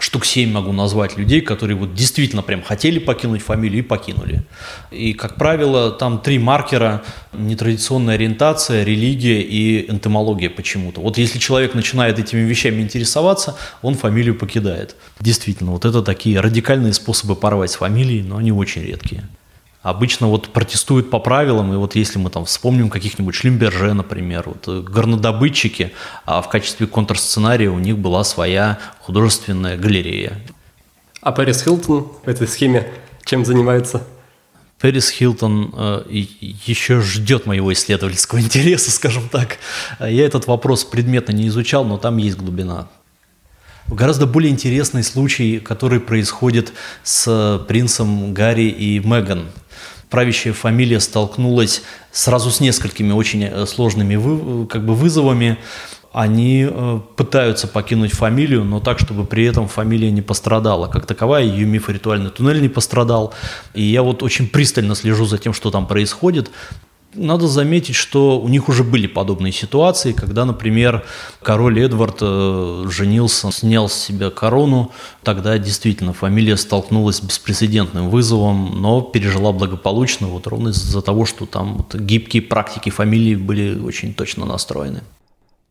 штук 0.00 0.24
7 0.24 0.50
могу 0.50 0.72
назвать 0.72 1.16
людей, 1.16 1.40
которые 1.40 1.76
вот 1.76 1.94
действительно 1.94 2.42
прям 2.42 2.62
хотели 2.62 2.98
покинуть 2.98 3.42
фамилию 3.42 3.80
и 3.80 3.82
покинули. 3.82 4.44
И, 4.90 5.12
как 5.12 5.36
правило, 5.36 5.90
там 5.90 6.20
три 6.20 6.38
маркера– 6.38 7.02
нетрадиционная 7.32 8.14
ориентация, 8.14 8.84
религия 8.84 9.42
и 9.42 9.90
энтомология 9.90 10.50
почему-то. 10.50 11.00
Вот 11.00 11.18
если 11.18 11.38
человек 11.38 11.74
начинает 11.74 12.18
этими 12.18 12.40
вещами 12.40 12.80
интересоваться, 12.80 13.56
он 13.82 13.94
фамилию 13.94 14.34
покидает. 14.34 14.96
Действительно, 15.20 15.72
вот 15.72 15.84
это 15.84 16.02
такие 16.02 16.40
радикальные 16.40 16.92
способы 16.92 17.36
порвать 17.36 17.70
с 17.70 17.76
фамилией, 17.76 18.22
но 18.22 18.36
они 18.36 18.52
очень 18.52 18.82
редкие 18.82 19.24
обычно 19.82 20.26
вот 20.28 20.48
протестуют 20.48 21.10
по 21.10 21.18
правилам, 21.18 21.72
и 21.72 21.76
вот 21.76 21.94
если 21.94 22.18
мы 22.18 22.30
там 22.30 22.44
вспомним 22.44 22.90
каких-нибудь 22.90 23.34
Шлимберже, 23.34 23.94
например, 23.94 24.44
вот 24.46 24.68
э, 24.68 24.80
горнодобытчики, 24.80 25.92
а 26.24 26.42
в 26.42 26.48
качестве 26.48 26.86
контрсценария 26.86 27.70
у 27.70 27.78
них 27.78 27.98
была 27.98 28.24
своя 28.24 28.78
художественная 29.00 29.76
галерея. 29.76 30.40
А 31.20 31.32
Пэрис 31.32 31.62
Хилтон 31.62 32.08
в 32.24 32.28
этой 32.28 32.46
схеме 32.46 32.86
чем 33.24 33.44
занимается? 33.44 34.04
Пэрис 34.80 35.10
Хилтон 35.10 35.74
э, 35.76 36.04
еще 36.10 37.00
ждет 37.00 37.46
моего 37.46 37.72
исследовательского 37.72 38.40
интереса, 38.40 38.90
скажем 38.90 39.28
так. 39.28 39.58
Я 40.00 40.24
этот 40.24 40.46
вопрос 40.46 40.84
предметно 40.84 41.32
не 41.32 41.48
изучал, 41.48 41.84
но 41.84 41.98
там 41.98 42.16
есть 42.16 42.38
глубина. 42.38 42.88
Гораздо 43.88 44.26
более 44.26 44.50
интересный 44.50 45.02
случай, 45.02 45.58
который 45.60 46.00
происходит 46.00 46.72
с 47.02 47.64
принцем 47.66 48.34
Гарри 48.34 48.68
и 48.68 48.98
Меган 49.00 49.48
правящая 50.10 50.52
фамилия 50.52 51.00
столкнулась 51.00 51.82
сразу 52.12 52.50
с 52.50 52.60
несколькими 52.60 53.12
очень 53.12 53.44
э, 53.44 53.66
сложными 53.66 54.16
вы, 54.16 54.66
как 54.66 54.84
бы 54.84 54.94
вызовами. 54.94 55.58
Они 56.12 56.66
э, 56.68 57.00
пытаются 57.16 57.68
покинуть 57.68 58.12
фамилию, 58.12 58.64
но 58.64 58.80
так, 58.80 58.98
чтобы 58.98 59.24
при 59.24 59.44
этом 59.44 59.68
фамилия 59.68 60.10
не 60.10 60.22
пострадала. 60.22 60.88
Как 60.88 61.06
таковая, 61.06 61.44
ее 61.44 61.66
мифоритуальный 61.66 62.30
туннель 62.30 62.62
не 62.62 62.68
пострадал. 62.68 63.34
И 63.74 63.82
я 63.82 64.02
вот 64.02 64.22
очень 64.22 64.48
пристально 64.48 64.94
слежу 64.94 65.26
за 65.26 65.38
тем, 65.38 65.52
что 65.52 65.70
там 65.70 65.86
происходит. 65.86 66.50
Надо 67.14 67.48
заметить, 67.48 67.94
что 67.94 68.38
у 68.38 68.48
них 68.48 68.68
уже 68.68 68.84
были 68.84 69.06
подобные 69.06 69.50
ситуации, 69.50 70.12
когда, 70.12 70.44
например, 70.44 71.06
король 71.42 71.80
Эдвард 71.80 72.18
э, 72.20 72.84
женился, 72.90 73.50
снял 73.50 73.88
с 73.88 73.94
себя 73.94 74.28
корону, 74.28 74.92
тогда 75.22 75.56
действительно 75.56 76.12
фамилия 76.12 76.58
столкнулась 76.58 77.16
с 77.16 77.22
беспрецедентным 77.22 78.10
вызовом, 78.10 78.82
но 78.82 79.00
пережила 79.00 79.52
благополучно, 79.52 80.26
вот 80.26 80.46
ровно 80.46 80.68
из-за 80.68 81.00
того, 81.00 81.24
что 81.24 81.46
там 81.46 81.78
вот 81.78 81.94
гибкие 81.94 82.42
практики 82.42 82.90
фамилии 82.90 83.36
были 83.36 83.80
очень 83.80 84.12
точно 84.12 84.44
настроены. 84.44 85.02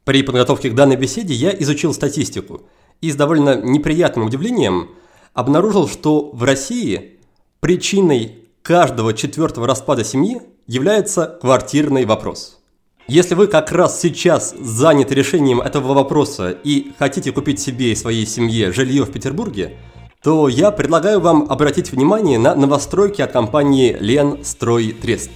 При 0.05 0.23
подготовке 0.23 0.71
к 0.71 0.75
данной 0.75 0.95
беседе 0.95 1.35
я 1.35 1.51
изучил 1.51 1.93
статистику 1.93 2.63
и 2.99 3.11
с 3.11 3.15
довольно 3.15 3.61
неприятным 3.61 4.25
удивлением 4.25 4.89
обнаружил, 5.35 5.87
что 5.87 6.31
в 6.33 6.43
России 6.43 7.19
причиной 7.59 8.39
каждого 8.63 9.13
четвертого 9.13 9.67
распада 9.67 10.03
семьи 10.03 10.41
является 10.67 11.37
квартирный 11.41 12.05
вопрос. 12.05 12.57
Если 13.07 13.35
вы 13.35 13.47
как 13.47 13.71
раз 13.71 14.01
сейчас 14.01 14.53
заняты 14.59 15.15
решением 15.15 15.61
этого 15.61 15.93
вопроса 15.93 16.49
и 16.51 16.91
хотите 16.99 17.31
купить 17.31 17.61
себе 17.61 17.93
и 17.93 17.95
своей 17.95 18.25
семье 18.25 18.73
жилье 18.73 19.05
в 19.05 19.11
Петербурге, 19.11 19.77
то 20.21 20.49
я 20.49 20.71
предлагаю 20.71 21.21
вам 21.21 21.47
обратить 21.49 21.93
внимание 21.93 22.37
на 22.37 22.53
новостройки 22.53 23.21
от 23.21 23.31
компании 23.31 23.95
Лен 23.97 24.43
Строй 24.43 24.91
Трест. 24.91 25.31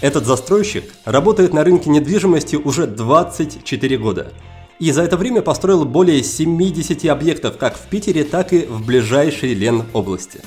Этот 0.00 0.26
застройщик 0.26 0.84
работает 1.04 1.54
на 1.54 1.62
рынке 1.62 1.90
недвижимости 1.90 2.56
уже 2.56 2.88
24 2.88 3.98
года. 3.98 4.32
И 4.80 4.90
за 4.90 5.02
это 5.02 5.16
время 5.16 5.42
построил 5.42 5.84
более 5.84 6.24
70 6.24 7.04
объектов 7.06 7.56
как 7.56 7.76
в 7.76 7.82
Питере, 7.88 8.24
так 8.24 8.52
и 8.52 8.66
в 8.66 8.84
ближайшей 8.84 9.54
Лен 9.54 9.84
области. 9.92 10.40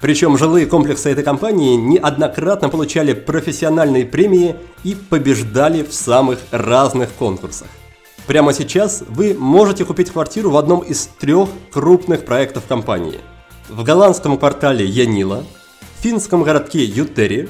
Причем 0.00 0.38
жилые 0.38 0.66
комплексы 0.66 1.10
этой 1.10 1.24
компании 1.24 1.74
неоднократно 1.74 2.68
получали 2.68 3.14
профессиональные 3.14 4.06
премии 4.06 4.54
и 4.84 4.94
побеждали 4.94 5.82
в 5.82 5.92
самых 5.92 6.38
разных 6.52 7.12
конкурсах. 7.14 7.66
Прямо 8.28 8.52
сейчас 8.52 9.02
вы 9.08 9.34
можете 9.34 9.84
купить 9.84 10.10
квартиру 10.10 10.50
в 10.50 10.56
одном 10.56 10.80
из 10.80 11.08
трех 11.18 11.48
крупных 11.72 12.24
проектов 12.24 12.64
компании. 12.68 13.20
В 13.68 13.82
голландском 13.82 14.38
квартале 14.38 14.84
Янила, 14.86 15.44
в 15.98 16.02
финском 16.02 16.44
городке 16.44 16.84
Ютери, 16.84 17.48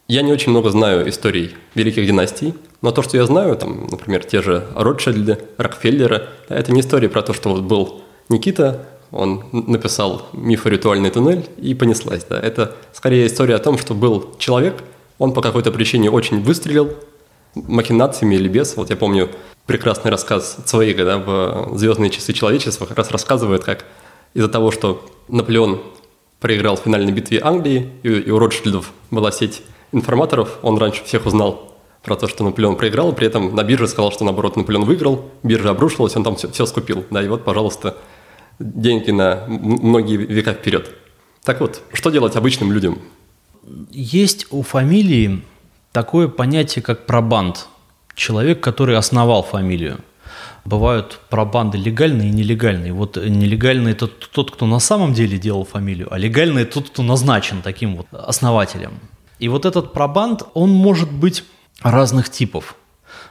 я 0.07 0.21
не 0.21 0.31
очень 0.31 0.51
много 0.51 0.69
знаю 0.69 1.09
историй 1.09 1.55
великих 1.75 2.05
династий, 2.05 2.53
но 2.81 2.91
то, 2.91 3.01
что 3.01 3.17
я 3.17 3.25
знаю, 3.25 3.55
там, 3.55 3.87
например, 3.89 4.23
те 4.23 4.41
же 4.41 4.67
Ротшильды, 4.75 5.39
Рокфеллеры, 5.57 6.27
это 6.49 6.71
не 6.71 6.81
история 6.81 7.09
про 7.09 7.21
то, 7.21 7.33
что 7.33 7.49
вот 7.49 7.61
был 7.61 8.01
Никита, 8.29 8.87
он 9.11 9.43
написал 9.51 10.27
миф 10.33 10.65
о 10.65 10.69
ритуальный 10.69 11.09
туннель 11.09 11.45
и 11.57 11.73
понеслась. 11.73 12.25
Да. 12.25 12.39
Это 12.39 12.75
скорее 12.93 13.27
история 13.27 13.55
о 13.55 13.59
том, 13.59 13.77
что 13.77 13.93
был 13.93 14.35
человек, 14.37 14.75
он 15.17 15.33
по 15.33 15.41
какой-то 15.41 15.71
причине 15.71 16.11
очень 16.11 16.41
выстрелил, 16.41 16.93
махинациями 17.55 18.35
или 18.35 18.47
без. 18.47 18.75
Вот 18.75 18.89
я 18.89 18.95
помню 18.95 19.29
прекрасный 19.65 20.11
рассказ 20.11 20.57
Цвейга 20.65 21.05
да, 21.05 21.17
в 21.17 21.77
«Звездные 21.77 22.09
часы 22.09 22.33
человечества», 22.33 22.85
как 22.85 22.97
раз 22.97 23.11
рассказывает, 23.11 23.63
как 23.63 23.85
из-за 24.33 24.49
того, 24.49 24.71
что 24.71 25.03
Наполеон 25.27 25.81
проиграл 26.39 26.75
в 26.75 26.81
финальной 26.81 27.11
битве 27.11 27.41
Англии, 27.41 27.89
и, 28.03 28.29
у 28.29 28.37
Ротшильдов 28.37 28.91
была 29.09 29.31
сеть 29.31 29.63
информаторов, 29.91 30.59
он 30.61 30.77
раньше 30.77 31.03
всех 31.03 31.25
узнал 31.25 31.77
про 32.03 32.15
то, 32.15 32.27
что 32.27 32.43
Наполеон 32.43 32.77
проиграл, 32.77 33.11
при 33.13 33.27
этом 33.27 33.53
на 33.55 33.63
бирже 33.63 33.87
сказал, 33.87 34.11
что 34.11 34.23
наоборот 34.23 34.55
Наполеон 34.55 34.85
выиграл, 34.85 35.29
биржа 35.43 35.71
обрушилась, 35.71 36.15
он 36.15 36.23
там 36.23 36.35
все, 36.35 36.49
все 36.49 36.65
скупил. 36.65 37.05
Да, 37.11 37.21
и 37.21 37.27
вот, 37.27 37.43
пожалуйста, 37.43 37.97
деньги 38.59 39.11
на 39.11 39.43
многие 39.47 40.17
века 40.17 40.53
вперед. 40.53 40.89
Так 41.43 41.59
вот, 41.61 41.81
что 41.93 42.09
делать 42.09 42.35
обычным 42.35 42.71
людям? 42.71 42.99
Есть 43.91 44.47
у 44.51 44.61
фамилии 44.61 45.41
такое 45.91 46.27
понятие, 46.27 46.81
как 46.81 47.05
пробанд. 47.05 47.67
Человек, 48.15 48.61
который 48.61 48.97
основал 48.97 49.43
фамилию. 49.43 49.99
Бывают 50.65 51.19
пробанды 51.29 51.77
легальные 51.77 52.29
и 52.29 52.31
нелегальные. 52.31 52.91
Вот 52.91 53.15
нелегальный– 53.17 53.91
это 53.93 54.07
тот, 54.07 54.51
кто 54.51 54.65
на 54.65 54.79
самом 54.79 55.13
деле 55.13 55.37
делал 55.37 55.65
фамилию, 55.65 56.07
а 56.11 56.17
легальный– 56.17 56.65
тот, 56.65 56.89
кто 56.89 57.03
назначен 57.03 57.61
таким 57.61 57.97
вот 57.97 58.07
основателем. 58.11 58.99
И 59.39 59.47
вот 59.49 59.65
этот 59.65 59.93
пробанд, 59.93 60.43
он 60.53 60.69
может 60.69 61.11
быть 61.11 61.43
разных 61.81 62.29
типов. 62.29 62.75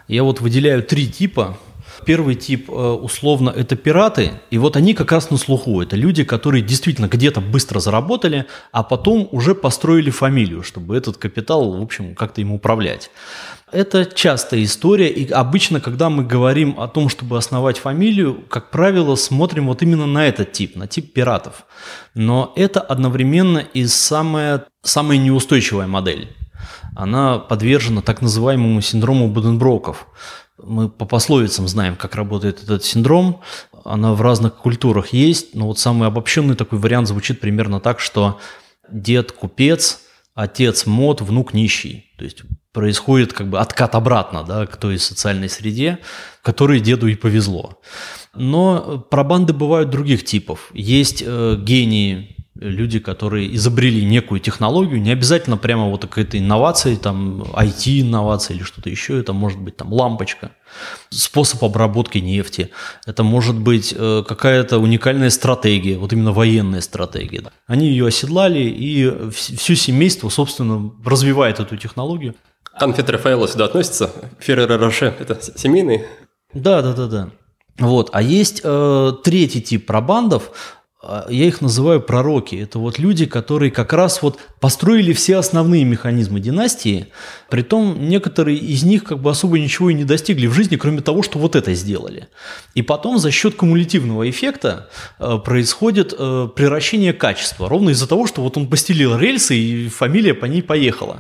Я 0.09 0.23
вот 0.23 0.41
выделяю 0.41 0.83
три 0.83 1.09
типа. 1.09 1.57
Первый 2.05 2.35
тип, 2.35 2.71
э, 2.71 2.73
условно, 2.73 3.49
это 3.49 3.75
пираты, 3.75 4.33
и 4.51 4.59
вот 4.59 4.77
они 4.77 4.93
как 4.93 5.13
раз 5.13 5.31
на 5.31 5.39
слуху. 5.39 5.81
Это 5.81 5.97
люди, 5.97 6.25
которые 6.25 6.63
действительно 6.63 7.09
где-то 7.09 7.41
быстро 7.41 7.81
заработали, 7.81 8.45
а 8.71 8.83
потом 8.83 9.29
уже 9.33 9.55
построили 9.55 10.11
фамилию, 10.11 10.63
чтобы 10.63 10.97
этот 10.97 11.17
капитал, 11.17 11.73
в 11.73 11.83
общем, 11.83 12.15
как-то 12.15 12.43
им 12.43 12.53
управлять. 12.53 13.11
Это 13.73 14.07
частая 14.07 14.63
история, 14.63 15.09
и 15.09 15.29
обычно, 15.29 15.81
когда 15.81 16.09
мы 16.09 16.23
говорим 16.25 16.79
о 16.79 16.87
том, 16.87 17.09
чтобы 17.09 17.37
основать 17.37 17.79
фамилию, 17.79 18.45
как 18.49 18.71
правило, 18.71 19.17
смотрим 19.17 19.67
вот 19.67 19.83
именно 19.83 20.07
на 20.07 20.25
этот 20.25 20.53
тип, 20.53 20.77
на 20.77 20.87
тип 20.87 21.13
пиратов. 21.13 21.67
Но 22.15 22.53
это 22.55 22.81
одновременно 22.81 23.59
и 23.59 23.85
самая, 23.87 24.67
самая 24.83 25.19
неустойчивая 25.19 25.89
модель. 25.89 26.29
Она 26.95 27.39
подвержена 27.39 28.03
так 28.03 28.23
называемому 28.23 28.81
синдрому 28.83 29.29
Буденброков. 29.29 30.07
Мы 30.63 30.89
по 30.89 31.05
пословицам 31.05 31.67
знаем, 31.67 31.97
как 31.97 32.15
работает 32.15 32.63
этот 32.63 32.85
синдром. 32.85 33.43
Она 33.85 34.15
в 34.15 34.23
разных 34.23 34.55
культурах 34.55 35.09
есть, 35.09 35.57
но 35.57 35.67
вот 35.67 35.81
самый 35.81 36.07
обобщенный 36.07 36.55
такой 36.55 36.79
вариант 36.79 37.09
звучит 37.09 37.41
примерно 37.41 37.81
так, 37.81 37.99
что 37.99 38.39
дед 38.89 39.33
купец, 39.33 40.06
отец 40.37 40.87
мод, 40.87 41.23
внук 41.23 41.55
нищий. 41.55 42.13
То 42.17 42.25
есть 42.25 42.43
происходит 42.73 43.33
как 43.33 43.49
бы 43.49 43.59
откат 43.59 43.95
обратно 43.95 44.45
да, 44.45 44.67
к 44.67 44.77
той 44.77 44.99
социальной 44.99 45.49
среде, 45.49 45.99
которой 46.43 46.79
деду 46.79 47.09
и 47.09 47.17
повезло. 47.17 47.81
Но 48.35 48.99
пробанды 49.11 49.55
бывают 49.55 49.91
других 49.91 50.25
типов. 50.25 50.71
Есть 50.75 51.23
э, 51.27 51.57
гении, 51.59 52.36
люди, 52.61 52.99
которые 52.99 53.55
изобрели 53.55 54.05
некую 54.05 54.41
технологию, 54.41 55.01
не 55.01 55.11
обязательно 55.11 55.57
прямо 55.57 55.89
вот 55.89 56.03
какая-то 56.03 56.39
инновация, 56.39 56.97
там 56.97 57.43
IT-инновация 57.43 58.57
или 58.57 58.63
что-то 58.63 58.91
еще, 58.91 59.19
это 59.19 59.33
может 59.33 59.61
быть 59.61 59.77
там 59.77 59.93
лампочка, 59.93 60.53
способ 61.11 61.65
обработки 61.65 62.19
нефти, 62.19 62.71
это 63.07 63.23
может 63.23 63.59
быть 63.59 63.95
э, 63.97 64.25
какая-то 64.27 64.79
уникальная 64.79 65.31
стратегия, 65.31 65.99
вот 65.99 66.13
именно 66.13 66.33
военная 66.33 66.81
стратегия. 66.81 67.45
Они 67.67 67.89
ее 67.89 68.07
оседлали, 68.07 68.61
и 68.61 69.31
все 69.31 69.77
семейство, 69.77 70.29
собственно, 70.29 70.93
развивает 71.05 71.61
эту 71.61 71.77
технологию. 71.77 72.35
Конфеты 72.79 73.13
Рафаэла 73.13 73.49
сюда 73.49 73.67
относятся? 73.67 74.11
Феррero 74.39 74.77
Роше– 74.77 75.15
это 75.19 75.39
семейные? 75.57 76.07
Да, 76.53 76.83
да, 76.83 76.93
да, 76.93 77.07
да. 77.07 77.31
Вот. 77.79 78.11
А 78.13 78.23
есть 78.23 78.61
э, 78.65 79.13
третий 79.23 79.61
тип 79.61 79.87
пробандов, 79.87 80.51
я 81.29 81.45
их 81.47 81.61
называю 81.61 82.01
пророки. 82.01 82.57
Это 82.57 82.79
вот 82.79 82.99
люди, 82.99 83.27
которые 83.27 83.71
как 83.71 83.93
раз 83.93 84.23
вот 84.23 84.39
построили 84.61 85.13
все 85.13 85.37
основные 85.37 85.85
механизмы 85.85 86.41
династии, 86.41 87.09
притом 87.51 88.09
некоторые 88.09 88.59
из 88.59 88.83
них 88.83 89.05
как 89.05 89.21
бы 89.21 89.31
особо 89.31 89.59
ничего 89.59 89.91
и 89.91 89.95
не 89.95 90.05
достигли 90.05 90.47
в 90.47 90.53
жизни, 90.53 90.77
кроме 90.77 91.01
того, 91.01 91.23
что 91.23 91.39
вот 91.39 91.55
это 91.55 91.75
сделали. 91.75 92.29
И 92.75 92.83
потом 92.83 93.19
за 93.19 93.31
счет 93.31 93.55
кумулятивного 93.55 94.29
эффекта 94.29 94.89
э, 95.19 95.39
происходит 95.45 96.15
э, 96.19 96.49
превращение 96.55 97.13
качества, 97.13 97.69
ровно 97.69 97.91
из-за 97.91 98.09
того, 98.09 98.27
что 98.27 98.43
вот 98.43 98.57
он 98.57 98.69
постелил 98.69 99.17
рельсы 99.17 99.57
и 99.57 99.89
фамилия 99.89 100.35
по 100.35 100.47
ней 100.47 100.63
поехала. 100.63 101.19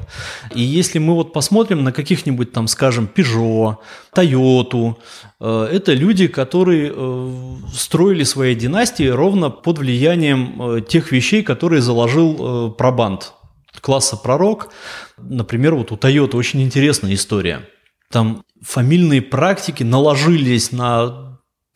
И 0.54 0.62
если 0.62 0.98
мы 0.98 1.14
вот 1.14 1.32
посмотрим 1.32 1.84
на 1.84 1.92
каких-нибудь 1.92 2.52
там, 2.52 2.66
скажем, 2.66 3.08
Peugeot, 3.14 3.76
Toyota, 4.14 4.96
э, 5.40 5.68
это 5.72 5.92
люди, 5.92 6.26
которые 6.26 6.92
строили 7.72 8.24
свои 8.24 8.54
династии 8.54 9.06
ровно 9.06 9.50
под 9.50 9.75
под 9.76 9.84
влиянием 9.84 10.84
тех 10.84 11.12
вещей, 11.12 11.42
которые 11.42 11.82
заложил 11.82 12.72
пробанд 12.72 13.32
класса 13.80 14.16
пророк. 14.16 14.70
Например, 15.18 15.74
вот 15.74 15.92
у 15.92 15.96
Toyota 15.96 16.36
очень 16.36 16.62
интересная 16.62 17.14
история. 17.14 17.68
Там 18.10 18.42
фамильные 18.62 19.20
практики 19.20 19.82
наложились 19.82 20.72
на 20.72 21.25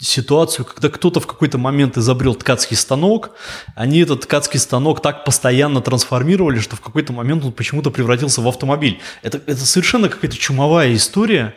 ситуацию, 0.00 0.64
когда 0.64 0.88
кто-то 0.88 1.20
в 1.20 1.26
какой-то 1.26 1.58
момент 1.58 1.98
изобрел 1.98 2.34
ткацкий 2.34 2.76
станок, 2.76 3.30
они 3.74 4.00
этот 4.00 4.22
ткацкий 4.22 4.58
станок 4.58 5.02
так 5.02 5.24
постоянно 5.24 5.80
трансформировали, 5.80 6.58
что 6.58 6.76
в 6.76 6.80
какой-то 6.80 7.12
момент 7.12 7.44
он 7.44 7.52
почему-то 7.52 7.90
превратился 7.90 8.40
в 8.40 8.48
автомобиль. 8.48 9.00
Это, 9.22 9.38
это 9.38 9.66
совершенно 9.66 10.08
какая-то 10.08 10.36
чумовая 10.36 10.94
история, 10.94 11.54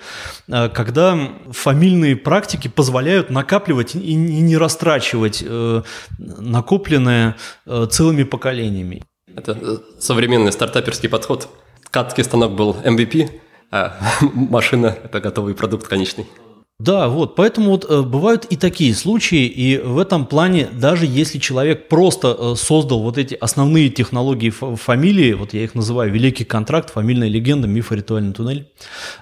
э, 0.48 0.70
когда 0.70 1.18
фамильные 1.52 2.16
практики 2.16 2.68
позволяют 2.68 3.30
накапливать 3.30 3.96
и 3.96 4.14
не 4.14 4.58
растрачивать 4.58 5.44
э, 5.46 5.82
накопленное 6.18 7.38
э, 7.66 7.88
целыми 7.90 8.24
поколениями. 8.24 9.04
Это 9.36 9.82
современный 10.00 10.52
стартаперский 10.52 11.10
подход. 11.10 11.50
Ткацкий 11.86 12.24
станок 12.24 12.54
был 12.54 12.76
MVP, 12.84 13.42
а 13.72 13.98
машина– 14.22 14.98
это 15.04 15.20
готовый 15.20 15.56
продукт 15.56 15.88
конечный. 15.88 16.28
Да, 16.84 17.08
вот, 17.08 17.36
поэтому 17.38 17.70
вот 17.70 17.86
э, 17.90 18.02
бывают 18.02 18.44
и 18.50 18.58
такие 18.58 18.94
случаи, 18.94 19.46
и 19.46 19.78
в 19.78 19.98
этом 19.98 20.26
плане, 20.26 20.68
даже 20.68 21.06
если 21.06 21.40
человек 21.40 21.88
просто 21.88 22.36
э, 22.38 22.56
создал 22.58 23.04
вот 23.04 23.18
эти 23.18 23.36
основные 23.36 23.90
технологии 23.90 24.50
фамилии, 24.50 25.32
вот 25.32 25.54
я 25.54 25.64
их 25.64 25.76
называю 25.76 26.12
великий 26.12 26.44
контракт, 26.44 26.90
фамильная 26.90 27.30
легенда, 27.30 27.70
миф, 27.70 27.94
ритуальный 27.94 28.34
туннель, 28.34 28.68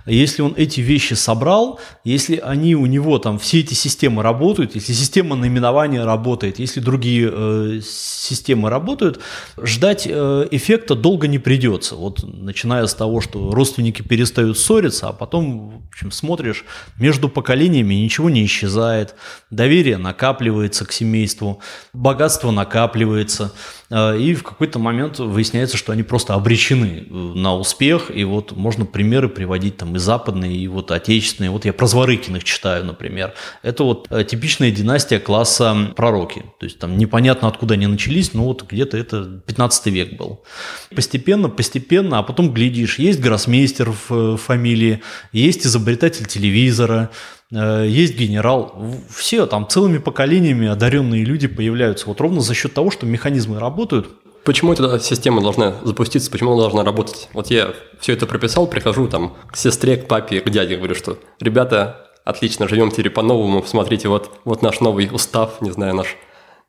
если 0.07 0.41
он 0.41 0.55
эти 0.57 0.81
вещи 0.81 1.13
собрал, 1.13 1.79
если 2.03 2.37
они 2.37 2.73
у 2.75 2.87
него 2.87 3.19
там, 3.19 3.37
все 3.37 3.59
эти 3.59 3.75
системы 3.75 4.23
работают, 4.23 4.73
если 4.73 4.93
система 4.93 5.35
наименования 5.35 6.03
работает, 6.03 6.57
если 6.57 6.79
другие 6.79 7.29
э, 7.31 7.79
системы 7.83 8.71
работают, 8.71 9.19
ждать 9.61 10.07
э, 10.09 10.47
эффекта 10.49 10.95
долго 10.95 11.27
не 11.27 11.37
придется. 11.37 11.95
Вот 11.95 12.23
начиная 12.23 12.87
с 12.87 12.95
того, 12.95 13.21
что 13.21 13.51
родственники 13.51 14.01
перестают 14.01 14.57
ссориться, 14.57 15.09
а 15.09 15.13
потом, 15.13 15.69
в 15.69 15.87
общем, 15.89 16.09
смотришь 16.09 16.65
между 16.97 17.29
поколениями 17.29 17.50
ничего 17.59 18.29
не 18.29 18.45
исчезает, 18.45 19.15
доверие 19.49 19.97
накапливается 19.97 20.85
к 20.85 20.91
семейству, 20.91 21.61
богатство 21.93 22.51
накапливается, 22.51 23.53
э, 23.89 24.17
и 24.17 24.33
в 24.33 24.43
какой-то 24.43 24.79
момент 24.79 25.19
выясняется, 25.19 25.77
что 25.77 25.91
они 25.91 26.03
просто 26.03 26.33
обречены 26.33 27.05
э, 27.09 27.13
на 27.13 27.55
успех, 27.55 28.11
и 28.13 28.23
вот 28.23 28.53
можно 28.53 28.85
примеры 28.85 29.29
приводить 29.29 29.77
там 29.77 29.95
и 29.95 29.99
западные, 29.99 30.55
и 30.55 30.67
вот 30.67 30.91
отечественные. 30.91 31.51
Вот 31.51 31.65
я 31.65 31.73
про 31.73 31.87
Зворыкиных 31.87 32.43
читаю, 32.43 32.85
например. 32.85 33.33
Это 33.61 33.83
вот 33.83 34.07
э, 34.09 34.23
типичная 34.23 34.71
династия 34.71 35.19
класса 35.19 35.93
пророки. 35.95 36.43
То 36.59 36.65
есть 36.65 36.79
там 36.79 36.97
непонятно, 36.97 37.47
откуда 37.47 37.73
они 37.73 37.87
начались, 37.87 38.33
но 38.33 38.45
вот 38.45 38.63
где-то 38.63 38.97
это 38.97 39.41
15 39.45 39.87
век 39.87 40.17
был. 40.17 40.43
Постепенно, 40.95 41.49
постепенно, 41.49 42.19
а 42.19 42.23
потом 42.23 42.53
глядишь, 42.53 42.99
есть 42.99 43.19
гроссмейстер 43.19 43.93
в 44.07 44.37
фамилии, 44.37 45.01
есть 45.31 45.65
изобретатель 45.65 46.25
телевизора, 46.25 47.11
есть 47.51 48.17
генерал, 48.17 48.81
все 49.09 49.45
там 49.45 49.67
целыми 49.67 49.97
поколениями 49.97 50.67
одаренные 50.67 51.25
люди 51.25 51.47
появляются 51.47 52.07
вот 52.07 52.21
ровно 52.21 52.41
за 52.41 52.53
счет 52.53 52.73
того, 52.73 52.91
что 52.91 53.05
механизмы 53.05 53.59
работают. 53.59 54.07
Почему 54.43 54.73
эта 54.73 54.99
система 54.99 55.41
должна 55.41 55.75
запуститься, 55.83 56.31
почему 56.31 56.53
она 56.53 56.61
должна 56.61 56.83
работать? 56.83 57.29
Вот 57.33 57.51
я 57.51 57.73
все 57.99 58.13
это 58.13 58.25
прописал, 58.25 58.67
прихожу 58.67 59.07
там 59.07 59.35
к 59.51 59.57
сестре, 59.57 59.97
к 59.97 60.07
папе, 60.07 60.39
к 60.39 60.49
дяде, 60.49 60.77
говорю, 60.77 60.95
что 60.95 61.19
ребята, 61.39 62.07
отлично, 62.23 62.67
живем 62.67 62.89
теперь 62.89 63.11
по-новому, 63.11 63.63
смотрите, 63.63 64.07
вот, 64.07 64.31
вот 64.45 64.63
наш 64.63 64.79
новый 64.79 65.09
устав, 65.11 65.61
не 65.61 65.69
знаю, 65.71 65.93
наш, 65.93 66.15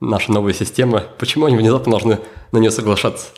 наша 0.00 0.32
новая 0.32 0.52
система. 0.52 1.04
Почему 1.18 1.46
они 1.46 1.56
внезапно 1.56 1.92
должны 1.92 2.18
на 2.50 2.58
нее 2.58 2.70
соглашаться? 2.70 3.28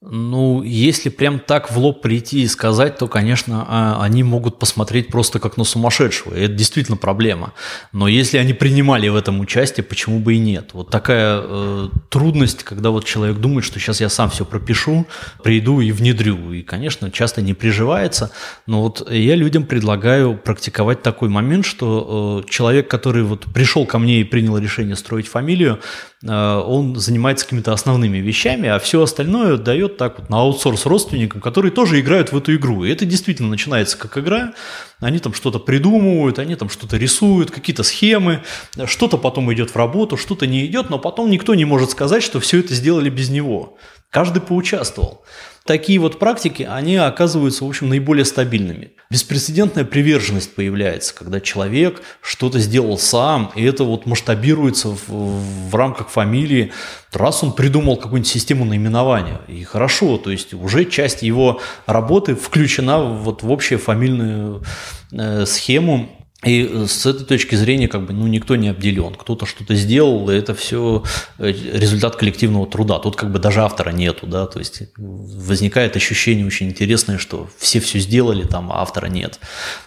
Ну, 0.00 0.62
если 0.62 1.08
прям 1.08 1.40
так 1.40 1.72
в 1.72 1.76
лоб 1.76 2.02
прийти 2.02 2.42
и 2.42 2.46
сказать, 2.46 2.98
то, 2.98 3.08
конечно, 3.08 3.66
а, 3.68 3.98
они 4.00 4.22
могут 4.22 4.60
посмотреть 4.60 5.08
просто 5.08 5.40
как 5.40 5.56
на 5.56 5.64
сумасшедшего. 5.64 6.36
И 6.36 6.42
это 6.42 6.54
действительно 6.54 6.96
проблема. 6.96 7.52
Но 7.92 8.06
если 8.06 8.38
они 8.38 8.52
принимали 8.52 9.08
в 9.08 9.16
этом 9.16 9.40
участие, 9.40 9.82
почему 9.82 10.20
бы 10.20 10.34
и 10.34 10.38
нет? 10.38 10.70
Вот 10.72 10.90
такая 10.90 11.40
э, 11.42 11.88
трудность, 12.10 12.62
когда 12.62 12.90
вот 12.90 13.06
человек 13.06 13.38
думает, 13.38 13.64
что 13.64 13.80
сейчас 13.80 14.00
я 14.00 14.08
сам 14.08 14.30
все 14.30 14.44
пропишу, 14.44 15.04
приду 15.42 15.80
и 15.80 15.90
внедрю. 15.90 16.52
И, 16.52 16.62
конечно, 16.62 17.10
часто 17.10 17.42
не 17.42 17.54
приживается. 17.54 18.30
Но 18.68 18.82
вот 18.82 19.10
я 19.10 19.34
людям 19.34 19.66
предлагаю 19.66 20.36
практиковать 20.36 21.02
такой 21.02 21.28
момент, 21.28 21.66
что 21.66 22.44
э, 22.46 22.48
человек, 22.48 22.86
который 22.86 23.24
вот 23.24 23.46
пришел 23.52 23.84
ко 23.84 23.98
мне 23.98 24.20
и 24.20 24.24
принял 24.24 24.58
решение 24.58 24.94
строить 24.94 25.26
фамилию, 25.26 25.80
Э, 26.26 26.62
он 26.64 26.96
занимается 26.96 27.44
какими-то 27.44 27.72
основными 27.72 28.18
вещами, 28.18 28.68
а 28.68 28.78
все 28.78 29.02
остальное 29.02 29.56
дает 29.56 29.87
так 29.96 30.18
вот 30.18 30.28
на 30.28 30.40
аутсорс 30.40 30.86
родственникам, 30.86 31.40
которые 31.40 31.72
тоже 31.72 32.00
играют 32.00 32.32
в 32.32 32.36
эту 32.36 32.54
игру. 32.54 32.84
И 32.84 32.90
это 32.90 33.04
действительно 33.06 33.48
начинается 33.48 33.96
как 33.96 34.18
игра, 34.18 34.52
они 35.00 35.18
там 35.18 35.32
что-то 35.34 35.58
придумывают, 35.58 36.38
они 36.38 36.54
там 36.54 36.68
что-то 36.68 36.96
рисуют, 36.96 37.50
какие-то 37.50 37.82
схемы, 37.82 38.42
что-то 38.84 39.16
потом 39.16 39.52
идет 39.52 39.70
в 39.70 39.76
работу, 39.76 40.16
что-то 40.16 40.46
не 40.46 40.66
идет, 40.66 40.90
но 40.90 40.98
потом 40.98 41.30
никто 41.30 41.54
не 41.54 41.64
может 41.64 41.90
сказать, 41.90 42.22
что 42.22 42.40
все 42.40 42.60
это 42.60 42.74
сделали 42.74 43.08
без 43.08 43.30
него. 43.30 43.78
Каждый 44.10 44.42
поучаствовал 44.42 45.24
такие 45.68 45.98
вот 45.98 46.18
практики, 46.18 46.66
они 46.68 46.96
оказываются, 46.96 47.62
в 47.62 47.68
общем, 47.68 47.90
наиболее 47.90 48.24
стабильными. 48.24 48.92
Беспрецедентная 49.10 49.84
приверженность 49.84 50.54
появляется, 50.54 51.14
когда 51.14 51.40
человек 51.40 52.00
что-то 52.22 52.58
сделал 52.58 52.96
сам, 52.96 53.52
и 53.54 53.62
это 53.62 53.84
вот 53.84 54.06
масштабируется 54.06 54.88
в, 54.88 55.08
в 55.08 55.74
рамках 55.74 56.08
фамилии. 56.08 56.72
Раз 57.12 57.44
он 57.44 57.52
придумал 57.52 57.96
какую-нибудь 57.96 58.26
систему 58.30 58.64
наименования, 58.64 59.42
и 59.46 59.62
хорошо, 59.62 60.16
то 60.16 60.30
есть 60.30 60.54
уже 60.54 60.86
часть 60.86 61.22
его 61.22 61.60
работы 61.84 62.34
включена 62.34 63.02
вот 63.02 63.42
в 63.42 63.52
общую 63.52 63.78
фамильную 63.78 64.64
э, 65.12 65.44
схему 65.44 66.17
и 66.44 66.70
э, 66.70 66.86
с 66.86 67.04
этой 67.04 67.24
точки 67.24 67.56
зрения 67.56 67.88
как 67.88 68.06
бы 68.06 68.12
ну, 68.12 68.28
никто 68.28 68.54
не 68.54 68.68
обделен. 68.68 69.14
Кто-то 69.14 69.44
что-то 69.44 69.74
сделал, 69.74 70.30
и 70.30 70.36
это 70.36 70.54
все 70.54 71.02
э, 71.38 71.50
результат 71.50 72.14
коллективного 72.14 72.66
труда. 72.66 73.00
Тут 73.00 73.16
как 73.16 73.32
бы 73.32 73.40
даже 73.40 73.60
автора 73.62 73.90
нету, 73.90 74.26
да, 74.26 74.46
то 74.46 74.60
есть 74.60 74.82
возникает 74.96 75.96
ощущение 75.96 76.46
очень 76.46 76.68
интересное, 76.68 77.18
что 77.18 77.50
все 77.58 77.80
все 77.80 77.98
сделали, 77.98 78.44
там, 78.44 78.70
а 78.70 78.82
автора 78.82 79.06
нет. 79.08 79.40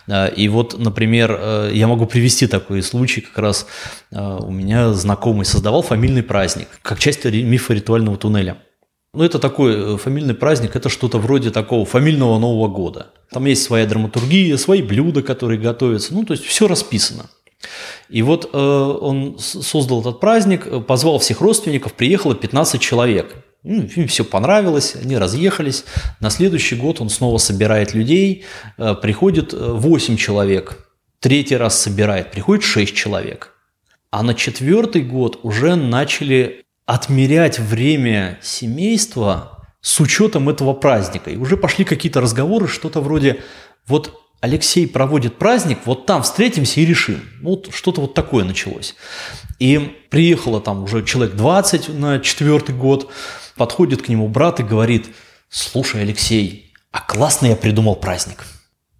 А, 0.10 0.28
и 0.28 0.50
вот, 0.50 0.78
например, 0.78 1.38
э, 1.40 1.72
я 1.74 1.88
могу 1.88 2.06
привести 2.06 2.48
такой 2.48 2.82
случай, 2.84 3.22
как 3.22 3.38
раз 3.38 3.66
у 4.12 4.52
меня 4.52 4.92
знакомый 4.94 5.46
создавал 5.46 5.82
фамильный 5.82 6.24
праздник, 6.24 6.68
как 6.82 7.00
часть 7.00 7.24
мифа 7.24 7.74
ритуального 7.74 8.18
туннеля. 8.18 8.58
Ну, 9.14 9.24
это 9.26 9.40
такой 9.40 9.98
фамильный 9.98 10.34
праздник, 10.34 10.76
это 10.76 10.88
что-то 10.88 11.18
вроде 11.18 11.52
такого 11.52 11.86
фамильного 11.86 12.40
Нового 12.40 12.70
года. 12.70 13.08
Там 13.30 13.46
есть 13.46 13.64
своя 13.64 13.86
драматургия, 13.86 14.56
свои 14.56 14.82
блюда, 14.82 15.22
которые 15.22 15.60
готовятся. 15.60 16.14
Ну, 16.14 16.24
то 16.24 16.34
есть 16.34 16.46
все 16.46 16.68
расписано. 16.68 17.30
И 18.08 18.22
вот 18.22 18.50
э, 18.52 18.58
он 18.58 19.38
создал 19.38 20.02
этот 20.02 20.20
праздник, 20.20 20.86
позвал 20.86 21.20
всех 21.20 21.42
родственников, 21.42 21.94
приехало 21.94 22.36
15 22.36 22.80
человек. 22.80 23.36
Ну, 23.64 23.84
им 23.84 24.08
все 24.08 24.24
понравилось, 24.24 24.96
они 24.96 25.18
разъехались. 25.18 25.84
На 26.20 26.30
следующий 26.30 26.76
год 26.76 27.02
он 27.02 27.10
снова 27.10 27.38
собирает 27.38 27.94
людей, 27.94 28.46
э, 28.78 28.96
приходит 28.96 29.54
8 29.54 30.14
э, 30.14 30.18
человек. 30.18 30.90
Третий 31.20 31.58
раз 31.58 31.80
собирает, 31.80 32.32
приходит 32.32 32.64
6 32.64 32.96
человек. 32.96 33.54
А 34.10 34.24
на 34.24 34.34
четвертый 34.34 35.04
год 35.04 35.40
уже 35.44 35.76
начали 35.76 36.64
отмерять 36.92 37.58
время 37.58 38.38
семейства 38.42 39.66
с 39.80 39.98
учетом 40.02 40.50
этого 40.50 40.74
праздника. 40.74 41.30
И 41.30 41.38
уже 41.38 41.56
пошли 41.56 41.86
какие-то 41.86 42.20
разговоры, 42.20 42.68
что-то 42.68 43.00
вроде 43.00 43.40
вот 43.88 44.20
Алексей 44.42 44.86
проводит 44.88 45.38
праздник, 45.38 45.80
вот 45.86 46.06
там 46.06 46.22
встретимся 46.22 46.82
и 46.82 46.86
решим. 46.86 47.22
Вот 47.42 47.74
что-то 47.74 48.02
вот 48.02 48.14
такое 48.14 48.44
началось. 48.44 48.96
И 49.58 50.04
приехало 50.10 50.60
там 50.60 50.84
уже 50.84 51.06
человек 51.06 51.36
20 51.36 51.98
на 51.98 52.20
четвертый 52.20 52.76
год, 52.76 53.10
подходит 53.56 54.02
к 54.02 54.10
нему 54.10 54.28
брат 54.28 54.60
и 54.60 54.64
говорит, 54.64 55.16
слушай, 55.48 56.02
Алексей, 56.02 56.74
а 56.92 57.00
классно 57.00 57.46
я 57.46 57.56
придумал 57.56 57.96
праздник. 57.96 58.44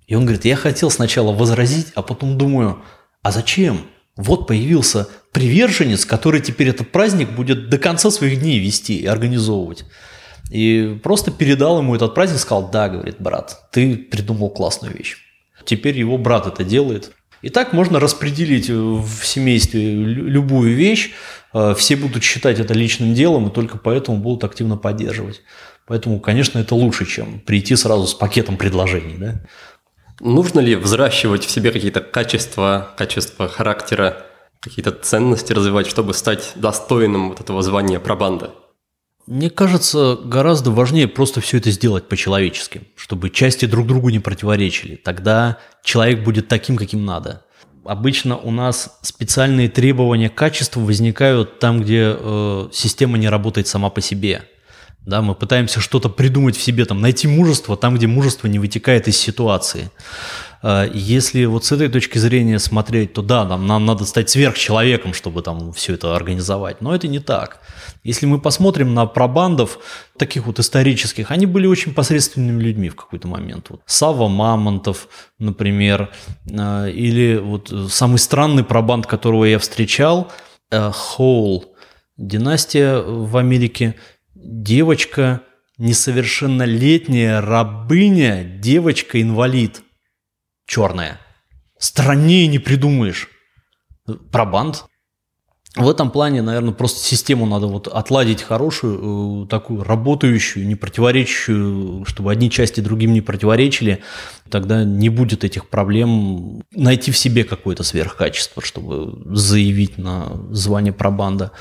И 0.08 0.16
он 0.16 0.24
говорит, 0.24 0.46
я 0.46 0.56
хотел 0.56 0.92
сначала 0.92 1.34
возразить, 1.34 1.88
а 1.96 2.04
потом 2.04 2.38
думаю, 2.38 2.82
а 3.22 3.34
зачем? 3.34 3.82
Вот 4.16 4.48
появился 4.48 5.10
приверженец, 5.32 6.06
который 6.06 6.42
теперь 6.42 6.70
этот 6.70 6.92
праздник 6.92 7.30
будет 7.32 7.70
до 7.70 7.78
конца 7.78 8.12
своих 8.12 8.40
дней 8.40 8.60
вести 8.60 8.98
и 8.98 9.06
организовывать. 9.06 9.86
И 10.50 11.00
просто 11.02 11.32
передал 11.32 11.80
ему 11.80 11.96
этот 11.96 12.14
праздник, 12.14 12.40
сказал, 12.40 12.70
да, 12.70 12.90
говорит, 12.90 13.16
брат, 13.20 13.70
ты 13.72 13.96
придумал 13.96 14.50
классную 14.50 14.94
вещь. 14.94 15.18
Теперь 15.64 15.98
его 15.98 16.18
брат 16.18 16.48
это 16.48 16.64
делает. 16.64 17.12
И 17.42 17.50
так 17.50 17.74
можно 17.74 18.00
распределить 18.00 18.70
в 18.70 19.24
семействе 19.24 19.96
любую 19.96 20.76
вещь, 20.76 21.12
э, 21.54 21.74
все 21.76 21.96
будут 21.96 22.24
считать 22.24 22.60
это 22.60 22.74
личным 22.74 23.14
делом 23.14 23.48
и 23.48 23.52
только 23.52 23.78
поэтому 23.78 24.18
будут 24.18 24.44
активно 24.44 24.78
поддерживать. 24.78 25.42
Поэтому, 25.88 26.20
конечно, 26.20 26.60
это 26.60 26.76
лучше, 26.76 27.06
чем 27.06 27.40
прийти 27.40 27.76
сразу 27.76 28.06
с 28.06 28.14
пакетом 28.14 28.58
предложений. 28.58 29.16
Да? 29.18 29.42
Нужно 30.20 30.60
ли 30.60 30.76
взращивать 30.76 31.44
в 31.46 31.50
себе 31.50 31.72
какие-то 31.72 32.02
качества, 32.02 32.92
качества 32.96 33.48
характера 33.48 34.26
какие-то 34.62 34.92
ценности 34.92 35.52
развивать, 35.52 35.88
чтобы 35.88 36.14
стать 36.14 36.54
достойным 36.56 37.30
вот 37.30 37.42
этого 37.42 37.62
звания 37.62 38.00
пробанда? 38.00 38.52
Мне 39.28 39.50
кажется, 39.50 40.18
гораздо 40.24 40.72
важнее 40.72 41.08
просто 41.08 41.42
все 41.42 41.58
это 41.58 41.72
сделать 41.72 42.08
по-человечески, 42.08 42.82
чтобы 42.96 43.30
части 43.30 43.66
друг 43.66 43.88
другу 43.88 44.10
не 44.10 44.20
противоречили. 44.20 44.96
Тогда 44.96 45.58
человек 45.84 46.24
будет 46.24 46.48
таким, 46.48 46.78
каким 46.78 47.06
надо. 47.06 47.44
Обычно 47.84 48.38
у 48.38 48.52
нас 48.52 49.00
специальные 49.02 49.70
требования 49.70 50.30
к 50.30 50.36
качеству 50.36 50.84
возникают 50.84 51.60
там, 51.60 51.82
где 51.82 52.16
э, 52.18 52.70
система 52.72 53.18
не 53.18 53.30
работает 53.30 53.68
сама 53.68 53.90
по 53.90 54.02
себе. 54.02 54.44
Да, 55.06 55.24
мы 55.24 55.34
пытаемся 55.34 55.80
что-то 55.80 56.10
придумать 56.10 56.56
в 56.56 56.62
себе, 56.62 56.86
там, 56.86 57.02
найти 57.02 57.28
мужество 57.28 57.76
там, 57.76 57.96
где 57.96 58.06
мужество 58.06 58.48
не 58.48 58.60
вытекает 58.60 59.08
из 59.08 59.18
ситуации. 59.18 59.90
Э, 60.64 60.90
если 60.94 61.46
вот 61.46 61.66
с 61.66 61.72
этой 61.72 61.90
точки 61.90 62.18
зрения 62.18 62.60
смотреть, 62.60 63.14
то 63.14 63.22
да, 63.22 63.46
нам, 63.46 63.68
нам 63.68 63.86
надо 63.86 64.06
стать 64.06 64.30
сверхчеловеком, 64.30 65.14
чтобы 65.14 65.42
там 65.42 65.74
все 65.74 65.94
это 65.94 66.16
организовать. 66.16 66.82
Но 66.82 66.94
это 66.96 67.08
не 67.08 67.20
так. 67.20 67.62
Если 68.04 68.26
мы 68.26 68.40
посмотрим 68.40 68.94
на 68.94 69.06
пробандов, 69.06 69.80
таких 70.18 70.46
вот 70.46 70.60
исторических, 70.60 71.32
они 71.32 71.46
были 71.46 71.68
очень 71.68 71.94
посредственными 71.94 72.62
людьми 72.62 72.90
в 72.90 72.96
какой-то 72.96 73.28
момент. 73.28 73.68
Вот 73.70 73.82
Сава 73.86 74.28
Мамонтов, 74.28 75.08
например, 75.40 76.12
э, 76.50 76.92
или 76.92 77.38
вот 77.38 77.74
самый 77.90 78.18
странный 78.18 78.64
пробанд, 78.64 79.08
которого 79.08 79.46
я 79.46 79.60
встречал, 79.60 80.32
э, 80.72 80.92
Хоул, 80.94 81.76
династия 82.18 83.02
в 83.02 83.36
Америке, 83.38 83.96
девочка, 84.36 85.42
несовершеннолетняя 85.78 87.42
рабыня, 87.42 88.44
девочка-инвалид– 88.44 89.82
черная. 90.72 91.20
Страннее 91.78 92.48
не 92.48 92.60
придумаешь. 92.60 93.28
Пробанд. 94.32 94.86
В 95.76 95.90
этом 95.90 96.12
плане, 96.12 96.42
наверное, 96.42 96.74
просто 96.74 97.00
систему 97.00 97.46
надо 97.46 97.68
вот 97.68 97.88
отладить 97.88 98.42
хорошую, 98.42 99.46
э, 99.46 99.48
такую 99.48 99.84
работающую, 99.84 100.68
не 100.68 100.76
противоречащую, 100.76 102.04
чтобы 102.06 102.32
одни 102.32 102.50
части 102.50 102.82
другим 102.82 103.14
не 103.14 103.22
противоречили. 103.22 104.02
Тогда 104.50 104.84
не 104.84 105.10
будет 105.10 105.44
этих 105.44 105.70
проблем 105.70 106.62
найти 106.72 107.12
в 107.12 107.18
себе 107.18 107.46
какое-то 107.46 107.84
сверхкачество, 107.84 108.62
чтобы 108.62 109.36
заявить 109.36 109.98
на 109.98 110.28
звание 110.52 110.94
пробанда. 110.94 111.52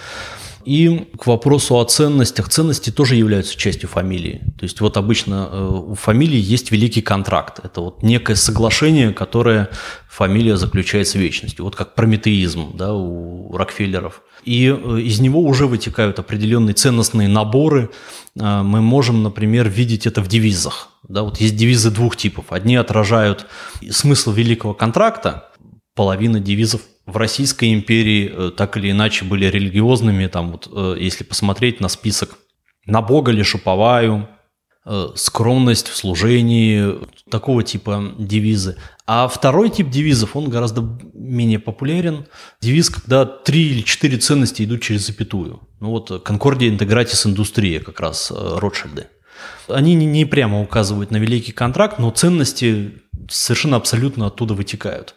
И 0.65 1.09
к 1.19 1.27
вопросу 1.27 1.79
о 1.79 1.85
ценностях. 1.85 2.49
Ценности 2.49 2.91
тоже 2.91 3.17
являются 3.17 3.57
частью 3.57 3.89
фамилии. 3.89 4.41
То 4.59 4.65
есть 4.65 4.81
вот 4.81 4.97
обычно 4.97 5.49
э, 5.51 5.69
у 5.89 5.95
фамилии 5.95 6.39
есть 6.39 6.71
великий 6.71 7.03
контракт. 7.03 7.61
Это 7.65 7.81
вот 7.81 8.03
некое 8.03 8.37
соглашение, 8.37 9.13
которое 9.13 9.71
фамилия 10.09 10.57
заключает 10.57 11.09
с 11.09 11.15
вечностью. 11.15 11.65
Вот 11.65 11.77
как 11.77 11.95
прометеизм 11.95 12.77
да, 12.77 12.95
у 12.95 13.57
Рокфеллеров. 13.57 14.23
И 14.45 14.67
э, 14.67 15.01
из 15.01 15.21
него 15.21 15.41
уже 15.41 15.67
вытекают 15.67 16.19
определенные 16.19 16.75
ценностные 16.75 17.29
наборы. 17.29 17.91
Э, 18.39 18.63
мы 18.63 18.81
можем, 18.81 19.23
например, 19.23 19.69
видеть 19.69 20.07
это 20.07 20.21
в 20.21 20.29
девизах. 20.29 20.91
Да, 21.09 21.23
вот 21.23 21.41
есть 21.41 21.57
девизы 21.57 21.91
двух 21.91 22.17
типов. 22.17 22.47
Одни 22.51 22.77
отражают 22.77 23.47
смысл 23.91 24.33
великого 24.33 24.75
контракта, 24.75 25.50
половина 25.95 26.41
девизов 26.41 26.83
в 27.07 27.17
Российской 27.17 27.75
империи 27.75 28.31
э, 28.33 28.51
так 28.57 28.77
или 28.77 28.91
иначе 28.91 29.25
были 29.25 29.47
религиозными, 29.47 30.27
там 30.27 30.53
вот, 30.53 30.69
э, 30.73 30.97
если 30.99 31.25
посмотреть 31.25 31.81
на 31.81 31.89
список, 31.89 32.39
на 32.87 33.03
Бога 33.03 33.33
ли 33.33 33.43
шуповаю, 33.43 34.29
э, 34.87 35.09
скромность 35.17 35.89
в 35.89 35.97
служении, 35.97 36.99
такого 37.31 37.63
типа 37.63 38.15
девизы. 38.19 38.77
А 39.07 39.29
второй 39.29 39.71
тип 39.71 39.91
девизов, 39.91 40.37
он 40.37 40.49
гораздо 40.49 40.83
менее 41.13 41.59
популярен. 41.59 42.27
Девиз, 42.61 42.91
когда 42.91 43.25
три 43.25 43.71
или 43.71 43.83
четыре 43.83 44.19
ценности 44.19 44.63
идут 44.63 44.83
через 44.83 45.07
запятую. 45.07 45.61
Ну 45.81 45.91
вот 45.91 46.23
Конкордия 46.25 46.69
Интегратис 46.69 47.27
Индустрия, 47.27 47.81
как 47.81 48.01
раз 48.01 48.31
Ротшильды. 48.31 49.09
Они 49.69 49.95
не 49.95 50.25
прямо 50.25 50.61
указывают 50.61 51.11
на 51.11 51.17
великий 51.17 51.53
контракт, 51.53 51.99
но 51.99 52.11
ценности 52.11 53.01
совершенно 53.29 53.77
абсолютно 53.77 54.27
оттуда 54.27 54.55
вытекают. 54.55 55.15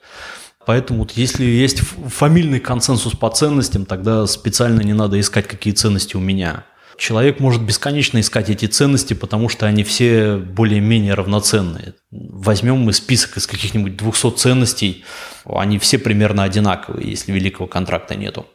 Поэтому 0.65 1.07
если 1.15 1.45
есть 1.45 1.79
фамильный 1.79 2.59
консенсус 2.59 3.13
по 3.13 3.29
ценностям, 3.29 3.85
тогда 3.85 4.25
специально 4.27 4.81
не 4.81 4.93
надо 4.93 5.19
искать, 5.19 5.47
какие 5.47 5.73
ценности 5.73 6.15
у 6.15 6.19
меня. 6.19 6.65
Человек 6.97 7.39
может 7.39 7.63
бесконечно 7.63 8.19
искать 8.19 8.49
эти 8.49 8.65
ценности, 8.65 9.13
потому 9.13 9.49
что 9.49 9.65
они 9.65 9.83
все 9.83 10.37
более-менее 10.37 11.15
равноценные. 11.15 11.95
Возьмем 12.11 12.77
мы 12.77 12.93
список 12.93 13.37
из 13.37 13.47
каких-нибудь 13.47 13.97
200 13.97 14.37
ценностей, 14.37 15.03
они 15.45 15.79
все 15.79 15.97
примерно 15.97 16.43
одинаковые, 16.43 17.09
если 17.09 17.31
великого 17.31 17.67
контракта 17.67 18.15
нету. 18.15 18.45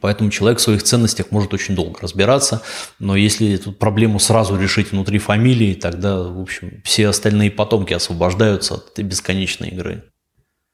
Поэтому 0.00 0.30
человек 0.30 0.58
в 0.58 0.62
своих 0.62 0.82
ценностях 0.84 1.30
может 1.30 1.52
очень 1.52 1.74
долго 1.74 2.00
разбираться, 2.00 2.62
но 2.98 3.16
если 3.16 3.52
эту 3.52 3.72
проблему 3.72 4.18
сразу 4.18 4.56
решить 4.56 4.92
внутри 4.92 5.18
фамилии, 5.18 5.74
тогда, 5.74 6.22
в 6.22 6.40
общем, 6.40 6.80
все 6.84 7.08
остальные 7.08 7.50
потомки 7.50 7.92
освобождаются 7.92 8.74
от 8.74 8.92
этой 8.92 9.04
бесконечной 9.04 9.68
игры. 9.68 10.04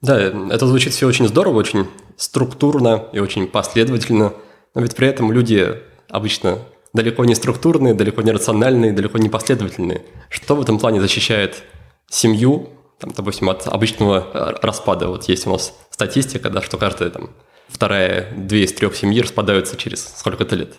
Да, 0.00 0.20
это 0.20 0.66
звучит 0.66 0.92
все 0.92 1.06
очень 1.06 1.26
здорово, 1.26 1.58
очень 1.58 1.86
структурно 2.16 3.08
и 3.12 3.18
очень 3.18 3.48
последовательно, 3.48 4.32
но 4.74 4.80
ведь 4.80 4.94
при 4.94 5.08
этом 5.08 5.32
люди 5.32 5.76
обычно 6.08 6.58
далеко 6.92 7.24
не 7.24 7.34
структурные, 7.34 7.94
далеко 7.94 8.22
не 8.22 8.32
рациональные, 8.32 8.92
далеко 8.92 9.18
не 9.18 9.28
последовательные. 9.28 10.02
Что 10.28 10.54
в 10.54 10.62
этом 10.62 10.78
плане 10.78 11.00
защищает 11.00 11.62
семью, 12.08 12.70
там, 12.98 13.12
допустим, 13.16 13.50
от 13.50 13.66
обычного 13.66 14.26
э, 14.32 14.54
распада? 14.62 15.08
Вот 15.08 15.24
есть 15.28 15.46
у 15.46 15.50
нас 15.50 15.74
статистика, 15.90 16.50
да, 16.50 16.62
что 16.62 16.78
каждая 16.78 17.10
там 17.10 17.30
вторая, 17.68 18.32
две 18.36 18.64
из 18.64 18.72
трех 18.72 18.96
семьи 18.96 19.20
распадаются 19.20 19.76
через 19.76 20.04
сколько-то 20.16 20.56
лет. 20.56 20.74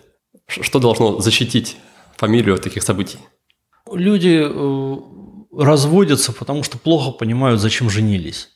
Что 0.46 0.78
должно 0.78 1.20
защитить 1.20 1.76
фамилию 2.16 2.54
от 2.54 2.62
таких 2.62 2.82
событий? 2.82 3.18
Люди 3.90 4.42
э, 4.42 4.96
разводятся, 5.56 6.32
потому 6.32 6.62
что 6.62 6.78
плохо 6.78 7.12
понимают, 7.12 7.60
зачем 7.60 7.88
женились. 7.88 8.48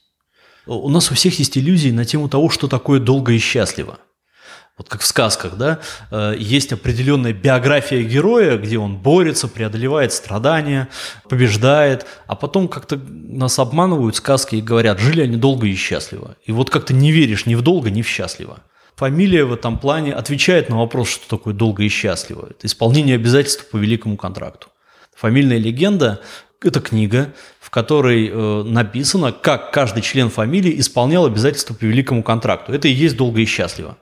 У 0.66 0.88
нас 0.88 1.10
у 1.10 1.14
всех 1.14 1.38
есть 1.38 1.58
иллюзии 1.58 1.90
на 1.90 2.04
тему 2.04 2.28
того, 2.28 2.48
что 2.48 2.68
такое 2.68 3.00
долго 3.00 3.32
и 3.32 3.38
счастливо. 3.38 3.98
Вот 4.76 4.88
как 4.88 5.02
в 5.02 5.06
сказках, 5.06 5.56
да, 5.56 5.78
э, 6.10 6.34
есть 6.36 6.72
определенная 6.72 7.32
биография 7.32 8.02
героя, 8.02 8.56
где 8.58 8.76
он 8.76 8.96
борется, 8.96 9.46
преодолевает 9.46 10.12
страдания, 10.12 10.88
побеждает, 11.28 12.06
а 12.26 12.34
потом 12.34 12.66
как-то 12.66 12.96
нас 12.96 13.60
обманывают 13.60 14.16
сказки 14.16 14.56
и 14.56 14.60
говорят, 14.60 14.98
жили 14.98 15.20
они 15.20 15.36
долго 15.36 15.68
и 15.68 15.76
счастливо. 15.76 16.36
И 16.44 16.50
вот 16.50 16.70
как-то 16.70 16.92
не 16.92 17.12
веришь 17.12 17.46
ни 17.46 17.54
в 17.54 17.62
долго, 17.62 17.90
ни 17.90 18.02
в 18.02 18.08
счастливо. 18.08 18.64
Фамилия 18.96 19.44
в 19.44 19.52
этом 19.52 19.78
плане 19.78 20.12
отвечает 20.12 20.68
на 20.68 20.78
вопрос, 20.78 21.08
что 21.08 21.28
такое 21.28 21.54
долго 21.54 21.84
и 21.84 21.88
счастливо. 21.88 22.48
Это 22.50 22.66
исполнение 22.66 23.14
обязательств 23.14 23.70
по 23.70 23.76
великому 23.76 24.16
контракту. 24.16 24.68
Фамильная 25.14 25.58
легенда– 25.58 26.20
это 26.64 26.80
книга, 26.80 27.32
в 27.60 27.70
которой 27.70 28.28
э, 28.28 28.62
написано, 28.64 29.32
как 29.32 29.72
каждый 29.72 30.02
член 30.02 30.30
фамилии 30.30 30.78
исполнял 30.80 31.26
обязательства 31.26 31.74
по 31.74 31.84
великому 31.84 32.22
контракту. 32.22 32.72
Это 32.72 32.88
и 32.88 32.92
есть 32.92 33.16
долго 33.16 33.40
и 33.40 33.44
счастливо. 33.44 33.98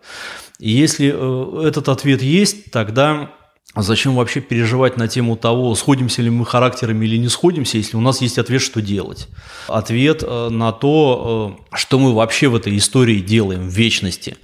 И 0.58 0.70
если 0.70 1.12
э, 1.14 1.66
этот 1.66 1.88
ответ 1.88 2.22
есть, 2.22 2.70
тогда 2.70 3.30
зачем 3.74 4.14
вообще 4.14 4.40
переживать 4.40 4.96
на 4.96 5.08
тему 5.08 5.36
того, 5.36 5.74
сходимся 5.74 6.20
ли 6.20 6.30
мы 6.30 6.44
характерами 6.44 7.06
или 7.06 7.16
не 7.16 7.28
сходимся, 7.28 7.78
если 7.78 7.96
у 7.96 8.00
нас 8.00 8.20
есть 8.20 8.38
ответ, 8.38 8.60
что 8.60 8.82
делать. 8.82 9.28
Ответ 9.66 10.22
э, 10.22 10.48
на 10.50 10.72
то, 10.72 11.56
э, 11.72 11.76
что 11.76 11.98
мы 11.98 12.14
вообще 12.14 12.48
в 12.48 12.56
этой 12.56 12.76
истории 12.76 13.20
делаем 13.20 13.68
в 13.68 13.72
вечности. 13.72 14.36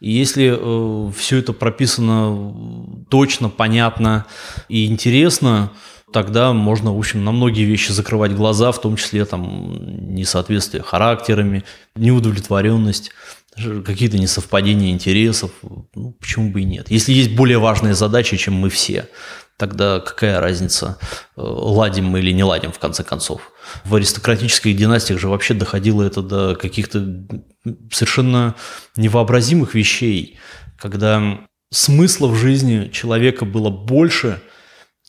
И 0.00 0.10
если 0.10 0.56
э, 0.58 1.12
все 1.12 1.38
это 1.38 1.52
прописано 1.52 3.04
точно, 3.10 3.50
понятно 3.50 4.26
и 4.68 4.86
интересно, 4.86 5.72
тогда 6.12 6.52
можно, 6.52 6.94
в 6.94 6.98
общем, 6.98 7.24
на 7.24 7.32
многие 7.32 7.64
вещи 7.64 7.92
закрывать 7.92 8.32
глаза, 8.32 8.72
в 8.72 8.80
том 8.80 8.96
числе 8.96 9.24
там 9.24 10.14
несоответствие 10.14 10.82
характерами, 10.82 11.64
неудовлетворенность, 11.94 13.10
какие-то 13.84 14.18
несовпадения 14.18 14.90
интересов. 14.90 15.50
Ну, 15.94 16.12
почему 16.18 16.50
бы 16.50 16.62
и 16.62 16.64
нет? 16.64 16.90
Если 16.90 17.12
есть 17.12 17.34
более 17.34 17.58
важные 17.58 17.94
задачи, 17.94 18.36
чем 18.36 18.54
мы 18.54 18.70
все, 18.70 19.08
тогда 19.56 20.00
какая 20.00 20.40
разница, 20.40 20.98
э, 21.36 21.42
ладим 21.42 22.06
мы 22.06 22.20
или 22.20 22.32
не 22.32 22.44
ладим, 22.44 22.72
в 22.72 22.78
конце 22.78 23.04
концов. 23.04 23.52
В 23.84 23.94
аристократических 23.94 24.76
династиях 24.76 25.20
же 25.20 25.28
вообще 25.28 25.54
доходило 25.54 26.02
это 26.02 26.22
до 26.22 26.54
каких-то 26.54 27.26
совершенно 27.92 28.54
невообразимых 28.96 29.74
вещей, 29.74 30.38
когда 30.78 31.40
смысла 31.70 32.28
в 32.28 32.36
жизни 32.36 32.88
человека 32.92 33.44
было 33.44 33.70
больше– 33.70 34.40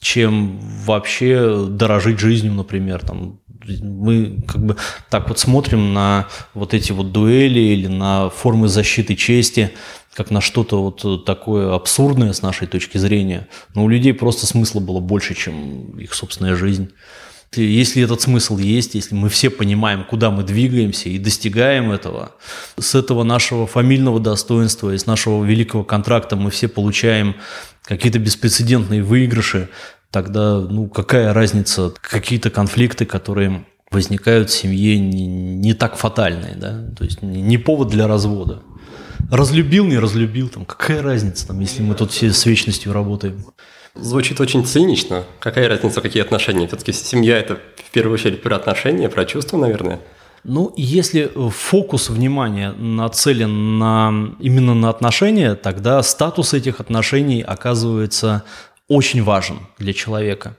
чем 0.01 0.59
вообще 0.83 1.67
дорожить 1.69 2.19
жизнью, 2.19 2.53
например. 2.53 3.05
Там, 3.05 3.39
мы 3.81 4.43
как 4.47 4.65
бы 4.65 4.75
так 5.09 5.29
вот 5.29 5.37
смотрим 5.37 5.93
на 5.93 6.27
вот 6.55 6.73
эти 6.73 6.91
вот 6.91 7.11
дуэли 7.11 7.59
или 7.59 7.87
на 7.87 8.29
формы 8.29 8.67
защиты 8.67 9.15
чести, 9.15 9.71
как 10.15 10.31
на 10.31 10.41
что-то 10.41 10.81
вот 10.81 11.25
такое 11.25 11.73
абсурдное 11.73 12.33
с 12.33 12.41
нашей 12.41 12.67
точки 12.67 12.97
зрения. 12.97 13.47
Но 13.75 13.85
у 13.85 13.87
людей 13.87 14.13
просто 14.13 14.47
смысла 14.47 14.79
было 14.79 14.99
больше, 14.99 15.35
чем 15.35 15.97
их 15.99 16.15
собственная 16.15 16.55
жизнь. 16.55 16.91
Если 17.53 18.01
этот 18.01 18.21
смысл 18.21 18.57
есть, 18.57 18.95
если 18.95 19.13
мы 19.13 19.27
все 19.27 19.49
понимаем, 19.49 20.05
куда 20.05 20.31
мы 20.31 20.43
двигаемся 20.43 21.09
и 21.09 21.17
достигаем 21.17 21.91
этого, 21.91 22.31
с 22.79 22.95
этого 22.95 23.23
нашего 23.23 23.67
фамильного 23.67 24.21
достоинства, 24.21 24.95
из 24.95 25.05
нашего 25.05 25.43
великого 25.43 25.83
контракта 25.83 26.37
мы 26.37 26.49
все 26.49 26.69
получаем 26.69 27.35
какие-то 27.83 28.19
беспрецедентные 28.19 29.03
выигрыши, 29.03 29.69
тогда 30.11 30.59
ну, 30.59 30.87
какая 30.87 31.33
разница, 31.33 31.93
какие-то 32.01 32.49
конфликты, 32.49 33.05
которые 33.05 33.65
возникают 33.91 34.49
в 34.49 34.53
семье 34.53 34.97
не, 34.97 35.27
не 35.27 35.73
так 35.73 35.97
фатальные, 35.97 36.55
да, 36.55 36.87
то 36.97 37.03
есть 37.03 37.21
не, 37.21 37.41
не 37.41 37.57
повод 37.57 37.89
для 37.89 38.07
развода. 38.07 38.63
Разлюбил, 39.29 39.85
не 39.85 39.99
разлюбил, 39.99 40.49
там, 40.49 40.65
какая 40.65 41.01
разница, 41.01 41.47
там, 41.47 41.59
если 41.59 41.81
мы 41.81 41.95
тут 41.95 42.11
все 42.11 42.31
с 42.31 42.45
вечностью 42.45 42.93
работаем. 42.93 43.45
Звучит 43.93 44.39
очень 44.39 44.65
цинично. 44.65 45.25
Какая 45.39 45.67
разница, 45.67 46.01
какие 46.01 46.23
отношения? 46.23 46.67
Все-таки 46.67 46.93
семья– 46.93 47.37
это 47.39 47.59
в 47.75 47.91
первую 47.91 48.13
очередь 48.13 48.41
про 48.41 48.55
отношения, 48.55 49.09
про 49.09 49.25
чувства, 49.25 49.57
наверное. 49.57 49.99
Ну, 50.43 50.73
если 50.75 51.31
фокус 51.49 52.09
внимания 52.09 52.71
нацелен 52.71 53.77
на, 53.77 54.35
именно 54.39 54.73
на 54.73 54.89
отношения, 54.89 55.55
тогда 55.55 56.01
статус 56.01 56.53
этих 56.53 56.79
отношений 56.79 57.41
оказывается 57.41 58.43
очень 58.87 59.23
важен 59.23 59.59
для 59.77 59.93
человека. 59.93 60.57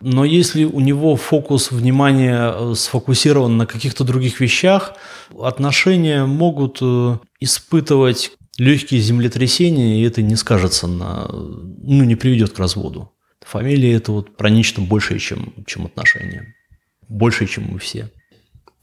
Но 0.00 0.24
если 0.24 0.64
у 0.64 0.80
него 0.80 1.14
фокус 1.14 1.70
внимания 1.70 2.52
э, 2.52 2.74
сфокусирован 2.74 3.56
на 3.56 3.66
каких-то 3.66 4.02
других 4.02 4.40
вещах, 4.40 4.94
отношения 5.40 6.24
могут 6.24 6.78
э, 6.80 7.18
испытывать 7.38 8.32
легкие 8.58 9.00
землетрясения, 9.00 10.00
и 10.00 10.02
это 10.02 10.22
не 10.22 10.34
скажется 10.34 10.88
на, 10.88 11.28
ну, 11.28 12.02
не 12.02 12.16
приведет 12.16 12.52
к 12.52 12.58
разводу. 12.58 13.12
Фамилия 13.46 13.94
это 13.94 14.10
вот 14.10 14.36
про 14.36 14.50
нечто 14.50 14.80
большее, 14.80 15.20
чем, 15.20 15.54
чем 15.66 15.86
отношения. 15.86 16.54
Больше, 17.08 17.46
чем 17.46 17.64
мы 17.70 17.78
все. 17.78 18.10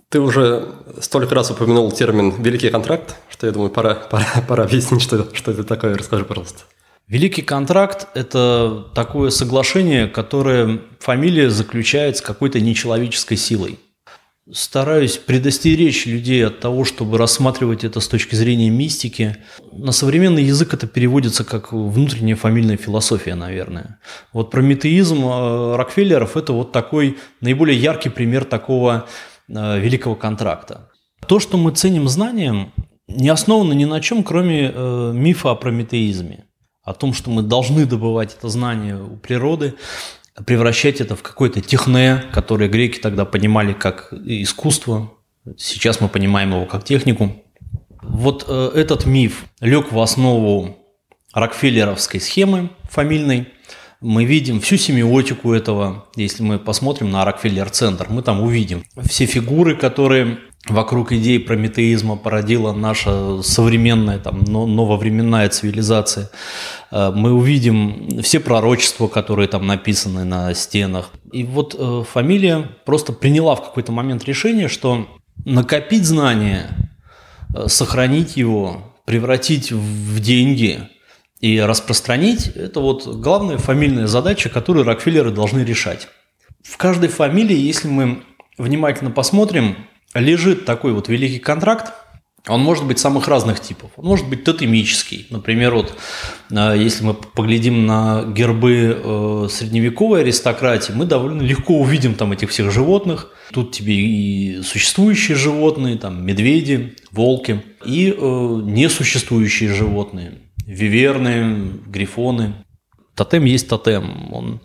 Ты 0.10 0.20
уже 0.20 0.70
столько 1.02 1.36
раз 1.36 1.52
упомянул 1.52 1.92
термин 1.92 2.34
«великий 2.42 2.70
контракт», 2.70 3.16
что 3.30 3.48
я 3.48 3.54
думаю, 3.54 3.70
пора, 3.70 3.96
пора, 3.96 4.26
пора 4.48 4.64
объяснить, 4.64 5.02
что, 5.02 5.28
что 5.34 5.52
это 5.52 5.64
такое. 5.64 5.98
Расскажи, 5.98 6.26
пожалуйста. 6.26 6.64
Великий 7.08 7.44
контракт– 7.44 8.08
это 8.16 8.88
такое 8.96 9.30
соглашение, 9.30 10.08
которое 10.08 10.82
фамилия 11.00 11.52
заключает 11.52 12.18
с 12.18 12.22
какой-то 12.22 12.60
нечеловеческой 12.60 13.38
силой. 13.38 13.80
Стараюсь 14.52 15.18
предостеречь 15.18 16.06
людей 16.06 16.46
от 16.46 16.60
того, 16.60 16.84
чтобы 16.84 17.18
рассматривать 17.18 17.84
это 17.84 18.00
с 18.00 18.08
точки 18.08 18.36
зрения 18.36 18.70
мистики. 18.70 19.38
На 19.72 19.92
современный 19.92 20.44
язык 20.44 20.74
это 20.74 20.88
переводится 20.88 21.44
как 21.44 21.74
внутренняя 21.74 22.36
фамильная 22.36 22.78
философия, 22.78 23.36
наверное. 23.36 24.00
Вот 24.34 24.52
прометеизм 24.52 25.26
э, 25.26 25.76
Рокфеллеров– 25.76 26.38
это 26.38 26.54
вот 26.54 26.72
такой 26.72 27.18
наиболее 27.42 27.80
яркий 27.80 28.10
пример 28.10 28.46
такого 28.46 29.08
великого 29.48 30.16
контракта. 30.16 30.90
То, 31.28 31.40
что 31.40 31.58
мы 31.58 31.72
ценим 31.72 32.08
знанием, 32.08 32.74
не 33.08 33.30
основано 33.30 33.74
ни 33.74 33.86
на 33.86 34.02
чем, 34.02 34.24
кроме 34.24 34.72
э, 34.74 35.12
мифа 35.14 35.52
о 35.52 35.56
прометеизме 35.56 36.46
о 36.86 36.94
том, 36.94 37.14
что 37.14 37.32
мы 37.32 37.42
должны 37.42 37.86
добывать 37.86 38.36
это 38.38 38.48
знание 38.48 39.02
у 39.02 39.18
природы, 39.18 39.74
превращать 40.46 41.02
это 41.02 41.16
в 41.16 41.24
какое-то 41.24 41.60
техне, 41.60 42.24
которое 42.32 42.70
греки 42.70 43.00
тогда 43.00 43.26
понимали 43.26 43.74
как 43.74 44.14
искусство. 44.14 45.12
Сейчас 45.58 46.00
мы 46.00 46.08
понимаем 46.08 46.54
его 46.54 46.66
как 46.66 46.84
технику. 46.84 47.36
Вот 48.02 48.46
э, 48.48 48.72
этот 48.76 49.06
миф 49.06 49.46
лег 49.60 49.92
в 49.92 50.00
основу 50.00 50.78
Рокфеллеровской 51.34 52.22
схемы 52.22 52.70
фамильной. 52.84 53.48
Мы 54.08 54.24
видим 54.24 54.62
всю 54.62 54.78
семиотику 54.78 55.52
этого. 55.52 56.06
Если 56.16 56.44
мы 56.44 56.60
посмотрим 56.60 57.10
на 57.10 57.26
Рокфеллер-центр, 57.26 58.06
мы 58.08 58.22
там 58.22 58.40
увидим 58.40 58.84
все 59.04 59.26
фигуры, 59.26 59.76
которые 59.76 60.38
вокруг 60.70 61.12
идеи 61.14 61.40
прометеизма 61.40 62.16
породила 62.16 62.72
наша 62.72 63.42
современная, 63.42 64.20
там, 64.20 64.44
нововременная 64.44 65.50
цивилизация. 65.50 66.30
Э, 66.92 67.12
мы 67.16 67.34
увидим 67.34 68.22
все 68.22 68.40
пророчества, 68.40 69.08
которые 69.08 69.48
там 69.48 69.66
написаны 69.66 70.24
на 70.24 70.54
стенах. 70.54 71.10
И 71.32 71.44
вот 71.44 71.76
э, 71.76 72.04
фамилия 72.08 72.70
просто 72.86 73.12
приняла 73.12 73.56
в 73.56 73.64
какой-то 73.64 73.92
момент 73.92 74.24
решение, 74.26 74.68
что 74.68 75.08
накопить 75.46 76.06
знания, 76.06 76.92
э, 77.56 77.68
сохранить 77.70 78.38
его, 78.38 78.94
превратить 79.06 79.72
в 79.72 80.20
деньги 80.20 80.90
и 81.46 81.60
распространить– 81.60 82.48
это 82.56 82.80
вот 82.80 83.06
главная 83.06 83.60
фамильная 83.60 84.08
задача, 84.08 84.50
которую 84.50 84.84
Рокфеллеры 84.84 85.30
должны 85.30 85.60
решать. 85.60 86.08
В 86.64 86.76
каждой 86.78 87.10
фамилии, 87.10 87.56
если 87.56 87.88
мы 87.88 88.24
внимательно 88.58 89.12
посмотрим, 89.12 89.78
лежит 90.16 90.66
такой 90.66 90.94
вот 90.94 91.08
великий 91.08 91.38
контракт, 91.38 91.94
он 92.48 92.62
может 92.62 92.88
быть 92.88 92.98
самых 92.98 93.28
разных 93.28 93.60
типов. 93.60 93.92
Он 93.96 94.06
может 94.06 94.28
быть 94.28 94.44
тотемический. 94.44 95.28
Например, 95.30 95.76
вот, 95.76 95.96
э, 96.50 96.76
если 96.78 97.04
мы 97.04 97.14
поглядим 97.14 97.86
на 97.86 98.24
гербы 98.24 99.00
э, 99.04 99.48
средневековой 99.52 100.22
аристократии, 100.22 100.94
мы 100.94 101.06
довольно 101.06 101.44
легко 101.44 101.76
увидим 101.80 102.16
там 102.16 102.32
этих 102.32 102.50
всех 102.50 102.72
животных. 102.72 103.32
Тут 103.52 103.72
тебе 103.72 103.94
и 103.94 104.64
существующие 104.64 105.38
животные, 105.38 106.00
там 106.00 106.26
медведи, 106.26 106.96
волки, 107.12 107.64
и 107.86 108.10
э, 108.10 108.62
несуществующие 108.64 109.72
животные. 109.72 110.40
Виверны, 110.66 111.72
грифоны. 111.88 112.66
Тотем 113.16 113.46
есть 113.46 113.70
тотем, 113.70 114.34
он 114.34 114.60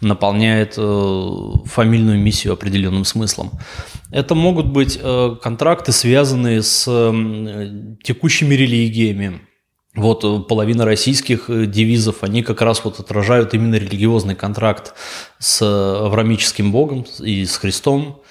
наполняет 0.00 0.74
э, 0.76 1.30
фамильную 1.66 2.18
миссию 2.18 2.52
определенным 2.54 3.04
смыслом. 3.04 3.52
Это 4.10 4.34
могут 4.34 4.66
быть 4.66 4.98
э, 5.00 5.36
контракты, 5.40 5.92
связанные 5.92 6.62
с 6.62 6.84
э, 6.88 7.94
текущими 8.02 8.54
религиями. 8.54 9.42
Вот 9.94 10.48
половина 10.48 10.84
российских 10.84 11.44
девизов, 11.48 12.24
они 12.24 12.42
как 12.42 12.62
раз 12.62 12.82
вот 12.82 12.98
отражают 12.98 13.54
именно 13.54 13.76
религиозный 13.76 14.34
контракт 14.34 14.94
с 15.38 15.62
аврамическим 15.62 16.72
богом 16.72 17.06
и 17.20 17.44
с 17.44 17.56
Христом. 17.58 18.22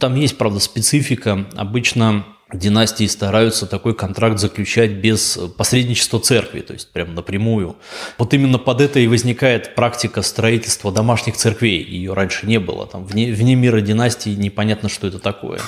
Там 0.00 0.16
есть, 0.16 0.36
правда, 0.36 0.58
специфика. 0.58 1.46
Обычно 1.54 2.26
династии 2.58 3.06
стараются 3.06 3.66
такой 3.66 3.94
контракт 3.94 4.38
заключать 4.38 4.92
без 4.92 5.38
посредничества 5.56 6.20
церкви, 6.20 6.60
то 6.60 6.72
есть 6.72 6.92
прям 6.92 7.14
напрямую. 7.14 7.76
Вот 8.18 8.34
именно 8.34 8.58
под 8.58 8.80
это 8.80 9.00
и 9.00 9.06
возникает 9.06 9.74
практика 9.74 10.22
строительства 10.22 10.92
домашних 10.92 11.36
церквей. 11.36 11.82
Ее 11.82 12.14
раньше 12.14 12.46
не 12.46 12.58
было. 12.58 12.86
Там 12.86 13.04
вне, 13.04 13.32
вне 13.32 13.54
мира 13.54 13.80
династии 13.80 14.30
непонятно, 14.30 14.88
что 14.88 15.06
это 15.06 15.18
такое. 15.18 15.60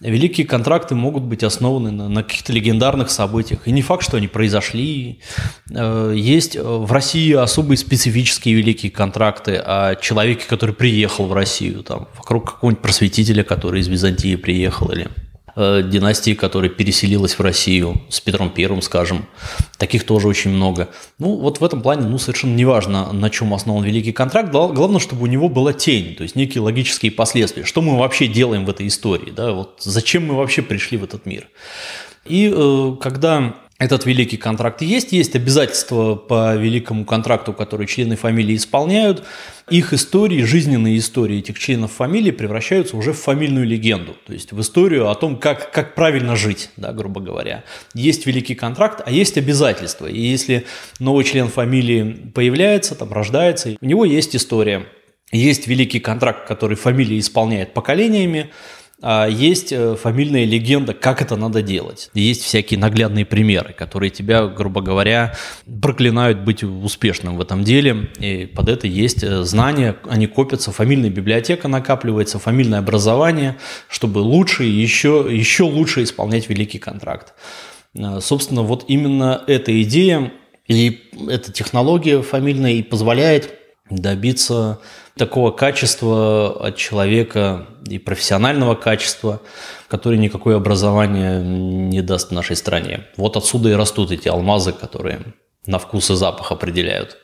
Великие 0.00 0.46
контракты 0.46 0.94
могут 0.94 1.22
быть 1.22 1.42
основаны 1.42 1.90
на, 1.90 2.08
на 2.08 2.22
каких-то 2.22 2.52
легендарных 2.52 3.10
событиях. 3.10 3.66
И 3.66 3.72
не 3.72 3.80
факт, 3.80 4.04
что 4.04 4.18
они 4.18 4.28
произошли. 4.28 5.20
Э, 5.70 6.12
есть 6.14 6.54
в 6.54 6.92
России 6.92 7.32
особые 7.32 7.78
специфические 7.78 8.56
великие 8.56 8.92
контракты 8.92 9.56
о 9.56 9.94
человеке, 9.94 10.44
который 10.46 10.74
приехал 10.74 11.26
в 11.26 11.32
Россию, 11.32 11.82
там, 11.82 12.08
вокруг 12.14 12.52
какого-нибудь 12.52 12.82
просветителя, 12.82 13.42
который 13.42 13.80
из 13.80 13.88
Византии 13.88 14.36
приехал, 14.36 14.90
или 14.90 15.06
э, 15.06 15.25
династии, 15.56 16.34
которая 16.34 16.68
переселилась 16.70 17.38
в 17.38 17.40
Россию 17.40 18.02
с 18.10 18.20
Петром 18.20 18.50
Первым, 18.50 18.82
скажем. 18.82 19.26
Таких 19.78 20.04
тоже 20.04 20.28
очень 20.28 20.50
много. 20.50 20.90
Ну, 21.18 21.36
вот 21.36 21.60
в 21.60 21.64
этом 21.64 21.80
плане, 21.80 22.06
ну, 22.06 22.18
совершенно 22.18 22.54
неважно, 22.54 23.12
на 23.12 23.30
чем 23.30 23.54
основан 23.54 23.82
Великий 23.82 24.12
контракт. 24.12 24.50
Главное, 24.50 25.00
чтобы 25.00 25.22
у 25.22 25.26
него 25.26 25.48
была 25.48 25.72
тень, 25.72 26.14
то 26.14 26.22
есть 26.22 26.36
некие 26.36 26.60
логические 26.60 27.10
последствия. 27.10 27.64
Что 27.64 27.80
мы 27.80 27.98
вообще 27.98 28.26
делаем 28.26 28.66
в 28.66 28.70
этой 28.70 28.86
истории, 28.86 29.30
да, 29.30 29.52
вот 29.52 29.80
зачем 29.80 30.26
мы 30.26 30.34
вообще 30.34 30.62
пришли 30.62 30.98
в 30.98 31.04
этот 31.04 31.24
мир. 31.24 31.48
И 32.24 32.52
э, 32.54 32.96
когда 33.00 33.54
этот 33.78 34.06
великий 34.06 34.38
контракт 34.38 34.80
есть, 34.80 35.12
есть 35.12 35.36
обязательства 35.36 36.14
по 36.14 36.56
великому 36.56 37.04
контракту, 37.04 37.52
которые 37.52 37.86
члены 37.86 38.16
фамилии 38.16 38.56
исполняют. 38.56 39.24
Их 39.68 39.92
истории, 39.92 40.42
жизненные 40.44 40.96
истории 40.96 41.40
этих 41.40 41.58
членов 41.58 41.92
фамилии 41.92 42.30
превращаются 42.30 42.96
уже 42.96 43.12
в 43.12 43.18
фамильную 43.18 43.66
легенду, 43.66 44.16
то 44.26 44.32
есть 44.32 44.52
в 44.52 44.60
историю 44.62 45.10
о 45.10 45.14
том, 45.14 45.36
как, 45.36 45.72
как 45.72 45.94
правильно 45.94 46.36
жить, 46.36 46.70
да, 46.78 46.92
грубо 46.92 47.20
говоря. 47.20 47.64
Есть 47.92 48.24
великий 48.24 48.54
контракт, 48.54 49.02
а 49.04 49.10
есть 49.10 49.36
обязательства. 49.36 50.06
И 50.06 50.20
если 50.20 50.64
новый 50.98 51.24
член 51.24 51.48
фамилии 51.48 52.30
появляется, 52.34 52.94
там 52.94 53.12
рождается, 53.12 53.76
у 53.78 53.84
него 53.84 54.06
есть 54.06 54.34
история. 54.34 54.86
Есть 55.32 55.66
великий 55.66 56.00
контракт, 56.00 56.46
который 56.48 56.76
фамилия 56.76 57.18
исполняет 57.18 57.74
поколениями, 57.74 58.50
есть 59.30 59.72
э, 59.72 59.94
фамильная 59.94 60.44
легенда, 60.44 60.92
как 60.92 61.22
это 61.22 61.36
надо 61.36 61.62
делать. 61.62 62.10
Есть 62.14 62.42
всякие 62.42 62.80
наглядные 62.80 63.24
примеры, 63.24 63.72
которые 63.72 64.10
тебя, 64.10 64.46
грубо 64.46 64.80
говоря, 64.80 65.36
проклинают 65.80 66.40
быть 66.40 66.64
успешным 66.64 67.36
в 67.36 67.40
этом 67.40 67.62
деле. 67.62 68.10
И 68.18 68.46
под 68.46 68.68
это 68.68 68.88
есть 68.88 69.22
э, 69.22 69.44
знания, 69.44 69.96
они 70.08 70.26
копятся, 70.26 70.72
фамильная 70.72 71.10
библиотека 71.10 71.68
накапливается, 71.68 72.40
фамильное 72.40 72.80
образование, 72.80 73.56
чтобы 73.88 74.18
лучше 74.18 74.64
еще, 74.64 75.26
еще 75.30 75.62
лучше 75.62 76.02
исполнять 76.02 76.48
великий 76.48 76.78
контракт. 76.78 77.34
Э, 77.94 78.18
собственно, 78.20 78.62
вот 78.62 78.86
именно 78.88 79.44
эта 79.46 79.82
идея 79.82 80.32
и 80.66 81.10
эта 81.28 81.52
технология 81.52 82.22
фамильная 82.22 82.72
и 82.72 82.82
позволяет 82.82 83.54
добиться 83.88 84.80
такого 85.16 85.50
качества 85.50 86.66
от 86.66 86.76
человека 86.76 87.66
и 87.88 87.98
профессионального 87.98 88.74
качества, 88.74 89.40
который 89.88 90.18
никакое 90.18 90.56
образование 90.56 91.42
не 91.42 92.02
даст 92.02 92.30
нашей 92.30 92.56
стране. 92.56 93.06
Вот 93.16 93.36
отсюда 93.36 93.70
и 93.70 93.74
растут 93.74 94.10
эти 94.10 94.28
алмазы, 94.28 94.72
которые 94.72 95.20
на 95.66 95.78
вкус 95.78 96.10
и 96.10 96.14
запах 96.14 96.52
определяют. 96.52 97.16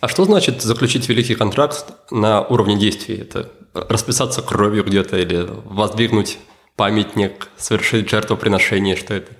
А 0.00 0.08
что 0.08 0.24
значит 0.24 0.62
заключить 0.62 1.08
великий 1.08 1.34
контракт 1.34 1.84
на 2.10 2.42
уровне 2.42 2.78
действий? 2.78 3.16
Это 3.16 3.50
расписаться 3.74 4.42
кровью 4.42 4.84
где-то 4.84 5.18
или 5.18 5.46
воздвигнуть 5.64 6.38
памятник, 6.76 7.48
совершить 7.56 8.08
жертвоприношение? 8.08 8.96
Что 8.96 9.14
это? 9.14 9.32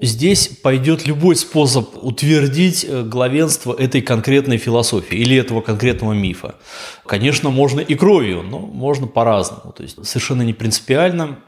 Здесь 0.00 0.46
пойдет 0.46 1.08
любой 1.08 1.34
способ 1.34 1.88
утвердить 2.04 2.86
э, 2.88 3.02
главенство 3.02 3.74
этой 3.74 4.00
конкретной 4.00 4.56
философии 4.56 5.18
или 5.18 5.36
этого 5.36 5.60
конкретного 5.60 6.12
мифа. 6.12 6.54
Конечно, 7.04 7.50
можно 7.50 7.80
и 7.80 7.96
кровью, 7.96 8.44
но 8.44 8.60
можно 8.60 9.08
по-разному. 9.08 9.72
То 9.72 9.82
есть 9.82 10.04
совершенно 10.06 10.42
не 10.42 10.52
принципиально. 10.52 11.40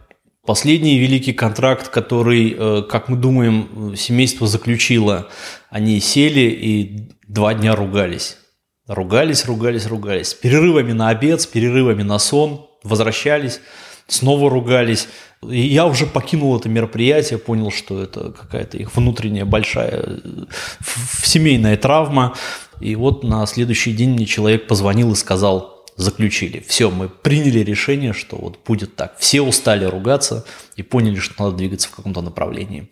Последний 0.45 0.99
великий 0.99 1.33
контракт, 1.33 1.91
который, 1.91 2.57
э, 2.59 2.83
как 2.91 3.09
мы 3.09 3.17
думаем, 3.17 3.95
семейство 3.97 4.49
заключило, 4.49 5.29
они 5.69 6.01
сели 6.01 6.41
и 6.41 7.09
два 7.29 7.55
дня 7.55 7.77
ругались. 7.77 8.37
Ругались, 8.89 9.47
ругались, 9.47 9.87
ругались. 9.87 10.31
С 10.31 10.35
перерывами 10.35 10.91
на 10.91 11.11
обед, 11.11 11.41
с 11.41 11.47
перерывами 11.47 12.03
на 12.03 12.19
сон, 12.19 12.67
возвращались, 12.83 13.61
снова 14.09 14.51
ругались. 14.51 15.07
И 15.49 15.61
я 15.61 15.87
уже 15.87 16.07
покинул 16.07 16.57
это 16.59 16.69
мероприятие, 16.69 17.39
понял, 17.39 17.71
что 17.71 18.03
это 18.03 18.31
какая-то 18.31 18.77
их 18.77 18.95
внутренняя 18.95 19.47
большая 19.47 20.21
семейная 21.23 21.77
травма. 21.79 22.37
И 22.81 22.95
вот 22.95 23.25
на 23.25 23.47
следующий 23.47 23.93
день 23.93 24.11
мне 24.11 24.27
человек 24.27 24.67
позвонил 24.67 25.13
и 25.13 25.17
сказал, 25.17 25.81
заключили. 26.01 26.63
Все, 26.67 26.91
мы 26.91 27.09
приняли 27.09 27.61
решение, 27.61 28.13
что 28.13 28.37
вот 28.37 28.59
будет 28.67 28.97
так. 28.97 29.17
Все 29.19 29.41
устали 29.43 29.85
ругаться 29.85 30.45
и 30.77 30.83
поняли, 30.83 31.17
что 31.17 31.45
надо 31.45 31.57
двигаться 31.57 31.89
в 31.89 31.93
каком-то 31.93 32.23
направлении. 32.23 32.89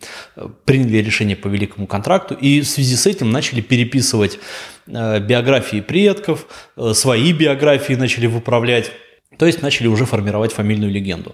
Приняли 0.65 0.97
решение 0.97 1.35
по 1.35 1.47
великому 1.47 1.87
контракту 1.87 2.35
и 2.35 2.61
в 2.61 2.67
связи 2.67 2.95
с 2.95 3.07
этим 3.07 3.31
начали 3.31 3.61
переписывать 3.61 4.39
э, 4.87 5.19
биографии 5.19 5.81
предков, 5.81 6.45
э, 6.77 6.93
свои 6.93 7.33
биографии 7.33 7.93
начали 7.93 8.27
выправлять. 8.27 8.91
То 9.39 9.45
есть 9.45 9.61
начали 9.61 9.87
уже 9.87 10.05
формировать 10.05 10.51
фамильную 10.51 10.91
легенду. 10.91 11.33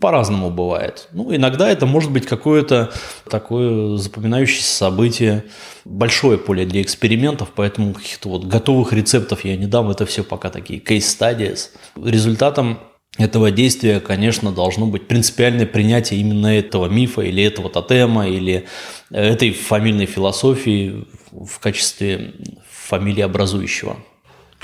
По-разному 0.00 0.50
бывает. 0.50 1.08
Ну, 1.12 1.34
иногда 1.34 1.70
это 1.70 1.86
может 1.86 2.10
быть 2.10 2.26
какое-то 2.26 2.92
такое 3.30 3.96
запоминающееся 3.96 4.74
событие, 4.74 5.44
большое 5.84 6.36
поле 6.36 6.66
для 6.66 6.82
экспериментов, 6.82 7.52
поэтому 7.54 7.94
каких-то 7.94 8.28
вот 8.28 8.44
готовых 8.44 8.92
рецептов 8.92 9.44
я 9.44 9.56
не 9.56 9.66
дам. 9.66 9.88
Это 9.88 10.04
все 10.04 10.24
пока 10.24 10.50
такие 10.50 10.80
studies. 10.80 11.70
Результатом 11.94 12.80
этого 13.18 13.52
действия, 13.52 14.00
конечно, 14.00 14.50
должно 14.50 14.86
быть 14.86 15.06
принципиальное 15.06 15.66
принятие 15.66 16.18
именно 16.18 16.48
этого 16.48 16.86
мифа 16.86 17.20
или 17.20 17.44
этого 17.44 17.70
тотема 17.70 18.26
или 18.26 18.66
этой 19.10 19.52
фамильной 19.52 20.06
философии 20.06 21.06
в 21.30 21.60
качестве 21.60 22.34
фамилии 22.68 23.22
образующего. 23.22 23.96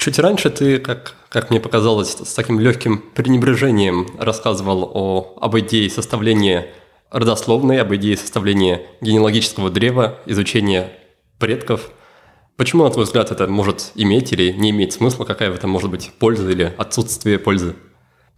Чуть 0.01 0.19
раньше 0.19 0.49
ты, 0.49 0.79
как, 0.79 1.15
как 1.29 1.51
мне 1.51 1.61
показалось, 1.61 2.13
с 2.13 2.33
таким 2.33 2.59
легким 2.59 3.05
пренебрежением 3.15 4.07
рассказывал 4.19 4.91
о, 4.95 5.37
об 5.39 5.59
идее 5.59 5.91
составления 5.91 6.69
родословной, 7.11 7.83
об 7.83 7.95
идее 7.95 8.17
составления 8.17 8.81
генеалогического 9.03 9.69
древа, 9.69 10.19
изучения 10.25 10.91
предков. 11.39 11.91
Почему, 12.57 12.85
на 12.85 12.91
твой 12.91 13.05
взгляд, 13.05 13.31
это 13.31 13.47
может 13.47 13.93
иметь 13.95 14.33
или 14.33 14.53
не 14.53 14.71
иметь 14.71 14.95
смысла? 14.95 15.27
Какая 15.27 15.51
в 15.51 15.55
этом 15.55 15.69
может 15.69 15.91
быть 15.91 16.11
польза 16.19 16.49
или 16.49 16.73
отсутствие 16.79 17.39
пользы? 17.39 17.77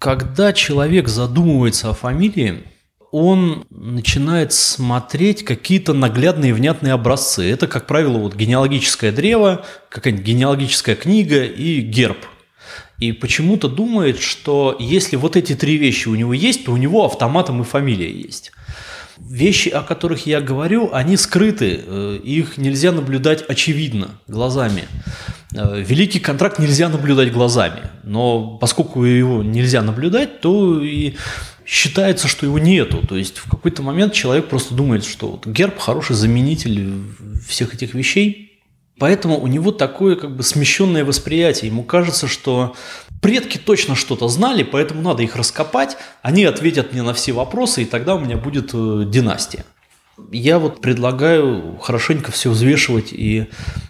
Когда 0.00 0.52
человек 0.52 1.06
задумывается 1.06 1.90
о 1.90 1.94
фамилии, 1.94 2.64
он 3.12 3.66
начинает 3.70 4.54
смотреть 4.54 5.44
какие-то 5.44 5.92
наглядные 5.92 6.54
внятные 6.54 6.94
образцы. 6.94 7.48
Это, 7.48 7.68
как 7.68 7.86
правило, 7.86 8.16
вот 8.16 8.34
генеалогическое 8.34 9.12
древо, 9.12 9.66
какая-нибудь 9.90 10.24
генеалогическая 10.24 10.96
книга 10.96 11.44
и 11.44 11.80
герб. 11.80 12.16
И 12.98 13.12
почему-то 13.12 13.68
думает, 13.68 14.18
что 14.18 14.76
если 14.80 15.16
вот 15.16 15.36
эти 15.36 15.54
три 15.54 15.76
вещи 15.76 16.08
у 16.08 16.14
него 16.14 16.32
есть, 16.32 16.64
то 16.64 16.72
у 16.72 16.78
него 16.78 17.04
автоматом 17.04 17.60
и 17.60 17.64
фамилия 17.64 18.10
есть. 18.10 18.50
Вещи, 19.18 19.68
о 19.68 19.82
которых 19.82 20.26
я 20.26 20.40
говорю, 20.40 20.88
они 20.92 21.18
скрыты, 21.18 21.80
э, 21.84 22.18
их 22.24 22.56
нельзя 22.56 22.92
наблюдать 22.92 23.44
очевидно 23.46 24.08
глазами. 24.26 24.84
Э, 25.54 25.82
великий 25.82 26.18
контракт 26.18 26.58
нельзя 26.58 26.88
наблюдать 26.88 27.30
глазами, 27.30 27.90
но 28.04 28.56
поскольку 28.56 29.04
его 29.04 29.42
нельзя 29.42 29.82
наблюдать, 29.82 30.40
то 30.40 30.80
и 30.82 31.14
считается, 31.66 32.28
что 32.28 32.46
его 32.46 32.58
нету. 32.58 33.06
То 33.06 33.16
есть 33.16 33.38
в 33.38 33.48
какой-то 33.48 33.82
момент 33.82 34.12
человек 34.12 34.48
просто 34.48 34.74
думает, 34.74 35.04
что 35.04 35.28
вот 35.28 35.46
герб 35.46 35.78
хороший 35.78 36.16
заменитель 36.16 36.92
всех 37.46 37.74
этих 37.74 37.94
вещей, 37.94 38.48
Поэтому 38.98 39.40
у 39.40 39.48
него 39.48 39.72
такое 39.72 40.14
как 40.14 40.36
бы 40.36 40.44
смещенное 40.44 41.04
восприятие. 41.04 41.70
Ему 41.70 41.82
кажется, 41.82 42.28
что 42.28 42.76
предки 43.20 43.58
точно 43.58 43.96
что-то 43.96 44.28
знали, 44.28 44.62
поэтому 44.62 45.02
надо 45.02 45.24
их 45.24 45.34
раскопать, 45.34 45.96
они 46.22 46.44
ответят 46.44 46.92
мне 46.92 47.02
на 47.02 47.12
все 47.12 47.32
вопросы, 47.32 47.82
и 47.82 47.84
тогда 47.84 48.14
у 48.14 48.20
меня 48.20 48.36
будет 48.36 48.70
э, 48.74 49.04
династия. 49.06 49.64
Я 50.30 50.58
вот 50.58 50.80
предлагаю 50.80 51.78
хорошенько 51.78 52.30
все 52.32 52.50
взвешивать 52.50 53.12
и 53.12 53.46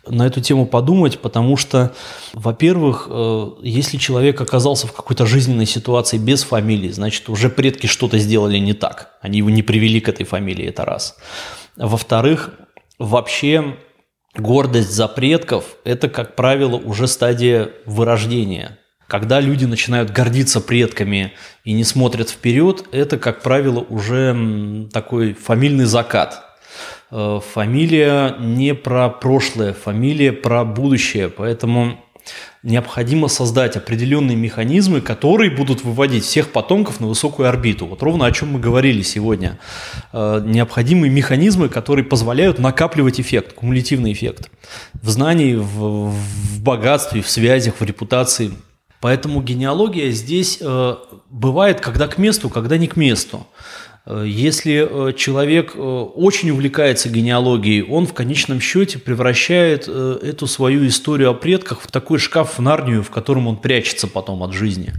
на 0.06 0.26
эту 0.26 0.40
тему 0.40 0.66
подумать, 0.66 1.18
потому 1.18 1.56
что, 1.56 1.94
во-первых, 2.32 3.08
э, 3.10 3.50
если 3.62 3.96
человек 3.96 4.40
оказался 4.40 4.86
в 4.86 4.92
какой-то 4.92 5.26
жизненной 5.26 5.66
ситуации 5.66 6.18
без 6.18 6.44
фамилии, 6.44 6.90
значит, 6.90 7.28
уже 7.28 7.50
предки 7.50 7.86
что-то 7.86 8.18
сделали 8.18 8.58
не 8.58 8.72
так. 8.72 9.18
Они 9.20 9.38
его 9.38 9.50
не 9.50 9.62
привели 9.62 10.00
к 10.00 10.08
этой 10.08 10.24
фамилии, 10.24 10.66
это 10.66 10.84
раз. 10.84 11.16
Во-вторых, 11.76 12.50
вообще 12.98 13.76
гордость 14.36 14.92
за 14.92 15.08
предков– 15.08 15.64
это, 15.84 16.08
как 16.08 16.36
правило, 16.36 16.76
уже 16.76 17.08
стадия 17.08 17.70
вырождения– 17.84 18.78
когда 19.08 19.40
люди 19.40 19.64
начинают 19.64 20.10
гордиться 20.10 20.60
предками 20.60 21.32
и 21.64 21.72
не 21.72 21.84
смотрят 21.84 22.30
вперед, 22.30 22.84
это, 22.92 23.18
как 23.18 23.42
правило, 23.42 23.80
уже 23.80 24.88
такой 24.92 25.34
фамильный 25.34 25.84
закат. 25.84 26.44
Э, 27.10 27.40
фамилия 27.52 28.36
не 28.38 28.74
про 28.74 29.10
прошлое, 29.10 29.74
фамилия 29.74 30.32
про 30.32 30.64
будущее. 30.64 31.28
Поэтому 31.28 32.02
необходимо 32.62 33.28
создать 33.28 33.76
определенные 33.76 34.36
механизмы, 34.36 35.02
которые 35.02 35.50
будут 35.50 35.84
выводить 35.84 36.24
всех 36.24 36.50
потомков 36.50 37.00
на 37.00 37.06
высокую 37.06 37.48
орбиту. 37.48 37.86
Вот 37.86 38.02
ровно 38.02 38.24
о 38.24 38.32
чем 38.32 38.52
мы 38.52 38.60
говорили 38.60 39.02
сегодня. 39.02 39.58
Э, 40.14 40.42
необходимые 40.42 41.10
механизмы, 41.10 41.68
которые 41.68 42.06
позволяют 42.06 42.58
накапливать 42.58 43.20
эффект, 43.20 43.52
кумулятивный 43.52 44.14
эффект 44.14 44.50
в 44.94 45.10
знании, 45.10 45.54
в, 45.54 46.12
в 46.12 46.62
богатстве, 46.62 47.20
в 47.20 47.28
связях, 47.28 47.74
в 47.78 47.84
репутации– 47.84 48.52
Поэтому 49.02 49.42
генеалогия 49.42 50.12
здесь 50.12 50.58
э, 50.60 50.96
бывает 51.28 51.80
когда 51.80 52.06
к 52.06 52.18
месту, 52.18 52.48
когда 52.48 52.78
не 52.78 52.86
к 52.86 52.94
месту. 52.94 53.48
Э, 54.06 54.24
если 54.24 54.86
э, 54.88 55.12
человек 55.14 55.72
очень 55.74 56.50
увлекается 56.50 57.08
генеалогией, 57.08 57.82
он 57.82 58.06
в 58.06 58.14
конечном 58.14 58.60
счете 58.60 59.00
превращает 59.00 59.88
эту 59.88 60.46
свою 60.46 60.86
историю 60.86 61.30
о 61.30 61.34
предках 61.34 61.80
в 61.80 61.90
такой 61.90 62.20
шкаф 62.20 62.58
в 62.58 62.62
Нарнию, 62.62 63.02
в 63.02 63.10
котором 63.10 63.48
он 63.48 63.56
прячется 63.56 64.06
потом 64.06 64.44
от 64.44 64.52
жизни. 64.52 64.92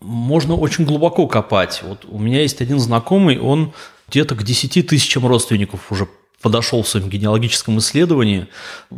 Можно 0.00 0.54
очень 0.54 0.86
глубоко 0.86 1.26
копать. 1.26 1.82
Вот 1.86 2.06
у 2.08 2.18
меня 2.18 2.40
есть 2.40 2.62
один 2.62 2.78
знакомый, 2.78 3.38
он 3.38 3.74
где-то 4.08 4.34
к 4.34 4.44
10 4.44 4.86
тысячам 4.86 5.26
родственников 5.26 5.92
уже 5.92 6.08
подошел 6.42 6.82
в 6.82 6.88
своем 6.88 7.08
генеалогическом 7.08 7.78
исследовании. 7.78 8.48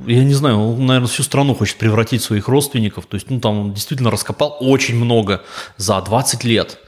Я 0.06 0.24
не 0.24 0.34
знаю, 0.34 0.58
он, 0.58 0.86
наверное, 0.86 1.08
всю 1.08 1.22
страну 1.22 1.54
хочет 1.54 1.76
превратить 1.76 2.22
в 2.22 2.24
своих 2.24 2.48
родственников. 2.48 3.06
То 3.06 3.14
есть, 3.14 3.30
ну, 3.30 3.40
там 3.40 3.58
он 3.58 3.74
действительно 3.74 4.10
раскопал 4.10 4.56
очень 4.60 4.96
много 4.96 5.42
за 5.76 6.00
20 6.00 6.44
лет. 6.44 6.78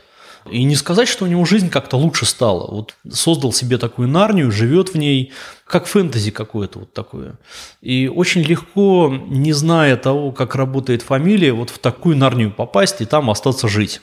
И 0.51 0.64
не 0.64 0.74
сказать, 0.74 1.09
что 1.09 1.24
у 1.24 1.28
него 1.28 1.44
жизнь 1.44 1.68
как-то 1.68 1.97
лучше 1.97 2.24
стала. 2.24 2.70
Вот 2.70 2.94
создал 3.10 3.52
себе 3.52 3.78
такую 3.78 4.09
нарнию, 4.09 4.51
живет 4.51 4.90
в 4.90 4.94
ней, 4.97 5.32
как 5.66 5.86
фэнтези 5.86 6.31
какое-то 6.31 6.81
вот 6.81 6.93
такое. 6.93 7.39
И 7.82 8.09
очень 8.09 8.43
легко, 8.43 9.14
не 9.28 9.52
зная 9.52 9.97
того, 9.97 10.32
как 10.32 10.55
работает 10.55 11.02
фамилия, 11.02 11.52
вот 11.52 11.70
в 11.70 11.78
такую 11.78 12.16
нарнию 12.16 12.51
попасть 12.51 13.01
и 13.01 13.05
там 13.05 13.31
остаться 13.31 13.68
жить. 13.68 14.01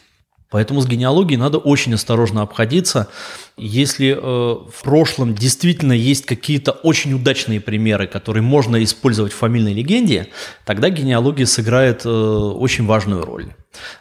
Поэтому 0.49 0.79
с 0.79 0.87
генеалогией 0.87 1.37
надо 1.37 1.57
очень 1.57 1.93
осторожно 1.93 2.41
обходиться. 2.41 3.09
Если 3.57 4.11
э, 4.11 4.17
в 4.17 4.83
прошлом 4.83 5.35
действительно 5.35 5.91
есть 5.91 6.25
какие-то 6.25 6.71
очень 6.71 7.13
удачные 7.13 7.59
примеры, 7.59 8.07
которые 8.07 8.43
можно 8.43 8.81
использовать 8.81 9.33
в 9.33 9.35
фамильной 9.35 9.73
легенде, 9.73 10.27
тогда 10.65 10.89
генеалогия 10.89 11.45
сыграет 11.45 12.05
э, 12.05 12.09
очень 12.09 12.85
важную 12.85 13.25
роль. 13.25 13.47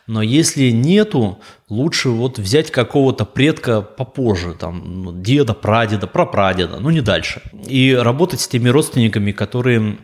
Но 0.07 0.23
если 0.23 0.71
нету, 0.71 1.41
лучше 1.69 2.11
вот 2.11 2.39
взять 2.39 2.71
какого-то 2.71 3.25
предка 3.25 3.83
попозже, 3.83 4.55
там, 4.55 5.03
ну, 5.03 5.13
деда, 5.13 5.53
прадеда, 5.53 6.07
прапрадеда, 6.07 6.79
ну 6.79 6.91
не 6.91 7.01
дальше. 7.01 7.43
И 7.67 7.93
работать 7.93 8.41
с 8.41 8.47
теми 8.47 8.69
родственниками, 8.69 9.33
которые 9.33 9.99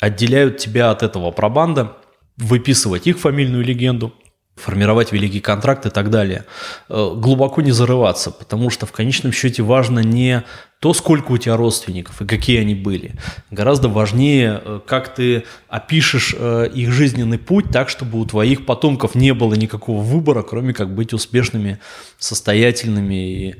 отделяют 0.00 0.56
тебя 0.56 0.90
от 0.90 1.02
этого 1.02 1.30
пробанда, 1.30 1.98
выписывать 2.36 3.06
их 3.06 3.18
фамильную 3.18 3.62
легенду, 3.62 4.12
формировать 4.56 5.12
великий 5.12 5.40
контракт 5.40 5.86
и 5.86 5.90
так 5.90 6.10
далее. 6.10 6.44
Э, 6.88 7.12
глубоко 7.14 7.62
не 7.62 7.72
зарываться, 7.72 8.30
потому 8.30 8.70
что 8.70 8.86
в 8.86 8.92
конечном 8.92 9.32
счете 9.32 9.62
важно 9.62 10.00
не 10.00 10.44
то, 10.84 10.92
сколько 10.92 11.32
у 11.32 11.38
тебя 11.38 11.56
родственников 11.56 12.20
и 12.20 12.26
какие 12.26 12.60
они 12.60 12.74
были. 12.74 13.12
Гораздо 13.50 13.88
важнее, 13.88 14.60
э, 14.62 14.80
как 14.86 15.14
ты 15.14 15.44
опишешь 15.66 16.36
э, 16.38 16.68
их 16.74 16.92
жизненный 16.92 17.38
путь 17.38 17.70
так, 17.72 17.88
чтобы 17.88 18.20
у 18.20 18.26
твоих 18.26 18.66
потомков 18.66 19.14
не 19.14 19.32
было 19.32 19.54
никакого 19.54 20.02
выбора, 20.02 20.42
кроме 20.42 20.74
как 20.74 20.94
быть 20.94 21.14
успешными, 21.14 21.78
состоятельными 22.18 23.14
и 23.14 23.54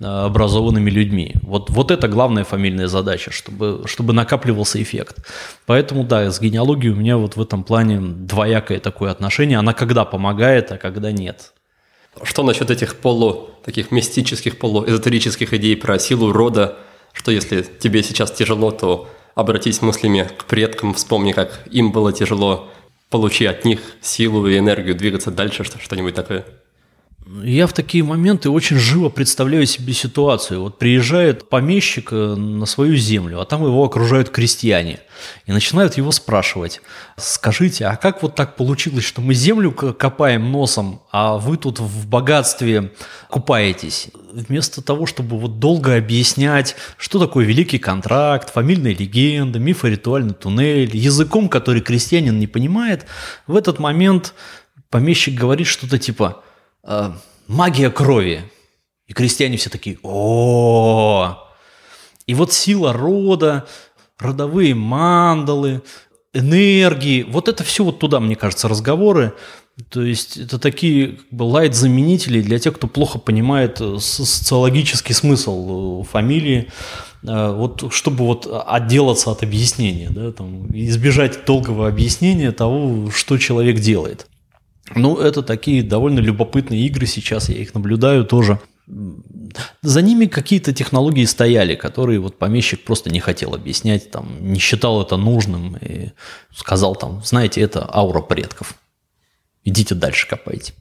э, 0.00 0.04
образованными 0.06 0.88
людьми. 0.88 1.34
Вот, 1.42 1.68
вот 1.68 1.90
это 1.90 2.08
главная 2.08 2.44
фамильная 2.44 2.88
задача, 2.88 3.30
чтобы, 3.30 3.82
чтобы 3.84 4.14
накапливался 4.14 4.82
эффект. 4.82 5.18
Поэтому, 5.66 6.04
да, 6.04 6.30
с 6.30 6.40
генеалогией 6.40 6.94
у 6.94 6.96
меня 6.96 7.18
вот 7.18 7.36
в 7.36 7.42
этом 7.42 7.62
плане 7.62 8.00
двоякое 8.00 8.80
такое 8.80 9.10
отношение. 9.10 9.58
Она 9.58 9.74
когда 9.74 10.06
помогает, 10.06 10.72
а 10.72 10.78
когда 10.78 11.12
нет. 11.12 11.52
Что 12.22 12.42
насчет 12.42 12.70
этих 12.70 12.96
полу, 12.96 13.50
таких 13.64 13.90
мистических, 13.90 14.58
полуэзотерических 14.58 15.52
идей 15.54 15.76
про 15.76 15.98
силу 15.98 16.32
рода, 16.32 16.78
что 17.12 17.30
если 17.30 17.62
тебе 17.62 18.02
сейчас 18.02 18.30
тяжело, 18.32 18.70
то 18.70 19.08
обратись 19.34 19.80
мыслями 19.80 20.28
к 20.38 20.44
предкам, 20.44 20.94
вспомни, 20.94 21.32
как 21.32 21.66
им 21.70 21.92
было 21.92 22.12
тяжело, 22.12 22.68
получи 23.10 23.46
от 23.46 23.64
них 23.64 23.80
силу 24.00 24.46
и 24.46 24.58
энергию 24.58 24.94
двигаться 24.94 25.30
дальше, 25.30 25.64
что-нибудь 25.64 26.14
такое. 26.14 26.44
Я 27.44 27.68
в 27.68 27.72
такие 27.72 28.02
моменты 28.02 28.50
очень 28.50 28.76
живо 28.76 29.08
представляю 29.08 29.64
себе 29.64 29.92
ситуацию. 29.92 30.62
Вот 30.62 30.78
приезжает 30.78 31.48
помещик 31.48 32.12
э, 32.12 32.34
на 32.34 32.66
свою 32.66 32.96
землю, 32.96 33.40
а 33.40 33.44
там 33.44 33.64
его 33.64 33.84
окружают 33.84 34.30
крестьяне. 34.30 34.98
И 35.46 35.52
начинают 35.52 35.96
его 35.96 36.10
спрашивать, 36.10 36.80
скажите, 37.16 37.86
а 37.86 37.94
как 37.94 38.22
вот 38.22 38.34
так 38.34 38.56
получилось, 38.56 39.04
что 39.04 39.20
мы 39.20 39.34
землю 39.34 39.70
копаем 39.70 40.50
носом, 40.50 41.02
а 41.12 41.36
вы 41.36 41.56
тут 41.56 41.78
в 41.78 42.08
богатстве 42.08 42.92
купаетесь? 43.28 44.08
Вместо 44.32 44.82
того, 44.82 45.06
чтобы 45.06 45.38
вот 45.38 45.60
долго 45.60 45.94
объяснять, 45.94 46.74
что 46.96 47.20
такое 47.20 47.44
великий 47.44 47.78
контракт, 47.78 48.52
фамильная 48.52 48.94
легенда, 48.94 49.60
мифоритуальный 49.60 50.34
туннель, 50.34 50.96
языком, 50.96 51.48
который 51.48 51.80
крестьянин 51.80 52.40
не 52.40 52.48
понимает, 52.48 53.06
в 53.46 53.54
этот 53.54 53.78
момент 53.78 54.34
помещик 54.88 55.38
говорит 55.38 55.68
что-то 55.68 55.96
типа– 55.96 56.42
э, 56.84 57.12
магия 57.46 57.90
крови. 57.90 58.44
И 59.06 59.12
крестьяне 59.12 59.56
все 59.56 59.70
такие, 59.70 59.98
о 60.04 61.36
И 62.26 62.34
вот 62.34 62.52
сила 62.52 62.92
рода, 62.92 63.66
родовые 64.18 64.74
мандалы, 64.74 65.82
энергии, 66.32 67.24
вот 67.24 67.48
это 67.48 67.64
все 67.64 67.82
вот 67.82 67.98
туда, 67.98 68.20
мне 68.20 68.36
кажется, 68.36 68.68
разговоры. 68.68 69.34
То 69.88 70.02
есть 70.02 70.36
это 70.36 70.58
такие 70.58 71.16
как 71.16 71.26
бы, 71.32 71.42
лайт-заменители 71.42 72.40
для 72.40 72.58
тех, 72.60 72.76
кто 72.76 72.86
плохо 72.86 73.18
понимает 73.18 73.80
э, 73.80 73.96
социологический 73.98 75.14
смысл 75.14 76.02
э, 76.02 76.04
фамилии, 76.04 76.70
вот 77.22 77.92
чтобы 77.92 78.24
вот 78.24 78.48
отделаться 78.66 79.30
от 79.30 79.42
объяснения, 79.42 80.08
да, 80.08 80.32
там, 80.32 80.66
избежать 80.74 81.44
долгого 81.44 81.86
объяснения 81.86 82.50
того, 82.50 83.10
что 83.10 83.36
человек 83.36 83.78
делает. 83.80 84.26
Ну, 84.94 85.16
это 85.18 85.42
такие 85.42 85.82
довольно 85.82 86.20
любопытные 86.20 86.86
игры 86.86 87.06
сейчас, 87.06 87.48
я 87.48 87.56
их 87.56 87.74
наблюдаю 87.74 88.24
тоже. 88.24 88.58
За 89.82 90.02
ними 90.02 90.26
какие-то 90.26 90.72
технологии 90.72 91.24
стояли, 91.24 91.76
которые 91.76 92.18
вот 92.18 92.38
помещик 92.38 92.84
просто 92.84 93.08
не 93.10 93.20
хотел 93.20 93.54
объяснять, 93.54 94.10
там, 94.10 94.26
не 94.40 94.58
считал 94.58 95.00
это 95.00 95.16
нужным 95.16 95.76
и 95.76 96.10
сказал 96.52 96.96
там, 96.96 97.22
знаете, 97.24 97.60
это 97.60 97.88
аура 97.92 98.20
предков. 98.20 98.74
Идите 99.64 99.94
дальше 99.94 100.26
копайте. 100.28 100.72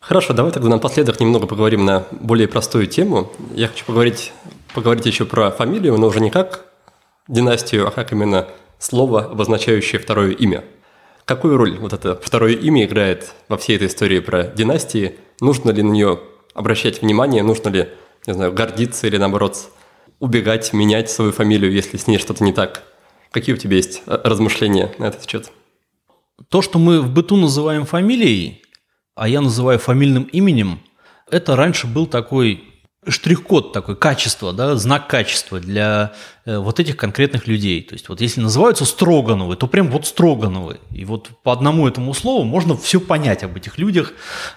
Хорошо, 0.00 0.34
давай 0.34 0.52
тогда 0.52 0.68
напоследок 0.68 1.18
немного 1.18 1.46
поговорим 1.46 1.84
на 1.84 2.04
более 2.10 2.48
простую 2.48 2.86
тему. 2.86 3.32
Я 3.54 3.68
хочу 3.68 3.84
поговорить, 3.86 4.32
поговорить 4.74 5.06
еще 5.06 5.24
про 5.24 5.50
фамилию, 5.50 5.96
но 5.96 6.08
уже 6.08 6.20
не 6.20 6.30
как 6.30 6.66
династию, 7.26 7.88
а 7.88 7.90
как 7.90 8.12
именно 8.12 8.46
слово, 8.78 9.24
обозначающее 9.24 9.98
второе 9.98 10.32
имя– 10.32 10.62
Какую 11.26 11.56
роль 11.56 11.76
вот 11.80 11.92
это 11.92 12.14
второе 12.22 12.52
имя 12.54 12.84
играет 12.84 13.34
во 13.48 13.56
всей 13.58 13.74
этой 13.74 13.88
истории 13.88 14.20
про 14.20 14.44
династии? 14.44 15.16
Нужно 15.40 15.72
ли 15.72 15.82
на 15.82 15.90
нее 15.90 16.20
обращать 16.54 17.02
внимание? 17.02 17.42
Нужно 17.42 17.68
ли, 17.70 17.88
не 18.28 18.32
знаю, 18.32 18.52
гордиться 18.52 19.08
или 19.08 19.16
наоборот 19.16 19.72
убегать, 20.20 20.72
менять 20.72 21.10
свою 21.10 21.32
фамилию, 21.32 21.72
если 21.72 21.96
с 21.96 22.06
ней 22.06 22.18
что-то 22.18 22.44
не 22.44 22.52
так? 22.52 22.84
Какие 23.32 23.56
у 23.56 23.58
тебя 23.58 23.74
есть 23.74 24.04
э, 24.06 24.20
размышления 24.22 24.92
на 24.98 25.06
этот 25.06 25.28
счет? 25.28 25.50
То, 26.48 26.62
что 26.62 26.78
мы 26.78 27.00
в 27.00 27.10
быту 27.10 27.34
называем 27.34 27.86
фамилией, 27.86 28.62
а 29.16 29.28
я 29.28 29.40
называю 29.40 29.80
фамильным 29.80 30.22
именем, 30.30 30.78
это 31.28 31.56
раньше 31.56 31.88
был 31.88 32.06
такой 32.06 32.62
штрих-код 33.08 33.72
такой, 33.72 33.96
качество, 33.96 34.52
да, 34.52 34.76
знак 34.76 35.08
качества 35.08 35.60
для 35.60 36.12
э, 36.44 36.58
вот 36.58 36.80
этих 36.80 36.96
конкретных 36.96 37.46
людей. 37.46 37.82
То 37.82 37.94
есть 37.94 38.08
вот 38.08 38.20
если 38.20 38.40
называются 38.40 38.84
Строгановы, 38.84 39.56
то 39.56 39.66
прям 39.66 39.90
вот 39.90 40.06
Строгановы. 40.06 40.80
И 40.90 41.04
вот 41.04 41.30
по 41.42 41.52
одному 41.52 41.86
этому 41.86 42.14
слову 42.14 42.44
можно 42.44 42.76
все 42.76 43.00
понять 43.00 43.42
об 43.44 43.56
этих 43.56 43.78
людях, 43.78 44.12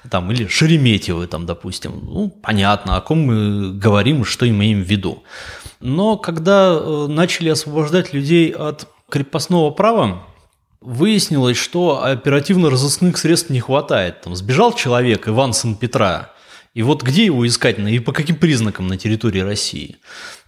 там, 0.09 0.31
или 0.31 0.47
Шереметьевы, 0.47 1.27
там, 1.27 1.45
допустим. 1.45 1.99
Ну, 2.03 2.29
понятно, 2.29 2.97
о 2.97 3.01
ком 3.01 3.19
мы 3.19 3.73
говорим, 3.73 4.25
что 4.25 4.49
имеем 4.49 4.83
в 4.83 4.87
виду. 4.87 5.23
Но 5.79 6.17
когда 6.17 6.71
э, 6.73 7.07
начали 7.07 7.49
освобождать 7.49 8.13
людей 8.13 8.51
от 8.51 8.87
крепостного 9.09 9.71
права, 9.71 10.23
выяснилось, 10.81 11.57
что 11.57 12.03
оперативно-розыскных 12.03 13.17
средств 13.17 13.49
не 13.49 13.59
хватает. 13.59 14.21
Там 14.21 14.35
сбежал 14.35 14.73
человек, 14.73 15.27
Иван 15.27 15.53
сын 15.53 15.75
Петра, 15.75 16.31
и 16.79 16.81
вот 16.81 17.03
где 17.03 17.25
его 17.25 17.45
искать, 17.45 17.77
и 17.77 17.99
по 17.99 18.13
каким 18.13 18.37
признакам 18.37 18.87
на 18.87 18.95
территории 18.95 19.41
России? 19.41 19.97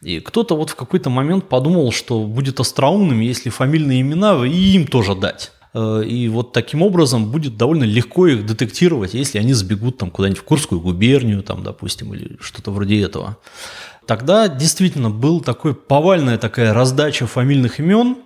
И 0.02 0.22
кто-то 0.22 0.56
вот 0.56 0.70
в 0.70 0.76
какой-то 0.76 1.10
момент 1.10 1.50
подумал, 1.50 1.92
что 1.92 2.24
будет 2.24 2.62
остроумным, 2.62 3.20
если 3.20 3.50
фамильные 3.50 4.00
имена 4.00 4.48
и 4.48 4.76
им 4.78 4.88
тоже 4.88 5.14
дать. 5.14 5.52
Э, 5.74 6.02
и 6.08 6.30
вот 6.30 6.54
таким 6.54 6.84
образом 6.84 7.30
будет 7.32 7.58
довольно 7.58 7.84
легко 7.84 8.28
их 8.28 8.46
детектировать, 8.46 9.14
если 9.14 9.40
они 9.40 9.52
сбегут 9.52 9.98
там 9.98 10.10
куда-нибудь 10.10 10.40
в 10.40 10.46
Курскую 10.46 10.80
губернию, 10.80 11.44
там, 11.44 11.64
допустим, 11.64 12.14
или 12.14 12.38
что-то 12.40 12.72
вроде 12.72 13.02
этого. 13.02 13.38
Тогда 14.06 14.48
действительно 14.48 15.10
был 15.10 15.42
такой 15.42 15.74
повальная 15.74 16.38
такая 16.38 16.74
раздача 16.74 17.28
фамильных 17.28 17.80
имен, 17.80 18.18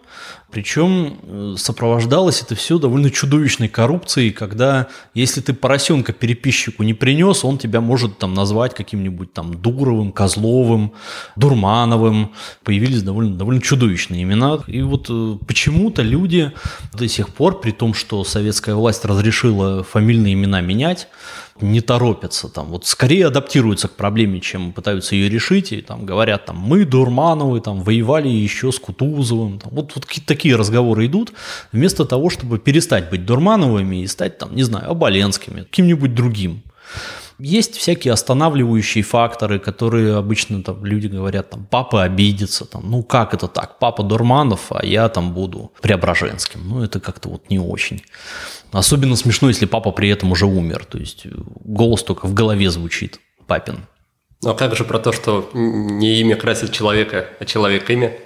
причем 0.56 1.18
э, 1.22 1.56
сопровождалось 1.58 2.42
это 2.42 2.56
все 2.56 2.80
довольно 2.80 3.10
чудовищной 3.10 3.68
коррупцией, 3.68 4.32
когда 4.32 4.88
если 5.14 5.42
ты 5.42 5.54
поросенка 5.54 6.14
переписчику 6.14 6.84
не 6.84 6.94
принес, 6.94 7.44
он 7.44 7.58
тебя 7.58 7.82
может 7.82 8.20
там 8.20 8.34
назвать 8.34 8.74
каким-нибудь 8.74 9.34
там 9.34 9.54
Дуровым, 9.54 10.14
Козловым, 10.14 10.94
Дурмановым. 11.36 12.32
Появились 12.64 13.04
довольно, 13.04 13.36
довольно 13.36 13.62
чудовищные 13.62 14.24
имена. 14.24 14.60
И 14.68 14.82
вот 14.82 15.08
э, 15.10 15.38
почему-то 15.46 16.04
люди 16.04 16.54
до 16.94 17.08
сих 17.10 17.30
пор, 17.30 17.60
при 17.60 17.72
том, 17.72 17.94
что 17.94 18.24
советская 18.24 18.76
власть 18.76 19.04
разрешила 19.04 19.84
фамильные 19.84 20.36
имена 20.36 20.62
менять, 20.62 21.10
не 21.62 21.80
торопятся, 21.80 22.50
там, 22.50 22.68
вот 22.68 22.86
скорее 22.86 23.28
адаптируются 23.28 23.88
к 23.88 23.92
проблеме, 23.92 24.42
чем 24.42 24.74
пытаются 24.74 25.16
ее 25.16 25.30
решить, 25.30 25.72
и 25.72 25.82
там 25.82 26.06
говорят, 26.06 26.46
там, 26.46 26.58
мы, 26.58 26.84
Дурмановы, 26.84 27.62
там, 27.62 27.82
воевали 27.82 28.28
еще 28.28 28.74
с 28.74 28.80
Кутузовым, 28.80 29.60
там, 29.60 29.72
вот, 29.74 29.94
вот 29.96 30.06
какие-то 30.06 30.28
такие 30.28 30.56
разговоры 30.58 31.06
идут, 31.06 31.32
вместо 31.72 32.04
того, 32.04 32.30
чтобы 32.30 32.60
перестать 32.60 33.10
быть 33.10 33.26
Дурмановыми 33.26 34.02
и 34.04 34.08
стать, 34.08 34.38
там, 34.38 34.54
не 34.54 34.64
знаю, 34.64 34.92
Оболенскими, 34.92 35.62
каким-нибудь 35.62 36.14
другим. 36.14 36.62
Есть 37.38 37.76
всякие 37.76 38.14
останавливающие 38.14 39.04
факторы, 39.04 39.60
которые 39.60 40.16
обычно 40.16 40.64
там 40.64 40.86
люди 40.86 41.08
говорят, 41.08 41.50
там, 41.50 41.68
папа 41.70 42.04
обидится, 42.04 42.66
там, 42.66 42.90
ну 42.90 43.04
как 43.04 43.34
это 43.34 43.48
так, 43.48 43.78
папа 43.80 44.04
Дурманов, 44.04 44.72
а 44.72 44.86
я 44.86 45.10
там 45.10 45.34
буду 45.34 45.74
Преображенским. 45.82 46.62
Ну 46.68 46.84
это 46.84 47.00
как-то 47.00 47.30
вот 47.30 47.50
не 47.50 47.60
очень. 47.60 48.04
Особенно 48.72 49.16
смешно, 49.16 49.50
если 49.50 49.66
папа 49.66 49.92
при 49.92 50.10
этом 50.10 50.32
уже 50.32 50.46
умер, 50.46 50.86
то 50.86 50.98
есть 50.98 51.26
голос 51.64 52.04
только 52.04 52.28
в 52.28 52.34
голове 52.34 52.70
звучит, 52.70 53.20
папин. 53.48 53.86
Ну 54.42 54.52
а 54.52 54.54
как 54.54 54.76
же 54.76 54.84
про 54.86 55.00
то, 55.00 55.12
что 55.12 55.50
не 55.54 56.22
имя 56.22 56.36
красит 56.36 56.72
человека, 56.72 57.28
а 57.40 57.46
человек 57.46 57.90
имя? 57.90 58.18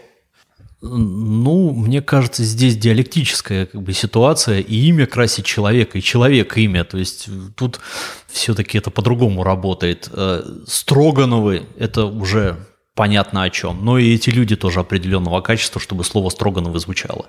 Ну, 0.81 1.73
мне 1.73 2.01
кажется, 2.01 2.43
здесь 2.43 2.77
диалектическая 2.77 3.65
как 3.65 3.81
бы, 3.81 3.91
ситуация, 3.91 4.59
и 4.59 4.75
имя 4.87 5.05
красит 5.07 5.45
человека, 5.45 5.97
и 5.97 6.01
человек 6.01 6.57
имя. 6.57 6.85
То 6.85 6.97
есть 6.97 7.27
тут 7.55 7.81
все-таки 8.27 8.77
это 8.77 8.89
по-другому 8.89 9.43
работает. 9.43 10.09
Э, 10.13 10.41
Строгановы– 10.67 11.63
это 11.77 12.05
уже 12.05 12.57
понятно 12.99 13.43
о 13.43 13.49
чем. 13.49 13.85
Но 13.85 13.97
и 13.97 14.13
эти 14.13 14.29
люди 14.29 14.57
тоже 14.57 14.81
определенного 14.81 15.39
качества, 15.39 15.79
чтобы 15.79 16.03
слово 16.03 16.29
Строгановы 16.29 16.79
звучало. 16.79 17.27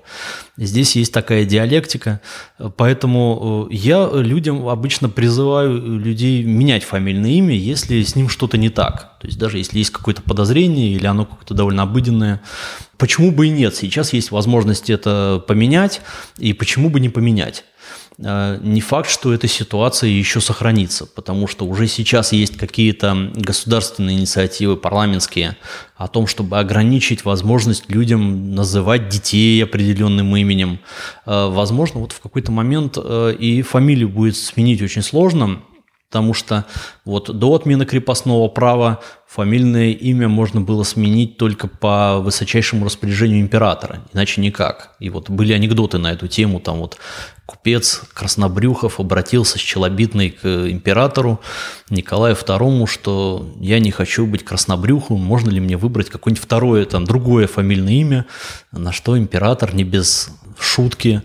Здесь 0.57 0.97
есть 0.97 1.15
такая 1.15 1.45
диалектика, 1.45 2.21
поэтому 2.77 3.69
э, 3.71 3.75
я 3.77 4.11
людям 4.13 4.67
обычно 4.67 5.09
призываю 5.09 5.97
людей 5.97 6.43
менять 6.43 6.83
фамильное 6.83 7.31
имя, 7.31 7.55
если 7.55 8.03
с 8.03 8.17
ним 8.17 8.29
что-то 8.29 8.59
не 8.59 8.69
так. 8.69 9.17
То 9.21 9.29
есть 9.29 9.39
даже 9.39 9.59
если 9.59 9.79
есть 9.79 9.91
какое-то 9.91 10.23
подозрение 10.23 10.91
или 10.91 11.07
оно 11.07 11.25
какое-то 11.25 11.55
довольно 11.55 11.85
обыденное, 11.85 12.41
почему 12.99 13.31
бы 13.31 13.47
и 13.47 13.51
нет? 13.51 13.77
Сейчас 13.77 14.13
есть 14.13 14.33
возможность 14.33 14.91
это 14.91 15.41
поменять, 15.47 16.01
и 16.37 16.53
почему 16.53 16.91
бы 16.91 16.99
не 16.99 17.11
поменять? 17.11 17.65
Э, 18.23 18.59
не 18.63 18.81
факт, 18.81 19.11
что 19.11 19.33
эта 19.33 19.49
ситуация 19.49 20.11
еще 20.11 20.41
сохранится, 20.41 21.07
потому 21.07 21.47
что 21.47 21.67
уже 21.67 21.87
сейчас 21.87 22.33
есть 22.33 22.57
какие-то 22.57 23.31
государственные 23.35 24.19
инициативы 24.19 24.77
парламентские 24.77 25.57
о 25.97 26.09
том, 26.09 26.27
чтобы 26.27 26.59
ограничить 26.59 27.25
возможность 27.25 27.91
людям 27.91 28.55
называть 28.55 29.09
детей 29.09 29.63
определенным 29.63 30.37
именем. 30.37 30.81
Э, 31.27 31.49
возможно, 31.49 32.01
вот 32.01 32.13
в 32.13 32.21
какой-то 32.21 32.53
момент 32.53 32.99
э, 33.03 33.35
и 33.39 33.63
фамилию 33.63 34.09
будет 34.09 34.37
сменить 34.37 34.83
очень 34.83 35.03
сложно, 35.03 35.63
потому 36.11 36.35
что 36.35 36.67
вот 37.05 37.31
до 37.39 37.55
отмены 37.55 37.87
крепостного 37.87 38.49
права 38.49 39.01
фамильное 39.29 39.93
имя 39.93 40.29
можно 40.29 40.61
было 40.61 40.83
сменить 40.83 41.37
только 41.37 41.69
по 41.69 42.19
высочайшему 42.19 42.85
распоряжению 42.85 43.41
императора, 43.41 44.01
иначе 44.13 44.41
никак. 44.41 44.97
И 44.99 45.09
вот 45.09 45.31
были 45.31 45.53
анекдоты 45.53 45.99
на 45.99 46.11
эту 46.13 46.27
тему, 46.27 46.59
там 46.59 46.79
вот 46.79 46.99
купец 47.51 48.03
Краснобрюхов 48.15 49.01
обратился 49.01 49.59
с 49.59 49.61
челобитной 49.61 50.31
к 50.31 50.47
императору 50.47 51.41
Николаю 51.91 52.37
II, 52.37 52.87
что 52.87 53.53
я 53.59 53.81
не 53.81 53.91
хочу 53.91 54.25
быть 54.27 54.45
Краснобрюхом, 54.45 55.21
можно 55.21 55.51
ли 55.51 55.59
мне 55.59 55.77
выбрать 55.77 56.11
какое-нибудь 56.11 56.45
второе, 56.45 56.85
там, 56.85 57.05
другое 57.05 57.49
фамильное 57.49 57.95
имя, 57.95 58.27
на 58.71 58.93
что 58.93 59.19
император 59.19 59.75
не 59.75 59.83
без 59.83 60.31
шутки 60.61 61.23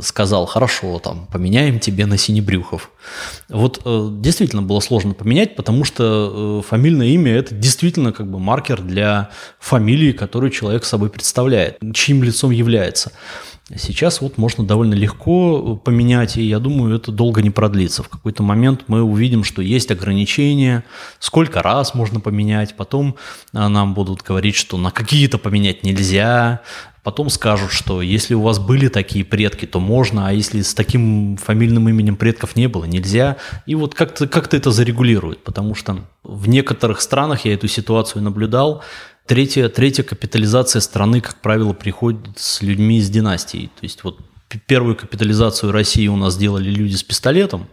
сказал, 0.00 0.46
хорошо, 0.46 0.98
там, 0.98 1.26
поменяем 1.26 1.78
тебе 1.80 2.06
на 2.06 2.18
Синебрюхов. 2.18 2.90
Вот 3.48 3.80
э, 3.84 4.08
действительно 4.12 4.62
было 4.62 4.80
сложно 4.80 5.14
поменять, 5.14 5.56
потому 5.56 5.84
что 5.84 6.60
э, 6.64 6.68
фамильное 6.68 7.08
имя– 7.08 7.32
это 7.36 7.54
действительно 7.54 8.12
как 8.12 8.30
бы 8.30 8.38
маркер 8.38 8.82
для 8.82 9.30
фамилии, 9.58 10.12
которую 10.12 10.50
человек 10.50 10.84
собой 10.84 11.10
представляет, 11.10 11.78
чьим 11.94 12.22
лицом 12.22 12.50
является. 12.50 13.12
Сейчас 13.76 14.20
вот 14.20 14.36
можно 14.36 14.62
довольно 14.62 14.92
легко 14.92 15.76
поменять, 15.76 16.36
и 16.36 16.42
я 16.42 16.58
думаю, 16.58 16.96
это 16.96 17.10
долго 17.10 17.40
не 17.40 17.48
продлится. 17.48 18.02
В 18.02 18.10
какой-то 18.10 18.42
момент 18.42 18.84
мы 18.88 19.02
увидим, 19.02 19.42
что 19.42 19.62
есть 19.62 19.90
ограничения, 19.90 20.84
сколько 21.18 21.62
раз 21.62 21.94
можно 21.94 22.20
поменять, 22.20 22.76
потом 22.76 23.16
а, 23.54 23.70
нам 23.70 23.94
будут 23.94 24.20
говорить, 24.20 24.54
что 24.54 24.76
на 24.76 24.90
какие-то 24.90 25.38
поменять 25.38 25.82
нельзя, 25.82 26.60
Потом 27.04 27.28
скажут, 27.28 27.70
что 27.70 28.00
если 28.00 28.32
у 28.32 28.40
вас 28.40 28.58
были 28.58 28.88
такие 28.88 29.26
предки, 29.26 29.66
то 29.66 29.78
можно, 29.78 30.26
а 30.26 30.32
если 30.32 30.62
с 30.62 30.72
таким 30.72 31.36
фамильным 31.36 31.86
именем 31.90 32.16
предков 32.16 32.56
не 32.56 32.66
было, 32.66 32.86
нельзя. 32.86 33.36
И 33.66 33.74
вот 33.74 33.94
как-то 33.94 34.26
как 34.26 34.52
это 34.54 34.70
зарегулирует, 34.70 35.44
потому 35.44 35.74
что 35.74 35.98
в 36.22 36.48
некоторых 36.48 37.02
странах 37.02 37.44
я 37.44 37.52
эту 37.52 37.68
ситуацию 37.68 38.22
наблюдал. 38.22 38.82
Третья, 39.26 39.70
третья 39.70 40.02
капитализация 40.02 40.80
страны, 40.80 41.22
как 41.22 41.40
правило, 41.40 41.72
приходит 41.72 42.20
с 42.36 42.60
людьми 42.60 42.98
из 42.98 43.08
династии. 43.08 43.70
То 43.80 43.84
есть 43.84 44.04
вот 44.04 44.18
первую 44.66 44.96
капитализацию 44.96 45.72
России 45.72 46.06
у 46.08 46.16
нас 46.16 46.36
делали 46.36 46.68
люди 46.68 46.94
с 46.94 47.02
пистолетом, 47.02 47.68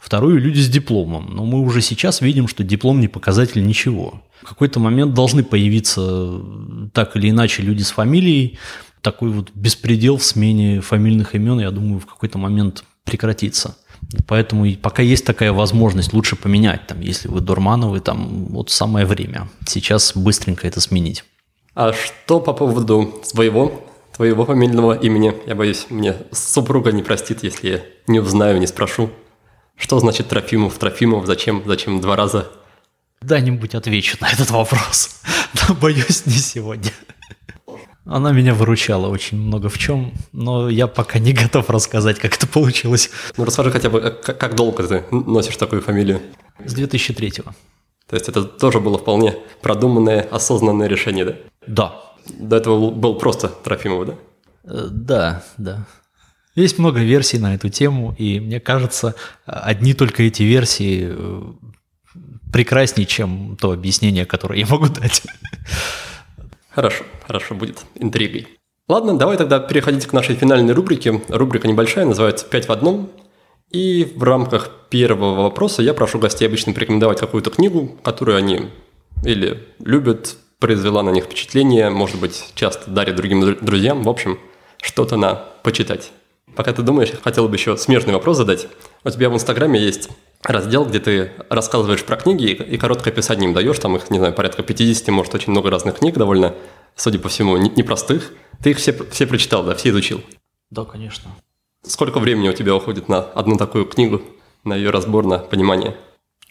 вторую 0.00 0.40
люди 0.40 0.58
с 0.58 0.68
дипломом. 0.68 1.30
Но 1.36 1.44
мы 1.44 1.60
уже 1.60 1.82
сейчас 1.82 2.20
видим, 2.20 2.48
что 2.48 2.64
диплом 2.64 3.00
не 3.00 3.06
показатель 3.06 3.64
ничего. 3.64 4.24
В 4.42 4.48
какой-то 4.48 4.80
момент 4.80 5.14
должны 5.14 5.44
появиться 5.44 6.42
так 6.92 7.14
или 7.14 7.30
иначе 7.30 7.62
люди 7.62 7.82
с 7.82 7.90
фамилией. 7.90 8.58
Такой 9.00 9.30
вот 9.30 9.52
беспредел 9.54 10.16
в 10.16 10.24
смене 10.24 10.80
фамильных 10.80 11.36
имен, 11.36 11.60
я 11.60 11.70
думаю, 11.70 12.00
в 12.00 12.06
какой-то 12.06 12.38
момент 12.38 12.82
прекратится. 13.04 13.76
Поэтому 14.26 14.64
пока 14.76 15.02
есть 15.02 15.24
такая 15.24 15.52
возможность, 15.52 16.12
лучше 16.12 16.36
поменять. 16.36 16.86
Там, 16.86 17.00
если 17.00 17.28
вы 17.28 17.40
Дурмановы, 17.40 18.00
там 18.00 18.46
вот 18.46 18.70
самое 18.70 19.04
время. 19.04 19.48
Сейчас 19.66 20.16
быстренько 20.16 20.66
это 20.66 20.80
сменить. 20.80 21.24
А 21.74 21.92
что 21.92 22.40
по 22.40 22.52
поводу 22.54 23.20
своего, 23.22 23.84
твоего 24.16 24.44
фамильного 24.44 24.94
имени? 24.94 25.34
Я 25.46 25.54
боюсь, 25.54 25.86
мне 25.90 26.16
супруга 26.32 26.90
не 26.90 27.02
простит, 27.02 27.42
если 27.42 27.68
я 27.68 27.82
не 28.06 28.20
узнаю, 28.20 28.58
не 28.58 28.66
спрошу. 28.66 29.10
Что 29.76 30.00
значит 30.00 30.28
Трофимов, 30.28 30.76
Трофимов, 30.78 31.26
зачем, 31.26 31.62
зачем 31.66 32.00
два 32.00 32.16
раза? 32.16 32.50
Когда-нибудь 33.20 33.74
отвечу 33.74 34.16
на 34.20 34.30
этот 34.30 34.50
вопрос, 34.50 35.20
но 35.68 35.74
боюсь 35.74 36.26
не 36.26 36.32
сегодня. 36.32 36.92
Она 38.08 38.32
меня 38.32 38.54
выручала 38.54 39.08
очень 39.08 39.38
много 39.38 39.68
в 39.68 39.76
чем, 39.76 40.14
но 40.32 40.70
я 40.70 40.86
пока 40.86 41.18
не 41.18 41.34
готов 41.34 41.68
рассказать, 41.68 42.18
как 42.18 42.36
это 42.36 42.46
получилось. 42.46 43.10
Ну 43.36 43.44
расскажи 43.44 43.70
хотя 43.70 43.90
бы, 43.90 44.00
как, 44.00 44.38
как 44.38 44.54
долго 44.54 44.82
ты 44.82 45.04
носишь 45.10 45.58
такую 45.58 45.82
фамилию? 45.82 46.22
С 46.64 46.74
2003-го. 46.74 47.52
То 48.08 48.16
есть 48.16 48.28
это 48.30 48.44
тоже 48.44 48.80
было 48.80 48.96
вполне 48.96 49.36
продуманное, 49.60 50.22
осознанное 50.22 50.88
решение, 50.88 51.24
да? 51.26 51.34
Да. 51.66 51.94
До 52.38 52.56
этого 52.56 52.90
был 52.90 53.16
просто 53.16 53.48
Трофимов, 53.48 54.06
да? 54.06 54.14
Э, 54.64 54.88
да, 54.90 55.44
да. 55.58 55.86
Есть 56.54 56.78
много 56.78 57.00
версий 57.00 57.38
на 57.38 57.54
эту 57.54 57.68
тему, 57.68 58.14
и 58.18 58.40
мне 58.40 58.58
кажется, 58.58 59.14
одни 59.44 59.92
только 59.92 60.22
эти 60.22 60.42
версии 60.44 61.08
э, 61.10 61.42
прекраснее, 62.52 63.06
чем 63.06 63.58
то 63.60 63.72
объяснение, 63.72 64.24
которое 64.24 64.60
я 64.60 64.66
могу 64.66 64.88
дать. 64.88 65.22
Хорошо, 66.78 67.02
хорошо, 67.26 67.56
будет 67.56 67.82
интригой. 67.96 68.46
Ладно, 68.86 69.18
давай 69.18 69.36
тогда 69.36 69.58
переходить 69.58 70.06
к 70.06 70.12
нашей 70.12 70.36
финальной 70.36 70.74
рубрике. 70.74 71.20
Рубрика 71.26 71.66
небольшая, 71.66 72.04
называется 72.04 72.46
«Пять 72.46 72.68
в 72.68 72.70
одном». 72.70 73.10
И 73.72 74.12
в 74.14 74.22
рамках 74.22 74.70
первого 74.88 75.42
вопроса 75.42 75.82
я 75.82 75.92
прошу 75.92 76.20
гостей 76.20 76.46
обычно 76.46 76.72
порекомендовать 76.72 77.18
какую-то 77.18 77.50
книгу, 77.50 77.98
которую 78.04 78.38
они 78.38 78.68
или 79.24 79.66
любят, 79.80 80.36
произвела 80.60 81.02
на 81.02 81.10
них 81.10 81.24
впечатление, 81.24 81.90
может 81.90 82.20
быть, 82.20 82.44
часто 82.54 82.88
дарят 82.88 83.16
другим 83.16 83.56
друзьям. 83.60 84.04
В 84.04 84.08
общем, 84.08 84.38
что-то 84.80 85.16
на 85.16 85.34
почитать. 85.64 86.12
Пока 86.54 86.72
ты 86.72 86.82
думаешь, 86.82 87.10
хотел 87.24 87.48
бы 87.48 87.56
еще 87.56 87.76
смежный 87.76 88.14
вопрос 88.14 88.36
задать. 88.36 88.68
У 89.02 89.10
тебя 89.10 89.30
в 89.30 89.34
Инстаграме 89.34 89.80
есть 89.80 90.10
раздел, 90.42 90.84
где 90.84 91.00
ты 91.00 91.32
рассказываешь 91.50 92.04
про 92.04 92.16
книги 92.16 92.50
и 92.50 92.76
короткое 92.76 93.10
описание 93.10 93.48
им 93.48 93.54
даешь, 93.54 93.78
там 93.78 93.96
их, 93.96 94.10
не 94.10 94.18
знаю, 94.18 94.34
порядка 94.34 94.62
50, 94.62 95.08
может, 95.08 95.34
очень 95.34 95.50
много 95.50 95.70
разных 95.70 95.98
книг 95.98 96.16
довольно, 96.16 96.54
судя 96.96 97.18
по 97.18 97.28
всему, 97.28 97.56
непростых. 97.56 98.32
Ты 98.62 98.70
их 98.70 98.78
все, 98.78 98.92
все 99.10 99.26
прочитал, 99.26 99.64
да, 99.64 99.74
все 99.74 99.90
изучил? 99.90 100.22
Да, 100.70 100.84
конечно. 100.84 101.30
Сколько 101.82 102.18
времени 102.18 102.48
у 102.48 102.52
тебя 102.52 102.74
уходит 102.74 103.08
на 103.08 103.18
одну 103.18 103.56
такую 103.56 103.86
книгу, 103.86 104.22
на 104.64 104.74
ее 104.74 104.90
разбор, 104.90 105.26
на 105.26 105.38
понимание? 105.38 105.96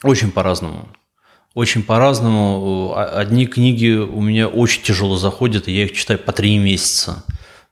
Очень 0.04 0.32
по-разному. 0.32 0.88
Очень 1.54 1.84
по-разному. 1.84 2.94
Одни 2.96 3.48
книги 3.48 3.92
у 3.96 4.22
меня 4.22 4.48
очень 4.48 4.84
тяжело 4.84 5.18
заходят, 5.18 5.68
и 5.68 5.72
я 5.72 5.86
их 5.86 5.94
читаю 5.94 6.20
по 6.20 6.32
три 6.32 6.58
месяца 6.58 7.24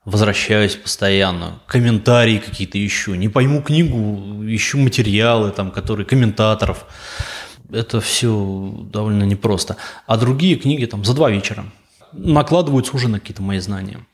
возвращаюсь 0.06 0.76
постоянно, 0.76 1.60
комментарии 1.66 2.38
какие-то 2.38 2.84
ищу, 2.86 3.16
не 3.16 3.28
пойму 3.28 3.62
книгу, 3.62 4.44
ищу 4.46 4.78
материалы, 4.78 5.52
там, 5.52 5.72
которые 5.72 6.06
комментаторов. 6.06 6.86
Это 7.72 8.00
все 8.00 8.74
довольно 8.92 9.24
непросто. 9.24 9.78
А 10.06 10.18
другие 10.18 10.56
книги 10.56 10.86
там 10.86 11.04
за 11.04 11.14
два 11.14 11.32
вечера 11.32 11.66
накладываются 12.14 12.96
уже 12.96 13.10
на 13.10 13.20
какие-то 13.20 13.42
мои 13.42 13.60
знания. 13.60 14.06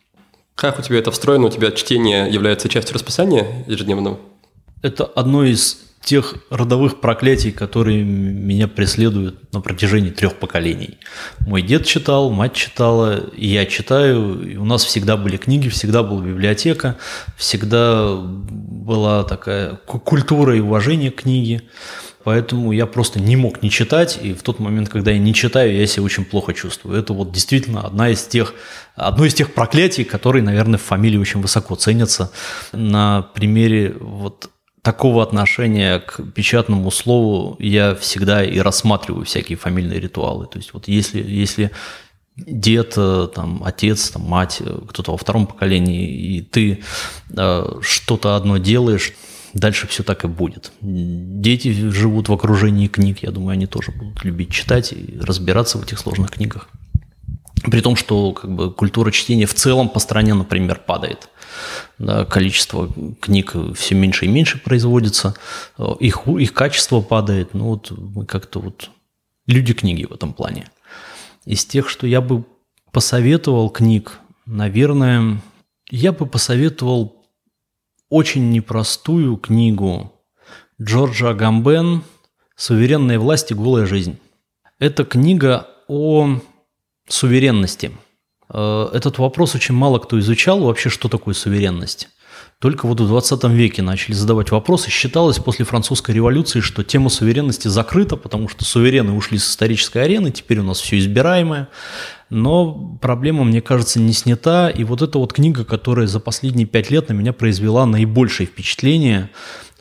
Как 0.55 0.80
у 0.80 0.81
тебя 0.81 0.99
это 0.99 1.11
встроено? 1.11 1.47
У 1.47 1.49
тебя 1.49 1.72
чтение 1.72 2.30
является 2.30 2.69
частью 2.69 2.95
расписания 2.95 3.65
ежедневного? 3.68 4.19
Это 4.81 5.05
одно 5.05 5.43
из 5.43 5.90
тех 6.02 6.36
родовых 6.49 6.99
проклятий, 6.99 7.52
которые 7.52 8.03
меня 8.03 8.68
преследуют 8.68 9.53
на 9.53 9.61
протяжении 9.61 10.10
трех 10.10 10.36
поколений. 10.36 10.98
Мой 11.40 11.61
дед 11.61 11.86
читал, 11.86 12.32
мать 12.32 12.53
читала, 12.53 13.18
и 13.36 13.48
я 13.48 13.65
читаю. 13.65 14.41
И 14.41 14.57
у 14.57 14.65
нас 14.65 14.84
всегда 14.84 15.15
были 15.15 15.38
книги, 15.38 15.69
всегда 15.69 16.03
была 16.03 16.22
библиотека, 16.22 16.98
всегда 17.38 18.15
была 18.15 19.23
такая 19.23 19.76
культура 19.76 20.56
и 20.56 20.60
уважение 20.60 21.11
к 21.11 21.22
книге. 21.22 21.61
Поэтому 22.23 22.72
я 22.72 22.86
просто 22.86 23.19
не 23.19 23.36
мог 23.36 23.64
не 23.64 23.72
читать, 23.72 24.19
и 24.22 24.34
в 24.34 24.44
тот 24.44 24.60
момент, 24.60 24.90
когда 24.90 25.11
я 25.11 25.18
не 25.18 25.34
читаю, 25.34 25.76
я 25.76 25.88
себя 25.88 26.03
очень 26.03 26.23
плохо 26.23 26.53
чувствую. 26.53 26.99
Это 26.99 27.14
вот 27.14 27.32
действительно 27.32 27.82
одна 27.82 28.10
из 28.10 28.23
тех, 28.23 28.53
одно 28.95 29.26
из 29.26 29.34
тех 29.34 29.53
проклятий, 29.53 30.03
которые, 30.03 30.44
наверное, 30.44 30.78
в 30.78 30.84
фамилии 30.84 31.18
очень 31.18 31.41
высоко 31.41 31.76
ценятся. 31.76 32.32
На 32.73 33.23
примере 33.34 33.95
вот 33.99 34.51
такого 34.81 35.21
отношения 35.21 35.99
к 35.99 36.21
печатному 36.33 36.89
слову 36.91 37.55
я 37.59 37.95
всегда 37.95 38.43
и 38.43 38.59
рассматриваю 38.59 39.25
всякие 39.25 39.57
фамильные 39.57 39.99
ритуалы. 39.99 40.47
То 40.47 40.57
есть 40.57 40.73
вот 40.73 40.87
если, 40.87 41.21
если 41.21 41.71
дед, 42.35 42.93
э, 42.97 43.27
там, 43.33 43.63
отец, 43.63 44.09
там, 44.09 44.23
мать, 44.23 44.57
э, 44.59 44.79
кто-то 44.87 45.11
во 45.11 45.17
втором 45.17 45.45
поколении, 45.47 46.09
и 46.09 46.41
ты 46.41 46.81
э, 47.29 47.79
что-то 47.81 48.35
одно 48.35 48.57
делаешь, 48.57 49.13
дальше 49.53 49.87
все 49.87 50.03
так 50.03 50.23
и 50.23 50.27
будет. 50.27 50.71
Дети 50.81 51.71
живут 51.91 52.29
в 52.29 52.33
окружении 52.33 52.87
книг, 52.87 53.19
я 53.21 53.31
думаю, 53.31 53.53
они 53.53 53.67
тоже 53.67 53.91
будут 53.91 54.23
любить 54.23 54.51
читать 54.51 54.93
и 54.93 55.19
разбираться 55.19 55.77
в 55.77 55.83
этих 55.83 55.99
сложных 55.99 56.31
книгах. 56.31 56.69
При 57.63 57.81
том, 57.81 57.95
что 57.95 58.33
как 58.33 58.51
бы, 58.51 58.73
культура 58.73 59.11
чтения 59.11 59.45
в 59.45 59.53
целом 59.53 59.89
по 59.89 59.99
стране, 59.99 60.33
например, 60.33 60.81
падает 60.85 61.29
да, 61.99 62.25
количество 62.25 62.91
книг 63.19 63.55
все 63.75 63.95
меньше 63.95 64.25
и 64.25 64.29
меньше 64.29 64.59
производится, 64.59 65.35
их, 65.99 66.27
их 66.27 66.53
качество 66.53 67.01
падает, 67.01 67.53
ну 67.53 67.65
вот 67.65 67.91
мы 67.91 68.25
как-то 68.25 68.59
вот 68.59 68.89
люди 69.45 69.73
книги 69.73 70.05
в 70.05 70.13
этом 70.13 70.33
плане. 70.33 70.69
Из 71.45 71.65
тех, 71.65 71.89
что 71.89 72.07
я 72.07 72.21
бы 72.21 72.45
посоветовал 72.91 73.69
книг, 73.69 74.19
наверное, 74.45 75.41
я 75.89 76.11
бы 76.11 76.25
посоветовал 76.25 77.25
очень 78.09 78.49
непростую 78.51 79.38
книгу 79.38 80.11
Джорджа 80.81 81.29
Агамбен 81.29 82.03
«Суверенная 82.55 83.19
власть 83.19 83.51
и 83.51 83.55
голая 83.55 83.85
жизнь». 83.85 84.17
Это 84.79 85.05
книга 85.05 85.67
о 85.88 86.39
суверенности. 87.13 87.91
Э, 88.53 88.89
этот 88.93 89.17
вопрос 89.17 89.55
очень 89.55 89.75
мало 89.75 89.99
кто 89.99 90.19
изучал, 90.19 90.59
вообще, 90.61 90.89
что 90.89 91.09
такое 91.09 91.33
суверенность. 91.33 92.09
Только 92.61 92.88
вот 92.88 92.99
в 92.99 93.07
20 93.07 93.43
веке 93.45 93.81
начали 93.81 94.13
задавать 94.13 94.51
вопросы. 94.51 94.91
Считалось 94.91 95.39
после 95.39 95.65
французской 95.65 96.11
революции, 96.11 96.59
что 96.59 96.83
тема 96.83 97.09
суверенности 97.09 97.67
закрыта, 97.67 98.17
потому 98.17 98.47
что 98.47 98.63
суверены 98.63 99.13
ушли 99.13 99.39
с 99.39 99.49
исторической 99.49 100.03
арены, 100.03 100.29
теперь 100.29 100.59
у 100.59 100.63
нас 100.63 100.79
все 100.79 100.99
избираемое. 100.99 101.69
Но 102.29 102.97
проблема, 103.01 103.43
мне 103.45 103.61
кажется, 103.61 103.99
не 103.99 104.13
снята. 104.13 104.69
И 104.69 104.83
вот 104.83 105.01
эта 105.01 105.17
вот 105.17 105.33
книга, 105.33 105.65
которая 105.65 106.05
за 106.05 106.19
последние 106.19 106.67
пять 106.67 106.91
лет 106.91 107.09
на 107.09 107.13
меня 107.13 107.33
произвела 107.33 107.88
наибольшее 107.88 108.45
впечатление, 108.45 109.31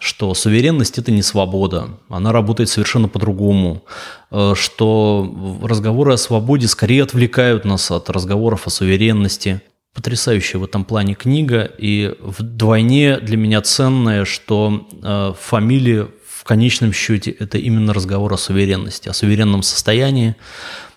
что 0.01 0.32
суверенность– 0.32 0.98
это 0.98 1.12
не 1.12 1.22
свобода, 1.22 1.90
она 2.09 2.32
работает 2.32 2.70
совершенно 2.70 3.06
по-другому, 3.06 3.85
э, 4.31 4.55
что 4.56 5.60
разговоры 5.62 6.14
о 6.14 6.16
свободе 6.16 6.68
скорее 6.68 7.02
отвлекают 7.02 7.66
нас 7.66 7.90
от 7.90 8.09
разговоров 8.09 8.66
о 8.66 8.70
суверенности, 8.70 9.60
потрясающая 9.94 10.59
в 10.59 10.64
этом 10.64 10.86
плане 10.86 11.14
книга, 11.14 11.70
и 11.77 12.14
вдвойне 12.18 13.18
для 13.20 13.36
меня 13.36 13.60
ценная, 13.60 14.24
что 14.24 14.89
э, 15.02 15.35
фамилия 15.39 16.09
в 16.27 16.44
конечном 16.44 16.94
счете 16.94 17.31
это 17.32 17.59
именно 17.59 17.93
разговор 17.93 18.32
о 18.32 18.39
суверенности, 18.39 19.10
о 19.10 19.12
суверенном 19.12 19.62
состоянии, 19.62 20.35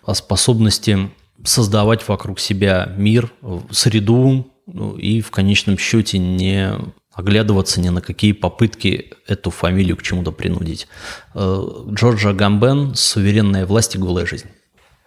о 0.06 0.14
способности 0.14 1.12
создавать 1.44 2.08
вокруг 2.08 2.40
себя 2.40 2.94
мир, 2.98 3.34
среду, 3.70 4.48
ну, 4.66 4.96
и 4.96 5.20
в 5.20 5.30
конечном 5.30 5.78
счете 5.78 6.20
не 6.20 6.74
оглядываться 7.14 7.80
ни 7.80 7.90
на 7.90 8.02
какие 8.02 8.32
попытки 8.32 9.14
эту 9.28 9.52
фамилию 9.52 9.98
к 9.98 10.02
чему-то 10.02 10.32
принудить. 10.32 10.88
Э, 11.34 11.64
Джорджа 11.90 12.34
Гамбен 12.34 12.96
«Суверенная 12.96 13.66
власть 13.66 13.96
и 13.96 13.98
голая 13.98 14.26
жизнь». 14.26 14.48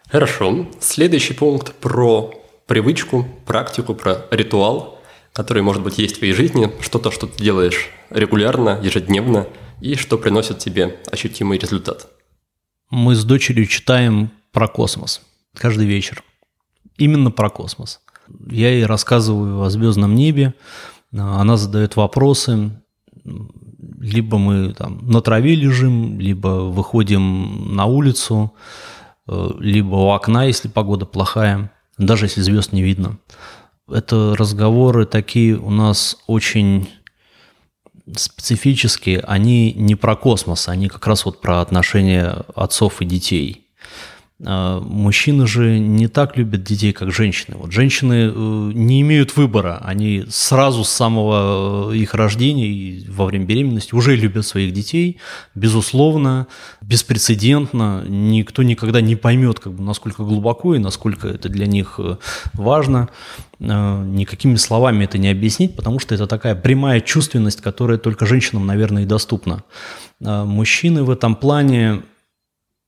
Хорошо. 0.09 0.69
Следующий 0.81 1.35
пункт 1.35 1.74
про 1.74 2.33
привычку, 2.66 3.27
практику, 3.45 3.95
про 3.95 4.27
ритуал, 4.31 5.01
который, 5.33 5.62
может 5.62 5.83
быть, 5.83 5.99
есть 5.99 6.16
в 6.16 6.19
твоей 6.19 6.33
жизни, 6.33 6.73
что-то, 6.81 7.11
что 7.11 7.27
ты 7.27 7.43
делаешь 7.43 7.89
регулярно, 8.11 8.81
ежедневно, 8.83 9.47
и 9.81 9.95
что 9.97 10.16
приносит 10.16 10.59
тебе 10.59 10.97
ощутимый 11.11 11.59
результат. 11.59 12.09
Мы 12.91 13.15
с 13.15 13.24
дочерью 13.24 13.66
читаем 13.66 14.31
про 14.53 14.69
космос 14.69 15.20
каждый 15.57 15.87
вечер. 15.87 16.23
Именно 16.97 17.31
про 17.31 17.51
космос. 17.51 18.01
Я 18.49 18.70
ей 18.70 18.87
рассказываю 18.87 19.62
о 19.62 19.70
звездном 19.70 20.15
небе, 20.15 20.55
она 21.12 21.57
задает 21.57 21.97
вопросы, 21.97 22.83
либо 23.99 24.39
мы 24.39 24.73
там 24.73 25.07
на 25.09 25.20
траве 25.20 25.55
лежим, 25.55 26.20
либо 26.20 26.70
выходим 26.70 27.74
на 27.74 27.87
улицу, 27.87 28.53
э, 29.28 29.51
либо 29.59 29.95
у 29.95 30.11
окна, 30.11 30.45
если 30.45 30.69
погода 30.69 31.07
плохая 31.07 31.73
даже 31.99 32.27
если 32.27 32.43
звезд 32.43 32.73
не 32.73 32.83
видно. 32.83 33.19
Это 33.89 34.35
разговоры 34.37 35.07
такие 35.07 35.57
у 35.57 35.70
нас 35.70 36.19
очень 36.27 36.89
специфические, 38.15 39.20
они 39.20 39.73
не 39.73 39.95
про 39.95 40.16
космос, 40.16 40.69
они 40.69 40.89
как 40.89 41.07
раз 41.07 41.24
вот 41.24 41.41
про 41.41 41.61
отношения 41.61 42.45
отцов 42.55 43.01
и 43.03 43.05
детей– 43.05 43.62
мужчины 44.39 45.47
же 45.47 45.79
не 45.79 46.09
так 46.09 46.37
любят 46.37 46.63
детей, 46.63 46.93
как 46.93 47.11
женщины. 47.11 47.57
Вот 47.57 47.73
женщины 47.73 48.31
э, 48.35 48.71
не 48.75 49.01
имеют 49.01 49.35
выбора. 49.35 49.81
Они 49.83 50.27
сразу 50.29 50.85
с 50.85 50.91
самого 50.91 51.91
э, 51.91 51.97
их 51.97 52.13
рождения 52.13 52.67
и 52.67 53.09
во 53.09 53.25
время 53.25 53.47
беременности 53.47 53.95
уже 53.95 54.15
любят 54.15 54.45
своих 54.45 54.75
детей. 54.75 55.17
Безусловно, 55.55 56.49
беспрецедентно. 56.83 58.05
Никто 58.07 58.63
никогда 58.63 59.01
не 59.01 59.17
поймет, 59.17 59.59
как 59.59 59.73
бы, 59.73 59.83
насколько 59.83 60.23
глубоко 60.23 60.75
и 60.75 60.79
насколько 60.79 61.29
это 61.29 61.49
для 61.49 61.67
них 61.67 61.95
э, 61.99 62.17
важно. 62.53 63.09
Никакими 63.59 64.57
словами 64.57 65.05
это 65.05 65.17
не 65.17 65.31
объяснить, 65.31 65.77
потому 65.77 65.99
что 65.99 66.15
это 66.15 66.27
такая 66.27 66.55
прямая 66.55 67.01
чувственность, 67.01 67.63
которая 67.63 67.97
только 67.97 68.27
женщинам, 68.27 68.67
наверное, 68.67 69.05
и 69.05 69.07
доступна. 69.07 69.65
Мужчины 70.21 71.05
в 71.05 71.11
этом 71.11 71.35
плане 71.37 72.03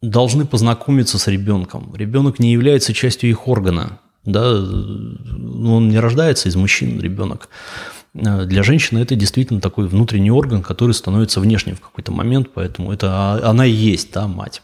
должны 0.02 0.46
познакомиться 0.46 1.18
с 1.18 1.26
ребенком. 1.26 1.94
Ребенок 1.94 2.38
не 2.38 2.52
является 2.52 2.94
частью 2.94 3.30
их 3.30 3.48
органа. 3.48 3.98
Да? 4.24 4.52
Ну, 4.52 5.74
он 5.76 5.88
не 5.88 5.98
рождается 5.98 6.48
из 6.48 6.56
мужчин, 6.56 7.00
ребенок. 7.00 7.48
Для 8.14 8.62
женщины 8.62 9.00
это 9.00 9.14
действительно 9.16 9.60
такой 9.60 9.86
внутренний 9.86 10.30
орган, 10.30 10.62
который 10.62 10.92
становится 10.92 11.40
внешним 11.40 11.76
в 11.76 11.80
какой-то 11.80 12.10
момент, 12.10 12.50
поэтому 12.54 12.92
это 12.92 13.08
а, 13.10 13.50
она 13.50 13.66
и 13.66 13.70
есть, 13.70 14.12
да, 14.12 14.26
мать. 14.26 14.62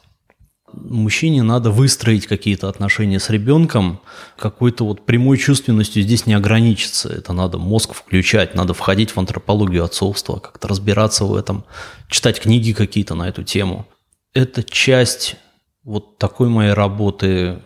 Мужчине 0.72 1.44
надо 1.44 1.70
выстроить 1.70 2.26
какие-то 2.26 2.68
отношения 2.68 3.20
с 3.20 3.30
ребенком, 3.30 4.00
какой-то 4.36 4.84
вот 4.84 5.06
прямой 5.06 5.38
чувственностью 5.38 6.02
здесь 6.02 6.26
не 6.26 6.34
ограничиться. 6.34 7.08
Это 7.10 7.32
надо 7.32 7.58
мозг 7.58 7.94
включать, 7.94 8.56
надо 8.56 8.74
входить 8.74 9.10
в 9.10 9.18
антропологию 9.18 9.84
отцовства, 9.84 10.38
как-то 10.38 10.66
разбираться 10.66 11.24
в 11.24 11.34
этом, 11.36 11.64
читать 12.08 12.40
книги 12.40 12.72
какие-то 12.72 13.14
на 13.14 13.28
эту 13.28 13.44
тему 13.44 13.86
это 14.34 14.64
часть 14.64 15.36
вот 15.84 16.18
такой 16.18 16.48
моей 16.48 16.72
работы 16.72 17.60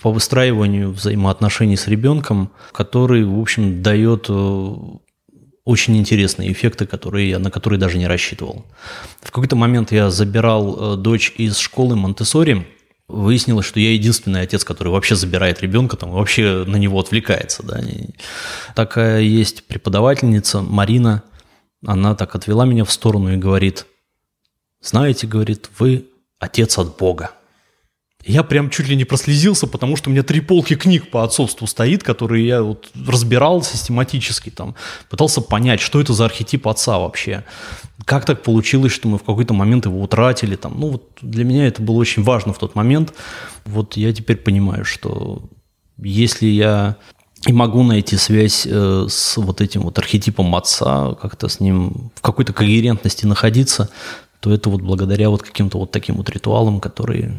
по 0.00 0.10
выстраиванию 0.10 0.90
взаимоотношений 0.90 1.76
с 1.76 1.86
ребенком, 1.86 2.50
который, 2.72 3.24
в 3.24 3.38
общем, 3.38 3.82
дает 3.82 4.26
э, 4.28 4.74
очень 5.64 5.96
интересные 5.96 6.52
эффекты, 6.52 6.86
которые 6.86 7.30
я, 7.30 7.38
на 7.38 7.50
которые 7.50 7.80
даже 7.80 7.98
не 7.98 8.06
рассчитывал. 8.06 8.64
В 9.20 9.32
какой-то 9.32 9.56
момент 9.56 9.90
я 9.92 10.10
забирал 10.10 10.94
э, 10.94 10.96
дочь 10.96 11.34
из 11.36 11.58
школы 11.58 11.96
Монтессори, 11.96 12.66
выяснилось, 13.08 13.66
что 13.66 13.80
я 13.80 13.92
единственный 13.92 14.42
отец, 14.42 14.64
который 14.64 14.88
вообще 14.88 15.16
забирает 15.16 15.60
ребенка, 15.62 15.96
там 15.96 16.12
вообще 16.12 16.64
на 16.64 16.76
него 16.76 17.00
отвлекается. 17.00 17.64
Да. 17.64 17.80
Такая 18.76 19.20
есть 19.20 19.66
преподавательница 19.66 20.62
Марина, 20.62 21.24
она 21.84 22.14
так 22.14 22.36
отвела 22.36 22.66
меня 22.66 22.84
в 22.84 22.92
сторону 22.92 23.34
и 23.34 23.36
говорит– 23.36 23.86
знаете, 24.80 25.26
говорит, 25.26 25.70
вы 25.78 26.06
отец 26.38 26.78
от 26.78 26.96
Бога. 26.96 27.32
Я 28.24 28.42
прям 28.42 28.68
чуть 28.68 28.88
ли 28.88 28.96
не 28.96 29.04
прослезился, 29.04 29.66
потому 29.66 29.96
что 29.96 30.10
у 30.10 30.12
меня 30.12 30.22
три 30.22 30.40
полки 30.40 30.74
книг 30.74 31.10
по 31.10 31.24
отцовству 31.24 31.66
стоит, 31.66 32.02
которые 32.02 32.46
я 32.46 32.62
вот 32.62 32.90
разбирал 33.06 33.62
систематически, 33.62 34.50
там, 34.50 34.74
пытался 35.08 35.40
понять, 35.40 35.80
что 35.80 36.00
это 36.00 36.12
за 36.12 36.26
архетип 36.26 36.66
отца 36.68 36.98
вообще. 36.98 37.44
Как 38.04 38.24
так 38.24 38.42
получилось, 38.42 38.92
что 38.92 39.08
мы 39.08 39.18
в 39.18 39.22
какой-то 39.22 39.54
момент 39.54 39.86
его 39.86 40.02
утратили. 40.02 40.56
Там. 40.56 40.78
Ну, 40.78 40.88
вот 40.90 41.08
для 41.22 41.44
меня 41.44 41.66
это 41.68 41.80
было 41.80 41.96
очень 41.96 42.22
важно 42.22 42.52
в 42.52 42.58
тот 42.58 42.74
момент. 42.74 43.14
Вот 43.64 43.96
я 43.96 44.12
теперь 44.12 44.36
понимаю, 44.36 44.84
что 44.84 45.48
если 45.96 46.46
я 46.46 46.96
и 47.46 47.52
могу 47.52 47.82
найти 47.82 48.16
связь 48.16 48.66
э, 48.68 49.06
с 49.08 49.36
вот 49.36 49.60
этим 49.60 49.82
вот 49.82 49.98
архетипом 49.98 50.54
отца, 50.56 51.14
как-то 51.14 51.48
с 51.48 51.60
ним 51.60 52.10
в 52.16 52.20
какой-то 52.20 52.52
когерентности 52.52 53.26
находиться, 53.26 53.90
то 54.40 54.52
это 54.52 54.70
вот 54.70 54.82
благодаря 54.82 55.30
вот 55.30 55.42
каким-то 55.42 55.78
вот 55.78 55.90
таким 55.90 56.16
вот 56.16 56.30
ритуалам, 56.30 56.80
которые, 56.80 57.34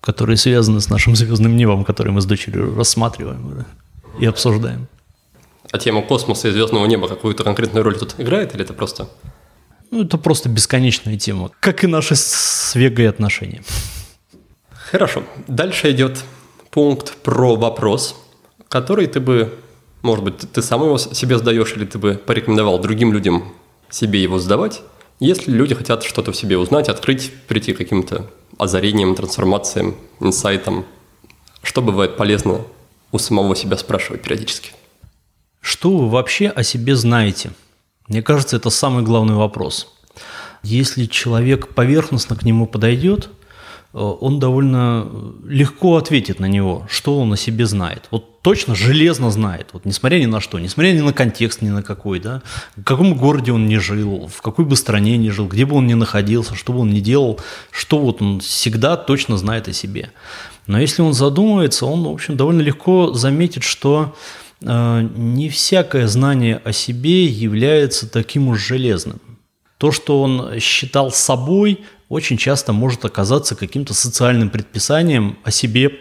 которые 0.00 0.36
связаны 0.36 0.80
с 0.80 0.88
нашим 0.88 1.14
звездным 1.16 1.56
небом, 1.56 1.84
который 1.84 2.12
мы 2.12 2.20
с 2.20 2.26
дочерью 2.26 2.74
рассматриваем 2.76 3.64
и 4.18 4.26
обсуждаем. 4.26 4.88
А 5.70 5.78
тема 5.78 6.02
космоса 6.02 6.48
и 6.48 6.50
звездного 6.50 6.86
неба 6.86 7.08
какую-то 7.08 7.44
конкретную 7.44 7.84
роль 7.84 7.98
тут 7.98 8.16
играет 8.18 8.54
или 8.54 8.64
это 8.64 8.74
просто? 8.74 9.08
Ну, 9.90 10.04
это 10.04 10.18
просто 10.18 10.48
бесконечная 10.48 11.18
тема, 11.18 11.50
как 11.60 11.84
и 11.84 11.86
наши 11.86 12.16
с 12.16 12.74
Вегой 12.74 13.08
отношения. 13.08 13.62
Хорошо. 14.70 15.22
Дальше 15.46 15.90
идет 15.90 16.24
пункт 16.70 17.14
про 17.22 17.56
вопрос, 17.56 18.16
который 18.68 19.06
ты 19.06 19.20
бы, 19.20 19.58
может 20.02 20.24
быть, 20.24 20.50
ты 20.52 20.62
сам 20.62 20.82
его 20.82 20.98
себе 20.98 21.38
задаешь, 21.38 21.74
или 21.76 21.84
ты 21.84 21.98
бы 21.98 22.14
порекомендовал 22.14 22.78
другим 22.78 23.12
людям 23.12 23.52
себе 23.90 24.22
его 24.22 24.38
задавать. 24.38 24.82
Если 25.20 25.50
люди 25.50 25.74
хотят 25.74 26.02
что-то 26.02 26.32
в 26.32 26.36
себе 26.36 26.58
узнать, 26.58 26.88
открыть, 26.88 27.32
прийти 27.46 27.72
к 27.72 27.78
каким-то 27.78 28.30
озарениям, 28.58 29.14
трансформациям, 29.14 29.96
инсайтам, 30.20 30.84
что 31.62 31.80
бывает 31.80 32.16
полезно 32.16 32.62
у 33.12 33.18
самого 33.18 33.54
себя 33.54 33.76
спрашивать 33.76 34.22
периодически? 34.22 34.72
Что 35.60 35.96
вы 35.96 36.08
вообще 36.08 36.48
о 36.48 36.62
себе 36.62 36.96
знаете? 36.96 37.52
Мне 38.08 38.22
кажется, 38.22 38.56
это 38.56 38.70
самый 38.70 39.04
главный 39.04 39.34
вопрос. 39.34 39.92
Если 40.62 41.06
человек 41.06 41.68
поверхностно 41.68 42.36
к 42.36 42.42
нему 42.42 42.66
подойдет– 42.66 43.28
он 43.92 44.40
довольно 44.40 45.06
легко 45.44 45.96
ответит 45.96 46.40
на 46.40 46.46
него, 46.46 46.86
что 46.88 47.18
он 47.18 47.32
о 47.32 47.36
себе 47.36 47.66
знает. 47.66 48.08
Вот 48.10 48.40
точно 48.40 48.74
железно 48.74 49.30
знает, 49.30 49.68
вот 49.72 49.84
несмотря 49.84 50.18
ни 50.18 50.26
на 50.26 50.40
что, 50.40 50.58
несмотря 50.58 50.92
ни 50.92 51.00
на 51.00 51.12
контекст, 51.12 51.62
ни 51.62 51.68
на 51.68 51.82
какой, 51.82 52.18
да, 52.18 52.42
в 52.76 52.82
каком 52.84 53.14
городе 53.14 53.52
он 53.52 53.66
не 53.66 53.78
жил, 53.78 54.28
в 54.28 54.40
какой 54.40 54.64
бы 54.64 54.76
стране 54.76 55.16
не 55.18 55.30
жил, 55.30 55.46
где 55.46 55.66
бы 55.66 55.76
он 55.76 55.86
ни 55.86 55.94
находился, 55.94 56.54
что 56.54 56.72
бы 56.72 56.80
он 56.80 56.90
ни 56.90 57.00
делал, 57.00 57.38
что 57.70 57.98
вот 57.98 58.22
он 58.22 58.40
всегда 58.40 58.96
точно 58.96 59.36
знает 59.36 59.68
о 59.68 59.72
себе. 59.72 60.10
Но 60.66 60.80
если 60.80 61.02
он 61.02 61.12
задумается, 61.12 61.86
он, 61.86 62.04
в 62.04 62.08
общем, 62.08 62.36
довольно 62.36 62.62
легко 62.62 63.12
заметит, 63.12 63.62
что 63.62 64.14
э, 64.60 65.08
не 65.14 65.48
всякое 65.48 66.06
знание 66.06 66.60
о 66.64 66.72
себе 66.72 67.24
является 67.26 68.08
таким 68.08 68.48
уж 68.48 68.60
железным. 68.60 69.20
То, 69.78 69.90
что 69.90 70.22
он 70.22 70.60
считал 70.60 71.10
собой, 71.10 71.80
очень 72.12 72.36
часто 72.36 72.74
может 72.74 73.06
оказаться 73.06 73.54
каким-то 73.54 73.94
социальным 73.94 74.50
предписанием 74.50 75.38
о 75.44 75.50
себе 75.50 75.92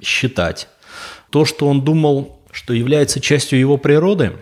считать. 0.00 0.66
То, 1.28 1.44
что 1.44 1.68
он 1.68 1.84
думал, 1.84 2.40
что 2.50 2.72
является 2.72 3.20
частью 3.20 3.58
его 3.58 3.76
природы, 3.76 4.32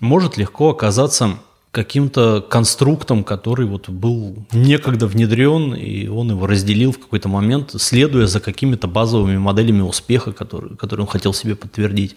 может 0.00 0.38
легко 0.38 0.70
оказаться 0.70 1.38
каким-то 1.72 2.40
конструктом, 2.40 3.22
который 3.22 3.66
вот 3.66 3.90
был 3.90 4.46
некогда 4.52 5.06
внедрен, 5.06 5.74
и 5.74 6.08
он 6.08 6.30
его 6.30 6.46
разделил 6.46 6.92
в 6.92 6.98
какой-то 6.98 7.28
момент, 7.28 7.74
следуя 7.78 8.26
за 8.26 8.40
какими-то 8.40 8.88
базовыми 8.88 9.36
моделями 9.36 9.82
успеха, 9.82 10.32
которые, 10.32 10.76
которые 10.76 11.04
он 11.04 11.10
хотел 11.10 11.34
себе 11.34 11.54
подтвердить. 11.54 12.14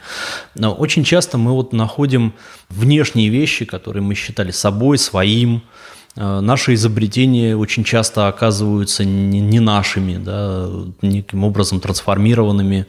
Но 0.55 0.73
очень 0.73 1.03
часто 1.03 1.37
мы 1.37 1.51
вот 1.51 1.73
находим 1.73 2.33
внешние 2.69 3.27
вещи, 3.27 3.65
которые 3.65 4.01
мы 4.01 4.15
считали 4.15 4.51
собой, 4.51 4.97
своим, 4.97 5.61
Наши 6.15 6.75
изобретения 6.75 7.57
очень 7.57 7.83
часто 7.83 8.29
оказываются 8.29 9.03
не, 9.03 9.41
не 9.41 9.59
нашими, 9.59 10.17
да, 10.17 10.69
неким 11.01 11.43
образом 11.43 11.81
трансформированными, 11.81 12.85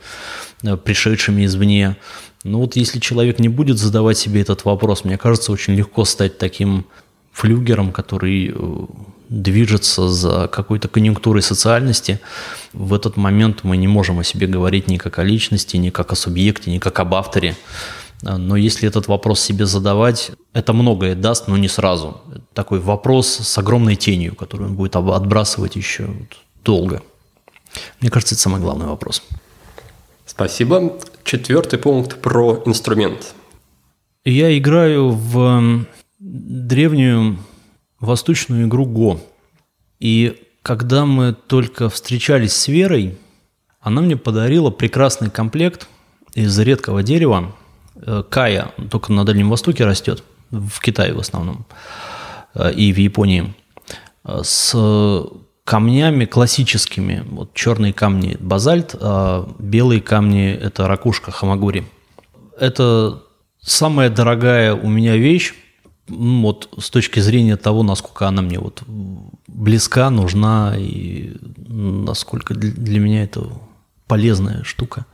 э, 0.62 0.76
пришедшими 0.76 1.44
извне. 1.44 1.96
Ну 2.44 2.60
вот 2.60 2.76
если 2.76 3.00
человек 3.00 3.40
не 3.40 3.48
будет 3.48 3.78
задавать 3.78 4.16
себе 4.16 4.42
этот 4.42 4.64
вопрос, 4.64 5.04
мне 5.04 5.18
кажется, 5.18 5.50
очень 5.50 5.74
легко 5.74 6.04
стать 6.04 6.38
таким 6.38 6.86
флюгером, 7.32 7.90
который 7.90 8.52
э, 8.54 8.86
движется 9.28 10.08
за 10.08 10.46
какой-то 10.46 10.86
конъюнктурой 10.86 11.42
социальности. 11.42 12.20
В 12.72 12.94
этот 12.94 13.16
момент 13.16 13.64
мы 13.64 13.76
не 13.76 13.88
можем 13.88 14.20
о 14.20 14.24
себе 14.24 14.46
говорить 14.46 14.88
ни 14.88 14.96
как 14.98 15.18
о 15.18 15.24
личности, 15.24 15.76
ни 15.76 15.90
как 15.90 16.12
о 16.12 16.16
субъекте, 16.16 16.70
ни 16.70 16.78
как 16.78 17.00
об 17.00 17.14
авторе. 17.14 17.56
Но 18.22 18.56
если 18.56 18.88
этот 18.88 19.08
вопрос 19.08 19.40
себе 19.40 19.66
задавать, 19.66 20.32
это 20.52 20.72
многое 20.72 21.14
даст, 21.14 21.48
но 21.48 21.56
не 21.56 21.68
сразу. 21.68 22.20
Такой 22.54 22.80
вопрос 22.80 23.28
с 23.28 23.58
огромной 23.58 23.96
тенью, 23.96 24.34
который 24.34 24.66
он 24.66 24.74
будет 24.74 24.96
отбрасывать 24.96 25.76
еще 25.76 26.08
долго. 26.64 27.02
Мне 28.00 28.10
кажется, 28.10 28.34
это 28.34 28.42
самый 28.42 28.60
главный 28.60 28.86
вопрос. 28.86 29.22
Спасибо. 30.24 30.98
Четвертый 31.24 31.78
пункт 31.78 32.20
про 32.20 32.62
инструмент. 32.66 33.34
Я 34.24 34.56
играю 34.56 35.10
в 35.10 35.86
древнюю 36.18 37.38
восточную 38.00 38.66
игру 38.66 38.86
Го. 38.86 39.20
И 40.00 40.42
когда 40.62 41.06
мы 41.06 41.32
только 41.32 41.88
встречались 41.88 42.54
с 42.54 42.68
Верой, 42.68 43.18
она 43.80 44.00
мне 44.00 44.16
подарила 44.16 44.70
прекрасный 44.70 45.30
комплект 45.30 45.86
из 46.34 46.58
редкого 46.58 47.02
дерева. 47.02 47.54
Э, 48.02 48.22
Кая, 48.28 48.72
только 48.90 49.12
на 49.12 49.24
Дальнем 49.24 49.50
Востоке 49.50 49.84
растет, 49.84 50.22
в 50.50 50.80
Китае 50.80 51.14
в 51.14 51.18
основном, 51.18 51.66
э, 52.54 52.72
и 52.72 52.92
в 52.92 52.98
Японии, 52.98 53.54
э, 54.24 54.40
с 54.42 55.24
камнями 55.64 56.26
классическими. 56.26 57.24
Вот 57.28 57.54
черные 57.54 57.92
камни– 57.92 58.36
базальт, 58.40 58.94
а 59.00 59.48
белые 59.58 60.00
камни– 60.00 60.50
это 60.62 60.86
ракушка 60.86 61.30
хамагури. 61.32 61.86
Это 62.58 63.22
самая 63.60 64.10
дорогая 64.10 64.74
у 64.74 64.88
меня 64.88 65.16
вещь, 65.16 65.54
вот 66.08 66.68
с 66.78 66.90
точки 66.90 67.18
зрения 67.18 67.56
того, 67.56 67.82
насколько 67.82 68.28
она 68.28 68.42
мне 68.42 68.60
вот 68.60 68.82
близка, 69.48 70.10
нужна 70.10 70.74
и 70.78 71.32
насколько 71.56 72.54
для 72.54 73.00
меня 73.00 73.24
это 73.24 73.48
полезная 74.06 74.62
штука. 74.62 75.04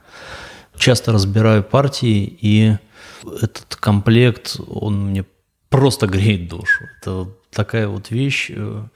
Часто 0.82 1.12
разбираю 1.12 1.62
партии, 1.62 2.36
и 2.40 2.76
этот 3.24 3.76
комплект, 3.76 4.56
он 4.66 5.10
мне 5.10 5.24
просто 5.68 6.08
греет 6.08 6.48
душу. 6.48 6.88
Это 7.00 7.28
такая 7.52 7.86
вот 7.86 8.10
вещь, 8.10 8.50
э, 8.52 8.86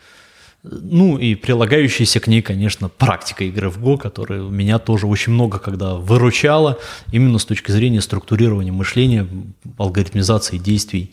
ну 0.70 1.18
и 1.18 1.34
прилагающаяся 1.34 2.20
к 2.20 2.26
ней, 2.26 2.42
конечно, 2.42 2.88
практика 2.88 3.44
игры 3.44 3.70
в 3.70 3.78
Go, 3.78 3.98
которая 3.98 4.40
меня 4.40 4.78
тоже 4.78 5.06
очень 5.06 5.32
много 5.32 5.58
когда 5.58 5.94
выручала, 5.94 6.78
именно 7.12 7.38
с 7.38 7.44
точки 7.44 7.70
зрения 7.70 8.00
структурирования 8.00 8.72
мышления, 8.72 9.26
алгоритмизации 9.78 10.58
действий. 10.58 11.12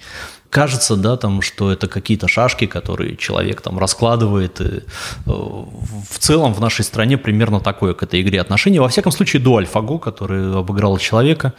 Кажется, 0.49 0.95
да, 0.95 1.17
там, 1.17 1.41
что 1.41 1.71
это 1.71 1.87
какие-то 1.87 2.27
шашки, 2.27 2.67
которые 2.67 3.17
человек 3.17 3.61
там 3.61 3.79
раскладывает. 3.79 4.61
И, 4.61 4.65
э, 4.65 4.81
в 5.25 6.19
целом 6.19 6.53
в 6.53 6.59
нашей 6.59 6.85
стране 6.85 7.17
примерно 7.17 7.59
такое 7.59 7.95
к 7.95 8.03
этой 8.03 8.21
игре 8.21 8.39
отношение. 8.39 8.79
Во 8.79 8.87
всяком 8.87 9.11
случае, 9.11 9.41
до 9.41 9.59
AlphaGo, 9.59 9.99
который 9.99 10.55
обыграл 10.55 10.99
человека, 10.99 11.53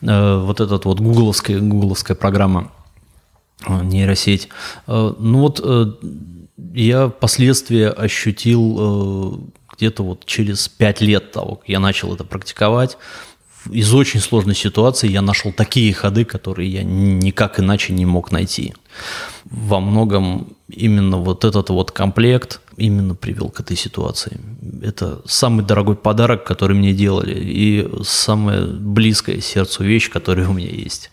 э, 0.00 0.38
вот 0.38 0.60
этот 0.60 0.86
вот 0.86 1.00
гугловская, 1.00 1.60
гугловская 1.60 2.16
программа, 2.16 2.72
э, 3.66 3.84
нейросеть. 3.84 4.48
Ну 4.86 5.40
вот 5.40 5.60
я 6.56 7.08
последствия 7.08 7.90
ощутил 7.90 8.76
э, 8.78 9.76
где-то 9.76 10.02
вот 10.02 10.26
через 10.26 10.68
пять 10.68 11.00
лет 11.00 11.32
того, 11.32 11.56
как 11.56 11.68
я 11.68 11.80
начал 11.80 12.14
это 12.14 12.24
практиковать. 12.24 12.98
Из 13.70 13.94
очень 13.94 14.18
сложной 14.18 14.56
ситуации 14.56 15.08
я 15.08 15.22
нашел 15.22 15.52
такие 15.52 15.94
ходы, 15.94 16.24
которые 16.24 16.68
я 16.68 16.82
никак 16.82 17.60
иначе 17.60 17.92
не 17.92 18.04
мог 18.04 18.32
найти. 18.32 18.74
Во 19.44 19.78
многом 19.78 20.56
именно 20.68 21.18
вот 21.18 21.44
этот 21.44 21.70
вот 21.70 21.92
комплект 21.92 22.60
именно 22.76 23.14
привел 23.14 23.50
к 23.50 23.60
этой 23.60 23.76
ситуации. 23.76 24.40
Это 24.82 25.22
самый 25.26 25.64
дорогой 25.64 25.94
подарок, 25.94 26.44
который 26.44 26.76
мне 26.76 26.92
делали, 26.92 27.38
и 27.38 27.88
самая 28.02 28.66
близкая 28.66 29.40
сердцу 29.40 29.84
вещь, 29.84 30.10
которая 30.10 30.48
у 30.48 30.52
меня 30.52 30.70
есть. 30.70 31.11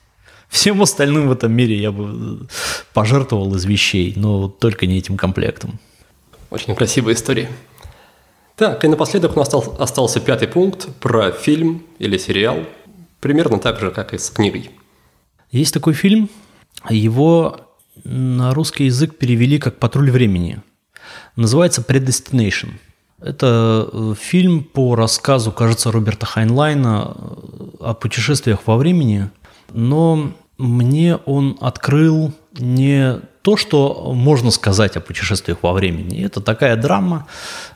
Всем 0.49 0.81
остальным 0.81 1.29
в 1.29 1.31
этом 1.31 1.51
мире 1.53 1.77
я 1.77 1.91
бы 1.91 2.47
пожертвовал 2.93 3.55
из 3.55 3.65
вещей, 3.65 4.13
но 4.15 4.49
только 4.49 4.87
не 4.87 4.97
этим 4.97 5.15
комплектом. 5.15 5.79
Очень 6.49 6.75
красивая 6.75 7.13
история. 7.13 7.49
Так, 8.55 8.83
и 8.83 8.87
напоследок 8.87 9.37
у 9.37 9.39
нас 9.39 9.53
остался 9.53 10.19
пятый 10.19 10.47
пункт 10.47 10.89
про 10.99 11.31
фильм 11.31 11.85
или 11.99 12.17
сериал, 12.17 12.57
примерно 13.21 13.59
так 13.59 13.79
же, 13.79 13.91
как 13.91 14.13
и 14.13 14.17
с 14.17 14.29
книгой. 14.31 14.71
Есть 15.51 15.73
такой 15.73 15.93
фильм, 15.93 16.29
его 16.89 17.61
на 18.03 18.53
русский 18.53 18.85
язык 18.85 19.17
перевели 19.17 19.59
как 19.59 19.77
«Патруль 19.77 20.11
времени». 20.11 20.61
Называется 21.35 21.81
«Predestination». 21.81 22.71
Это 23.21 23.89
э, 23.91 24.13
фильм 24.19 24.63
по 24.63 24.95
рассказу, 24.95 25.51
кажется, 25.51 25.91
Роберта 25.91 26.25
Хайнлайна 26.25 27.15
э, 27.15 27.67
о 27.81 27.93
путешествиях 27.93 28.61
во 28.65 28.77
времени, 28.77 29.29
но 29.73 30.31
мне 30.59 31.15
он 31.15 31.57
открыл 31.61 32.33
не 32.57 33.21
то, 33.41 33.55
что 33.55 34.11
можно 34.13 34.51
сказать 34.51 34.97
о 34.97 34.99
путешествиях 34.99 35.59
во 35.61 35.71
времени. 35.71 36.23
Это 36.23 36.41
такая 36.41 36.75
драма, 36.75 37.27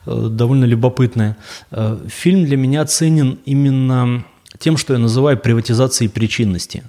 э, 0.05 0.27
довольно 0.30 0.65
любопытная. 0.65 1.38
Э, 1.72 1.97
фильм 2.07 2.45
для 2.45 2.57
меня 2.57 2.85
ценен 2.85 3.39
именно 3.45 4.26
тем, 4.60 4.76
что 4.77 4.93
я 4.93 4.99
называю 4.99 5.38
приватизацией 5.38 6.10
причинности. 6.10 6.84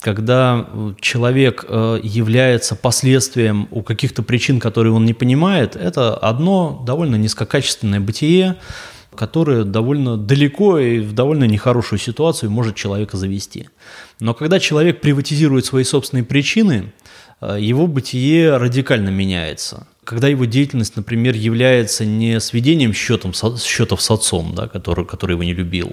Когда 0.00 0.66
э, 0.68 0.94
человек 1.00 1.64
является 1.64 2.76
последствием 2.76 3.66
у 3.70 3.82
каких-то 3.82 4.22
причин, 4.22 4.60
которые 4.60 4.92
он 4.92 5.06
не 5.06 5.14
понимает, 5.14 5.74
это 5.74 6.14
одно 6.14 6.82
довольно 6.86 7.16
низкокачественное 7.16 8.00
бытие, 8.00 8.56
которое 9.20 9.64
довольно 9.64 10.16
далеко 10.16 10.78
и 10.78 10.98
в 10.98 11.12
довольно 11.12 11.44
нехорошую 11.44 11.98
ситуацию 11.98 12.50
может 12.50 12.74
человека 12.74 13.18
завести. 13.18 13.68
Но 14.18 14.32
когда 14.32 14.58
человек 14.58 15.02
приватизирует 15.02 15.66
свои 15.66 15.84
собственные 15.84 16.24
причины, 16.24 16.94
э, 17.42 17.58
его 17.60 17.86
бытие 17.86 18.56
радикально 18.56 19.10
меняется. 19.10 19.86
Когда 20.10 20.26
его 20.26 20.44
деятельность, 20.44 20.96
например, 20.96 21.36
является 21.36 22.04
не 22.04 22.40
сведением 22.40 22.92
счетом, 22.92 23.32
счетов 23.32 24.02
с 24.02 24.10
отцом, 24.10 24.56
да, 24.56 24.66
который, 24.66 25.04
который 25.04 25.34
его 25.34 25.44
не 25.44 25.54
любил, 25.54 25.92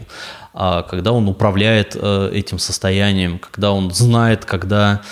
а 0.56 0.81
когда 0.81 1.11
он 1.11 1.27
управляет 1.27 1.95
э, 1.95 2.31
этим 2.34 2.57
состоянием, 2.57 3.38
когда 3.38 3.72
он 3.72 3.91
знает, 3.91 4.44
когда, 4.44 5.03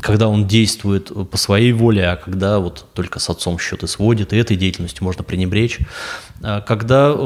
когда 0.00 0.28
он 0.28 0.46
действует 0.46 1.12
по 1.30 1.36
своей 1.36 1.72
воле, 1.72 2.08
а 2.08 2.16
когда 2.16 2.58
вот 2.58 2.86
только 2.94 3.18
с 3.18 3.28
отцом 3.28 3.58
счеты 3.58 3.86
сводит, 3.86 4.32
и 4.32 4.38
этой 4.38 4.56
деятельностью 4.56 5.04
можно 5.04 5.22
пренебречь, 5.22 5.80
а 6.42 6.62
когда 6.62 7.12
э, 7.14 7.18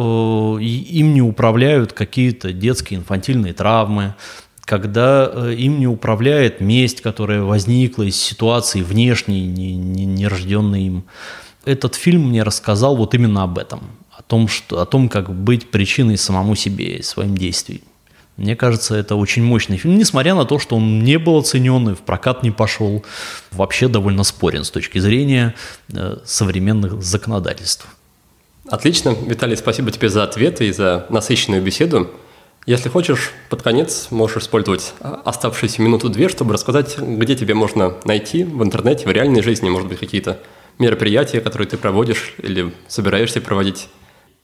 им 0.60 1.14
не 1.14 1.22
управляют 1.22 1.92
какие-то 1.92 2.52
детские 2.52 2.98
инфантильные 2.98 3.52
травмы, 3.52 4.16
когда 4.68 5.30
э, 5.32 5.54
им 5.54 5.80
не 5.80 5.86
управляет 5.86 6.60
месть, 6.60 7.00
которая 7.00 7.40
возникла 7.40 8.02
из 8.02 8.16
ситуации 8.16 8.82
внешней, 8.82 9.46
не, 9.46 9.74
не, 9.74 10.04
не 10.04 10.86
им. 10.86 11.04
Этот 11.64 11.94
фильм 11.94 12.28
мне 12.28 12.42
рассказал 12.42 12.94
вот 12.94 13.14
именно 13.14 13.44
об 13.44 13.56
этом, 13.56 13.80
о 14.10 14.20
том, 14.20 14.46
что, 14.46 14.82
о 14.82 14.84
том, 14.84 15.08
как 15.08 15.34
быть 15.34 15.70
причиной 15.70 16.18
самому 16.18 16.54
себе 16.54 16.98
и 16.98 17.02
своим 17.02 17.34
действиям. 17.34 17.80
Мне 18.36 18.56
кажется, 18.56 18.94
это 18.94 19.16
очень 19.16 19.42
мощный 19.42 19.78
фильм, 19.78 19.96
несмотря 19.96 20.34
на 20.34 20.44
то, 20.44 20.58
что 20.58 20.76
он 20.76 21.02
не 21.02 21.18
был 21.18 21.38
оценен 21.38 21.88
и 21.88 21.94
в 21.94 22.00
прокат 22.00 22.42
не 22.42 22.50
пошел, 22.50 23.02
вообще 23.50 23.88
довольно 23.88 24.22
спорен 24.22 24.64
с 24.64 24.70
точки 24.70 24.98
зрения 24.98 25.54
э, 25.94 26.18
современных 26.26 27.02
законодательств. 27.02 27.86
Отлично. 28.68 29.16
Виталий, 29.26 29.56
спасибо 29.56 29.90
тебе 29.90 30.10
за 30.10 30.24
ответы 30.24 30.68
и 30.68 30.72
за 30.72 31.06
насыщенную 31.08 31.62
беседу. 31.62 32.10
Если 32.68 32.90
хочешь, 32.90 33.30
под 33.48 33.62
конец 33.62 34.08
можешь 34.10 34.42
использовать 34.42 34.92
оставшиеся 35.00 35.80
минуту-две, 35.80 36.28
чтобы 36.28 36.52
рассказать, 36.52 36.98
где 36.98 37.34
тебе 37.34 37.54
можно 37.54 37.94
найти 38.04 38.44
в 38.44 38.62
интернете, 38.62 39.06
в 39.06 39.10
реальной 39.10 39.42
жизни, 39.42 39.70
может 39.70 39.88
быть, 39.88 39.98
какие-то 39.98 40.40
мероприятия, 40.78 41.40
которые 41.40 41.66
ты 41.66 41.78
проводишь 41.78 42.34
или 42.36 42.74
собираешься 42.86 43.40
проводить. 43.40 43.88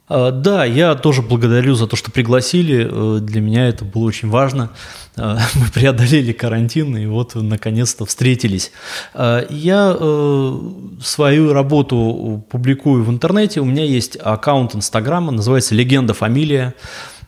А, 0.09 0.31
да, 0.31 0.65
я 0.65 0.95
тоже 0.95 1.21
благодарю 1.21 1.75
за 1.75 1.87
то, 1.87 1.97
что 1.97 2.11
пригласили. 2.11 2.89
Э, 2.91 3.21
для 3.21 3.43
меня 3.43 3.69
это 3.69 3.85
было 3.85 4.05
очень 4.05 4.31
важно. 4.31 4.71
А, 5.17 5.39
мы 5.55 5.67
преодолели 5.73 6.33
карантин 6.33 6.97
и 6.97 7.05
вот 7.05 7.35
наконец-то 7.35 8.07
встретились. 8.07 8.73
А, 9.13 9.47
я 9.51 9.95
э, 9.99 10.61
свою 11.03 11.53
работу 11.53 12.43
публикую 12.51 13.05
в 13.05 13.11
интернете. 13.11 13.61
У 13.61 13.67
меня 13.67 13.85
есть 13.85 14.17
аккаунт 14.19 14.75
Инстаграма, 14.75 15.31
называется 15.31 15.75
«Легенда 15.75 16.15
фамилия». 16.15 16.75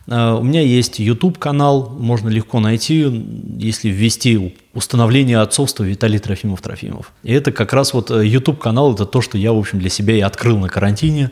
Э, 0.07 0.33
у 0.39 0.43
меня 0.43 0.61
есть 0.61 0.99
YouTube-канал, 0.99 1.89
можно 1.99 2.29
легко 2.29 2.59
найти, 2.59 3.25
если 3.57 3.89
ввести 3.89 4.55
установление 4.73 5.39
отцовства 5.39 5.83
Виталий 5.83 6.19
Трофимов-Трофимов. 6.19 7.11
И 7.23 7.33
это 7.33 7.51
как 7.51 7.73
раз 7.73 7.93
вот 7.93 8.09
э, 8.11 8.25
YouTube-канал, 8.25 8.93
это 8.93 9.05
то, 9.05 9.21
что 9.21 9.37
я, 9.37 9.51
в 9.51 9.57
общем, 9.57 9.79
для 9.79 9.89
себя 9.89 10.15
и 10.15 10.21
открыл 10.21 10.57
на 10.57 10.69
карантине. 10.69 11.31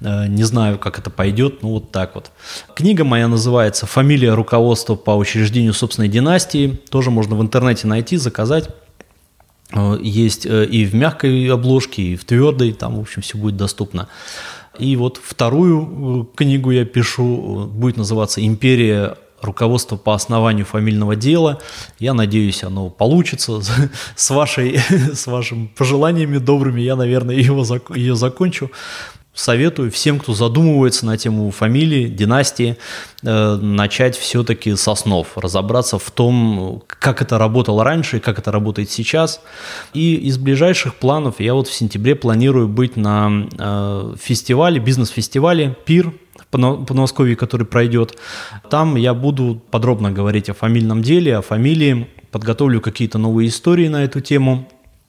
Э, 0.00 0.26
не 0.26 0.44
знаю, 0.44 0.78
как 0.78 0.98
это 0.98 1.10
пойдет, 1.10 1.62
ну 1.62 1.70
вот 1.70 1.90
так 1.90 2.14
вот. 2.14 2.30
Книга 2.74 3.04
моя 3.04 3.28
называется 3.28 3.86
«Фамилия 3.86 4.34
руководства 4.34 4.94
по 4.94 5.16
учреждению 5.16 5.74
собственной 5.74 6.08
династии». 6.08 6.80
Тоже 6.88 7.10
можно 7.10 7.36
в 7.36 7.42
интернете 7.42 7.86
найти, 7.86 8.16
заказать. 8.16 8.68
Есть 10.00 10.46
и 10.46 10.84
в 10.84 10.94
мягкой 10.94 11.50
обложке, 11.50 12.02
и 12.02 12.16
в 12.16 12.24
твердой, 12.24 12.72
там, 12.72 12.96
в 12.96 13.00
общем, 13.00 13.22
все 13.22 13.36
будет 13.36 13.56
доступно. 13.56 14.08
И 14.78 14.96
вот 14.96 15.20
вторую 15.22 16.26
э, 16.32 16.36
книгу 16.36 16.70
я 16.70 16.84
пишу, 16.84 17.64
э, 17.64 17.66
будет 17.66 17.96
называться 17.96 18.44
«Империя 18.44 19.16
руководство 19.44 19.96
по 19.96 20.14
основанию 20.14 20.64
фамильного 20.64 21.16
дела. 21.16 21.60
Я 21.98 22.14
надеюсь, 22.14 22.64
оно 22.64 22.90
получится. 22.90 23.60
С, 24.16 24.30
вашей, 24.30 24.78
с 25.14 25.26
вашими 25.26 25.66
пожеланиями 25.66 26.38
добрыми 26.38 26.80
я, 26.80 26.96
наверное, 26.96 27.34
его, 27.36 27.64
ее 27.94 28.16
закончу 28.16 28.70
советую 29.34 29.90
всем, 29.90 30.18
кто 30.18 30.32
задумывается 30.32 31.04
на 31.06 31.18
тему 31.18 31.50
фамилии, 31.50 32.06
династии, 32.08 32.76
э, 33.22 33.56
начать 33.56 34.16
все-таки 34.16 34.74
с 34.76 34.86
основ, 34.88 35.26
разобраться 35.36 35.98
в 35.98 36.10
том, 36.10 36.82
как 36.86 37.20
это 37.20 37.38
работало 37.38 37.84
раньше 37.84 38.18
и 38.18 38.20
как 38.20 38.38
это 38.38 38.52
работает 38.52 38.90
сейчас. 38.90 39.40
И 39.92 40.14
из 40.14 40.38
ближайших 40.38 40.94
планов 40.94 41.40
я 41.40 41.54
вот 41.54 41.68
в 41.68 41.72
сентябре 41.72 42.14
планирую 42.14 42.68
быть 42.68 42.96
на 42.96 43.48
э, 43.58 44.14
фестивале, 44.20 44.78
бизнес-фестивале 44.80 45.76
«Пир», 45.84 46.12
в 46.50 46.84
Подмосковье, 46.84 47.34
который 47.34 47.66
пройдет. 47.66 48.16
Там 48.70 48.94
я 48.94 49.12
буду 49.12 49.60
подробно 49.70 50.12
говорить 50.12 50.48
о 50.48 50.54
фамильном 50.54 51.02
деле, 51.02 51.36
о 51.36 51.42
фамилии, 51.42 52.08
подготовлю 52.30 52.80
какие-то 52.80 53.18
новые 53.18 53.48
истории 53.48 53.88
на 53.88 54.04
эту 54.04 54.20
тему. 54.20 54.68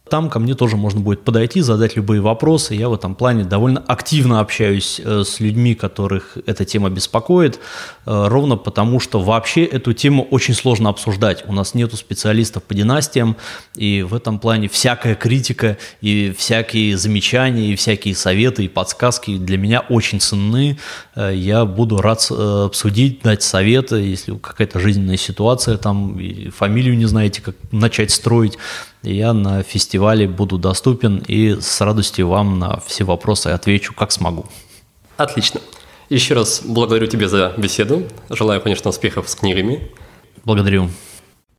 Там 0.10 0.30
ко 0.30 0.38
мне 0.38 0.54
тоже 0.54 0.78
можно 0.78 1.00
будет 1.00 1.24
подойти, 1.24 1.62
задать 1.62 1.96
любые 1.96 2.22
вопросы. 2.22 2.76
Я 2.76 2.90
в 2.90 2.94
этом 2.94 3.16
плане 3.16 3.44
довольно 3.44 3.84
активно 3.88 4.40
общаюсь 4.40 5.02
э, 5.04 5.24
с 5.26 5.40
людьми, 5.40 5.74
которых 5.74 6.38
эта 6.46 6.64
тема 6.64 6.92
беспокоит, 6.92 7.56
э, 7.56 7.60
ровно 8.06 8.56
потому, 8.56 9.00
что 9.00 9.20
вообще 9.20 9.64
эту 9.64 9.94
тему 9.94 10.28
очень 10.30 10.54
сложно 10.54 10.90
обсуждать. 10.90 11.44
У 11.48 11.54
нас 11.54 11.74
нету 11.74 11.98
специалистов 11.98 12.62
по 12.62 12.76
династиям, 12.76 13.36
и 13.76 14.04
в 14.04 14.14
этом 14.14 14.38
плане 14.38 14.70
всякая 14.70 15.16
критика 15.16 15.78
и 16.02 16.36
всякие 16.38 16.98
замечания, 16.98 17.74
и 17.74 17.76
всякие 17.76 18.14
советы 18.14 18.66
и 18.66 18.68
подсказки 18.68 19.38
для 19.38 19.58
меня 19.58 19.80
очень 19.90 20.20
ценны. 20.22 20.78
Э, 21.16 21.32
я 21.34 21.66
буду 21.66 21.98
рад 21.98 22.30
обсудить, 22.30 23.24
дать 23.24 23.42
советы, 23.42 23.96
если 23.96 24.38
какая-то 24.38 24.80
жизненная 24.80 25.18
ситуация, 25.18 25.78
там, 25.78 26.20
фамилию 26.56 26.96
не 26.96 27.06
знаете, 27.06 27.42
как 27.42 27.56
начать 27.72 28.12
строить, 28.12 28.58
я 29.06 29.34
на 29.34 29.64
фестивале 29.64 29.95
буду 30.28 30.58
доступен 30.58 31.24
и 31.28 31.60
с 31.60 31.82
радостью 31.82 32.28
вам 32.28 32.60
на 32.60 32.80
все 32.82 33.04
вопросы 33.04 33.48
отвечу, 33.48 33.94
как 33.94 34.12
смогу. 34.12 34.46
Отлично. 35.18 35.62
Еще 36.10 36.34
раз 36.36 36.62
благодарю 36.64 37.08
тебя 37.08 37.28
за 37.28 37.54
беседу. 37.58 38.04
Желаю, 38.30 38.62
конечно, 38.62 38.90
успехов 38.90 39.30
с 39.30 39.36
книгами. 39.36 39.92
Благодарю. 40.44 40.90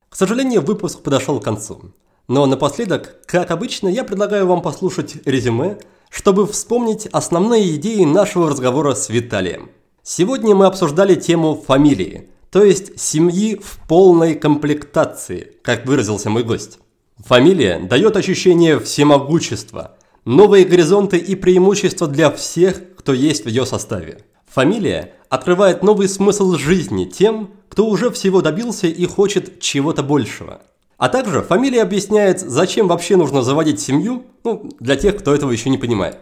К 0.09 0.17
сожалению, 0.17 0.63
выпуск 0.63 1.03
подошел 1.03 1.41
к 1.41 1.45
концу. 1.45 1.93
Но 2.29 2.47
напоследок, 2.47 3.21
как 3.27 3.51
обычно, 3.51 3.89
я 3.89 4.05
предлагаю 4.05 4.47
вам 4.47 4.63
послушать 4.63 5.17
резюме, 5.27 5.79
чтобы 6.11 6.47
вспомнить 6.47 7.07
основные 7.07 7.77
идеи 7.77 8.05
нашего 8.05 8.51
разговора 8.51 8.95
с 8.95 9.09
Виталием. 9.09 9.71
Сегодня 10.03 10.55
мы 10.55 10.67
обсуждали 10.67 11.15
тему 11.17 11.61
фамилии, 11.67 12.29
то 12.51 12.65
есть 12.65 12.99
семьи 13.01 13.61
в 13.63 13.79
полной 13.89 14.35
комплектации, 14.35 15.53
как 15.63 15.87
выразился 15.87 16.31
мой 16.31 16.45
гость. 16.45 16.79
Фамилия 17.25 17.79
дает 17.79 18.17
ощущение 18.17 18.79
всемогущества, 18.79 19.97
новые 20.27 20.67
горизонты 20.67 21.17
и 21.17 21.35
преимущества 21.35 22.07
для 22.07 22.31
всех, 22.31 22.95
кто 22.97 23.15
есть 23.15 23.45
в 23.45 23.49
ее 23.49 23.65
составе. 23.65 24.19
Фамилия 24.53 25.15
открывает 25.31 25.83
новый 25.83 26.09
смысл 26.09 26.53
жизни 26.57 27.07
тем, 27.07 27.51
кто 27.71 27.87
уже 27.87 28.11
всего 28.11 28.43
добился 28.43 28.87
и 28.87 29.07
хочет 29.07 29.61
чего-то 29.61 30.03
большего. 30.03 30.61
А 30.99 31.09
также 31.09 31.41
фамилия 31.41 31.83
объясняет, 31.83 32.41
зачем 32.41 32.87
вообще 32.87 33.17
нужно 33.17 33.43
заводить 33.43 33.81
семью, 33.81 34.25
ну, 34.45 34.71
для 34.79 34.97
тех, 34.97 35.17
кто 35.17 35.35
этого 35.35 35.51
еще 35.51 35.71
не 35.71 35.79
понимает. 35.79 36.19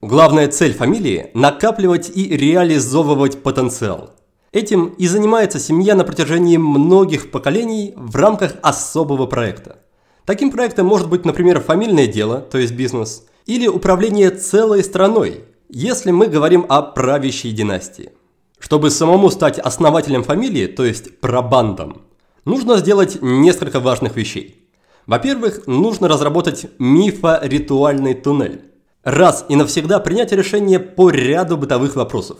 Главная 0.00 0.48
цель 0.48 0.74
фамилии– 0.74 1.30
накапливать 1.34 2.10
и 2.14 2.36
реализовывать 2.36 3.42
потенциал. 3.42 4.10
Этим 4.52 4.86
и 4.86 5.08
занимается 5.08 5.58
семья 5.58 5.96
на 5.96 6.04
протяжении 6.04 6.56
многих 6.56 7.32
поколений 7.32 7.94
в 7.96 8.14
рамках 8.14 8.54
особого 8.62 9.26
проекта. 9.26 9.80
Таким 10.26 10.50
проектом 10.50 10.86
может 10.86 11.08
быть, 11.08 11.24
например, 11.24 11.60
фамильное 11.60 12.08
дело, 12.08 12.40
то 12.40 12.58
есть 12.58 12.74
бизнес, 12.74 13.26
или 13.46 13.68
управление 13.68 14.30
целой 14.30 14.82
страной, 14.82 15.44
если 15.68 16.10
мы 16.10 16.26
говорим 16.26 16.66
о 16.68 16.82
правящей 16.82 17.52
династии. 17.52 18.10
Чтобы 18.58 18.90
самому 18.90 19.30
стать 19.30 19.60
основателем 19.60 20.24
фамилии, 20.24 20.66
то 20.66 20.84
есть 20.84 21.20
прабандом, 21.20 22.02
нужно 22.44 22.78
сделать 22.78 23.18
несколько 23.22 23.78
важных 23.78 24.16
вещей. 24.16 24.68
Во-первых, 25.06 25.68
нужно 25.68 26.08
разработать 26.08 26.66
мифоритуальный 26.80 28.14
туннель. 28.14 28.62
Раз 29.04 29.46
и 29.48 29.54
навсегда 29.54 30.00
принять 30.00 30.32
решение 30.32 30.80
по 30.80 31.10
ряду 31.10 31.56
бытовых 31.56 31.94
вопросов. 31.94 32.38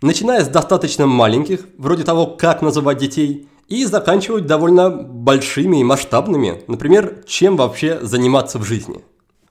Начиная 0.00 0.42
с 0.42 0.48
достаточно 0.48 1.06
маленьких, 1.06 1.66
вроде 1.76 2.04
того, 2.04 2.26
как 2.26 2.62
называть 2.62 2.96
детей– 2.96 3.46
и 3.68 3.84
заканчивать 3.84 4.46
довольно 4.46 4.90
большими 4.90 5.80
и 5.80 5.84
масштабными, 5.84 6.62
например, 6.68 7.24
чем 7.26 7.56
вообще 7.56 7.98
заниматься 8.02 8.58
в 8.58 8.64
жизни. 8.64 9.00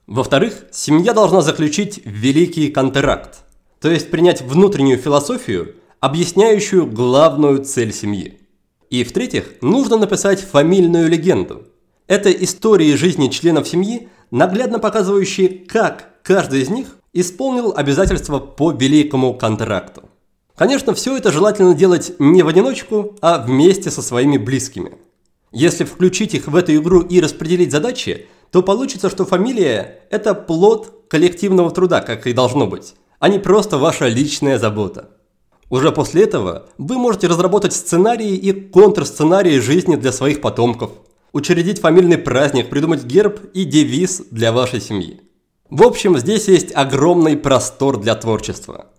Во-вторых, 0.07 0.65
семья 0.71 1.13
должна 1.13 1.41
заключить 1.41 2.01
великий 2.05 2.69
контракт, 2.69 3.39
то 3.81 3.89
есть 3.89 4.11
принять 4.11 4.41
внутреннюю 4.41 4.97
философию, 4.97 5.75
объясняющую 5.99 6.85
главную 6.85 7.63
цель 7.63 7.91
семьи. 7.93 8.39
И 8.89 9.03
в-третьих, 9.03 9.55
нужно 9.61 9.97
написать 9.97 10.39
фамильную 10.39 11.09
легенду. 11.09 11.63
Это 12.07 12.31
истории 12.31 12.93
жизни 12.95 13.29
членов 13.29 13.67
семьи, 13.67 14.09
наглядно 14.29 14.77
показывающие, 14.77 15.49
как 15.49 16.21
каждый 16.21 16.61
из 16.61 16.69
них 16.69 16.97
исполнил 17.13 17.73
обязательства 17.75 18.39
по 18.39 18.71
великому 18.71 19.33
контракту. 19.33 20.03
Конечно, 20.55 20.93
все 20.93 21.17
это 21.17 21.33
желательно 21.33 21.73
делать 21.73 22.13
не 22.17 22.41
в 22.41 22.47
одиночку, 22.47 23.15
а 23.21 23.39
вместе 23.39 23.91
со 23.91 24.01
своими 24.01 24.37
близкими. 24.37 24.93
Если 25.51 25.83
включить 25.83 26.33
их 26.33 26.47
в 26.47 26.55
эту 26.55 26.75
игру 26.75 27.01
и 27.01 27.19
распределить 27.19 27.71
задачи, 27.71 28.27
то 28.51 28.63
получится, 28.63 29.09
что 29.09 29.25
фамилия– 29.25 29.99
это 30.11 30.33
плод 30.33 31.07
коллективного 31.09 31.71
труда, 31.71 31.99
как 31.99 32.25
и 32.25 32.33
должно 32.33 32.67
быть, 32.67 32.95
а 33.19 33.27
не 33.27 33.37
просто 33.37 33.77
ваша 33.77 34.07
личная 34.07 34.57
забота. 34.57 35.09
Уже 35.69 35.91
после 35.91 36.23
этого 36.23 36.69
вы 36.77 36.95
можете 36.95 37.27
разработать 37.27 37.73
сценарии 37.73 38.35
и 38.35 38.53
контрсценарии 38.53 39.59
жизни 39.59 39.95
для 39.95 40.13
своих 40.13 40.39
потомков, 40.39 40.91
учредить 41.33 41.81
фамильный 41.81 42.17
праздник, 42.17 42.69
придумать 42.69 43.03
герб 43.03 43.41
и 43.53 43.65
девиз 43.65 44.23
для 44.31 44.53
вашей 44.53 44.79
семьи. 44.79 45.19
В 45.69 45.83
общем, 45.83 46.17
здесь 46.17 46.47
есть 46.47 46.73
огромный 46.73 47.35
простор 47.35 47.99
для 47.99 48.15
творчества– 48.15 48.87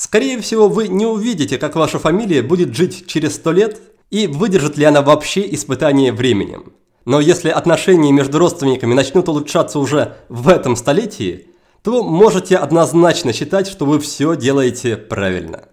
Скорее 0.00 0.40
всего, 0.40 0.66
вы 0.66 0.88
не 0.88 1.04
увидите, 1.04 1.58
как 1.58 1.76
ваша 1.76 1.98
фамилия 1.98 2.40
будет 2.40 2.74
жить 2.74 3.06
через 3.06 3.34
сто 3.34 3.52
лет 3.52 3.82
и 4.08 4.26
выдержит 4.26 4.78
ли 4.78 4.86
она 4.86 5.02
вообще 5.02 5.42
испытание 5.54 6.10
временем. 6.10 6.72
Но 7.04 7.20
если 7.20 7.50
отношения 7.50 8.10
между 8.10 8.38
родственниками 8.38 8.94
начнут 8.94 9.28
улучшаться 9.28 9.78
уже 9.78 10.16
в 10.30 10.48
этом 10.48 10.76
столетии, 10.76 11.48
то 11.82 12.02
можете 12.02 12.56
однозначно 12.56 13.34
считать, 13.34 13.68
что 13.68 13.84
вы 13.84 14.00
все 14.00 14.36
делаете 14.36 14.96
правильно. 14.96 15.68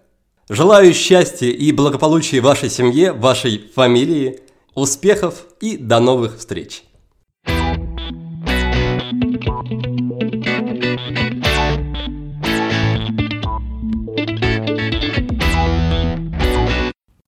Желаю 0.50 0.92
счастья 0.92 1.46
и 1.46 1.72
благополучия 1.72 2.42
вашей 2.42 2.68
семье, 2.68 3.12
вашей 3.12 3.70
фамилии, 3.74 4.40
успехов 4.74 5.46
и 5.62 5.78
до 5.78 6.00
новых 6.00 6.36
встреч! 6.36 6.84